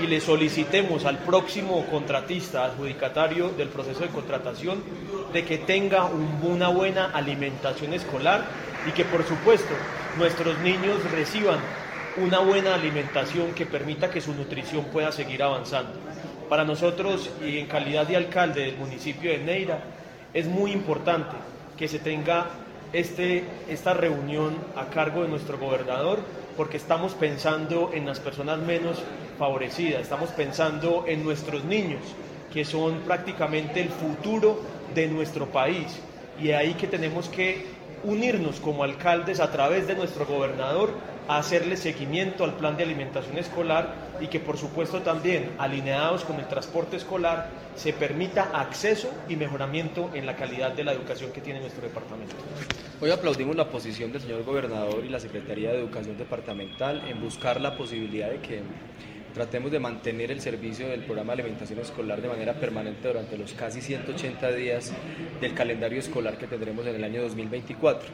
y 0.00 0.06
le 0.08 0.20
solicitemos 0.20 1.04
al 1.04 1.18
próximo 1.18 1.86
contratista, 1.86 2.64
adjudicatario 2.64 3.50
del 3.50 3.68
proceso 3.68 4.00
de 4.00 4.08
contratación, 4.08 4.82
de 5.32 5.44
que 5.44 5.58
tenga 5.58 6.06
una 6.42 6.68
buena 6.68 7.10
alimentación 7.12 7.94
escolar 7.94 8.44
y 8.86 8.90
que 8.90 9.04
por 9.04 9.24
supuesto 9.24 9.72
nuestros 10.18 10.58
niños 10.58 10.98
reciban 11.10 11.58
una 12.16 12.40
buena 12.40 12.74
alimentación 12.74 13.52
que 13.54 13.64
permita 13.64 14.10
que 14.10 14.20
su 14.20 14.34
nutrición 14.34 14.84
pueda 14.86 15.12
seguir 15.12 15.42
avanzando. 15.42 15.92
Para 16.48 16.64
nosotros 16.64 17.30
y 17.42 17.58
en 17.58 17.66
calidad 17.66 18.06
de 18.06 18.16
alcalde 18.16 18.66
del 18.66 18.76
municipio 18.76 19.30
de 19.30 19.38
Neira 19.38 19.82
es 20.34 20.46
muy 20.46 20.72
importante 20.72 21.36
que 21.78 21.88
se 21.88 21.98
tenga 21.98 22.46
este, 22.92 23.44
esta 23.68 23.94
reunión 23.94 24.56
a 24.76 24.86
cargo 24.86 25.22
de 25.22 25.28
nuestro 25.28 25.58
gobernador 25.58 26.18
porque 26.56 26.76
estamos 26.76 27.14
pensando 27.14 27.90
en 27.94 28.04
las 28.04 28.20
personas 28.20 28.58
menos 28.58 29.02
favorecidas, 29.38 30.02
estamos 30.02 30.28
pensando 30.30 31.06
en 31.08 31.24
nuestros 31.24 31.64
niños 31.64 32.02
que 32.52 32.66
son 32.66 33.00
prácticamente 33.00 33.80
el 33.80 33.88
futuro 33.88 34.60
de 34.94 35.08
nuestro 35.08 35.46
país 35.46 35.86
y 36.38 36.50
ahí 36.50 36.74
que 36.74 36.86
tenemos 36.86 37.30
que 37.30 37.64
unirnos 38.04 38.60
como 38.60 38.84
alcaldes 38.84 39.40
a 39.40 39.50
través 39.50 39.86
de 39.86 39.94
nuestro 39.94 40.26
gobernador 40.26 40.90
a 41.28 41.38
hacerle 41.38 41.76
seguimiento 41.76 42.44
al 42.44 42.54
plan 42.54 42.76
de 42.76 42.82
alimentación 42.82 43.38
escolar 43.38 43.94
y 44.20 44.26
que 44.26 44.40
por 44.40 44.58
supuesto 44.58 45.02
también 45.02 45.52
alineados 45.58 46.24
con 46.24 46.38
el 46.38 46.48
transporte 46.48 46.96
escolar 46.96 47.48
se 47.76 47.92
permita 47.92 48.50
acceso 48.52 49.10
y 49.28 49.36
mejoramiento 49.36 50.10
en 50.14 50.26
la 50.26 50.36
calidad 50.36 50.72
de 50.72 50.84
la 50.84 50.92
educación 50.92 51.32
que 51.32 51.40
tiene 51.40 51.60
nuestro 51.60 51.82
departamento. 51.82 52.34
Hoy 53.00 53.10
aplaudimos 53.10 53.56
la 53.56 53.68
posición 53.68 54.12
del 54.12 54.22
señor 54.22 54.44
gobernador 54.44 55.04
y 55.04 55.08
la 55.08 55.20
Secretaría 55.20 55.70
de 55.70 55.78
Educación 55.78 56.16
Departamental 56.16 57.02
en 57.08 57.20
buscar 57.20 57.60
la 57.60 57.76
posibilidad 57.76 58.30
de 58.30 58.38
que 58.40 58.62
tratemos 59.32 59.70
de 59.70 59.78
mantener 59.78 60.30
el 60.30 60.40
servicio 60.40 60.88
del 60.88 61.04
programa 61.04 61.34
de 61.34 61.42
alimentación 61.42 61.80
escolar 61.80 62.20
de 62.20 62.28
manera 62.28 62.54
permanente 62.54 63.08
durante 63.08 63.38
los 63.38 63.52
casi 63.54 63.80
180 63.80 64.52
días 64.52 64.92
del 65.40 65.54
calendario 65.54 65.98
escolar 65.98 66.36
que 66.36 66.46
tendremos 66.46 66.86
en 66.86 66.96
el 66.96 67.04
año 67.04 67.22
2024. 67.22 68.08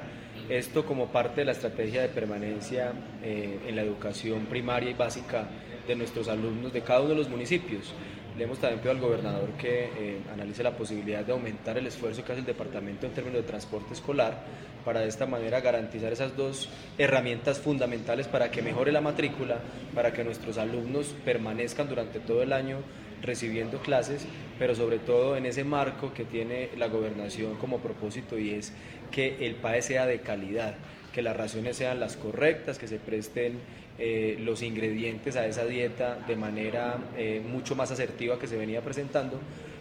Esto 0.49 0.87
como 0.87 1.09
parte 1.09 1.41
de 1.41 1.47
la 1.47 1.53
estrategia 1.53 2.03
de 2.03 2.09
permanencia 2.09 2.93
eh, 3.23 3.59
en 3.67 3.77
la 3.77 3.83
educación 3.83 4.47
primaria 4.47 4.91
y 4.91 4.95
básica 4.95 5.49
de 5.87 5.97
nuestros 5.97 6.29
alumnos 6.29 6.73
de 6.73 6.83
cada 6.83 7.01
uno 7.01 7.11
de 7.11 7.17
los 7.17 7.29
municipios. 7.29 7.93
Le 8.37 8.45
hemos 8.45 8.59
también 8.59 8.79
pedido 8.79 8.93
al 8.93 9.01
gobernador 9.01 9.51
que 9.59 9.87
eh, 9.87 10.19
analice 10.33 10.63
la 10.63 10.77
posibilidad 10.77 11.25
de 11.25 11.33
aumentar 11.33 11.77
el 11.77 11.89
esfuerzo 11.89 12.25
que 12.25 12.33
hace 12.33 12.41
el 12.41 12.47
departamento 12.47 13.07
en 13.07 13.13
términos 13.13 13.43
de 13.43 13.49
transporte 13.49 13.95
escolar 13.95 14.45
para 14.85 15.01
de 15.01 15.09
esta 15.09 15.27
manera 15.27 15.61
garantizar 15.61 16.13
esas 16.13 16.37
dos 16.37 16.69
herramientas 16.99 17.59
fundamentales 17.59 18.29
para 18.29 18.51
que 18.51 18.63
mejore 18.63 18.93
la 18.93 19.01
matrícula, 19.01 19.59
para 19.95 20.13
que 20.13 20.25
nuestros 20.25 20.59
alumnos 20.59 21.15
permanezcan 21.25 21.89
durante 21.89 22.21
todo 22.21 22.43
el 22.43 22.53
año 22.53 22.79
recibiendo 23.23 23.79
clases, 23.79 24.27
pero 24.59 24.75
sobre 24.75 24.99
todo 24.99 25.37
en 25.37 25.47
ese 25.47 25.65
marco 25.65 26.13
que 26.13 26.25
tiene 26.25 26.71
la 26.77 26.89
gobernación 26.89 27.57
como 27.57 27.79
propósito 27.79 28.39
y 28.39 28.51
es 28.51 28.73
que 29.11 29.47
el 29.47 29.57
PAE 29.57 29.83
sea 29.83 30.07
de 30.07 30.21
calidad, 30.21 30.75
que 31.13 31.23
las 31.23 31.37
raciones 31.37 31.77
sean 31.77 32.01
las 32.01 32.17
correctas, 32.17 32.79
que 32.79 32.87
se 32.87 32.99
presten 32.99 33.59
eh, 33.99 34.37
los 34.41 34.63
ingredientes 34.63 35.37
a 35.37 35.47
esa 35.47 35.65
dieta 35.65 36.17
de 36.29 36.37
manera 36.37 36.99
eh, 37.17 37.43
mucho 37.45 37.75
más 37.75 37.91
asertiva 37.91 38.39
que 38.39 38.47
se 38.47 38.57
venía 38.57 38.81
presentando 38.81 39.41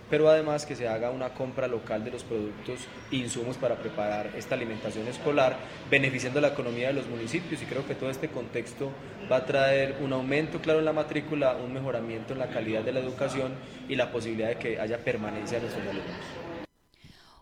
pero 0.10 0.30
además 0.30 0.66
que 0.66 0.76
se 0.76 0.88
haga 0.88 1.12
una 1.12 1.34
compra 1.34 1.68
local 1.68 2.04
de 2.04 2.12
los 2.12 2.24
productos 2.24 2.82
e 3.12 3.18
insumos 3.18 3.58
para 3.58 3.76
preparar 3.76 4.32
esta 4.36 4.56
alimentación 4.56 5.08
escolar, 5.08 5.58
beneficiando 5.90 6.42
la 6.42 6.50
economía 6.50 6.88
de 6.88 6.94
los 6.94 7.08
municipios 7.08 7.62
y 7.62 7.66
creo 7.66 7.86
que 7.86 7.96
todo 7.96 8.10
este 8.10 8.30
contexto 8.30 8.92
va 9.32 9.38
a 9.38 9.46
traer 9.46 9.98
un 10.02 10.14
aumento 10.14 10.62
claro 10.62 10.80
en 10.80 10.86
la 10.86 10.94
matrícula, 10.94 11.56
un 11.56 11.74
mejoramiento 11.74 12.34
en 12.34 12.40
la 12.40 12.48
calidad 12.48 12.82
de 12.82 12.94
la 12.94 13.00
educación 13.00 13.54
y 13.88 13.96
la 13.96 14.12
posibilidad 14.12 14.50
de 14.50 14.58
que 14.58 14.80
haya 14.80 14.98
permanencia 15.04 15.60
de 15.60 15.64
nuestros 15.64 15.88
alumnos. 15.88 16.16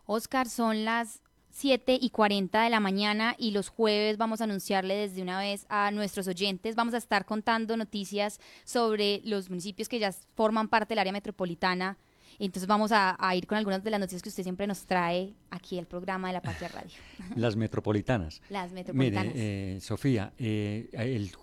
Oscar, 0.07 0.47
son 0.47 0.85
las 0.85 1.21
7 1.55 1.97
y 2.01 2.09
40 2.09 2.63
de 2.63 2.69
la 2.69 2.81
mañana 2.81 3.33
y 3.37 3.51
los 3.51 3.69
jueves 3.69 4.17
vamos 4.17 4.41
a 4.41 4.43
anunciarle 4.43 4.95
desde 4.95 5.21
una 5.21 5.39
vez 5.39 5.65
a 5.69 5.89
nuestros 5.91 6.27
oyentes. 6.27 6.75
Vamos 6.75 6.93
a 6.93 6.97
estar 6.97 7.25
contando 7.25 7.77
noticias 7.77 8.41
sobre 8.65 9.21
los 9.23 9.49
municipios 9.49 9.87
que 9.87 9.99
ya 9.99 10.11
forman 10.35 10.67
parte 10.67 10.91
del 10.91 10.99
área 10.99 11.13
metropolitana. 11.13 11.97
Entonces 12.39 12.67
vamos 12.67 12.91
a, 12.93 13.17
ir 13.35 13.47
con 13.47 13.57
algunas 13.57 13.83
de 13.83 13.89
las 13.89 13.99
noticias 13.99 14.21
que 14.21 14.29
usted 14.29 14.43
siempre 14.43 14.67
nos 14.67 14.85
trae 14.85 15.33
aquí 15.49 15.77
el 15.77 15.85
programa 15.85 16.27
de 16.27 16.33
la 16.33 16.41
Patria 16.41 16.69
Radio. 16.69 16.91
Las 17.35 17.55
metropolitanas. 17.55 18.41
Las 18.49 18.71
metropolitanas. 18.71 19.33
Mire, 19.33 19.75
eh, 19.75 19.79
Sofía, 19.81 20.33
eh, 20.37 20.89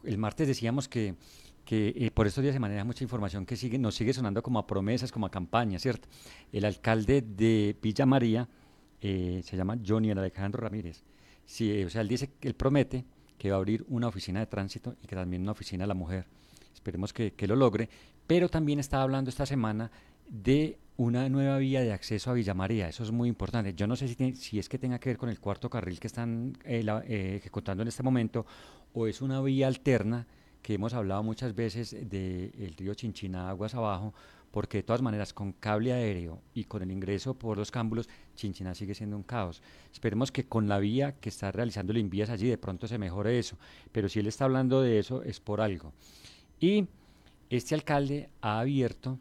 el, 0.05 0.19
martes 0.19 0.49
decíamos 0.49 0.89
que, 0.89 1.15
que 1.65 1.95
eh, 1.97 2.11
por 2.11 2.27
estos 2.27 2.43
días 2.43 2.55
se 2.55 2.61
maneja 2.61 2.85
mucha 2.85 3.05
información 3.05 3.47
que 3.47 3.57
sigue, 3.57 3.79
nos 3.79 3.95
sigue 3.95 4.13
sonando 4.13 4.43
como 4.43 4.59
a 4.59 4.67
promesas, 4.67 5.11
como 5.13 5.27
a 5.27 5.31
campañas, 5.31 5.83
¿cierto? 5.83 6.09
El 6.53 6.65
alcalde 6.65 7.23
de 7.23 7.77
Villa 7.81 8.07
María 8.07 8.49
eh, 9.05 9.43
se 9.45 9.57
llama 9.57 9.77
Johnny 9.85 10.13
Alejandro 10.13 10.63
Ramírez. 10.63 11.03
Sí, 11.45 11.83
o 11.83 11.91
sea, 11.91 12.03
él 12.03 12.09
dice, 12.09 12.31
él 12.41 12.55
promete 12.55 13.05
que 13.37 13.51
va 13.51 13.57
a 13.57 13.59
abrir 13.59 13.85
una 13.89 14.07
oficina 14.07 14.39
de 14.39 14.47
tránsito 14.47 14.95
y 15.03 15.09
que 15.09 15.17
también 15.17 15.43
una 15.43 15.51
oficina 15.53 15.83
de 15.83 15.89
la 15.89 15.95
mujer. 15.95 16.27
Esperemos 16.73 17.13
que, 17.13 17.35
lo 17.49 17.57
logre. 17.57 17.89
Pero 18.29 18.49
también 18.49 18.79
estaba 18.79 19.03
hablando 19.03 19.29
esta 19.29 19.45
semana 19.45 19.91
de 20.29 20.79
una 20.97 21.29
nueva 21.29 21.59
vía 21.59 21.81
de 21.81 21.93
acceso 21.93 22.31
a 22.31 22.35
Villa 22.35 22.55
María. 22.55 22.89
Eso 22.89 23.03
es 23.03 23.11
muy 23.11 23.29
importante. 23.29 23.75
Yo 23.75 23.87
no 23.87 23.97
sé 23.97 24.09
si, 24.35 24.59
es 24.59 24.69
que 24.69 24.79
tenga 24.79 24.99
que 24.99 25.11
ver 25.11 25.19
con 25.19 25.29
el 25.29 25.41
cuarto 25.41 25.71
carril 25.71 25.99
que 25.99 26.07
están 26.07 26.57
eh, 26.65 26.85
eh, 27.07 27.37
ejecutando 27.39 27.83
en 27.83 27.89
este 27.89 28.03
momento 28.03 28.47
o 28.93 29.07
es 29.07 29.23
una 29.23 29.41
vía 29.41 29.67
alterna 29.67 30.27
que 30.63 30.75
hemos 30.75 30.95
hablado 30.95 31.23
muchas 31.23 31.55
veces 31.55 31.91
del 32.09 32.75
río 32.77 32.95
Chinchina 32.95 33.51
aguas 33.51 33.75
abajo, 33.75 34.15
porque 34.53 34.79
de 34.79 34.83
todas 34.85 35.03
maneras 35.03 35.33
con 35.33 35.53
cable 35.53 35.93
aéreo 35.93 36.41
y 36.55 36.65
con 36.65 36.83
el 36.83 36.93
ingreso 36.93 37.35
por 37.35 37.57
los 37.57 37.71
cámbulos, 37.71 38.09
Chinchina 38.37 38.75
sigue 38.75 38.95
siendo 38.95 39.17
un 39.17 39.25
caos. 39.25 39.61
Esperemos 39.93 40.31
que 40.31 40.45
con 40.45 40.69
la 40.69 40.79
vía 40.79 41.17
que 41.19 41.31
está 41.31 41.51
realizando 41.51 41.93
el 41.93 41.99
Invías 41.99 42.31
allí 42.31 42.49
de 42.49 42.59
pronto 42.59 42.87
se 42.87 42.99
mejore 42.99 43.39
eso, 43.39 43.57
pero 43.91 44.09
si 44.09 44.21
él 44.21 44.29
está 44.29 44.45
hablando 44.45 44.83
de 44.83 44.99
eso 44.99 45.23
es 45.25 45.41
por 45.41 45.61
algo. 45.61 45.93
Y 46.61 46.87
este 47.51 47.75
alcalde 47.75 48.29
ha 48.41 48.61
abierto 48.61 49.19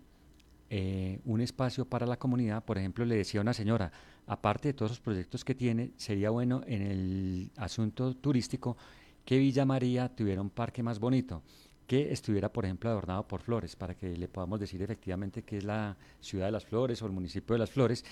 eh, 0.74 1.19
un 1.26 1.41
espacio 1.41 1.84
para 1.84 2.05
la 2.05 2.17
comunidad, 2.17 2.63
por 2.63 2.78
ejemplo, 2.78 3.03
le 3.03 3.17
decía 3.17 3.41
a 3.41 3.43
una 3.43 3.53
señora, 3.53 3.91
aparte 4.26 4.69
de 4.69 4.74
todos 4.74 4.91
los 4.91 5.01
proyectos 5.01 5.43
que 5.43 5.53
tiene, 5.53 5.91
sería 5.97 6.30
bueno 6.30 6.61
en 6.65 6.82
el 6.82 7.51
asunto 7.57 8.15
turístico 8.15 8.78
que 9.26 9.38
Villa 9.38 9.65
María 9.65 10.07
tuviera 10.07 10.41
un 10.41 10.49
parque 10.49 10.82
más 10.82 10.97
bonito 10.97 11.43
que 11.88 12.13
estuviera, 12.13 12.53
por 12.53 12.63
ejemplo, 12.63 12.89
adornado 12.89 13.28
por 13.28 13.41
flores, 13.41 13.76
para 13.76 13.95
que 13.95 14.15
le 14.15 14.30
podamos 14.30 14.61
decir 14.61 14.82
efectivamente 14.82 15.43
que 15.43 15.57
es 15.57 15.65
la 15.65 15.97
ciudad 16.22 16.45
de 16.45 16.53
las 16.53 16.65
flores 16.65 17.01
o 17.01 17.05
el 17.05 17.11
municipio 17.11 17.53
de 17.53 17.59
las 17.59 17.69
flores. 17.69 18.05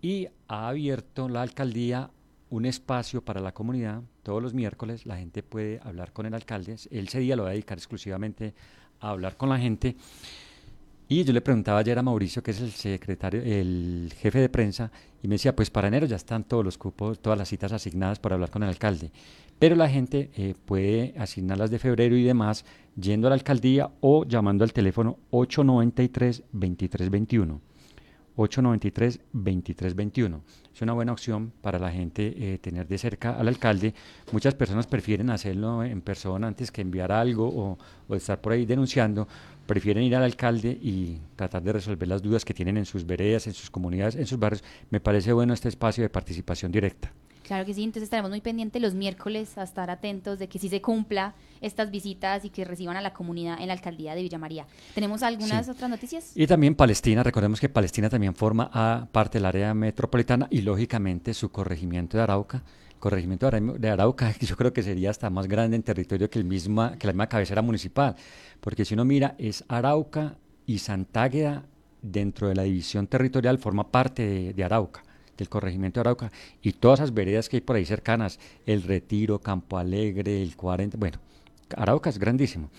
Y 0.00 0.28
ha 0.46 0.68
abierto 0.68 1.28
la 1.28 1.42
alcaldía 1.42 2.12
un 2.50 2.66
espacio 2.66 3.20
para 3.20 3.40
la 3.40 3.52
comunidad. 3.52 4.02
Todos 4.22 4.40
los 4.40 4.54
miércoles 4.54 5.06
la 5.06 5.16
gente 5.16 5.42
puede 5.42 5.80
hablar 5.82 6.12
con 6.12 6.26
el 6.26 6.34
alcalde. 6.34 6.76
Él 6.92 7.08
ese 7.08 7.18
día 7.18 7.34
lo 7.34 7.42
va 7.42 7.48
a 7.48 7.52
dedicar 7.52 7.78
exclusivamente 7.78 8.54
a 9.00 9.10
hablar 9.10 9.36
con 9.36 9.48
la 9.48 9.58
gente. 9.58 9.96
Y 11.08 11.22
yo 11.22 11.32
le 11.32 11.40
preguntaba 11.40 11.78
ayer 11.78 11.96
a 11.98 12.02
Mauricio, 12.02 12.42
que 12.42 12.50
es 12.50 12.60
el 12.60 12.72
secretario, 12.72 13.40
el 13.40 14.12
jefe 14.18 14.40
de 14.40 14.48
prensa, 14.48 14.90
y 15.22 15.28
me 15.28 15.36
decía, 15.36 15.54
pues 15.54 15.70
para 15.70 15.86
enero 15.86 16.04
ya 16.06 16.16
están 16.16 16.42
todos 16.42 16.64
los 16.64 16.78
cupos, 16.78 17.20
todas 17.20 17.38
las 17.38 17.48
citas 17.48 17.70
asignadas 17.72 18.18
para 18.18 18.34
hablar 18.34 18.50
con 18.50 18.64
el 18.64 18.70
alcalde. 18.70 19.12
Pero 19.58 19.74
la 19.76 19.88
gente 19.88 20.30
eh, 20.36 20.54
puede 20.64 21.14
asignarlas 21.16 21.70
de 21.70 21.78
febrero 21.78 22.16
y 22.16 22.24
demás 22.24 22.64
yendo 23.00 23.28
a 23.28 23.30
la 23.30 23.36
alcaldía 23.36 23.92
o 24.00 24.24
llamando 24.24 24.64
al 24.64 24.72
teléfono 24.72 25.18
893-2321. 25.30 27.60
893-2321. 28.36 30.40
Es 30.74 30.82
una 30.82 30.92
buena 30.92 31.12
opción 31.12 31.52
para 31.62 31.78
la 31.78 31.90
gente 31.90 32.34
eh, 32.36 32.58
tener 32.58 32.86
de 32.86 32.98
cerca 32.98 33.38
al 33.38 33.48
alcalde. 33.48 33.94
Muchas 34.32 34.54
personas 34.54 34.86
prefieren 34.86 35.30
hacerlo 35.30 35.82
en 35.82 36.02
persona 36.02 36.46
antes 36.46 36.70
que 36.70 36.82
enviar 36.82 37.12
algo 37.12 37.48
o, 37.48 37.78
o 38.08 38.14
estar 38.14 38.42
por 38.42 38.52
ahí 38.52 38.66
denunciando. 38.66 39.26
Prefieren 39.66 40.02
ir 40.04 40.14
al 40.16 40.22
alcalde 40.22 40.70
y 40.70 41.20
tratar 41.34 41.62
de 41.62 41.72
resolver 41.72 42.08
las 42.08 42.22
dudas 42.22 42.44
que 42.44 42.54
tienen 42.54 42.76
en 42.76 42.86
sus 42.86 43.04
veredas, 43.04 43.46
en 43.46 43.54
sus 43.54 43.70
comunidades, 43.70 44.14
en 44.16 44.26
sus 44.26 44.38
barrios. 44.38 44.62
Me 44.90 45.00
parece 45.00 45.32
bueno 45.32 45.54
este 45.54 45.68
espacio 45.68 46.02
de 46.02 46.08
participación 46.08 46.72
directa. 46.72 47.12
Claro 47.46 47.64
que 47.64 47.74
sí, 47.74 47.84
entonces 47.84 48.04
estaremos 48.04 48.30
muy 48.30 48.40
pendientes 48.40 48.82
los 48.82 48.94
miércoles 48.94 49.56
a 49.56 49.62
estar 49.62 49.88
atentos 49.88 50.40
de 50.40 50.48
que 50.48 50.58
sí 50.58 50.68
se 50.68 50.82
cumpla 50.82 51.34
estas 51.60 51.92
visitas 51.92 52.44
y 52.44 52.50
que 52.50 52.64
reciban 52.64 52.96
a 52.96 53.00
la 53.00 53.12
comunidad 53.12 53.60
en 53.60 53.68
la 53.68 53.72
alcaldía 53.72 54.16
de 54.16 54.22
Villa 54.22 54.38
María. 54.38 54.66
¿Tenemos 54.96 55.22
algunas 55.22 55.68
otras 55.68 55.88
noticias? 55.88 56.32
Y 56.34 56.48
también 56.48 56.74
Palestina, 56.74 57.22
recordemos 57.22 57.60
que 57.60 57.68
Palestina 57.68 58.08
también 58.08 58.34
forma 58.34 58.68
a 58.72 59.06
parte 59.12 59.38
del 59.38 59.44
área 59.44 59.74
metropolitana 59.74 60.48
y 60.50 60.62
lógicamente 60.62 61.34
su 61.34 61.52
corregimiento 61.52 62.16
de 62.16 62.24
Arauca. 62.24 62.64
Corregimiento 62.98 63.50
de 63.50 63.88
Arauca 63.88 64.34
yo 64.40 64.56
creo 64.56 64.72
que 64.72 64.82
sería 64.82 65.10
hasta 65.10 65.30
más 65.30 65.46
grande 65.46 65.76
en 65.76 65.82
territorio 65.82 66.30
que, 66.30 66.38
el 66.38 66.44
misma, 66.44 66.96
que 66.98 67.06
la 67.06 67.12
misma 67.12 67.28
cabecera 67.28 67.62
municipal, 67.62 68.16
porque 68.60 68.84
si 68.84 68.94
uno 68.94 69.04
mira 69.04 69.34
es 69.38 69.64
Arauca 69.68 70.36
y 70.66 70.78
Santágueda 70.78 71.64
dentro 72.02 72.48
de 72.48 72.54
la 72.54 72.62
división 72.62 73.06
territorial 73.06 73.58
forma 73.58 73.90
parte 73.90 74.52
de 74.52 74.64
Arauca 74.64 75.02
del 75.36 75.48
corregimiento 75.48 76.00
de 76.00 76.02
Arauca 76.02 76.32
y 76.62 76.72
todas 76.72 77.00
esas 77.00 77.14
veredas 77.14 77.48
que 77.48 77.58
hay 77.58 77.60
por 77.60 77.76
ahí 77.76 77.84
cercanas, 77.84 78.38
el 78.64 78.82
Retiro, 78.82 79.38
Campo 79.38 79.78
Alegre, 79.78 80.42
el 80.42 80.56
40, 80.56 80.96
bueno, 80.96 81.18
Arauca 81.76 82.10
es 82.10 82.18
grandísimo. 82.18 82.70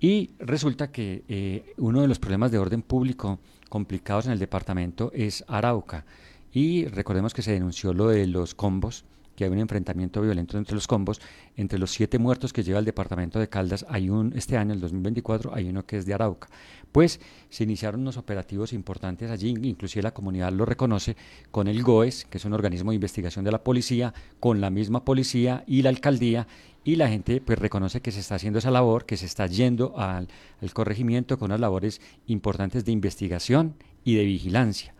Y 0.00 0.30
resulta 0.40 0.90
que 0.90 1.22
eh, 1.28 1.74
uno 1.76 2.00
de 2.00 2.08
los 2.08 2.18
problemas 2.18 2.50
de 2.50 2.58
orden 2.58 2.82
público 2.82 3.38
complicados 3.68 4.26
en 4.26 4.32
el 4.32 4.38
departamento 4.38 5.12
es 5.14 5.44
Arauca. 5.46 6.04
Y 6.52 6.86
recordemos 6.86 7.32
que 7.32 7.42
se 7.42 7.52
denunció 7.52 7.94
lo 7.94 8.08
de 8.08 8.26
los 8.26 8.54
combos, 8.54 9.04
que 9.36 9.44
hay 9.44 9.50
un 9.50 9.58
enfrentamiento 9.58 10.20
violento 10.20 10.58
entre 10.58 10.74
los 10.74 10.86
combos. 10.86 11.20
Entre 11.56 11.78
los 11.78 11.90
siete 11.90 12.18
muertos 12.18 12.52
que 12.52 12.62
lleva 12.62 12.78
el 12.78 12.84
departamento 12.84 13.38
de 13.38 13.48
Caldas, 13.48 13.84
hay 13.88 14.10
un, 14.10 14.32
este 14.36 14.56
año, 14.56 14.72
el 14.72 14.80
2024, 14.80 15.54
hay 15.54 15.68
uno 15.68 15.84
que 15.84 15.96
es 15.96 16.06
de 16.06 16.14
Arauca. 16.14 16.48
Pues 16.90 17.20
se 17.48 17.64
iniciaron 17.64 18.00
unos 18.00 18.16
operativos 18.16 18.72
importantes 18.72 19.30
allí, 19.30 19.54
inclusive 19.62 20.02
la 20.02 20.14
comunidad 20.14 20.52
lo 20.52 20.64
reconoce, 20.64 21.16
con 21.50 21.68
el 21.68 21.82
GOES, 21.82 22.26
que 22.26 22.38
es 22.38 22.44
un 22.44 22.52
organismo 22.52 22.90
de 22.90 22.96
investigación 22.96 23.44
de 23.44 23.52
la 23.52 23.62
policía, 23.64 24.12
con 24.40 24.60
la 24.60 24.70
misma 24.70 25.04
policía 25.04 25.64
y 25.66 25.82
la 25.82 25.90
alcaldía, 25.90 26.46
y 26.84 26.96
la 26.96 27.08
gente 27.08 27.40
pues 27.40 27.58
reconoce 27.58 28.00
que 28.00 28.10
se 28.10 28.20
está 28.20 28.34
haciendo 28.34 28.58
esa 28.58 28.70
labor, 28.70 29.06
que 29.06 29.16
se 29.16 29.26
está 29.26 29.46
yendo 29.46 29.98
al, 29.98 30.28
al 30.60 30.72
corregimiento 30.72 31.38
con 31.38 31.46
unas 31.46 31.60
labores 31.60 32.00
importantes 32.26 32.84
de 32.84 32.92
investigación 32.92 33.74
y 34.04 34.16
de 34.16 34.24
vigilancia. 34.24 34.94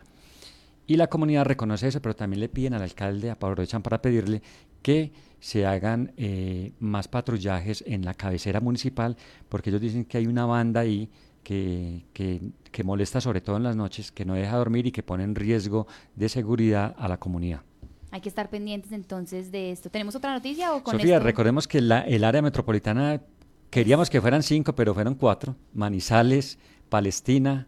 Y 0.85 0.97
la 0.97 1.07
comunidad 1.07 1.45
reconoce 1.45 1.87
eso, 1.87 2.01
pero 2.01 2.15
también 2.15 2.41
le 2.41 2.49
piden 2.49 2.73
al 2.73 2.81
alcalde, 2.81 3.29
aprovechan 3.29 3.81
para 3.81 4.01
pedirle 4.01 4.41
que 4.81 5.13
se 5.39 5.65
hagan 5.65 6.13
eh, 6.17 6.73
más 6.79 7.07
patrullajes 7.07 7.83
en 7.87 8.03
la 8.05 8.13
cabecera 8.13 8.59
municipal, 8.59 9.17
porque 9.49 9.69
ellos 9.69 9.81
dicen 9.81 10.05
que 10.05 10.17
hay 10.17 10.27
una 10.27 10.45
banda 10.45 10.81
ahí 10.81 11.09
que, 11.43 12.05
que, 12.13 12.41
que, 12.71 12.83
molesta 12.83 13.19
sobre 13.19 13.41
todo 13.41 13.57
en 13.57 13.63
las 13.63 13.75
noches, 13.75 14.11
que 14.11 14.25
no 14.25 14.35
deja 14.35 14.55
dormir 14.55 14.87
y 14.87 14.91
que 14.91 15.03
pone 15.03 15.23
en 15.23 15.35
riesgo 15.35 15.87
de 16.15 16.29
seguridad 16.29 16.95
a 16.97 17.07
la 17.07 17.17
comunidad. 17.17 17.61
Hay 18.11 18.21
que 18.21 18.29
estar 18.29 18.49
pendientes 18.49 18.91
entonces 18.91 19.51
de 19.51 19.71
esto. 19.71 19.89
¿Tenemos 19.89 20.15
otra 20.15 20.33
noticia 20.33 20.73
o 20.75 20.83
con 20.83 20.93
Sofía, 20.93 21.19
recordemos 21.19 21.67
que 21.67 21.81
la, 21.81 22.01
el 22.01 22.23
área 22.23 22.41
metropolitana, 22.41 23.21
queríamos 23.69 24.09
que 24.09 24.21
fueran 24.21 24.43
cinco, 24.43 24.73
pero 24.75 24.93
fueron 24.93 25.15
cuatro. 25.15 25.55
Manizales, 25.73 26.59
Palestina, 26.89 27.67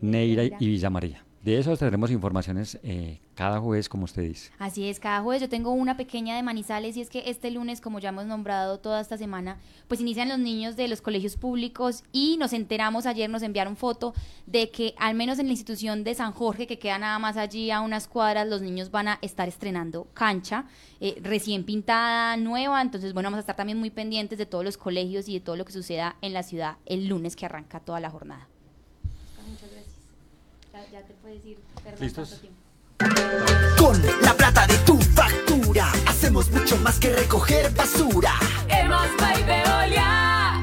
Neira 0.00 0.44
y 0.44 0.66
Villa 0.66 0.90
María. 0.90 1.25
De 1.46 1.56
eso 1.56 1.76
tendremos 1.76 2.10
informaciones 2.10 2.76
eh, 2.82 3.20
cada 3.36 3.60
jueves, 3.60 3.88
como 3.88 4.02
usted 4.02 4.22
dice. 4.22 4.50
Así 4.58 4.88
es, 4.88 4.98
cada 4.98 5.20
jueves. 5.20 5.40
Yo 5.40 5.48
tengo 5.48 5.70
una 5.70 5.96
pequeña 5.96 6.34
de 6.34 6.42
Manizales 6.42 6.96
y 6.96 7.00
es 7.00 7.08
que 7.08 7.22
este 7.26 7.52
lunes, 7.52 7.80
como 7.80 8.00
ya 8.00 8.08
hemos 8.08 8.26
nombrado 8.26 8.80
toda 8.80 9.00
esta 9.00 9.16
semana, 9.16 9.60
pues 9.86 10.00
inician 10.00 10.28
los 10.28 10.40
niños 10.40 10.74
de 10.74 10.88
los 10.88 11.00
colegios 11.00 11.36
públicos 11.36 12.02
y 12.10 12.36
nos 12.36 12.52
enteramos 12.52 13.06
ayer, 13.06 13.30
nos 13.30 13.44
enviaron 13.44 13.76
foto 13.76 14.12
de 14.46 14.72
que 14.72 14.96
al 14.98 15.14
menos 15.14 15.38
en 15.38 15.46
la 15.46 15.52
institución 15.52 16.02
de 16.02 16.16
San 16.16 16.32
Jorge, 16.32 16.66
que 16.66 16.80
queda 16.80 16.98
nada 16.98 17.20
más 17.20 17.36
allí 17.36 17.70
a 17.70 17.80
unas 17.80 18.08
cuadras, 18.08 18.48
los 18.48 18.60
niños 18.60 18.90
van 18.90 19.06
a 19.06 19.18
estar 19.22 19.46
estrenando 19.46 20.08
cancha 20.14 20.64
eh, 20.98 21.16
recién 21.22 21.62
pintada, 21.62 22.36
nueva, 22.36 22.82
entonces 22.82 23.12
bueno, 23.12 23.28
vamos 23.28 23.36
a 23.38 23.42
estar 23.42 23.54
también 23.54 23.78
muy 23.78 23.90
pendientes 23.90 24.36
de 24.36 24.46
todos 24.46 24.64
los 24.64 24.76
colegios 24.76 25.28
y 25.28 25.34
de 25.34 25.40
todo 25.40 25.54
lo 25.54 25.64
que 25.64 25.70
suceda 25.70 26.16
en 26.22 26.32
la 26.32 26.42
ciudad 26.42 26.78
el 26.86 27.06
lunes 27.06 27.36
que 27.36 27.46
arranca 27.46 27.78
toda 27.78 28.00
la 28.00 28.10
jornada 28.10 28.48
ya 30.92 31.02
te 31.02 31.14
puedes 31.14 31.44
ir. 31.44 31.58
¿Listos? 32.00 32.40
Con 33.78 34.02
la 34.22 34.34
plata 34.34 34.66
de 34.66 34.78
tu 34.78 34.96
factura, 34.98 35.92
hacemos 36.06 36.50
mucho 36.50 36.76
más 36.78 36.98
que 36.98 37.14
recoger 37.14 37.74
basura. 37.74 38.32
Hemos 38.68 39.06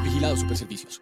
Vigilado 0.03 0.37
Superservicios. 0.37 1.01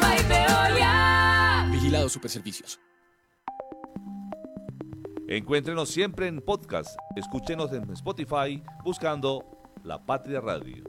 Vigilado 2.01 2.09
Superservicios. 2.09 2.79
Encuéntrenos 5.27 5.89
siempre 5.89 6.27
en 6.27 6.41
podcast. 6.41 6.97
Escúchenos 7.15 7.71
en 7.73 7.89
Spotify 7.91 8.61
buscando 8.83 9.45
La 9.83 10.03
Patria 10.03 10.41
Radio. 10.41 10.83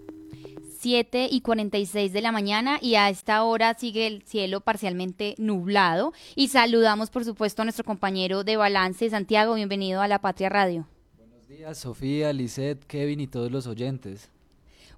7 0.78 1.28
y 1.30 1.42
46 1.42 2.12
de 2.12 2.22
la 2.22 2.32
mañana 2.32 2.78
y 2.80 2.94
a 2.94 3.08
esta 3.08 3.44
hora 3.44 3.74
sigue 3.74 4.06
el 4.06 4.22
cielo 4.22 4.62
parcialmente 4.62 5.34
nublado 5.38 6.12
y 6.34 6.48
saludamos 6.48 7.10
por 7.10 7.24
supuesto 7.24 7.62
a 7.62 7.66
nuestro 7.66 7.84
compañero 7.84 8.42
de 8.42 8.56
balance 8.56 9.08
Santiago, 9.10 9.54
bienvenido 9.54 10.00
a 10.00 10.08
La 10.08 10.18
Patria 10.18 10.48
Radio. 10.48 10.88
Buenos 11.16 11.46
días 11.46 11.78
Sofía, 11.78 12.32
Lisette, 12.32 12.84
Kevin 12.86 13.20
y 13.20 13.28
todos 13.28 13.52
los 13.52 13.68
oyentes. 13.68 14.30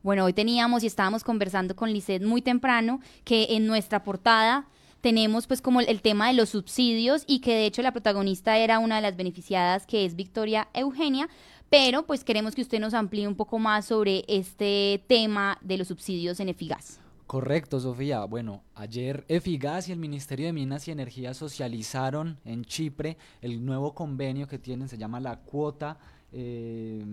Bueno, 0.03 0.25
hoy 0.25 0.33
teníamos 0.33 0.85
y 0.85 0.87
estábamos 0.87 1.25
conversando 1.25 1.77
con 1.77 1.93
Lisette 1.93 2.23
muy 2.23 2.41
temprano 2.41 3.01
que 3.25 3.57
en 3.57 3.67
nuestra 3.67 4.05
portada 4.05 4.67
tenemos 5.05 5.47
pues 5.47 5.61
como 5.61 5.83
el 5.83 6.01
tema 6.01 6.29
de 6.29 6.33
los 6.33 6.49
subsidios 6.49 7.25
y 7.27 7.41
que 7.41 7.53
de 7.53 7.67
hecho 7.67 7.83
la 7.83 7.93
protagonista 7.93 8.57
era 8.57 8.79
una 8.79 8.97
de 8.97 9.03
las 9.03 9.17
beneficiadas 9.17 9.85
que 9.85 10.07
es 10.07 10.17
Victoria 10.17 10.69
Eugenia, 10.73 11.29
pero 11.69 12.07
pues 12.07 12.25
queremos 12.25 12.55
que 12.55 12.63
usted 12.63 12.81
nos 12.81 12.95
amplíe 12.95 13.29
un 13.29 13.35
poco 13.35 13.59
más 13.59 13.85
sobre 13.85 14.25
este 14.29 15.05
tema 15.07 15.59
de 15.61 15.77
los 15.77 15.89
subsidios 15.89 16.41
en 16.41 16.49
Efigas. 16.49 17.01
Correcto, 17.27 17.81
Sofía. 17.81 18.25
Bueno, 18.25 18.63
ayer 18.75 19.27
Efigas 19.29 19.91
y 19.91 19.93
el 19.93 19.99
Ministerio 19.99 20.47
de 20.47 20.55
Minas 20.55 20.89
y 20.89 20.93
Energía 20.93 21.35
socializaron 21.35 22.39
en 22.47 22.65
Chipre 22.65 23.19
el 23.43 23.63
nuevo 23.63 23.95
convenio 23.95 24.49
que 24.49 24.59
tienen, 24.59 24.89
se 24.89 24.97
llama 24.97 25.21
la 25.21 25.41
cuota, 25.41 25.99
eh, 26.33 27.05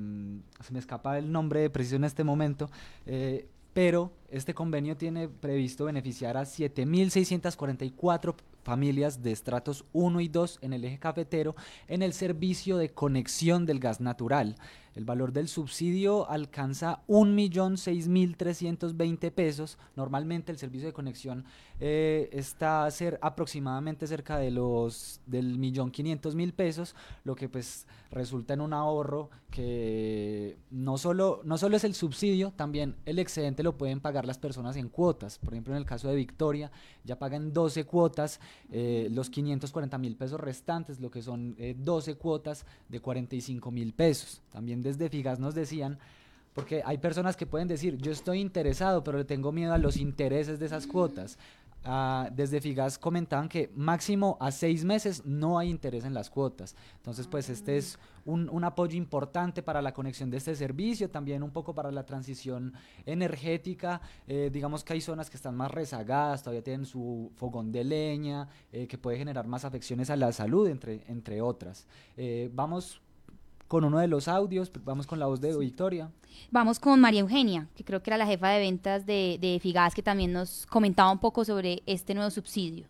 se 0.62 0.72
me 0.72 0.80
escapa 0.80 1.18
el 1.18 1.30
nombre 1.30 1.70
preciso 1.70 1.98
en 1.98 2.06
este 2.06 2.24
momento, 2.24 2.72
eh, 3.06 3.50
pero 3.74 4.12
este 4.30 4.54
convenio 4.54 4.98
tiene 4.98 5.28
previsto 5.28 5.86
beneficiar 5.86 6.38
a 6.38 6.44
7.644 6.44 8.36
familias 8.64 9.24
de 9.24 9.32
estratos 9.32 9.86
1 9.94 10.22
y 10.22 10.28
2 10.28 10.60
en 10.62 10.74
el 10.74 10.86
eje 10.86 11.00
cafetero 11.00 11.56
en 11.88 12.02
el 12.02 12.14
servicio 12.14 12.78
de 12.78 12.90
conexión 12.90 13.66
del 13.66 13.80
gas 13.80 14.02
natural. 14.02 14.56
El 14.96 15.06
valor 15.06 15.32
del 15.32 15.48
subsidio 15.48 16.28
alcanza 16.30 17.04
1.006.320 17.08 19.32
pesos. 19.32 19.78
Normalmente 19.96 20.52
el 20.52 20.58
servicio 20.58 20.88
de 20.88 20.94
conexión 20.94 21.46
eh, 21.80 22.28
está 22.34 22.84
a 22.86 22.92
ser 22.92 23.18
aproximadamente 23.22 24.06
cerca 24.06 24.38
de 24.38 24.52
los 24.52 25.22
del 25.26 25.58
millón 25.58 25.92
quinientos 25.92 26.36
mil 26.36 26.54
pesos, 26.54 26.96
lo 27.24 27.36
que 27.36 27.50
pues 27.50 27.88
resulta 28.12 28.54
en 28.54 28.62
un 28.62 28.74
ahorro 28.74 29.30
que 29.50 30.58
no 30.70 30.98
solo, 30.98 31.42
no 31.44 31.58
solo 31.58 31.76
es 31.76 31.84
el 31.84 31.94
subsidio, 31.94 32.54
también 32.56 32.96
el 33.06 33.20
excedente 33.20 33.64
lo 33.64 33.78
pueden 33.78 34.00
pagar 34.00 34.26
las 34.26 34.38
personas 34.38 34.78
en 34.78 34.90
cuotas. 34.90 35.40
Por 35.40 35.54
ejemplo, 35.54 35.74
en 35.74 35.78
el 35.78 35.86
caso 35.86 36.08
de 36.08 36.16
Victoria, 36.16 36.72
ya 37.04 37.20
pagan 37.20 37.54
12 37.54 37.86
cuotas, 37.86 38.40
eh, 38.72 39.10
los 39.12 39.30
540 39.30 39.98
mil 39.98 40.16
pesos 40.16 40.40
restantes, 40.40 41.00
lo 41.00 41.12
que 41.12 41.22
son 41.22 41.56
12 41.78 42.12
eh, 42.12 42.16
cuotas 42.16 42.66
de 42.88 43.00
45 43.00 43.72
mil 43.72 43.94
pesos. 43.94 44.42
También 44.52 44.81
desde 44.82 45.10
Figas 45.10 45.40
nos 45.40 45.56
decían, 45.56 45.98
porque 46.54 46.82
hay 46.86 46.98
personas 46.98 47.38
que 47.38 47.46
pueden 47.46 47.68
decir, 47.68 47.98
yo 47.98 48.12
estoy 48.12 48.40
interesado, 48.40 49.04
pero 49.04 49.18
le 49.18 49.26
tengo 49.26 49.52
miedo 49.52 49.74
a 49.74 49.78
los 49.78 49.98
intereses 49.98 50.60
de 50.60 50.66
esas 50.66 50.86
cuotas. 50.86 51.38
Ah, 51.84 52.30
desde 52.32 52.62
Figas 52.62 53.00
comentaban 53.00 53.50
que 53.50 53.72
máximo 53.76 54.38
a 54.40 54.52
seis 54.52 54.86
meses 54.86 55.26
no 55.26 55.58
hay 55.58 55.70
interés 55.70 56.06
en 56.06 56.14
las 56.14 56.30
cuotas. 56.30 56.76
Entonces, 56.98 57.26
pues 57.26 57.50
este 57.50 57.78
es 57.78 57.98
un, 58.26 58.64
apoyo 58.64 58.96
importante 58.96 59.64
para 59.64 59.82
la 59.82 59.92
conexión 59.92 60.30
de 60.30 60.38
este 60.38 60.56
servicio, 60.56 61.10
también 61.10 61.42
un 61.42 61.50
poco 61.50 61.74
para 61.74 61.92
la 61.92 62.06
transición 62.06 62.74
energética. 63.06 64.00
Eh, 64.28 64.52
digamos 64.54 64.84
que 64.84 64.94
hay 64.94 65.02
zonas 65.02 65.32
que 65.32 65.38
están 65.38 65.56
más 65.56 65.72
rezagadas, 65.72 66.44
todavía 66.44 66.64
tienen 66.64 66.86
su 66.86 67.32
fogón 67.36 67.72
de 67.72 67.84
leña, 67.84 68.48
eh, 68.72 68.86
que 68.86 69.00
puede 69.00 69.18
generar 69.18 69.48
más 69.48 69.66
afecciones 69.66 70.12
a 70.12 70.16
la 70.16 70.32
salud, 70.34 70.68
entre, 70.68 71.04
entre 71.08 71.42
otras. 71.42 71.88
Eh, 72.16 72.52
vamos 72.54 73.02
con 73.72 73.84
uno 73.86 74.00
de 74.00 74.10
los 74.10 74.28
audios. 74.28 74.70
Vamos 74.84 75.08
con 75.08 75.18
la 75.18 75.28
voz 75.28 75.40
de 75.40 75.58
Victoria. 75.58 76.12
Vamos 76.52 76.78
con 76.78 77.00
María 77.00 77.22
Eugenia, 77.22 77.70
que 77.74 77.86
creo 77.86 78.04
que 78.04 78.10
era 78.10 78.18
la 78.18 78.26
jefa 78.26 78.50
de 78.50 78.60
ventas 78.60 79.06
de, 79.06 79.38
de 79.40 79.62
Figas, 79.62 79.96
que 79.96 80.04
también 80.04 80.34
nos 80.34 80.66
comentaba 80.66 81.10
un 81.10 81.20
poco 81.20 81.46
sobre 81.46 81.82
este 81.86 82.14
nuevo 82.14 82.30
subsidio. 82.30 82.88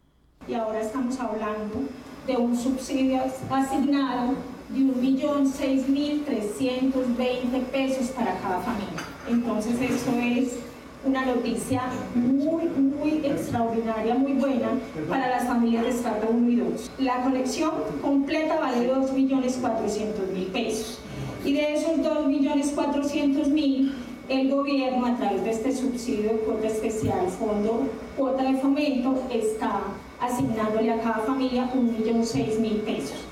Y 0.47 0.55
ahora 0.55 0.81
estamos 0.81 1.19
hablando 1.19 1.83
de 2.25 2.35
un 2.35 2.57
subsidio 2.57 3.21
asignado 3.51 4.33
de 4.69 4.79
1.006.320 4.79 7.63
pesos 7.65 8.07
para 8.07 8.39
cada 8.39 8.61
familia. 8.61 9.03
Entonces 9.29 9.79
esto 9.79 10.09
es 10.19 10.57
una 11.03 11.25
noticia 11.25 11.83
muy, 12.13 12.65
muy 12.65 13.25
extraordinaria, 13.25 14.13
muy 14.15 14.33
buena 14.33 14.69
para 15.09 15.29
las 15.29 15.47
familias 15.47 15.83
de 15.83 15.89
estrato 15.89 16.27
1 16.29 16.49
y 16.49 16.55
2. 16.57 16.91
La 16.99 17.23
conexión 17.23 17.71
completa 18.01 18.59
vale 18.59 18.91
2.400.000 18.93 20.45
pesos. 20.51 20.99
Y 21.43 21.53
de 21.53 21.73
esos 21.73 21.97
2.400.000, 21.97 23.91
el 24.29 24.51
gobierno 24.51 25.05
a 25.07 25.17
través 25.17 25.43
de 25.43 25.49
este 25.49 25.75
subsidio 25.75 26.39
cuota 26.45 26.67
especial, 26.67 27.27
fondo 27.27 27.87
cuota 28.15 28.43
de 28.43 28.57
fomento, 28.59 29.23
está 29.31 29.81
asignándole 30.19 30.91
a 30.91 31.01
cada 31.01 31.19
familia 31.19 31.69
1.006.000 31.73 32.81
pesos 32.81 33.30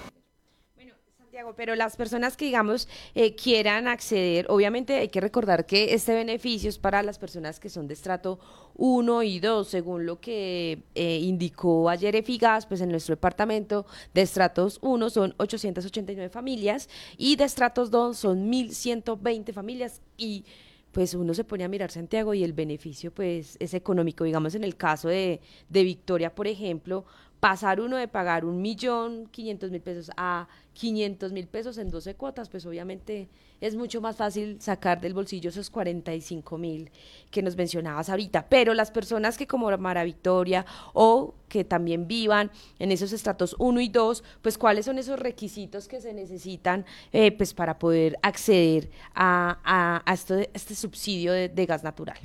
pero 1.56 1.76
las 1.76 1.96
personas 1.96 2.38
que, 2.38 2.46
digamos, 2.46 2.88
eh, 3.16 3.36
quieran 3.36 3.88
acceder, 3.88 4.46
obviamente 4.50 4.96
hay 4.96 5.10
que 5.10 5.22
recordar 5.22 5.66
que 5.66 5.94
este 5.94 6.14
beneficio 6.14 6.70
es 6.70 6.78
para 6.78 7.04
las 7.04 7.18
personas 7.18 7.60
que 7.60 7.70
son 7.70 7.88
de 7.88 7.94
estrato 7.94 8.40
1 8.76 9.24
y 9.24 9.40
2, 9.40 9.68
según 9.68 10.06
lo 10.06 10.20
que 10.20 10.84
eh, 10.96 11.18
indicó 11.18 11.90
ayer 11.90 12.16
EFIGAS, 12.16 12.66
pues 12.66 12.82
en 12.82 12.90
nuestro 12.90 13.16
departamento 13.16 13.86
de 14.14 14.22
estratos 14.22 14.80
1 14.82 15.10
son 15.10 15.34
889 15.38 16.30
familias 16.30 16.90
y 17.18 17.36
de 17.36 17.44
estratos 17.44 17.92
2 17.92 18.18
son 18.18 18.52
1.120 18.52 19.54
familias 19.54 20.02
y 20.18 20.46
pues 20.92 21.14
uno 21.14 21.34
se 21.34 21.44
pone 21.44 21.64
a 21.64 21.68
mirar 21.68 21.92
Santiago 21.92 22.34
y 22.34 22.44
el 22.44 22.54
beneficio 22.54 23.14
pues 23.14 23.58
es 23.60 23.74
económico. 23.74 24.24
Digamos 24.24 24.56
en 24.56 24.64
el 24.64 24.76
caso 24.76 25.08
de, 25.08 25.40
de 25.70 25.84
Victoria, 25.84 26.34
por 26.34 26.48
ejemplo, 26.48 27.06
pasar 27.40 27.80
uno 27.80 27.98
de 27.98 28.08
pagar 28.08 28.46
un 28.46 28.62
millón 28.62 29.28
quinientos 29.28 29.72
mil 29.72 29.82
pesos 29.82 30.12
a 30.18 30.48
500 30.74 31.34
mil 31.34 31.48
pesos 31.48 31.78
en 31.78 31.90
12 31.90 32.16
cuotas, 32.16 32.48
pues 32.48 32.66
obviamente 32.66 33.28
es 33.60 33.76
mucho 33.76 34.00
más 34.00 34.16
fácil 34.16 34.62
sacar 34.62 35.02
del 35.02 35.14
bolsillo 35.14 35.50
esos 35.50 35.70
45 35.70 36.58
mil 36.58 36.90
que 37.30 37.42
nos 37.42 37.58
mencionabas 37.58 38.10
ahorita. 38.10 38.48
Pero 38.48 38.74
las 38.74 38.90
personas 38.90 39.38
que 39.38 39.46
como 39.46 39.70
Mara 39.78 40.06
Victoria 40.06 40.66
o 40.94 41.34
que 41.50 41.66
también 41.66 42.08
vivan 42.08 42.52
en 42.80 42.92
esos 42.94 43.12
estratos 43.12 43.56
1 43.60 43.82
y 43.82 43.90
2, 43.90 44.24
pues 44.42 44.58
cuáles 44.58 44.86
son 44.86 44.98
esos 44.98 45.20
requisitos 45.20 45.90
que 45.90 46.00
se 46.00 46.14
necesitan 46.14 46.86
eh, 47.12 47.34
pues 47.34 47.54
para 47.54 47.78
poder 47.78 48.18
acceder 48.22 48.90
a, 49.14 50.02
este, 50.14 50.50
este, 50.54 50.76
subsidio 50.76 51.34
de 51.34 51.66
gas 51.66 51.84
natural. 51.84 52.18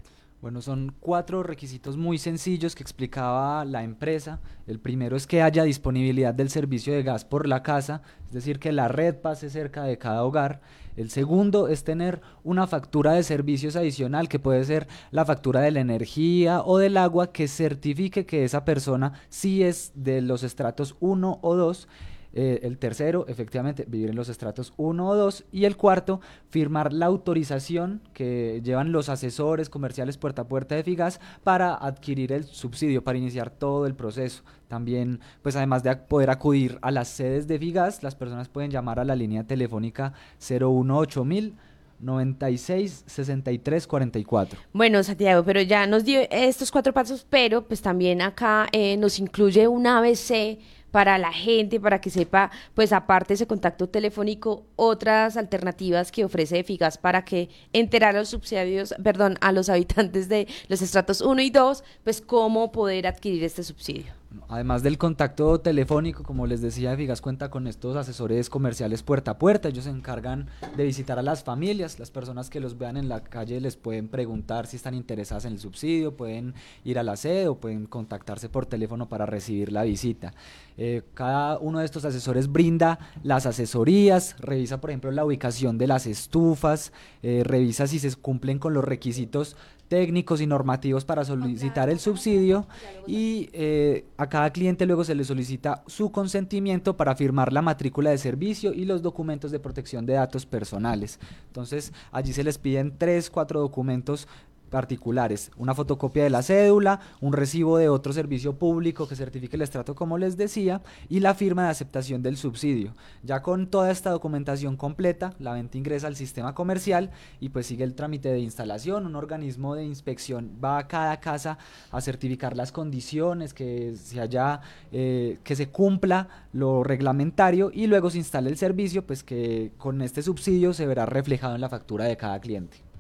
Bueno, 0.45 0.61
son 0.61 0.95
cuatro 1.01 1.43
requisitos 1.43 1.97
muy 1.97 2.19
sencillos 2.19 2.75
que 2.75 2.83
explicaba 2.83 3.65
la 3.65 3.83
empresa. 3.83 4.41
El 4.67 4.79
primero 4.79 5.17
es 5.17 5.27
que 5.27 5.41
haya 5.41 5.65
disponibilidad 5.65 6.35
del 6.35 6.51
servicio 6.51 6.93
de 6.93 7.03
gas 7.03 7.25
por 7.25 7.49
la 7.49 7.63
casa, 7.63 8.03
es 8.27 8.35
decir, 8.35 8.59
que 8.59 8.71
la 8.71 8.89
red 8.89 9.15
pase 9.15 9.49
cerca 9.49 9.85
de 9.85 9.97
cada 9.97 10.23
hogar. 10.23 10.61
El 10.97 11.09
segundo 11.09 11.69
es 11.69 11.83
tener 11.83 12.21
una 12.43 12.67
factura 12.67 13.13
de 13.13 13.23
servicios 13.23 13.75
adicional, 13.75 14.29
que 14.29 14.39
puede 14.39 14.63
ser 14.65 14.87
la 15.13 15.25
factura 15.25 15.63
de 15.63 15.71
la 15.71 15.81
energía 15.81 16.61
o 16.61 16.77
del 16.77 16.99
agua, 16.99 17.33
que 17.33 17.49
certifique 17.49 18.27
que 18.27 18.45
esa 18.45 18.67
persona 18.67 19.15
sí 19.31 19.63
es 19.63 19.93
de 19.95 20.21
los 20.21 20.43
estratos 20.43 20.95
1 21.01 21.39
o 21.41 21.57
2 21.57 21.89
eh, 22.37 22.61
el 22.63 22.79
tercero, 22.79 23.27
efectivamente, 23.29 23.85
vivir 23.87 24.11
en 24.11 24.17
los 24.17 24.29
estratos 24.29 24.73
1 24.77 25.09
o 25.09 25.15
2. 25.15 25.45
Y 25.53 25.65
el 25.65 25.77
cuarto, 25.77 26.21
firmar 26.51 26.93
la 26.93 27.07
autorización 27.07 28.03
que 28.13 28.61
llevan 28.65 28.91
los 28.91 29.09
asesores 29.09 29.71
comerciales 29.71 30.19
puerta 30.19 30.43
a 30.43 30.49
puerta 30.49 30.75
de 30.75 30.83
Figas 30.83 31.21
para 31.45 31.75
adquirir 31.75 32.33
el 32.33 32.45
subsidio, 32.45 33.05
para 33.05 33.19
iniciar 33.19 33.51
todo 33.51 33.87
el 33.87 33.95
proceso. 33.95 34.43
También, 34.67 35.21
pues 35.43 35.55
además 35.55 35.85
de 35.85 35.95
poder 35.95 36.31
acudir 36.31 36.79
a 36.83 36.91
las 36.91 37.07
sedes 37.09 37.47
de 37.47 37.59
Figas, 37.59 38.03
las 38.03 38.17
personas 38.17 38.49
pueden 38.49 38.73
llamar 38.73 38.99
a 38.99 39.05
la 39.05 39.15
línea 39.15 39.45
telefónica 39.45 40.13
018000 40.39 41.55
96 42.01 43.05
63 43.07 43.87
44. 43.87 44.61
Bueno, 44.73 45.03
Santiago, 45.03 45.45
pero 45.45 45.63
ya 45.63 45.87
nos 45.87 46.05
dio 46.05 46.21
estos 46.31 46.71
cuatro 46.71 46.93
pasos, 46.93 47.27
pero 47.31 47.67
pues 47.67 47.81
también 47.81 48.21
acá 48.21 48.67
eh, 48.73 48.97
nos 48.97 49.19
incluye 49.19 49.69
un 49.69 49.87
ABC 49.87 50.59
para 50.95 51.19
la 51.19 51.33
gente, 51.33 51.81
para 51.81 52.01
que 52.01 52.09
sepa, 52.09 52.53
pues 52.73 52.93
aparte 52.93 53.31
de 53.31 53.35
ese 53.35 53.49
contacto 53.49 53.89
telefónico, 53.89 54.63
otras 54.77 55.37
alternativas 55.37 56.13
que 56.13 56.25
ofrece 56.25 56.61
Efigas 56.61 56.99
para 56.99 57.25
que 57.25 57.49
enterar 57.73 58.15
a 58.15 58.21
los 58.21 58.29
subsidios, 58.29 58.95
perdón, 59.03 59.37
a 59.41 59.51
los 59.51 59.69
habitantes 59.69 60.29
de 60.29 60.47
los 60.69 60.83
estratos 60.83 61.21
1 61.21 61.43
y 61.43 61.51
2, 61.51 61.83
pues 62.05 62.21
cómo 62.21 62.71
poder 62.71 63.09
adquirir 63.09 63.43
este 63.43 63.65
subsidio. 63.65 64.24
Además 64.49 64.83
del 64.83 64.99
contacto 64.99 65.61
telefónico, 65.61 66.23
como 66.23 66.47
les 66.47 66.61
decía, 66.61 66.97
Figas 66.97 67.21
cuenta 67.21 67.51
con 67.51 67.67
estos 67.67 67.97
asesores 67.97 68.51
comerciales 68.51 69.03
puerta 69.03 69.33
a 69.33 69.39
puerta. 69.39 69.69
Ellos 69.69 69.85
se 69.85 69.91
encargan 69.91 70.49
de 70.77 70.85
visitar 70.85 71.19
a 71.19 71.23
las 71.23 71.45
familias. 71.45 71.99
Las 71.99 72.11
personas 72.11 72.51
que 72.51 72.61
los 72.61 72.79
vean 72.79 72.97
en 72.97 73.09
la 73.09 73.23
calle 73.23 73.61
les 73.61 73.77
pueden 73.77 74.09
preguntar 74.09 74.67
si 74.67 74.77
están 74.77 74.95
interesadas 74.95 75.45
en 75.45 75.53
el 75.53 75.61
subsidio, 75.61 76.17
pueden 76.17 76.55
ir 76.85 76.99
a 76.99 77.03
la 77.03 77.17
sede 77.17 77.49
o 77.49 77.57
pueden 77.57 77.87
contactarse 77.87 78.49
por 78.49 78.67
teléfono 78.67 79.09
para 79.09 79.27
recibir 79.27 79.73
la 79.73 79.85
visita. 79.85 80.35
Eh, 80.77 81.03
cada 81.15 81.59
uno 81.59 81.79
de 81.79 81.85
estos 81.85 82.05
asesores 82.05 82.51
brinda 82.51 82.99
las 83.23 83.47
asesorías, 83.47 84.37
revisa, 84.41 84.81
por 84.81 84.91
ejemplo, 84.91 85.11
la 85.13 85.25
ubicación 85.25 85.79
de 85.79 85.87
las 85.87 86.07
estufas, 86.07 86.93
eh, 87.23 87.43
revisa 87.45 87.87
si 87.87 87.99
se 87.99 88.15
cumplen 88.17 88.59
con 88.59 88.75
los 88.75 88.85
requisitos 88.85 89.57
técnicos 89.89 90.41
y 90.41 90.47
normativos 90.47 91.05
para 91.05 91.25
solicitar 91.25 91.91
el 91.91 91.99
subsidio 91.99 92.67
y 93.07 93.51
eh, 93.53 94.05
a 94.17 94.29
cada 94.29 94.51
cliente 94.51 94.87
luego 94.87 95.05
se 95.05 95.15
le 95.15 95.25
solicita 95.25 95.83
su 95.87 96.11
consentimiento 96.11 96.97
para 96.97 97.15
firmar 97.15 97.53
la 97.53 97.63
matrícula 97.63 98.11
de 98.11 98.19
servicio 98.19 98.73
y 98.73 98.85
los 98.85 99.03
documentos 99.03 99.51
de 99.51 99.61
protección 99.61 100.07
de 100.07 100.15
datos 100.15 100.47
personales. 100.47 101.19
Entonces 101.49 101.93
allí 102.13 102.33
se 102.33 102.45
les 102.45 102.59
piden 102.59 102.95
tres, 102.99 103.31
cuatro 103.31 103.61
documentos 103.61 104.29
particulares, 104.75 105.53
una 105.57 105.73
fotocopia 105.73 106.25
de 106.25 106.31
la 106.31 106.43
cédula, 106.43 106.99
un 107.21 107.33
recibo 107.33 107.79
de 107.79 107.89
otro 107.89 108.13
servicio 108.13 108.59
público 108.59 109.07
que 109.07 109.15
certifique 109.15 109.55
el 109.55 109.63
estrato 109.63 109.95
como 109.95 110.19
les 110.19 110.37
decía 110.37 110.83
y 111.09 111.21
la 111.21 111.35
firma 111.35 111.63
de 111.63 111.69
aceptación 111.69 112.25
del 112.25 112.37
subsidio. 112.37 112.93
Ya 113.23 113.41
con 113.41 113.69
toda 113.69 113.93
esta 113.93 114.11
documentación 114.11 114.77
completa, 114.77 115.33
la 115.39 115.53
venta 115.53 115.79
ingresa 115.79 116.09
al 116.09 116.17
sistema 116.17 116.57
comercial 116.57 117.13
y 117.39 117.51
pues 117.51 117.67
sigue 117.67 117.85
el 117.85 117.95
trámite 117.95 118.31
de 118.31 118.41
instalación, 118.41 119.07
un 119.07 119.15
organismo 119.15 119.77
de 119.77 119.85
inspección 119.85 120.51
va 120.63 120.79
a 120.79 120.89
cada 120.89 121.21
casa 121.21 121.57
a 121.93 122.01
certificar 122.01 122.57
las 122.57 122.73
condiciones, 122.73 123.55
que 123.55 123.95
se 123.95 124.21
haya, 124.21 124.61
eh, 124.91 125.39
que 125.45 125.55
se 125.55 125.69
cumpla 125.69 126.49
lo 126.53 126.83
reglamentario 126.83 127.71
y 127.73 127.87
luego 127.87 128.11
se 128.11 128.19
instala 128.19 128.49
el 128.49 128.57
servicio, 128.57 129.07
pues 129.07 129.23
que 129.23 129.71
con 129.79 130.03
este 130.03 130.21
subsidio 130.21 130.73
se 130.73 130.85
verá 130.85 131.07
reflejado 131.07 131.55
en 131.55 131.61
la 131.61 131.69
factura 131.69 132.07
de 132.07 132.17
cada 132.17 132.41
cliente. 132.41 132.94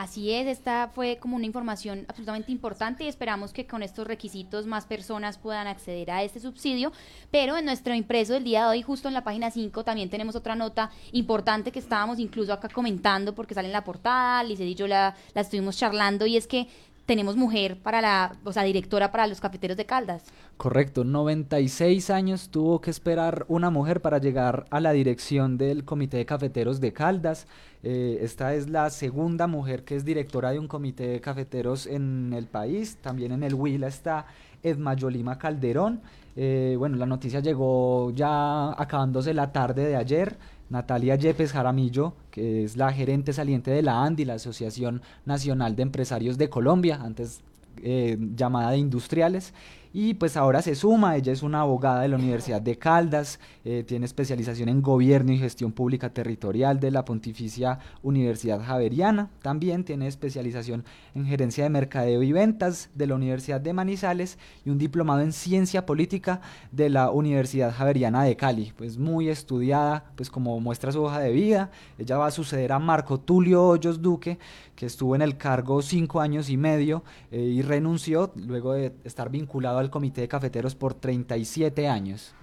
Así 0.00 0.32
es, 0.32 0.46
esta 0.46 0.88
fue 0.88 1.18
como 1.18 1.36
una 1.36 1.44
información 1.44 2.06
absolutamente 2.08 2.50
importante 2.50 3.04
y 3.04 3.08
esperamos 3.08 3.52
que 3.52 3.66
con 3.66 3.82
estos 3.82 4.06
requisitos 4.06 4.64
más 4.64 4.86
personas 4.86 5.36
puedan 5.36 5.66
acceder 5.66 6.10
a 6.10 6.22
este 6.22 6.40
subsidio. 6.40 6.90
Pero 7.30 7.58
en 7.58 7.66
nuestro 7.66 7.94
impreso 7.94 8.32
del 8.32 8.44
día 8.44 8.62
de 8.62 8.70
hoy, 8.70 8.82
justo 8.82 9.08
en 9.08 9.14
la 9.14 9.24
página 9.24 9.50
5, 9.50 9.84
también 9.84 10.08
tenemos 10.08 10.34
otra 10.36 10.54
nota 10.54 10.90
importante 11.12 11.70
que 11.70 11.80
estábamos 11.80 12.18
incluso 12.18 12.50
acá 12.50 12.70
comentando 12.70 13.34
porque 13.34 13.52
sale 13.52 13.68
en 13.68 13.74
la 13.74 13.84
portada, 13.84 14.42
Lice 14.42 14.64
y 14.64 14.74
yo 14.74 14.86
la 14.86 15.14
estuvimos 15.34 15.76
charlando 15.76 16.24
y 16.24 16.38
es 16.38 16.46
que 16.46 16.66
tenemos 17.10 17.36
mujer 17.36 17.76
para 17.82 18.00
la, 18.00 18.36
o 18.44 18.52
sea, 18.52 18.62
directora 18.62 19.10
para 19.10 19.26
los 19.26 19.40
cafeteros 19.40 19.76
de 19.76 19.84
Caldas. 19.84 20.22
Correcto, 20.56 21.02
96 21.02 22.08
años 22.08 22.50
tuvo 22.50 22.80
que 22.80 22.90
esperar 22.90 23.46
una 23.48 23.68
mujer 23.68 24.00
para 24.00 24.18
llegar 24.18 24.66
a 24.70 24.78
la 24.78 24.92
dirección 24.92 25.58
del 25.58 25.84
Comité 25.84 26.18
de 26.18 26.24
Cafeteros 26.24 26.80
de 26.80 26.92
Caldas. 26.92 27.48
Eh, 27.82 28.20
esta 28.22 28.54
es 28.54 28.70
la 28.70 28.90
segunda 28.90 29.48
mujer 29.48 29.82
que 29.82 29.96
es 29.96 30.04
directora 30.04 30.52
de 30.52 30.60
un 30.60 30.68
comité 30.68 31.08
de 31.08 31.20
cafeteros 31.20 31.88
en 31.88 32.32
el 32.32 32.46
país. 32.46 32.96
También 33.02 33.32
en 33.32 33.42
el 33.42 33.54
Huila 33.54 33.88
está 33.88 34.26
Edma 34.62 34.94
Yolima 34.94 35.36
Calderón. 35.36 36.02
Eh, 36.36 36.76
bueno, 36.78 36.96
la 36.96 37.06
noticia 37.06 37.40
llegó 37.40 38.12
ya 38.12 38.70
acabándose 38.80 39.34
la 39.34 39.50
tarde 39.50 39.84
de 39.84 39.96
ayer. 39.96 40.38
Natalia 40.70 41.16
Yepes 41.16 41.52
Jaramillo, 41.52 42.14
que 42.30 42.64
es 42.64 42.76
la 42.76 42.92
gerente 42.92 43.32
saliente 43.32 43.70
de 43.70 43.82
la 43.82 44.04
ANDI, 44.04 44.24
la 44.24 44.34
Asociación 44.34 45.02
Nacional 45.26 45.76
de 45.76 45.82
Empresarios 45.82 46.38
de 46.38 46.48
Colombia, 46.48 47.00
antes 47.02 47.42
eh, 47.82 48.16
llamada 48.36 48.70
de 48.70 48.78
industriales, 48.78 49.52
y 49.92 50.14
pues 50.14 50.36
ahora 50.36 50.62
se 50.62 50.74
suma, 50.74 51.16
ella 51.16 51.32
es 51.32 51.42
una 51.42 51.62
abogada 51.62 52.02
de 52.02 52.08
la 52.08 52.16
Universidad 52.16 52.62
de 52.62 52.78
Caldas, 52.78 53.40
eh, 53.64 53.84
tiene 53.86 54.06
especialización 54.06 54.68
en 54.68 54.82
gobierno 54.82 55.32
y 55.32 55.38
gestión 55.38 55.72
pública 55.72 56.10
territorial 56.10 56.78
de 56.78 56.92
la 56.92 57.04
Pontificia 57.04 57.80
Universidad 58.02 58.62
Javeriana, 58.64 59.30
también 59.42 59.84
tiene 59.84 60.06
especialización 60.06 60.84
en 61.14 61.26
gerencia 61.26 61.64
de 61.64 61.70
mercadeo 61.70 62.22
y 62.22 62.30
ventas 62.30 62.90
de 62.94 63.08
la 63.08 63.16
Universidad 63.16 63.60
de 63.60 63.72
Manizales 63.72 64.38
y 64.64 64.70
un 64.70 64.78
diplomado 64.78 65.22
en 65.22 65.32
ciencia 65.32 65.86
política 65.86 66.40
de 66.70 66.88
la 66.88 67.10
Universidad 67.10 67.74
Javeriana 67.74 68.22
de 68.22 68.36
Cali, 68.36 68.72
pues 68.76 68.96
muy 68.96 69.28
estudiada, 69.28 70.12
pues 70.14 70.30
como 70.30 70.60
muestra 70.60 70.92
su 70.92 71.02
hoja 71.02 71.18
de 71.18 71.32
vida, 71.32 71.70
ella 71.98 72.16
va 72.16 72.26
a 72.26 72.30
suceder 72.30 72.72
a 72.72 72.78
Marco 72.78 73.18
Tulio 73.18 73.66
Hoyos 73.66 74.00
Duque, 74.00 74.38
que 74.76 74.86
estuvo 74.86 75.14
en 75.14 75.22
el 75.22 75.36
cargo 75.36 75.82
cinco 75.82 76.20
años 76.20 76.48
y 76.48 76.56
medio 76.56 77.02
eh, 77.30 77.40
y 77.40 77.60
renunció 77.60 78.32
luego 78.34 78.72
de 78.72 78.94
estar 79.04 79.28
vinculado 79.30 79.79
al 79.80 79.90
Comité 79.90 80.20
de 80.20 80.28
Cafeteros 80.28 80.74
por 80.74 80.94
37 80.94 81.88
años. 81.88 82.34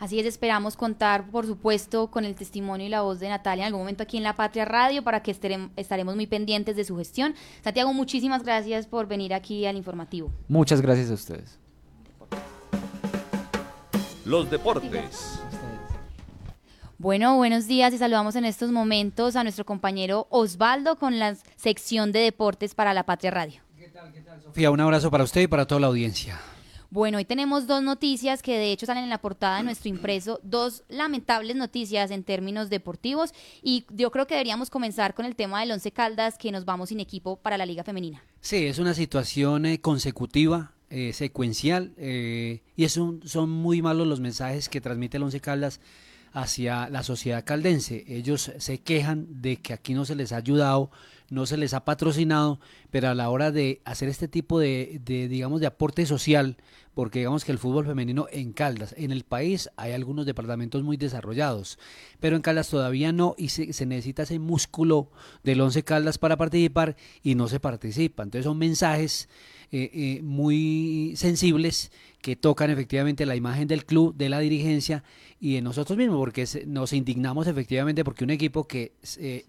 Así 0.00 0.18
es, 0.18 0.26
esperamos 0.26 0.76
contar, 0.76 1.30
por 1.30 1.46
supuesto, 1.46 2.10
con 2.10 2.24
el 2.24 2.34
testimonio 2.34 2.86
y 2.86 2.90
la 2.90 3.02
voz 3.02 3.20
de 3.20 3.28
Natalia 3.28 3.64
en 3.64 3.66
algún 3.68 3.82
momento 3.82 4.02
aquí 4.02 4.16
en 4.16 4.22
La 4.22 4.34
Patria 4.34 4.64
Radio 4.64 5.02
para 5.02 5.22
que 5.22 5.30
estaremos 5.30 6.14
muy 6.16 6.26
pendientes 6.26 6.76
de 6.76 6.84
su 6.84 6.96
gestión. 6.96 7.34
Santiago, 7.62 7.92
muchísimas 7.94 8.42
gracias 8.42 8.86
por 8.86 9.06
venir 9.06 9.32
aquí 9.32 9.66
al 9.66 9.76
informativo. 9.76 10.32
Muchas 10.48 10.80
gracias 10.80 11.10
a 11.10 11.14
ustedes. 11.14 11.58
Los 14.24 14.50
deportes. 14.50 15.40
Bueno, 16.98 17.36
buenos 17.36 17.66
días 17.66 17.92
y 17.92 17.98
saludamos 17.98 18.34
en 18.36 18.46
estos 18.46 18.72
momentos 18.72 19.36
a 19.36 19.42
nuestro 19.42 19.64
compañero 19.66 20.26
Osvaldo 20.30 20.96
con 20.96 21.18
la 21.18 21.36
sección 21.56 22.12
de 22.12 22.20
deportes 22.20 22.74
para 22.74 22.94
la 22.94 23.04
Patria 23.04 23.30
Radio. 23.30 23.60
¿Qué 23.76 23.88
tal, 23.88 24.12
qué 24.12 24.20
tal, 24.22 24.40
Sofía? 24.42 24.70
Un 24.70 24.80
abrazo 24.80 25.10
para 25.10 25.24
usted 25.24 25.42
y 25.42 25.46
para 25.46 25.66
toda 25.66 25.82
la 25.82 25.88
audiencia. 25.88 26.40
Bueno, 26.94 27.18
hoy 27.18 27.24
tenemos 27.24 27.66
dos 27.66 27.82
noticias 27.82 28.40
que 28.40 28.56
de 28.56 28.70
hecho 28.70 28.86
salen 28.86 29.02
en 29.02 29.10
la 29.10 29.20
portada 29.20 29.56
de 29.56 29.64
nuestro 29.64 29.88
impreso, 29.88 30.38
dos 30.44 30.84
lamentables 30.88 31.56
noticias 31.56 32.12
en 32.12 32.22
términos 32.22 32.70
deportivos 32.70 33.34
y 33.64 33.84
yo 33.90 34.12
creo 34.12 34.28
que 34.28 34.34
deberíamos 34.34 34.70
comenzar 34.70 35.12
con 35.12 35.26
el 35.26 35.34
tema 35.34 35.58
del 35.58 35.72
Once 35.72 35.90
Caldas 35.90 36.38
que 36.38 36.52
nos 36.52 36.64
vamos 36.64 36.90
sin 36.90 37.00
equipo 37.00 37.34
para 37.34 37.58
la 37.58 37.66
Liga 37.66 37.82
Femenina. 37.82 38.22
Sí, 38.40 38.66
es 38.66 38.78
una 38.78 38.94
situación 38.94 39.66
eh, 39.66 39.80
consecutiva, 39.80 40.70
eh, 40.88 41.12
secuencial 41.12 41.94
eh, 41.96 42.62
y 42.76 42.84
es 42.84 42.92
son 42.92 43.50
muy 43.50 43.82
malos 43.82 44.06
los 44.06 44.20
mensajes 44.20 44.68
que 44.68 44.80
transmite 44.80 45.16
el 45.16 45.24
Once 45.24 45.40
Caldas 45.40 45.80
hacia 46.32 46.88
la 46.90 47.02
sociedad 47.02 47.44
caldense. 47.44 48.04
Ellos 48.06 48.52
se 48.56 48.78
quejan 48.78 49.42
de 49.42 49.56
que 49.56 49.72
aquí 49.72 49.94
no 49.94 50.04
se 50.04 50.14
les 50.14 50.30
ha 50.30 50.36
ayudado, 50.36 50.92
no 51.30 51.46
se 51.46 51.56
les 51.56 51.74
ha 51.74 51.84
patrocinado, 51.84 52.60
pero 52.90 53.08
a 53.08 53.14
la 53.14 53.30
hora 53.30 53.50
de 53.50 53.80
hacer 53.84 54.08
este 54.08 54.28
tipo 54.28 54.58
de, 54.58 55.00
digamos, 55.04 55.60
de 55.60 55.66
aporte 55.66 56.06
social, 56.06 56.56
porque 56.94 57.20
digamos 57.20 57.44
que 57.44 57.52
el 57.52 57.58
fútbol 57.58 57.86
femenino 57.86 58.26
en 58.30 58.52
Caldas, 58.52 58.94
en 58.96 59.10
el 59.10 59.24
país 59.24 59.68
hay 59.76 59.92
algunos 59.92 60.26
departamentos 60.26 60.82
muy 60.82 60.96
desarrollados, 60.96 61.78
pero 62.20 62.36
en 62.36 62.42
Caldas 62.42 62.68
todavía 62.68 63.12
no 63.12 63.34
y 63.36 63.48
se, 63.48 63.72
se 63.72 63.86
necesita 63.86 64.22
ese 64.22 64.38
músculo 64.38 65.10
del 65.42 65.60
11 65.60 65.82
Caldas 65.82 66.18
para 66.18 66.36
participar 66.36 66.96
y 67.22 67.34
no 67.34 67.48
se 67.48 67.60
participa. 67.60 68.22
Entonces 68.22 68.44
son 68.44 68.58
mensajes 68.58 69.28
eh, 69.76 69.90
eh, 69.92 70.22
muy 70.22 71.14
sensibles 71.16 71.90
que 72.22 72.36
tocan 72.36 72.70
efectivamente 72.70 73.26
la 73.26 73.34
imagen 73.34 73.66
del 73.66 73.84
club, 73.84 74.14
de 74.14 74.28
la 74.28 74.38
dirigencia 74.38 75.02
y 75.44 75.56
de 75.56 75.60
nosotros 75.60 75.98
mismos, 75.98 76.16
porque 76.16 76.48
nos 76.66 76.94
indignamos 76.94 77.46
efectivamente 77.46 78.02
porque 78.02 78.24
un 78.24 78.30
equipo 78.30 78.66
que 78.66 78.94
eh, 79.18 79.44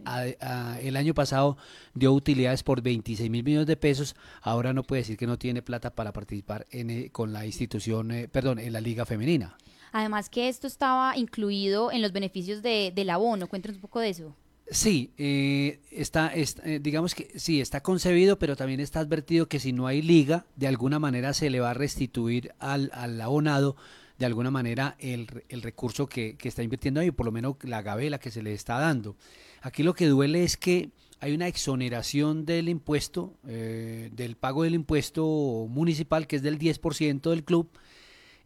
el 0.82 0.98
año 0.98 1.14
pasado 1.14 1.56
dio 1.94 2.12
utilidades 2.12 2.64
por 2.64 2.82
26 2.82 3.30
mil 3.30 3.46
millones 3.46 3.66
de 3.66 3.78
pesos, 3.78 4.14
ahora 4.42 4.74
no 4.74 4.84
puede 4.84 5.04
decir 5.04 5.16
que 5.16 5.26
no 5.26 5.40
tiene 5.40 5.62
plata 5.62 5.96
para 5.96 6.12
participar 6.12 6.66
en, 6.70 7.08
con 7.12 7.32
la 7.32 7.46
institución, 7.46 8.12
perdón, 8.30 8.60
en 8.60 8.74
la 8.74 8.82
liga 8.82 9.06
femenina. 9.06 9.56
Además 9.94 10.30
que 10.30 10.50
esto 10.50 10.68
estaba 10.68 11.16
incluido 11.16 11.90
en 11.94 12.02
los 12.02 12.12
beneficios 12.12 12.62
de, 12.62 12.92
del 12.94 13.10
abono, 13.10 13.48
cuéntanos 13.48 13.78
un 13.78 13.82
poco 13.82 14.02
de 14.02 14.10
eso. 14.10 14.36
Sí, 14.70 15.14
eh, 15.18 15.80
está, 15.92 16.34
eh, 16.36 16.80
digamos 16.82 17.16
que 17.16 17.40
sí, 17.40 17.62
está 17.62 17.80
concebido, 17.80 18.38
pero 18.38 18.58
también 18.58 18.82
está 18.82 19.00
advertido 19.00 19.48
que 19.48 19.62
si 19.62 19.72
no 19.72 19.88
hay 19.88 20.02
liga, 20.02 20.46
de 20.58 20.68
alguna 20.68 21.00
manera 21.00 21.34
se 21.34 21.50
le 21.50 21.62
va 21.62 21.70
a 21.70 21.74
restituir 21.74 22.54
al, 22.60 22.92
al 22.94 23.22
abonado 23.22 23.78
de 24.18 24.26
alguna 24.26 24.52
manera 24.52 24.96
el, 25.00 25.28
el 25.50 25.62
recurso 25.62 26.08
que, 26.08 26.38
que, 26.38 26.48
está 26.48 26.64
invirtiendo 26.64 27.00
ahí, 27.00 27.12
por 27.12 27.26
lo 27.26 27.32
menos 27.32 27.58
la 27.64 27.82
gabela 27.82 28.18
que 28.18 28.32
se 28.32 28.42
le 28.42 28.54
está 28.54 28.80
dando. 28.80 29.16
Aquí 29.62 29.84
lo 29.84 29.94
que 29.94 30.08
duele 30.08 30.44
es 30.44 30.58
que 30.58 30.92
hay 31.20 31.34
una 31.34 31.48
exoneración 31.48 32.46
del 32.46 32.70
impuesto, 32.70 33.34
eh, 33.48 34.10
del 34.14 34.36
pago 34.36 34.64
del 34.64 34.76
impuesto 34.76 35.66
municipal, 35.70 36.28
que 36.28 36.36
es 36.36 36.44
del 36.44 36.60
10% 36.60 37.30
del 37.30 37.44
club, 37.44 37.70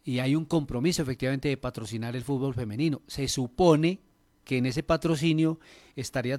y 0.04 0.20
hay 0.20 0.34
un 0.34 0.44
compromiso 0.44 1.02
efectivamente 1.02 1.48
de 1.48 1.56
patrocinar 1.56 2.16
el 2.16 2.24
fútbol 2.24 2.54
femenino. 2.54 3.02
Se 3.06 3.28
supone 3.28 4.00
que 4.44 4.56
en 4.56 4.66
ese 4.66 4.82
patrocinio 4.82 5.60
estaría 5.94 6.38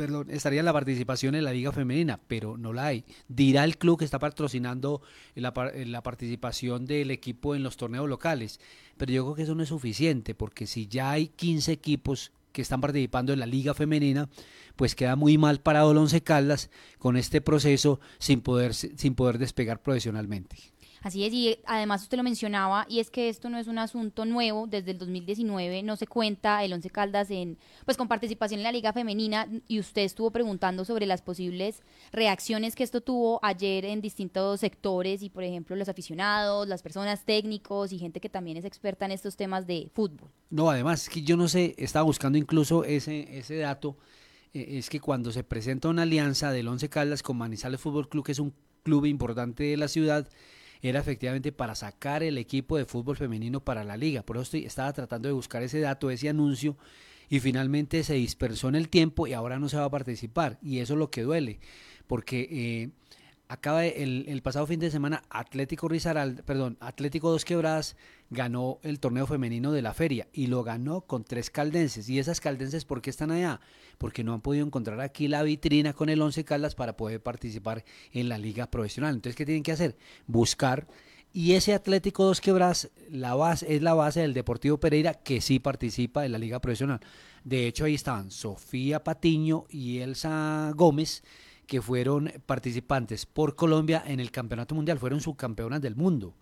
perdón, 0.00 0.28
estaría 0.30 0.62
la 0.62 0.72
participación 0.72 1.34
en 1.34 1.44
la 1.44 1.52
liga 1.52 1.72
femenina, 1.72 2.18
pero 2.26 2.56
no 2.56 2.72
la 2.72 2.86
hay. 2.86 3.04
Dirá 3.28 3.64
el 3.64 3.76
club 3.76 3.98
que 3.98 4.06
está 4.06 4.18
patrocinando 4.18 5.02
la, 5.34 5.52
la, 5.84 6.02
participación 6.02 6.86
del 6.86 7.10
equipo 7.10 7.54
en 7.54 7.62
los 7.62 7.76
torneos 7.76 8.08
locales, 8.08 8.60
pero 8.96 9.12
yo 9.12 9.24
creo 9.24 9.34
que 9.34 9.42
eso 9.42 9.54
no 9.54 9.62
es 9.62 9.68
suficiente, 9.68 10.34
porque 10.34 10.66
si 10.66 10.86
ya 10.86 11.10
hay 11.10 11.28
15 11.28 11.72
equipos 11.72 12.32
que 12.50 12.62
están 12.62 12.80
participando 12.80 13.34
en 13.34 13.40
la 13.40 13.46
liga 13.46 13.74
femenina, 13.74 14.30
pues 14.74 14.94
queda 14.94 15.16
muy 15.16 15.36
mal 15.36 15.60
parado 15.60 15.92
el 15.92 15.98
Once 15.98 16.22
Caldas 16.22 16.70
con 16.98 17.18
este 17.18 17.42
proceso 17.42 18.00
sin 18.18 18.40
poder, 18.40 18.72
sin 18.72 19.14
poder 19.14 19.36
despegar 19.36 19.82
profesionalmente. 19.82 20.56
Así 21.02 21.24
es, 21.24 21.32
y 21.32 21.58
además 21.64 22.02
usted 22.02 22.18
lo 22.18 22.22
mencionaba, 22.22 22.86
y 22.88 23.00
es 23.00 23.10
que 23.10 23.28
esto 23.28 23.48
no 23.48 23.58
es 23.58 23.68
un 23.68 23.78
asunto 23.78 24.26
nuevo, 24.26 24.66
desde 24.66 24.90
el 24.90 24.98
2019 24.98 25.82
no 25.82 25.96
se 25.96 26.06
cuenta 26.06 26.62
el 26.62 26.72
Once 26.72 26.90
Caldas 26.90 27.30
en, 27.30 27.56
pues 27.84 27.96
con 27.96 28.06
participación 28.06 28.60
en 28.60 28.64
la 28.64 28.72
Liga 28.72 28.92
Femenina, 28.92 29.48
y 29.66 29.80
usted 29.80 30.02
estuvo 30.02 30.30
preguntando 30.30 30.84
sobre 30.84 31.06
las 31.06 31.22
posibles 31.22 31.82
reacciones 32.12 32.74
que 32.74 32.84
esto 32.84 33.00
tuvo 33.00 33.40
ayer 33.42 33.86
en 33.86 34.00
distintos 34.02 34.60
sectores, 34.60 35.22
y 35.22 35.30
por 35.30 35.42
ejemplo 35.42 35.74
los 35.74 35.88
aficionados, 35.88 36.68
las 36.68 36.82
personas 36.82 37.24
técnicos 37.24 37.92
y 37.92 37.98
gente 37.98 38.20
que 38.20 38.28
también 38.28 38.58
es 38.58 38.64
experta 38.64 39.06
en 39.06 39.12
estos 39.12 39.36
temas 39.36 39.66
de 39.66 39.90
fútbol. 39.94 40.30
No, 40.50 40.68
además, 40.68 41.08
que 41.08 41.22
yo 41.22 41.36
no 41.36 41.48
sé, 41.48 41.74
estaba 41.78 42.04
buscando 42.04 42.36
incluso 42.36 42.84
ese, 42.84 43.38
ese 43.38 43.56
dato, 43.56 43.96
eh, 44.52 44.78
es 44.78 44.90
que 44.90 45.00
cuando 45.00 45.32
se 45.32 45.44
presenta 45.44 45.88
una 45.88 46.02
alianza 46.02 46.52
del 46.52 46.68
Once 46.68 46.88
Caldas 46.88 47.22
con 47.22 47.38
Manizales 47.38 47.80
Fútbol 47.80 48.08
Club, 48.08 48.24
que 48.24 48.32
es 48.32 48.38
un 48.38 48.52
club 48.82 49.06
importante 49.06 49.64
de 49.64 49.76
la 49.76 49.88
ciudad, 49.88 50.28
era 50.82 51.00
efectivamente 51.00 51.52
para 51.52 51.74
sacar 51.74 52.22
el 52.22 52.38
equipo 52.38 52.76
de 52.76 52.84
fútbol 52.84 53.16
femenino 53.16 53.60
para 53.60 53.84
la 53.84 53.96
liga. 53.96 54.22
Por 54.22 54.36
eso 54.36 54.42
estoy, 54.42 54.64
estaba 54.64 54.92
tratando 54.92 55.28
de 55.28 55.34
buscar 55.34 55.62
ese 55.62 55.80
dato, 55.80 56.10
ese 56.10 56.28
anuncio, 56.28 56.76
y 57.28 57.40
finalmente 57.40 58.02
se 58.02 58.14
dispersó 58.14 58.68
en 58.68 58.74
el 58.74 58.88
tiempo 58.88 59.26
y 59.26 59.32
ahora 59.32 59.58
no 59.58 59.68
se 59.68 59.76
va 59.76 59.84
a 59.84 59.90
participar. 59.90 60.58
Y 60.62 60.78
eso 60.78 60.94
es 60.94 60.98
lo 60.98 61.10
que 61.10 61.22
duele, 61.22 61.60
porque 62.06 62.48
eh, 62.50 62.90
acaba 63.50 63.84
el, 63.84 64.40
pasado 64.42 64.64
fin 64.68 64.78
de 64.78 64.92
semana 64.92 65.24
Atlético 65.28 65.88
Rizaral, 65.88 66.44
perdón, 66.46 66.76
Atlético 66.78 67.32
Dos 67.32 67.44
Quebradas 67.44 67.96
ganó 68.30 68.78
el 68.84 69.00
torneo 69.00 69.26
femenino 69.26 69.72
de 69.72 69.82
la 69.82 69.92
feria 69.92 70.28
y 70.32 70.46
lo 70.46 70.62
ganó 70.62 71.00
con 71.00 71.24
tres 71.24 71.50
caldenses. 71.50 72.08
¿Y 72.08 72.20
esas 72.20 72.40
caldenses 72.40 72.84
por 72.84 73.02
qué 73.02 73.10
están 73.10 73.32
allá? 73.32 73.60
Porque 73.98 74.22
no 74.22 74.34
han 74.34 74.40
podido 74.40 74.64
encontrar 74.64 75.00
aquí 75.00 75.26
la 75.26 75.42
vitrina 75.42 75.94
con 75.94 76.10
el 76.10 76.22
Once 76.22 76.44
Caldas 76.44 76.76
para 76.76 76.96
poder 76.96 77.20
participar 77.24 77.84
en 78.12 78.28
la 78.28 78.38
liga 78.38 78.70
profesional. 78.70 79.16
Entonces, 79.16 79.34
¿qué 79.34 79.44
tienen 79.44 79.64
que 79.64 79.72
hacer? 79.72 79.96
Buscar 80.28 80.86
y 81.32 81.54
ese 81.54 81.74
Atlético 81.74 82.24
Dos 82.24 82.40
Quebradas 82.40 82.88
la 83.10 83.34
base, 83.34 83.74
es 83.74 83.82
la 83.82 83.94
base 83.94 84.20
del 84.20 84.32
Deportivo 84.32 84.78
Pereira 84.78 85.14
que 85.14 85.40
sí 85.40 85.58
participa 85.58 86.24
en 86.24 86.30
la 86.30 86.38
liga 86.38 86.60
profesional. 86.60 87.00
De 87.42 87.66
hecho, 87.66 87.84
ahí 87.84 87.94
estaban 87.94 88.30
Sofía 88.30 89.02
Patiño 89.02 89.64
y 89.70 89.98
Elsa 89.98 90.70
Gómez 90.76 91.24
que 91.70 91.80
fueron 91.80 92.32
participantes 92.46 93.26
por 93.26 93.54
Colombia 93.54 94.02
en 94.04 94.18
el 94.18 94.32
Campeonato 94.32 94.74
Mundial, 94.74 94.98
fueron 94.98 95.20
subcampeonas 95.20 95.80
del 95.80 95.94
mundo. 95.94 96.34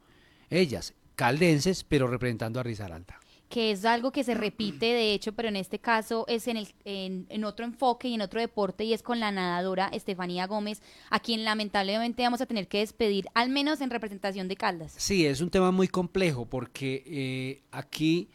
Ellas, 0.48 0.94
caldenses, 1.16 1.84
pero 1.84 2.08
representando 2.08 2.58
a 2.58 2.62
Risaralda 2.62 3.20
que 3.50 3.70
es 3.70 3.86
algo 3.86 4.12
que 4.12 4.24
se 4.24 4.34
repite, 4.34 4.86
de 4.86 5.14
hecho, 5.14 5.32
pero 5.32 5.48
en 5.48 5.56
este 5.56 5.78
caso 5.78 6.26
es 6.28 6.48
en, 6.48 6.58
el, 6.58 6.68
en, 6.84 7.44
otro 7.44 7.64
enfoque 7.64 8.06
y 8.06 8.12
en 8.12 8.20
otro 8.20 8.40
deporte, 8.40 8.84
y 8.84 8.92
es 8.92 9.02
con 9.02 9.20
la 9.20 9.32
nadadora 9.32 9.88
Estefanía 9.88 10.46
Gómez, 10.46 10.82
a 11.08 11.18
quien 11.18 11.44
lamentablemente 11.44 12.22
vamos 12.22 12.42
a 12.42 12.46
tener 12.46 12.68
que 12.68 12.80
despedir, 12.80 13.26
al 13.32 13.48
menos 13.48 13.80
en 13.80 13.88
representación 13.88 14.48
de 14.48 14.56
Caldas. 14.56 14.92
Sí, 14.98 15.24
es 15.24 15.40
un 15.40 15.48
tema 15.48 15.70
muy 15.70 15.88
complejo, 15.88 16.44
porque 16.44 17.02
eh, 17.06 17.62
aquí 17.70 18.28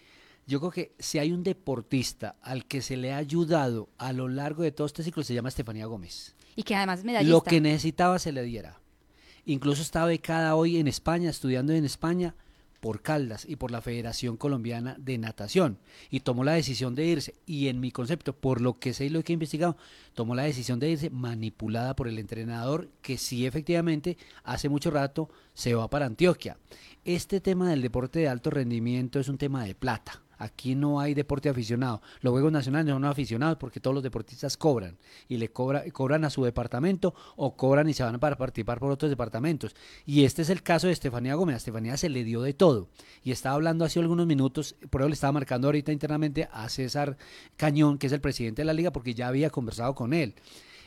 yo 0.48 0.60
creo 0.60 0.72
que 0.72 0.96
si 0.98 1.20
hay 1.20 1.32
un 1.32 1.44
deportista 1.44 2.36
al 2.42 2.66
que 2.66 2.82
se 2.82 2.98
le 2.98 3.14
ha 3.14 3.18
ayudado 3.18 3.90
a 4.00 4.14
lo 4.14 4.28
largo 4.28 4.64
de 4.64 4.72
todo 4.72 4.88
este 4.88 5.04
ciclo, 5.04 5.22
se 5.22 5.36
llama 5.36 5.50
Estefanía 5.50 5.86
Gómez. 5.86 6.36
Y 6.56 6.64
que 6.64 6.76
además. 6.76 7.04
Lo 7.24 7.42
que 7.42 7.62
necesitaba 7.62 8.20
se 8.20 8.32
le 8.32 8.44
diera. 8.44 8.80
Incluso 9.46 9.82
está 9.82 10.06
becada 10.06 10.56
hoy 10.56 10.78
en 10.78 10.88
España, 10.88 11.30
estudiando 11.30 11.74
en 11.74 11.84
España 11.84 12.36
por 12.80 13.02
Caldas 13.02 13.46
y 13.48 13.56
por 13.56 13.72
la 13.72 13.82
Federación 13.82 14.36
Colombiana 14.36 14.96
de 15.00 15.18
Natación. 15.18 15.80
Y 16.10 16.22
tomó 16.22 16.44
la 16.44 16.54
decisión 16.54 16.96
de 16.96 17.06
irse. 17.06 17.36
Y 17.46 17.68
en 17.68 17.80
mi 17.80 17.92
concepto, 17.92 18.34
por 18.34 18.62
lo 18.62 18.80
que 18.80 18.94
sé 18.94 19.06
y 19.06 19.10
lo 19.10 19.24
que 19.24 19.32
he 19.32 19.36
investigado, 19.36 19.78
tomó 20.14 20.36
la 20.36 20.44
decisión 20.44 20.80
de 20.80 20.90
irse 20.90 21.10
manipulada 21.10 21.96
por 21.96 22.08
el 22.08 22.20
entrenador 22.20 22.90
que 23.02 23.18
sí 23.18 23.46
efectivamente 23.46 24.18
hace 24.44 24.70
mucho 24.70 24.92
rato 24.92 25.30
se 25.54 25.74
va 25.76 25.90
para 25.90 26.06
Antioquia. 26.06 26.58
Este 27.06 27.40
tema 27.40 27.70
del 27.70 27.82
deporte 27.82 28.20
de 28.20 28.28
alto 28.28 28.50
rendimiento 28.50 29.20
es 29.20 29.30
un 29.30 29.38
tema 29.38 29.64
de 29.66 29.76
plata 29.76 30.23
Aquí 30.38 30.76
no 30.76 31.00
hay 31.00 31.14
deporte 31.14 31.50
aficionado. 31.50 32.02
Los 32.22 32.32
Juegos 32.32 32.52
Nacionales 32.52 32.88
no 32.88 32.94
son 32.94 33.06
aficionados 33.06 33.58
porque 33.58 33.80
todos 33.80 33.94
los 33.94 34.04
deportistas 34.04 34.58
cobran 34.58 34.98
y 35.28 35.38
le 35.38 35.50
cobra, 35.50 35.84
cobran 35.92 36.26
a 36.26 36.30
su 36.30 36.44
departamento 36.44 37.14
o 37.36 37.56
cobran 37.56 37.90
y 37.90 37.94
se 37.94 38.04
van 38.04 38.20
para 38.20 38.38
participar 38.38 38.80
por 38.80 38.92
otros 38.92 39.10
departamentos. 39.10 39.76
Y 40.06 40.24
este 40.24 40.42
es 40.42 40.50
el 40.50 40.64
caso 40.64 40.88
de 40.88 40.94
Estefanía 40.94 41.36
Gómez. 41.36 41.58
Estefanía 41.58 41.98
se 41.98 42.10
le 42.10 42.24
dio 42.24 42.42
de 42.42 42.54
todo. 42.54 42.90
Y 43.24 43.32
estaba 43.32 43.56
hablando 43.56 43.86
hace 43.86 44.00
algunos 44.00 44.28
minutos, 44.28 44.76
por 44.90 45.02
eso 45.02 45.10
le 45.10 45.14
estaba 45.14 45.34
marcando 45.34 45.68
ahorita 45.68 45.92
internamente 45.92 46.48
a 46.52 46.70
César 46.70 47.18
Cañón, 47.58 47.98
que 47.98 48.08
es 48.08 48.14
el 48.14 48.22
presidente 48.22 48.62
de 48.62 48.66
la 48.66 48.74
liga, 48.74 48.92
porque 48.92 49.14
ya 49.14 49.28
había 49.28 49.50
conversado 49.50 49.96
con 49.96 50.14
él 50.14 50.36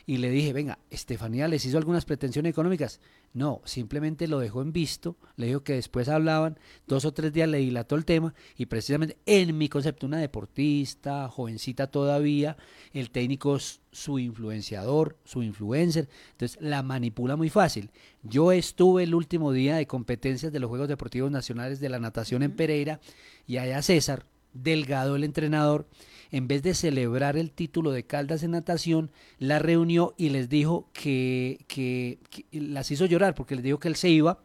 y 0.09 0.17
le 0.17 0.29
dije, 0.29 0.53
venga, 0.53 0.79
Estefanía 0.89 1.49
les 1.49 1.65
hizo 1.65 1.77
algunas 1.77 2.05
pretensiones 2.05 2.51
económicas. 2.51 3.01
No, 3.33 3.61
simplemente 3.65 4.29
lo 4.29 4.39
dejó 4.39 4.61
en 4.61 4.71
visto, 4.71 5.17
le 5.35 5.47
dijo 5.47 5.63
que 5.63 5.73
después 5.73 6.07
hablaban, 6.07 6.57
dos 6.87 7.03
o 7.03 7.11
tres 7.11 7.33
días 7.33 7.49
le 7.49 7.57
dilató 7.57 7.95
el 7.95 8.05
tema 8.05 8.33
y 8.55 8.67
precisamente 8.67 9.17
en 9.25 9.57
mi 9.57 9.67
concepto, 9.67 10.05
una 10.05 10.19
deportista, 10.19 11.27
jovencita 11.27 11.87
todavía, 11.87 12.55
el 12.93 13.11
técnico 13.11 13.57
es 13.57 13.81
su 13.91 14.17
influenciador, 14.17 15.17
su 15.25 15.43
influencer, 15.43 16.07
entonces 16.31 16.57
la 16.61 16.83
manipula 16.83 17.35
muy 17.35 17.49
fácil. 17.49 17.89
Yo 18.23 18.53
estuve 18.53 19.03
el 19.03 19.13
último 19.13 19.51
día 19.51 19.75
de 19.75 19.87
competencias 19.87 20.53
de 20.53 20.61
los 20.61 20.69
Juegos 20.69 20.87
Deportivos 20.87 21.31
Nacionales 21.31 21.81
de 21.81 21.89
la 21.89 21.99
Natación 21.99 22.43
en 22.43 22.55
Pereira 22.55 23.01
y 23.45 23.57
allá 23.57 23.81
César, 23.81 24.25
Delgado, 24.53 25.17
el 25.17 25.25
entrenador, 25.25 25.85
en 26.31 26.47
vez 26.47 26.63
de 26.63 26.73
celebrar 26.73 27.37
el 27.37 27.51
título 27.51 27.91
de 27.91 28.05
Caldas 28.05 28.43
en 28.43 28.51
natación, 28.51 29.11
la 29.39 29.59
reunió 29.59 30.13
y 30.17 30.29
les 30.29 30.49
dijo 30.49 30.89
que, 30.93 31.59
que, 31.67 32.19
las 32.51 32.91
hizo 32.91 33.05
llorar 33.05 33.35
porque 33.35 33.55
les 33.55 33.63
dijo 33.63 33.79
que 33.79 33.87
él 33.87 33.95
se 33.95 34.09
iba, 34.09 34.39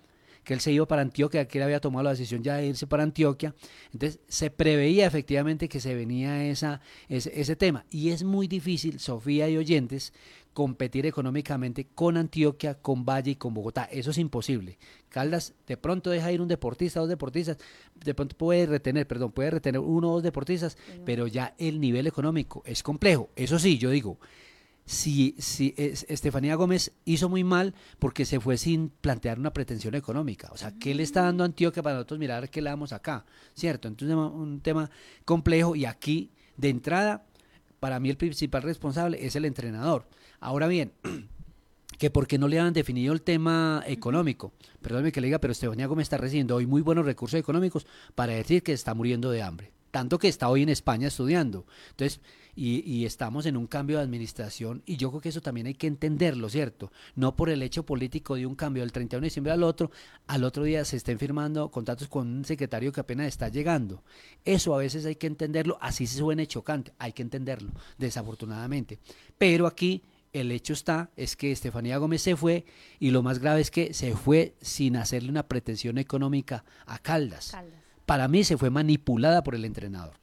que 0.44 0.54
él 0.54 0.60
se 0.60 0.72
iba 0.72 0.86
para 0.86 1.02
Antioquia, 1.02 1.46
que 1.46 1.58
él 1.58 1.64
había 1.64 1.80
tomado 1.80 2.04
la 2.04 2.10
decisión 2.10 2.42
ya 2.42 2.56
de 2.56 2.66
irse 2.66 2.86
para 2.86 3.02
Antioquia. 3.02 3.54
Entonces 3.92 4.20
se 4.28 4.50
preveía 4.50 5.06
efectivamente 5.06 5.68
que 5.68 5.80
se 5.80 5.94
venía 5.94 6.44
esa, 6.46 6.80
ese, 7.08 7.32
ese 7.40 7.56
tema. 7.56 7.84
Y 7.90 8.10
es 8.10 8.24
muy 8.24 8.48
difícil, 8.48 8.98
Sofía 8.98 9.48
y 9.48 9.56
oyentes, 9.56 10.12
competir 10.52 11.06
económicamente 11.06 11.86
con 11.94 12.16
Antioquia, 12.16 12.74
con 12.74 13.04
Valle 13.04 13.32
y 13.32 13.36
con 13.36 13.54
Bogotá. 13.54 13.84
Eso 13.84 14.10
es 14.10 14.18
imposible. 14.18 14.78
Caldas 15.08 15.54
de 15.66 15.76
pronto 15.76 16.10
deja 16.10 16.32
ir 16.32 16.40
un 16.40 16.48
deportista, 16.48 17.00
dos 17.00 17.08
deportistas, 17.08 17.58
de 17.94 18.14
pronto 18.14 18.36
puede 18.36 18.66
retener, 18.66 19.06
perdón, 19.06 19.32
puede 19.32 19.50
retener 19.50 19.80
uno 19.80 20.10
o 20.10 20.14
dos 20.14 20.22
deportistas, 20.22 20.76
pero 21.04 21.26
ya 21.26 21.54
el 21.58 21.80
nivel 21.80 22.06
económico 22.06 22.62
es 22.66 22.82
complejo. 22.82 23.30
Eso 23.36 23.58
sí, 23.58 23.78
yo 23.78 23.90
digo, 23.90 24.18
si, 24.84 25.34
si 25.38 25.74
Estefanía 25.76 26.54
Gómez 26.56 26.92
hizo 27.04 27.28
muy 27.28 27.44
mal 27.44 27.74
porque 27.98 28.24
se 28.24 28.40
fue 28.40 28.56
sin 28.56 28.90
plantear 28.90 29.38
una 29.38 29.52
pretensión 29.52 29.94
económica. 29.94 30.50
O 30.52 30.56
sea, 30.56 30.72
¿qué 30.78 30.94
le 30.94 31.02
está 31.02 31.22
dando 31.22 31.44
Antioquia 31.44 31.82
para 31.82 31.96
nosotros 31.96 32.18
mirar 32.18 32.50
qué 32.50 32.60
le 32.60 32.70
damos 32.70 32.92
acá? 32.92 33.24
¿Cierto? 33.54 33.88
Entonces, 33.88 34.16
un 34.16 34.60
tema 34.60 34.90
complejo 35.24 35.76
y 35.76 35.84
aquí, 35.84 36.30
de 36.56 36.68
entrada, 36.68 37.24
para 37.80 38.00
mí 38.00 38.10
el 38.10 38.16
principal 38.16 38.62
responsable 38.62 39.24
es 39.24 39.34
el 39.36 39.44
entrenador. 39.44 40.06
Ahora 40.42 40.66
bien, 40.66 40.92
que 41.98 42.10
porque 42.10 42.36
no 42.36 42.48
le 42.48 42.58
han 42.58 42.72
definido 42.72 43.12
el 43.12 43.22
tema 43.22 43.84
económico. 43.86 44.52
Perdóneme 44.80 45.12
que 45.12 45.20
le 45.20 45.28
diga, 45.28 45.38
pero 45.38 45.52
Estefanía 45.52 45.86
Gómez 45.86 46.06
está 46.06 46.16
recibiendo 46.16 46.56
hoy 46.56 46.66
muy 46.66 46.82
buenos 46.82 47.06
recursos 47.06 47.38
económicos 47.38 47.86
para 48.16 48.32
decir 48.32 48.64
que 48.64 48.72
está 48.72 48.92
muriendo 48.92 49.30
de 49.30 49.40
hambre. 49.40 49.72
Tanto 49.92 50.18
que 50.18 50.26
está 50.26 50.48
hoy 50.48 50.62
en 50.62 50.68
España 50.68 51.06
estudiando. 51.06 51.64
Entonces, 51.90 52.20
y, 52.56 53.06
estamos 53.06 53.46
en 53.46 53.56
un 53.56 53.66
cambio 53.66 53.96
de 53.98 54.02
administración 54.02 54.82
y 54.84 54.96
yo 54.96 55.10
creo 55.10 55.20
que 55.20 55.28
eso 55.28 55.40
también 55.40 55.68
hay 55.68 55.74
que 55.74 55.86
entenderlo, 55.86 56.48
¿cierto? 56.48 56.90
No 57.14 57.36
por 57.36 57.48
el 57.48 57.62
hecho 57.62 57.86
político 57.86 58.34
de 58.34 58.46
un 58.46 58.56
cambio 58.56 58.82
del 58.82 58.92
31 58.92 59.22
de 59.22 59.26
diciembre 59.26 59.52
al 59.52 59.62
otro, 59.62 59.90
al 60.26 60.44
otro 60.44 60.64
día 60.64 60.84
se 60.84 60.96
estén 60.96 61.18
firmando 61.18 61.70
contratos 61.70 62.08
con 62.08 62.26
un 62.26 62.44
secretario 62.44 62.92
que 62.92 63.00
apenas 63.00 63.28
está 63.28 63.48
llegando. 63.48 64.02
Eso 64.44 64.74
a 64.74 64.78
veces 64.78 65.06
hay 65.06 65.16
que 65.16 65.28
entenderlo, 65.28 65.78
así 65.80 66.06
se 66.06 66.18
suene 66.18 66.46
chocante, 66.46 66.92
hay 66.98 67.12
que 67.12 67.22
entenderlo, 67.22 67.70
desafortunadamente. 67.96 68.98
Pero 69.38 69.66
aquí 69.66 70.02
el 70.32 70.50
hecho 70.50 70.72
está, 70.72 71.10
es 71.16 71.36
que 71.36 71.52
Estefanía 71.52 71.98
Gómez 71.98 72.22
se 72.22 72.36
fue 72.36 72.64
y 72.98 73.10
lo 73.10 73.22
más 73.22 73.38
grave 73.38 73.60
es 73.60 73.70
que 73.70 73.92
se 73.94 74.16
fue 74.16 74.54
sin 74.60 74.96
hacerle 74.96 75.30
una 75.30 75.46
pretensión 75.46 75.98
económica 75.98 76.64
a 76.86 76.98
Caldas. 76.98 77.52
Para 78.06 78.28
mí 78.28 78.44
se 78.44 78.56
fue 78.56 78.70
manipulada 78.70 79.42
por 79.42 79.54
el 79.54 79.64
entrenador. 79.64 80.22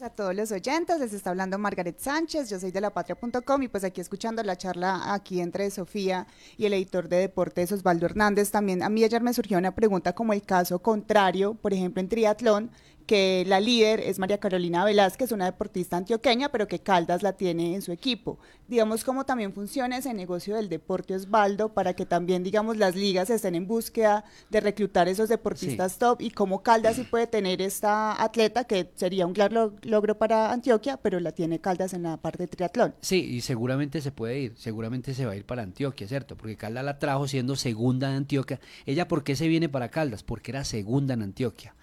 A 0.00 0.10
todos 0.10 0.32
los 0.32 0.52
oyentes, 0.52 1.00
les 1.00 1.12
está 1.12 1.30
hablando 1.30 1.58
Margaret 1.58 1.98
Sánchez, 1.98 2.48
yo 2.48 2.60
soy 2.60 2.70
de 2.70 2.80
lapatria.com 2.80 3.62
y 3.64 3.66
pues 3.66 3.82
aquí 3.82 4.00
escuchando 4.00 4.44
la 4.44 4.56
charla 4.56 5.12
aquí 5.12 5.40
entre 5.40 5.68
Sofía 5.72 6.28
y 6.56 6.66
el 6.66 6.74
editor 6.74 7.08
de 7.08 7.16
deportes 7.16 7.72
Osvaldo 7.72 8.06
Hernández, 8.06 8.52
también 8.52 8.84
a 8.84 8.88
mí 8.90 9.02
ayer 9.02 9.20
me 9.22 9.34
surgió 9.34 9.58
una 9.58 9.74
pregunta 9.74 10.12
como 10.12 10.32
el 10.32 10.42
caso 10.42 10.78
contrario, 10.78 11.54
por 11.54 11.72
ejemplo 11.72 12.00
en 12.00 12.08
triatlón, 12.08 12.70
que 13.08 13.44
la 13.46 13.58
líder 13.58 14.00
es 14.00 14.18
María 14.18 14.38
Carolina 14.38 14.84
Velázquez, 14.84 15.32
una 15.32 15.46
deportista 15.46 15.96
antioqueña, 15.96 16.50
pero 16.50 16.68
que 16.68 16.80
Caldas 16.80 17.22
la 17.22 17.32
tiene 17.32 17.74
en 17.74 17.80
su 17.80 17.90
equipo. 17.90 18.38
Digamos 18.68 19.02
cómo 19.02 19.24
también 19.24 19.54
funciona 19.54 19.96
ese 19.96 20.12
negocio 20.12 20.56
del 20.56 20.68
deporte 20.68 21.14
Osvaldo 21.14 21.72
para 21.72 21.94
que 21.94 22.04
también, 22.04 22.44
digamos, 22.44 22.76
las 22.76 22.94
ligas 22.94 23.30
estén 23.30 23.54
en 23.54 23.66
búsqueda 23.66 24.26
de 24.50 24.60
reclutar 24.60 25.08
esos 25.08 25.30
deportistas 25.30 25.96
top 25.96 26.20
y 26.20 26.30
cómo 26.32 26.62
Caldas 26.62 26.96
sí 26.96 27.04
puede 27.04 27.26
tener 27.26 27.62
esta 27.62 28.22
atleta 28.22 28.64
que 28.64 28.92
sería 28.94 29.26
un 29.26 29.32
claro 29.32 29.74
logro 29.84 30.18
para 30.18 30.52
Antioquia, 30.52 30.98
pero 30.98 31.18
la 31.18 31.32
tiene 31.32 31.62
Caldas 31.62 31.94
en 31.94 32.02
la 32.02 32.18
parte 32.18 32.42
de 32.42 32.48
triatlón. 32.48 32.94
Sí, 33.00 33.24
y 33.24 33.40
seguramente 33.40 34.02
se 34.02 34.12
puede 34.12 34.38
ir, 34.38 34.52
seguramente 34.58 35.14
se 35.14 35.24
va 35.24 35.32
a 35.32 35.36
ir 35.36 35.46
para 35.46 35.62
Antioquia, 35.62 36.06
¿cierto? 36.06 36.36
Porque 36.36 36.58
Caldas 36.58 36.84
la 36.84 36.98
trajo 36.98 37.26
siendo 37.26 37.56
segunda 37.56 38.10
en 38.10 38.16
Antioquia. 38.16 38.60
Ella, 38.84 39.08
¿por 39.08 39.24
qué 39.24 39.34
se 39.34 39.48
viene 39.48 39.70
para 39.70 39.88
Caldas? 39.88 40.22
Porque 40.22 40.50
era 40.50 40.64
segunda 40.64 41.14
en 41.14 41.22
Antioquia. 41.22 41.74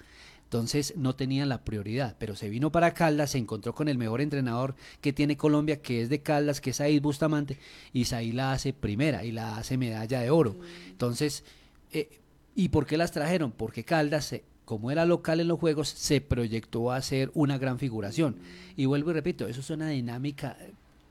Entonces 0.56 0.94
no 0.96 1.14
tenía 1.18 1.46
la 1.46 1.66
prioridad, 1.66 2.16
pero 2.18 2.34
se 2.34 2.48
vino 2.48 2.72
para 2.72 2.94
Caldas, 2.94 3.32
se 3.32 3.38
encontró 3.38 3.76
con 3.76 3.90
el 3.90 3.98
mejor 3.98 4.22
entrenador 4.22 4.74
que 5.02 5.12
tiene 5.12 5.36
Colombia, 5.36 5.82
que 5.82 6.02
es 6.02 6.08
de 6.08 6.22
Caldas, 6.22 6.62
que 6.62 6.70
es 6.70 6.78
Said 6.78 7.02
Bustamante, 7.02 7.58
y 7.92 8.06
Said 8.06 8.34
la 8.34 8.54
hace 8.54 8.72
primera 8.72 9.26
y 9.26 9.34
la 9.34 9.58
hace 9.58 9.78
medalla 9.78 10.22
de 10.22 10.30
oro. 10.30 10.56
Entonces, 10.88 11.44
eh, 11.92 12.08
¿y 12.56 12.70
por 12.70 12.86
qué 12.86 12.96
las 12.96 13.12
trajeron? 13.12 13.52
Porque 13.52 13.84
Caldas, 13.84 14.34
como 14.64 14.92
era 14.92 15.04
local 15.04 15.42
en 15.42 15.50
los 15.50 15.60
Juegos, 15.60 15.90
se 15.90 16.22
proyectó 16.22 16.90
a 16.90 16.96
hacer 16.96 17.32
una 17.34 17.58
gran 17.58 17.78
figuración. 17.78 18.38
Y 18.78 18.86
vuelvo 18.86 19.12
y 19.12 19.16
repito, 19.16 19.50
eso 19.50 19.60
es 19.60 19.70
una 19.72 19.90
dinámica 19.90 20.56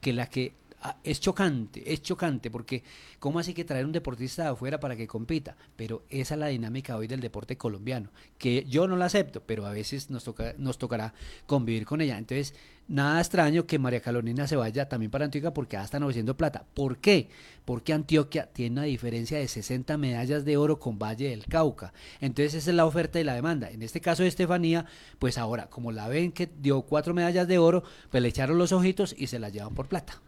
que 0.01 0.14
la 0.14 0.30
que 0.30 0.55
es 1.03 1.20
chocante, 1.20 1.93
es 1.93 2.03
chocante, 2.03 2.51
porque 2.51 2.82
¿cómo 3.18 3.39
así 3.39 3.55
que 3.55 3.64
traer 3.64 3.87
un 3.87 3.93
deportista 3.93 4.43
de 4.43 4.49
afuera 4.51 4.78
para 4.78 4.97
que 4.97 5.07
compita? 5.07 5.57
Pero 5.76 6.05
esa 6.11 6.35
es 6.35 6.41
la 6.41 6.49
dinámica 6.49 6.97
hoy 6.97 7.07
del 7.07 7.20
deporte 7.20 7.57
colombiano, 7.57 8.11
que 8.37 8.64
yo 8.64 8.87
no 8.87 8.97
la 8.97 9.07
acepto, 9.07 9.43
pero 9.43 9.66
a 9.66 9.72
veces 9.72 10.11
nos, 10.11 10.24
toca, 10.24 10.55
nos 10.59 10.76
tocará 10.76 11.14
convivir 11.47 11.87
con 11.87 12.01
ella. 12.01 12.18
Entonces, 12.18 12.55
nada 12.87 13.20
extraño 13.20 13.66
que 13.66 13.78
María 13.78 14.01
Carolina 14.01 14.47
se 14.47 14.57
vaya 14.57 14.89
también 14.89 15.11
para 15.11 15.24
Antioquia 15.24 15.55
porque 15.55 15.76
ya 15.76 15.85
están 15.85 16.03
ofreciendo 16.03 16.37
plata. 16.37 16.66
¿Por 16.74 16.99
qué? 16.99 17.30
Porque 17.64 17.95
Antioquia 17.95 18.51
tiene 18.53 18.72
una 18.72 18.82
diferencia 18.82 19.39
de 19.39 19.49
60 19.49 19.97
medallas 19.97 20.45
de 20.45 20.57
oro 20.59 20.78
con 20.78 20.99
Valle 20.99 21.30
del 21.30 21.47
Cauca. 21.47 21.95
Entonces 22.20 22.55
esa 22.55 22.70
es 22.70 22.76
la 22.76 22.85
oferta 22.85 23.18
y 23.18 23.24
la 23.24 23.35
demanda. 23.35 23.70
En 23.70 23.82
este 23.82 24.03
caso 24.03 24.22
de 24.22 24.28
Estefanía, 24.28 24.85
pues 25.18 25.39
ahora, 25.39 25.68
como 25.70 25.93
la 25.93 26.09
ven 26.09 26.32
que 26.32 26.51
dio 26.61 26.82
cuatro 26.82 27.14
medallas 27.14 27.49
de 27.49 27.59
oro, 27.59 27.85
pues 28.11 28.22
le 28.22 28.28
echaron 28.28 28.59
los 28.59 28.72
ojitos 28.72 29.14
y 29.16 29.28
se 29.28 29.39
la 29.39 29.49
llevan 29.49 29.74
por 29.74 29.89
plata. 29.89 30.20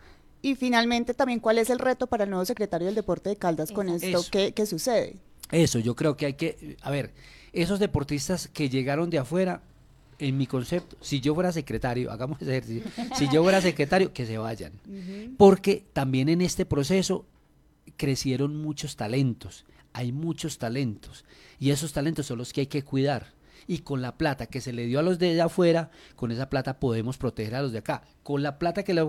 Y 0.42 0.54
finalmente 0.54 1.14
también, 1.14 1.40
¿cuál 1.40 1.58
es 1.58 1.70
el 1.70 1.78
reto 1.78 2.06
para 2.06 2.24
el 2.24 2.30
nuevo 2.30 2.44
secretario 2.44 2.86
del 2.86 2.94
Deporte 2.94 3.30
de 3.30 3.36
Caldas 3.36 3.72
con 3.72 3.88
esto 3.88 4.24
que, 4.30 4.66
sucede? 4.66 5.16
Eso, 5.50 5.78
yo 5.78 5.94
creo 5.94 6.16
que 6.16 6.26
hay 6.26 6.34
que, 6.34 6.76
a 6.82 6.90
ver, 6.90 7.12
esos 7.52 7.78
deportistas 7.78 8.48
que 8.48 8.68
llegaron 8.68 9.10
de 9.10 9.18
afuera, 9.18 9.62
en 10.18 10.38
mi 10.38 10.46
concepto, 10.46 10.96
si 11.00 11.20
yo 11.20 11.34
fuera 11.34 11.52
secretario, 11.52 12.10
hagamos 12.12 12.40
ese 12.40 12.56
ejercicio, 12.56 12.90
si 13.16 13.28
yo 13.28 13.42
fuera 13.42 13.60
secretario, 13.60 14.12
que 14.12 14.26
se 14.26 14.38
vayan. 14.38 14.72
Porque 15.36 15.84
también 15.92 16.28
en 16.28 16.40
este 16.40 16.66
proceso 16.66 17.26
crecieron 17.96 18.56
muchos 18.56 18.96
talentos, 18.96 19.64
hay 19.92 20.12
muchos 20.12 20.58
talentos, 20.58 21.24
y 21.58 21.70
esos 21.70 21.92
talentos 21.92 22.26
son 22.26 22.38
los 22.38 22.52
que 22.52 22.62
hay 22.62 22.66
que 22.66 22.82
cuidar 22.82 23.35
y 23.66 23.78
con 23.78 24.02
la 24.02 24.16
plata 24.16 24.46
que 24.46 24.60
se 24.60 24.72
le 24.72 24.86
dio 24.86 24.98
a 24.98 25.02
los 25.02 25.18
de 25.18 25.40
afuera, 25.40 25.90
con 26.14 26.30
esa 26.30 26.48
plata 26.48 26.78
podemos 26.78 27.18
proteger 27.18 27.54
a 27.54 27.62
los 27.62 27.72
de 27.72 27.78
acá. 27.78 28.02
Con 28.22 28.42
la 28.42 28.58
plata 28.58 28.82
que 28.82 28.94
le 28.94 29.02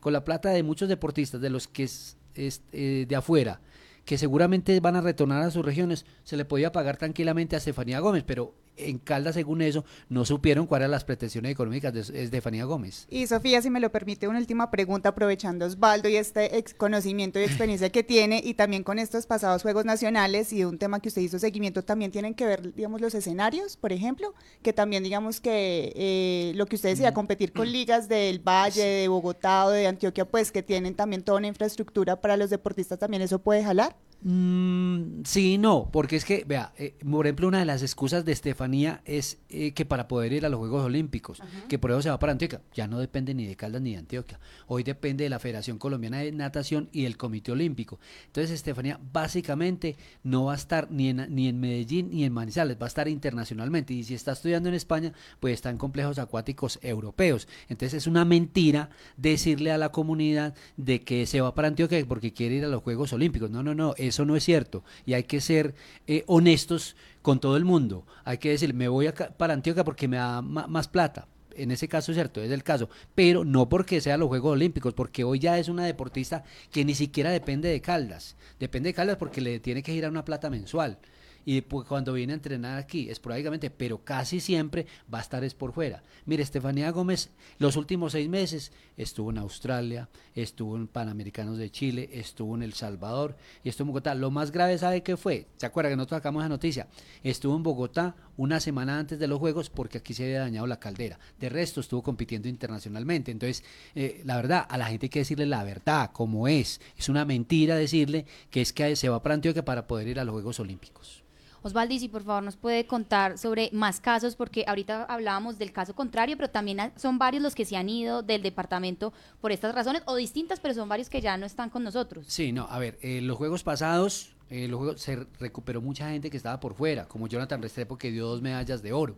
con 0.00 0.12
la 0.12 0.24
plata 0.24 0.50
de 0.50 0.62
muchos 0.62 0.88
deportistas, 0.88 1.40
de 1.40 1.50
los 1.50 1.68
que 1.68 1.84
es, 1.84 2.16
eh, 2.34 3.06
de 3.08 3.16
afuera, 3.16 3.60
que 4.04 4.18
seguramente 4.18 4.78
van 4.80 4.96
a 4.96 5.00
retornar 5.00 5.42
a 5.42 5.50
sus 5.50 5.64
regiones, 5.64 6.06
se 6.24 6.36
le 6.36 6.44
podía 6.44 6.72
pagar 6.72 6.96
tranquilamente 6.96 7.56
a 7.56 7.58
Estefanía 7.58 8.00
Gómez, 8.00 8.24
pero 8.24 8.54
en 8.76 8.98
Caldas, 8.98 9.34
según 9.34 9.62
eso, 9.62 9.84
no 10.08 10.24
supieron 10.24 10.66
cuáles 10.66 10.84
eran 10.84 10.90
las 10.92 11.04
pretensiones 11.04 11.52
económicas 11.52 11.92
de 11.92 12.00
Estefanía 12.22 12.64
Gómez. 12.64 13.06
Y 13.10 13.26
Sofía, 13.26 13.62
si 13.62 13.70
me 13.70 13.80
lo 13.80 13.90
permite, 13.90 14.28
una 14.28 14.38
última 14.38 14.70
pregunta, 14.70 15.10
aprovechando 15.10 15.66
Osvaldo 15.66 16.08
y 16.08 16.16
este 16.16 16.64
conocimiento 16.76 17.38
y 17.38 17.44
experiencia 17.44 17.90
que 17.90 18.02
tiene, 18.02 18.40
y 18.44 18.54
también 18.54 18.82
con 18.82 18.98
estos 18.98 19.26
pasados 19.26 19.62
Juegos 19.62 19.84
Nacionales 19.84 20.52
y 20.52 20.64
un 20.64 20.78
tema 20.78 21.00
que 21.00 21.08
usted 21.08 21.22
hizo 21.22 21.38
seguimiento, 21.38 21.82
también 21.82 22.10
tienen 22.10 22.34
que 22.34 22.46
ver, 22.46 22.74
digamos, 22.74 23.00
los 23.00 23.14
escenarios, 23.14 23.76
por 23.76 23.92
ejemplo, 23.92 24.34
que 24.62 24.72
también, 24.72 25.02
digamos, 25.02 25.40
que 25.40 25.92
eh, 25.96 26.52
lo 26.56 26.66
que 26.66 26.76
usted 26.76 26.90
decía, 26.90 27.14
competir 27.14 27.52
con 27.52 27.70
ligas 27.70 28.08
del 28.08 28.38
Valle, 28.38 28.82
de 28.82 29.08
Bogotá 29.08 29.66
o 29.66 29.70
de 29.70 29.86
Antioquia, 29.86 30.24
pues 30.24 30.52
que 30.52 30.62
tienen 30.62 30.94
también 30.94 31.22
toda 31.22 31.38
una 31.38 31.46
infraestructura 31.46 32.20
para 32.20 32.36
los 32.36 32.50
deportistas, 32.50 32.98
también 32.98 33.22
eso 33.22 33.38
puede 33.38 33.64
jalar. 33.64 33.96
Mm, 34.22 35.22
sí, 35.24 35.58
no, 35.58 35.90
porque 35.92 36.16
es 36.16 36.24
que, 36.24 36.44
vea, 36.46 36.72
eh, 36.78 36.96
por 37.08 37.26
ejemplo, 37.26 37.48
una 37.48 37.60
de 37.60 37.64
las 37.64 37.82
excusas 37.82 38.24
de 38.24 38.32
Estefanía 38.32 39.02
es 39.04 39.38
eh, 39.50 39.72
que 39.72 39.84
para 39.84 40.08
poder 40.08 40.32
ir 40.32 40.46
a 40.46 40.48
los 40.48 40.58
Juegos 40.58 40.84
Olímpicos, 40.84 41.42
que 41.68 41.78
por 41.78 41.90
eso 41.90 42.02
se 42.02 42.10
va 42.10 42.18
para 42.18 42.32
Antioquia, 42.32 42.62
ya 42.74 42.88
no 42.88 42.98
depende 42.98 43.34
ni 43.34 43.46
de 43.46 43.56
Caldas 43.56 43.82
ni 43.82 43.92
de 43.92 43.98
Antioquia. 43.98 44.40
Hoy 44.66 44.82
depende 44.82 45.24
de 45.24 45.30
la 45.30 45.38
Federación 45.38 45.78
Colombiana 45.78 46.18
de 46.18 46.32
Natación 46.32 46.88
y 46.92 47.02
del 47.04 47.16
Comité 47.16 47.52
Olímpico. 47.52 48.00
Entonces, 48.26 48.52
Estefanía 48.52 48.98
básicamente 49.12 49.96
no 50.24 50.46
va 50.46 50.54
a 50.54 50.56
estar 50.56 50.90
ni 50.90 51.10
en, 51.10 51.26
ni 51.34 51.48
en 51.48 51.60
Medellín 51.60 52.10
ni 52.10 52.24
en 52.24 52.32
Manizales, 52.32 52.78
va 52.80 52.86
a 52.86 52.88
estar 52.88 53.08
internacionalmente. 53.08 53.92
Y 53.92 54.02
si 54.02 54.14
está 54.14 54.32
estudiando 54.32 54.68
en 54.68 54.74
España, 54.74 55.12
pues 55.40 55.54
está 55.54 55.70
en 55.70 55.78
complejos 55.78 56.18
acuáticos 56.18 56.78
europeos. 56.82 57.46
Entonces, 57.68 57.94
es 57.94 58.06
una 58.06 58.24
mentira 58.24 58.90
decirle 59.16 59.70
a 59.70 59.78
la 59.78 59.92
comunidad 59.92 60.54
de 60.76 61.02
que 61.02 61.26
se 61.26 61.40
va 61.40 61.54
para 61.54 61.68
Antioquia 61.68 62.04
porque 62.08 62.32
quiere 62.32 62.56
ir 62.56 62.64
a 62.64 62.68
los 62.68 62.82
Juegos 62.82 63.12
Olímpicos. 63.12 63.50
No, 63.50 63.62
no, 63.62 63.74
no 63.74 63.94
eso 64.06 64.24
no 64.24 64.36
es 64.36 64.44
cierto. 64.44 64.84
Y 65.04 65.14
hay 65.14 65.24
que 65.24 65.40
ser 65.40 65.74
eh, 66.06 66.24
honestos 66.26 66.96
con 67.22 67.40
todo 67.40 67.56
el 67.56 67.64
mundo. 67.64 68.06
Hay 68.24 68.38
que 68.38 68.50
decir, 68.50 68.74
me 68.74 68.88
voy 68.88 69.08
para 69.36 69.54
Antioquia 69.54 69.84
porque 69.84 70.08
me 70.08 70.16
da 70.16 70.42
más 70.42 70.88
plata. 70.88 71.28
En 71.54 71.70
ese 71.70 71.88
caso 71.88 72.12
es 72.12 72.16
cierto, 72.16 72.42
es 72.42 72.50
el 72.50 72.62
caso. 72.62 72.90
Pero 73.14 73.44
no 73.44 73.68
porque 73.68 74.00
sea 74.00 74.18
los 74.18 74.28
Juegos 74.28 74.52
Olímpicos, 74.52 74.94
porque 74.94 75.24
hoy 75.24 75.38
ya 75.38 75.58
es 75.58 75.68
una 75.68 75.84
deportista 75.86 76.44
que 76.70 76.84
ni 76.84 76.94
siquiera 76.94 77.30
depende 77.30 77.68
de 77.68 77.80
Caldas. 77.80 78.36
Depende 78.60 78.90
de 78.90 78.94
Caldas 78.94 79.16
porque 79.16 79.40
le 79.40 79.58
tiene 79.60 79.82
que 79.82 79.92
girar 79.92 80.10
una 80.10 80.24
plata 80.24 80.50
mensual 80.50 80.98
y 81.46 81.60
pues 81.60 81.86
cuando 81.86 82.12
viene 82.12 82.32
a 82.32 82.34
entrenar 82.34 82.76
aquí, 82.76 83.08
esporádicamente, 83.08 83.70
pero 83.70 84.02
casi 84.04 84.40
siempre 84.40 84.84
va 85.12 85.18
a 85.18 85.22
estar 85.22 85.44
es 85.44 85.54
por 85.54 85.72
fuera. 85.72 86.02
Mire, 86.24 86.42
Estefanía 86.42 86.90
Gómez, 86.90 87.30
los 87.58 87.76
últimos 87.76 88.12
seis 88.12 88.28
meses 88.28 88.72
estuvo 88.96 89.30
en 89.30 89.38
Australia, 89.38 90.08
estuvo 90.34 90.74
en 90.74 90.88
Panamericanos 90.88 91.56
de 91.56 91.70
Chile, 91.70 92.10
estuvo 92.12 92.56
en 92.56 92.64
El 92.64 92.72
Salvador 92.72 93.36
y 93.62 93.68
estuvo 93.68 93.84
en 93.84 93.92
Bogotá. 93.92 94.16
Lo 94.16 94.32
más 94.32 94.50
grave, 94.50 94.76
¿sabe 94.76 95.04
qué 95.04 95.16
fue? 95.16 95.46
¿Se 95.56 95.66
acuerda 95.66 95.88
que 95.88 95.96
nosotros 95.96 96.18
sacamos 96.18 96.42
esa 96.42 96.48
noticia? 96.48 96.88
Estuvo 97.22 97.54
en 97.54 97.62
Bogotá 97.62 98.16
una 98.36 98.58
semana 98.58 98.98
antes 98.98 99.20
de 99.20 99.28
los 99.28 99.38
Juegos 99.38 99.70
porque 99.70 99.98
aquí 99.98 100.14
se 100.14 100.24
había 100.24 100.40
dañado 100.40 100.66
la 100.66 100.80
caldera. 100.80 101.20
De 101.38 101.48
resto, 101.48 101.80
estuvo 101.80 102.02
compitiendo 102.02 102.48
internacionalmente. 102.48 103.30
Entonces, 103.30 103.62
eh, 103.94 104.20
la 104.24 104.34
verdad, 104.34 104.66
a 104.68 104.76
la 104.78 104.86
gente 104.86 105.06
hay 105.06 105.10
que 105.10 105.20
decirle 105.20 105.46
la 105.46 105.62
verdad, 105.62 106.10
como 106.12 106.48
es. 106.48 106.80
Es 106.96 107.08
una 107.08 107.24
mentira 107.24 107.76
decirle 107.76 108.26
que 108.50 108.62
es 108.62 108.72
que 108.72 108.96
se 108.96 109.08
va 109.08 109.22
para 109.22 109.36
Antioquia 109.36 109.64
para 109.64 109.86
poder 109.86 110.08
ir 110.08 110.18
a 110.18 110.24
los 110.24 110.32
Juegos 110.32 110.58
Olímpicos. 110.58 111.22
Osvaldi, 111.66 111.98
si 111.98 112.08
por 112.08 112.22
favor 112.22 112.44
nos 112.44 112.56
puede 112.56 112.86
contar 112.86 113.38
sobre 113.38 113.70
más 113.72 114.00
casos, 114.00 114.36
porque 114.36 114.64
ahorita 114.68 115.02
hablábamos 115.04 115.58
del 115.58 115.72
caso 115.72 115.94
contrario, 115.94 116.36
pero 116.36 116.48
también 116.48 116.92
son 116.94 117.18
varios 117.18 117.42
los 117.42 117.56
que 117.56 117.64
se 117.64 117.76
han 117.76 117.88
ido 117.88 118.22
del 118.22 118.40
departamento 118.42 119.12
por 119.40 119.50
estas 119.50 119.74
razones, 119.74 120.02
o 120.06 120.14
distintas, 120.14 120.60
pero 120.60 120.74
son 120.74 120.88
varios 120.88 121.10
que 121.10 121.20
ya 121.20 121.36
no 121.36 121.44
están 121.44 121.68
con 121.68 121.82
nosotros. 121.82 122.24
Sí, 122.28 122.52
no, 122.52 122.68
a 122.70 122.78
ver, 122.78 122.98
eh, 123.02 123.20
los 123.20 123.36
juegos 123.36 123.64
pasados, 123.64 124.36
eh, 124.48 124.70
se 124.96 125.26
recuperó 125.40 125.80
mucha 125.80 126.08
gente 126.10 126.30
que 126.30 126.36
estaba 126.36 126.60
por 126.60 126.74
fuera, 126.74 127.08
como 127.08 127.26
Jonathan 127.26 127.60
Restrepo, 127.60 127.98
que 127.98 128.12
dio 128.12 128.28
dos 128.28 128.42
medallas 128.42 128.80
de 128.80 128.92
oro, 128.92 129.16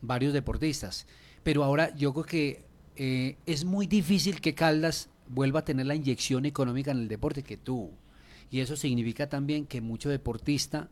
varios 0.00 0.32
deportistas. 0.32 1.06
Pero 1.44 1.62
ahora 1.62 1.94
yo 1.94 2.12
creo 2.12 2.24
que 2.24 2.64
eh, 2.96 3.36
es 3.46 3.64
muy 3.64 3.86
difícil 3.86 4.40
que 4.40 4.54
Caldas 4.54 5.10
vuelva 5.28 5.60
a 5.60 5.64
tener 5.64 5.86
la 5.86 5.94
inyección 5.94 6.44
económica 6.44 6.90
en 6.90 6.98
el 6.98 7.08
deporte 7.08 7.44
que 7.44 7.56
tuvo. 7.56 7.92
Y 8.50 8.60
eso 8.60 8.74
significa 8.74 9.28
también 9.28 9.64
que 9.64 9.80
mucho 9.80 10.08
deportista 10.08 10.90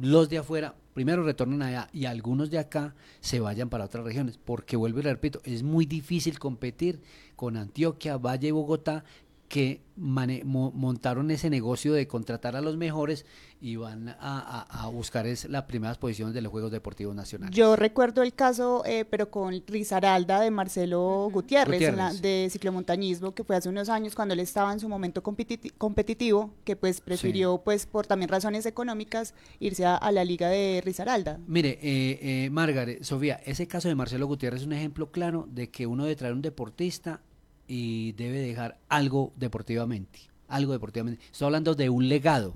los 0.00 0.28
de 0.28 0.38
afuera 0.38 0.74
primero 0.96 1.22
retornan 1.22 1.60
allá 1.60 1.90
y 1.92 2.06
algunos 2.06 2.48
de 2.50 2.58
acá 2.58 2.94
se 3.20 3.38
vayan 3.38 3.68
para 3.68 3.84
otras 3.84 4.02
regiones, 4.02 4.38
porque 4.42 4.76
vuelvo 4.76 5.00
y 5.00 5.02
repito, 5.02 5.42
es 5.44 5.62
muy 5.62 5.84
difícil 5.84 6.38
competir 6.38 7.02
con 7.36 7.58
Antioquia, 7.58 8.16
Valle 8.16 8.48
y 8.48 8.52
Bogotá, 8.52 9.04
que 9.48 9.80
montaron 9.96 11.30
ese 11.30 11.48
negocio 11.48 11.94
de 11.94 12.06
contratar 12.06 12.54
a 12.56 12.60
los 12.60 12.76
mejores 12.76 13.24
y 13.60 13.76
van 13.76 14.14
a, 14.20 14.90
buscar 14.92 15.26
es 15.26 15.46
las 15.48 15.62
primeras 15.62 15.96
posiciones 15.96 16.34
de 16.34 16.42
los 16.42 16.52
Juegos 16.52 16.70
Deportivos 16.70 17.14
Nacionales. 17.14 17.56
Yo 17.56 17.76
recuerdo 17.76 18.22
el 18.22 18.34
caso, 18.34 18.82
eh, 18.84 19.06
pero 19.06 19.30
con 19.30 19.62
Rizaralda 19.66 20.40
de 20.40 20.50
Marcelo 20.50 21.30
Gutiérrez, 21.32 22.20
de 22.20 22.48
ciclomontañismo, 22.50 23.34
que 23.34 23.44
fue 23.44 23.56
hace 23.56 23.68
unos 23.70 23.88
años 23.88 24.14
cuando 24.14 24.34
él 24.34 24.40
estaba 24.40 24.72
en 24.72 24.80
su 24.80 24.88
momento 24.88 25.22
competitivo, 25.22 26.50
que 26.64 26.76
pues 26.76 27.00
prefirió, 27.00 27.62
pues 27.64 27.86
por 27.86 28.06
también 28.06 28.28
razones 28.28 28.66
económicas, 28.66 29.34
irse 29.60 29.86
a, 29.86 30.10
la 30.12 30.24
liga 30.24 30.48
de 30.48 30.82
Rizaralda. 30.84 31.38
Mire, 31.46 31.78
eh, 31.82 32.18
eh, 32.22 32.50
Margaret, 32.50 33.02
Sofía, 33.02 33.40
ese 33.44 33.66
caso 33.66 33.88
de 33.88 33.94
Marcelo 33.94 34.26
Gutiérrez 34.26 34.60
es 34.60 34.66
un 34.66 34.72
ejemplo 34.72 35.10
claro 35.10 35.48
de 35.50 35.70
que 35.70 35.86
uno 35.86 36.04
debe 36.04 36.16
traer 36.16 36.34
un 36.34 36.42
deportista 36.42 37.22
y 37.66 38.12
debe 38.12 38.38
dejar 38.40 38.78
algo 38.88 39.32
deportivamente, 39.36 40.20
algo 40.48 40.72
deportivamente. 40.72 41.22
Estoy 41.32 41.46
hablando 41.46 41.74
de 41.74 41.90
un 41.90 42.08
legado. 42.08 42.54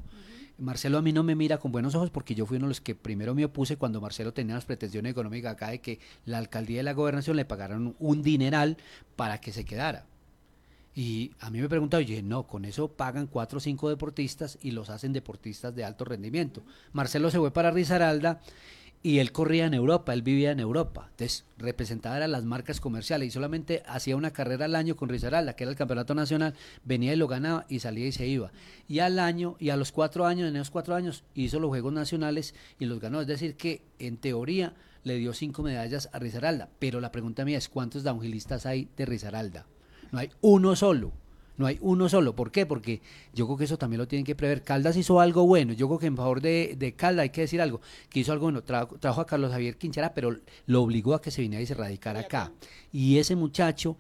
Marcelo 0.58 0.98
a 0.98 1.02
mí 1.02 1.12
no 1.12 1.22
me 1.22 1.34
mira 1.34 1.58
con 1.58 1.72
buenos 1.72 1.94
ojos 1.94 2.10
porque 2.10 2.34
yo 2.34 2.44
fui 2.44 2.58
uno 2.58 2.66
de 2.66 2.70
los 2.70 2.80
que 2.82 2.94
primero 2.94 3.34
me 3.34 3.46
opuse 3.46 3.76
cuando 3.76 4.00
Marcelo 4.00 4.34
tenía 4.34 4.54
las 4.54 4.66
pretensiones 4.66 5.12
económicas 5.12 5.52
acá 5.52 5.70
de 5.70 5.80
que 5.80 6.00
la 6.26 6.38
alcaldía 6.38 6.80
y 6.80 6.84
la 6.84 6.92
gobernación 6.92 7.36
le 7.36 7.46
pagaran 7.46 7.94
un 7.98 8.22
dineral 8.22 8.76
para 9.16 9.40
que 9.40 9.52
se 9.52 9.64
quedara. 9.64 10.04
Y 10.94 11.30
a 11.40 11.50
mí 11.50 11.60
me 11.60 11.68
preguntaba, 11.68 12.02
yo 12.02 12.08
dije, 12.08 12.22
no, 12.22 12.46
con 12.46 12.64
eso 12.64 12.88
pagan 12.88 13.26
cuatro 13.26 13.58
o 13.58 13.60
cinco 13.60 13.88
deportistas 13.88 14.58
y 14.60 14.72
los 14.72 14.90
hacen 14.90 15.12
deportistas 15.12 15.74
de 15.74 15.84
alto 15.84 16.04
rendimiento. 16.04 16.62
Marcelo 16.92 17.30
se 17.30 17.38
fue 17.38 17.52
para 17.52 17.70
Risaralda 17.70 18.40
y 19.02 19.18
él 19.18 19.32
corría 19.32 19.64
en 19.64 19.72
Europa, 19.72 20.12
él 20.12 20.20
vivía 20.20 20.50
en 20.50 20.60
Europa, 20.60 21.06
entonces 21.10 21.46
representaba 21.56 22.26
las 22.28 22.44
marcas 22.44 22.80
comerciales 22.80 23.28
y 23.28 23.30
solamente 23.30 23.82
hacía 23.86 24.14
una 24.14 24.32
carrera 24.32 24.66
al 24.66 24.74
año 24.74 24.94
con 24.94 25.08
Risaralda, 25.08 25.54
que 25.54 25.64
era 25.64 25.70
el 25.70 25.76
campeonato 25.76 26.14
nacional, 26.14 26.54
venía 26.84 27.14
y 27.14 27.16
lo 27.16 27.26
ganaba 27.26 27.64
y 27.68 27.80
salía 27.80 28.06
y 28.06 28.12
se 28.12 28.26
iba. 28.26 28.52
Y 28.88 28.98
al 28.98 29.18
año, 29.18 29.56
y 29.58 29.70
a 29.70 29.76
los 29.76 29.90
cuatro 29.90 30.26
años, 30.26 30.48
en 30.48 30.56
esos 30.56 30.70
cuatro 30.70 30.94
años, 30.94 31.24
hizo 31.34 31.58
los 31.60 31.70
Juegos 31.70 31.94
Nacionales 31.94 32.54
y 32.78 32.84
los 32.84 33.00
ganó. 33.00 33.22
Es 33.22 33.26
decir, 33.26 33.56
que 33.56 33.82
en 33.98 34.18
teoría 34.18 34.74
le 35.02 35.16
dio 35.16 35.32
cinco 35.32 35.62
medallas 35.62 36.10
a 36.12 36.18
Risaralda, 36.18 36.68
pero 36.78 37.00
la 37.00 37.10
pregunta 37.10 37.46
mía 37.46 37.56
es, 37.56 37.70
¿cuántos 37.70 38.02
downhillistas 38.02 38.66
hay 38.66 38.88
de 38.98 39.06
Risaralda? 39.06 39.66
No 40.12 40.18
hay 40.18 40.30
uno 40.42 40.76
solo. 40.76 41.12
No 41.60 41.66
hay 41.66 41.76
uno 41.82 42.08
solo. 42.08 42.34
¿Por 42.34 42.50
qué? 42.50 42.64
Porque 42.64 43.02
yo 43.34 43.44
creo 43.44 43.58
que 43.58 43.64
eso 43.64 43.76
también 43.76 43.98
lo 43.98 44.08
tienen 44.08 44.24
que 44.24 44.34
prever. 44.34 44.62
Caldas 44.62 44.96
hizo 44.96 45.20
algo 45.20 45.46
bueno. 45.46 45.74
Yo 45.74 45.88
creo 45.88 45.98
que 45.98 46.06
en 46.06 46.16
favor 46.16 46.40
de, 46.40 46.74
de 46.78 46.94
Caldas 46.94 47.24
hay 47.24 47.28
que 47.28 47.42
decir 47.42 47.60
algo. 47.60 47.82
Que 48.08 48.20
hizo 48.20 48.32
algo 48.32 48.46
bueno. 48.46 48.62
trajo 48.62 49.20
a 49.20 49.26
Carlos 49.26 49.52
Javier 49.52 49.76
Quinchara, 49.76 50.14
pero 50.14 50.34
lo 50.64 50.82
obligó 50.82 51.12
a 51.12 51.20
que 51.20 51.30
se 51.30 51.42
viniera 51.42 51.62
y 51.62 51.66
se 51.66 51.74
radicara 51.74 52.20
acá. 52.20 52.50
Y 52.92 53.18
ese 53.18 53.36
muchacho, 53.36 53.98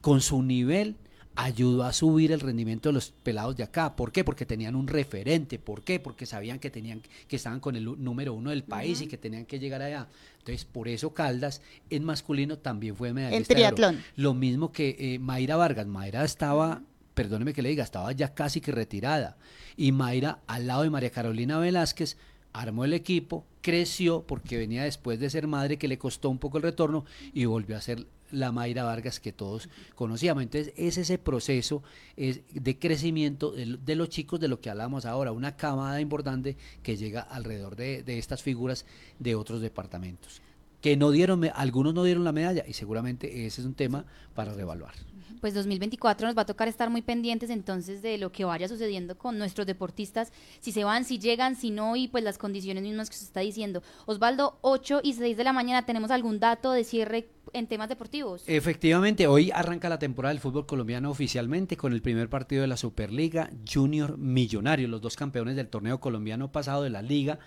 con 0.00 0.20
su 0.20 0.40
nivel, 0.40 0.98
ayudó 1.34 1.84
a 1.84 1.92
subir 1.92 2.32
el 2.32 2.40
rendimiento 2.40 2.90
de 2.90 2.92
los 2.92 3.10
pelados 3.10 3.56
de 3.56 3.62
acá. 3.62 3.96
¿Por 3.96 4.12
qué? 4.12 4.24
Porque 4.24 4.46
tenían 4.46 4.74
un 4.74 4.86
referente. 4.86 5.58
¿Por 5.58 5.82
qué? 5.82 5.98
Porque 5.98 6.26
sabían 6.26 6.58
que 6.58 6.70
tenían 6.70 7.02
que 7.28 7.36
estaban 7.36 7.60
con 7.60 7.76
el 7.76 7.84
número 8.02 8.34
uno 8.34 8.50
del 8.50 8.62
país 8.62 9.00
y 9.00 9.06
que 9.06 9.16
tenían 9.16 9.46
que 9.46 9.58
llegar 9.58 9.82
allá. 9.82 10.08
Entonces, 10.38 10.64
por 10.64 10.88
eso 10.88 11.12
Caldas 11.14 11.62
en 11.88 12.04
masculino 12.04 12.58
también 12.58 12.94
fue 12.94 13.12
medallista. 13.12 13.52
En 13.52 13.56
triatlón. 13.56 14.02
Lo 14.16 14.34
mismo 14.34 14.70
que 14.72 14.96
eh, 14.98 15.18
Mayra 15.18 15.56
Vargas. 15.56 15.86
Mayra 15.86 16.24
estaba, 16.24 16.82
perdóneme 17.20 17.52
que 17.52 17.60
le 17.60 17.68
diga, 17.68 17.84
estaba 17.84 18.12
ya 18.12 18.32
casi 18.32 18.62
que 18.62 18.72
retirada. 18.72 19.36
Y 19.76 19.92
Mayra, 19.92 20.38
al 20.46 20.66
lado 20.66 20.84
de 20.84 20.88
María 20.88 21.10
Carolina 21.10 21.58
Velázquez, 21.58 22.16
armó 22.54 22.86
el 22.86 22.94
equipo, 22.94 23.44
creció 23.60 24.22
porque 24.26 24.56
venía 24.56 24.84
después 24.84 25.20
de 25.20 25.28
ser 25.28 25.46
madre 25.46 25.76
que 25.76 25.86
le 25.86 25.98
costó 25.98 26.30
un 26.30 26.38
poco 26.38 26.56
el 26.56 26.62
retorno 26.62 27.04
y 27.34 27.44
volvió 27.44 27.76
a 27.76 27.82
ser 27.82 28.06
la 28.30 28.52
Mayra 28.52 28.84
Vargas 28.84 29.20
que 29.20 29.34
todos 29.34 29.68
conocíamos. 29.94 30.42
Entonces 30.44 30.72
es 30.78 30.96
ese 30.96 31.18
proceso 31.18 31.82
es 32.16 32.40
de 32.54 32.78
crecimiento 32.78 33.50
de, 33.50 33.96
los 33.96 34.08
chicos 34.08 34.40
de 34.40 34.48
lo 34.48 34.62
que 34.62 34.70
hablamos 34.70 35.04
ahora, 35.04 35.30
una 35.30 35.58
camada 35.58 36.00
importante 36.00 36.56
que 36.82 36.96
llega 36.96 37.20
alrededor 37.20 37.76
de, 37.76 38.02
de 38.02 38.18
estas 38.18 38.42
figuras 38.42 38.86
de 39.18 39.34
otros 39.34 39.60
departamentos. 39.60 40.40
Que 40.80 40.96
no 40.96 41.10
dieron, 41.10 41.44
algunos 41.54 41.92
no 41.92 42.02
dieron 42.02 42.24
la 42.24 42.32
medalla 42.32 42.64
y 42.66 42.72
seguramente 42.72 43.44
ese 43.44 43.60
es 43.60 43.66
un 43.66 43.74
tema 43.74 44.06
para 44.34 44.54
reevaluar 44.54 45.09
pues 45.40 45.54
2024 45.54 46.26
nos 46.26 46.36
va 46.36 46.42
a 46.42 46.46
tocar 46.46 46.68
estar 46.68 46.90
muy 46.90 47.02
pendientes 47.02 47.50
entonces 47.50 48.02
de 48.02 48.18
lo 48.18 48.32
que 48.32 48.44
vaya 48.44 48.68
sucediendo 48.68 49.16
con 49.16 49.38
nuestros 49.38 49.66
deportistas, 49.66 50.32
si 50.60 50.72
se 50.72 50.84
van, 50.84 51.04
si 51.04 51.18
llegan, 51.18 51.56
si 51.56 51.70
no, 51.70 51.96
y 51.96 52.08
pues 52.08 52.24
las 52.24 52.38
condiciones 52.38 52.82
mismas 52.82 53.10
que 53.10 53.16
se 53.16 53.24
está 53.24 53.40
diciendo. 53.40 53.82
Osvaldo, 54.06 54.58
8 54.62 55.00
y 55.02 55.14
6 55.14 55.36
de 55.36 55.44
la 55.44 55.52
mañana, 55.52 55.86
¿tenemos 55.86 56.10
algún 56.10 56.40
dato 56.40 56.72
de 56.72 56.84
cierre 56.84 57.28
en 57.52 57.66
temas 57.66 57.88
deportivos? 57.88 58.42
Efectivamente, 58.46 59.26
hoy 59.26 59.50
arranca 59.52 59.88
la 59.88 59.98
temporada 59.98 60.32
del 60.32 60.40
fútbol 60.40 60.66
colombiano 60.66 61.10
oficialmente 61.10 61.76
con 61.76 61.92
el 61.92 62.02
primer 62.02 62.28
partido 62.28 62.62
de 62.62 62.68
la 62.68 62.76
Superliga 62.76 63.50
Junior 63.70 64.18
Millonario, 64.18 64.88
los 64.88 65.00
dos 65.00 65.16
campeones 65.16 65.56
del 65.56 65.68
torneo 65.68 66.00
colombiano 66.00 66.52
pasado 66.52 66.82
de 66.82 66.90
la 66.90 67.02
liga 67.02 67.38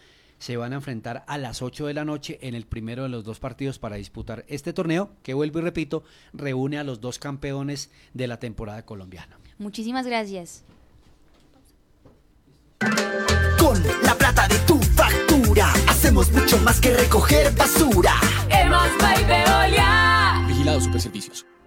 se 0.44 0.58
van 0.58 0.74
a 0.74 0.76
enfrentar 0.76 1.24
a 1.26 1.38
las 1.38 1.62
8 1.62 1.86
de 1.86 1.94
la 1.94 2.04
noche 2.04 2.38
en 2.42 2.54
el 2.54 2.66
primero 2.66 3.04
de 3.04 3.10
los 3.10 3.24
dos 3.24 3.40
partidos 3.40 3.80
para 3.80 3.96
disputar 3.96 4.44
este 4.50 4.74
torneo, 4.74 5.12
que 5.24 5.34
vuelvo 5.34 5.60
y 5.60 5.62
repito, 5.62 6.04
reúne 6.34 6.78
a 6.78 6.84
los 6.84 7.00
dos 7.00 7.18
campeones 7.18 7.92
de 8.14 8.28
la 8.28 8.40
temporada 8.40 8.86
colombiana. 8.86 9.40
Muchísimas 9.58 10.06
gracias. 10.06 10.66
Con 13.58 13.82
la 14.04 14.16
plata 14.16 14.50
de 14.50 14.60
tu 14.68 14.78
factura, 14.80 15.72
hacemos 15.88 16.30
mucho 16.34 16.58
más 16.58 16.82
que 16.82 16.94
recoger 16.94 17.56
basura. 17.56 18.16
Hemos 18.50 18.90
Vigilado 20.50 20.82
Superservicios. 20.82 21.53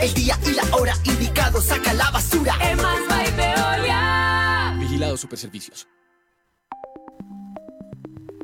el 0.00 0.14
día 0.14 0.38
y 0.46 0.52
la 0.54 0.76
hora 0.76 0.94
indicado, 1.04 1.60
saca 1.60 1.92
la 1.92 2.10
basura. 2.10 2.54
Es 2.62 2.76
más 2.76 3.36
Veolia. 3.36 4.76
Vigilado 4.78 5.16
Superservicios. 5.16 5.86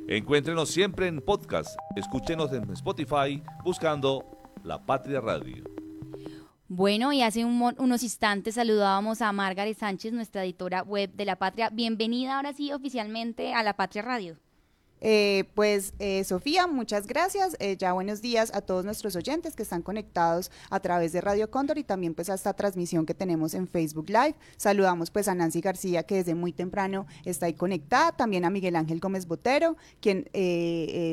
Encuéntrenos 0.09 0.71
siempre 0.71 1.09
en 1.09 1.21
podcast. 1.21 1.77
Escúchenos 1.97 2.53
en 2.53 2.71
Spotify 2.73 3.43
buscando 3.65 4.25
La 4.63 4.85
Patria 4.85 5.21
Radio. 5.21 5.65
Bueno, 6.69 7.13
y 7.13 7.23
hace 7.23 7.45
unos 7.45 8.03
instantes 8.03 8.57
saludábamos 8.57 9.23
a 9.23 9.33
Margaret 9.33 9.79
Sánchez, 9.79 10.13
nuestra 10.13 10.45
editora 10.45 10.83
web 10.83 11.13
de 11.15 11.25
La 11.25 11.37
Patria. 11.37 11.71
Bienvenida 11.71 12.37
ahora 12.37 12.53
sí 12.53 12.73
oficialmente 12.73 13.55
a 13.55 13.63
La 13.63 13.75
Patria 13.75 14.03
Radio. 14.03 14.37
Eh, 15.01 15.45
pues 15.55 15.93
eh, 15.99 16.25
Sofía, 16.25 16.67
muchas 16.67 17.07
gracias. 17.07 17.57
Eh, 17.59 17.77
ya 17.77 17.93
buenos 17.93 18.23
días 18.23 18.51
a 18.55 18.63
todos 18.63 18.85
nuestros 18.85 19.15
oyentes 19.15 19.55
que 19.55 19.63
están 19.63 19.83
conectados 19.83 20.51
a 20.71 20.81
través 20.81 21.13
de 21.13 21.21
Radio 21.21 21.51
Cóndor 21.51 21.79
y 21.79 21.85
también 21.85 22.15
pues 22.15 22.31
a 22.31 22.35
esta 22.35 22.55
transmisión 22.55 23.05
que 23.05 23.15
tenemos 23.15 23.55
en 23.55 23.69
Facebook 23.69 24.09
Live. 24.09 24.35
Saludamos 24.57 25.11
pues 25.11 25.29
a 25.29 25.35
Nancy 25.35 25.61
García 25.61 26.05
que 26.05 26.17
desde 26.17 26.35
muy 26.35 26.53
temprano 26.53 27.07
está 27.25 27.47
ahí 27.47 27.55
conectada, 27.55 28.13
también 28.13 28.45
a 28.45 28.51
Miguel 28.51 28.77
Ángel 28.77 29.01
Gómez 29.01 29.27
Botero, 29.27 29.77
quien 30.01 30.29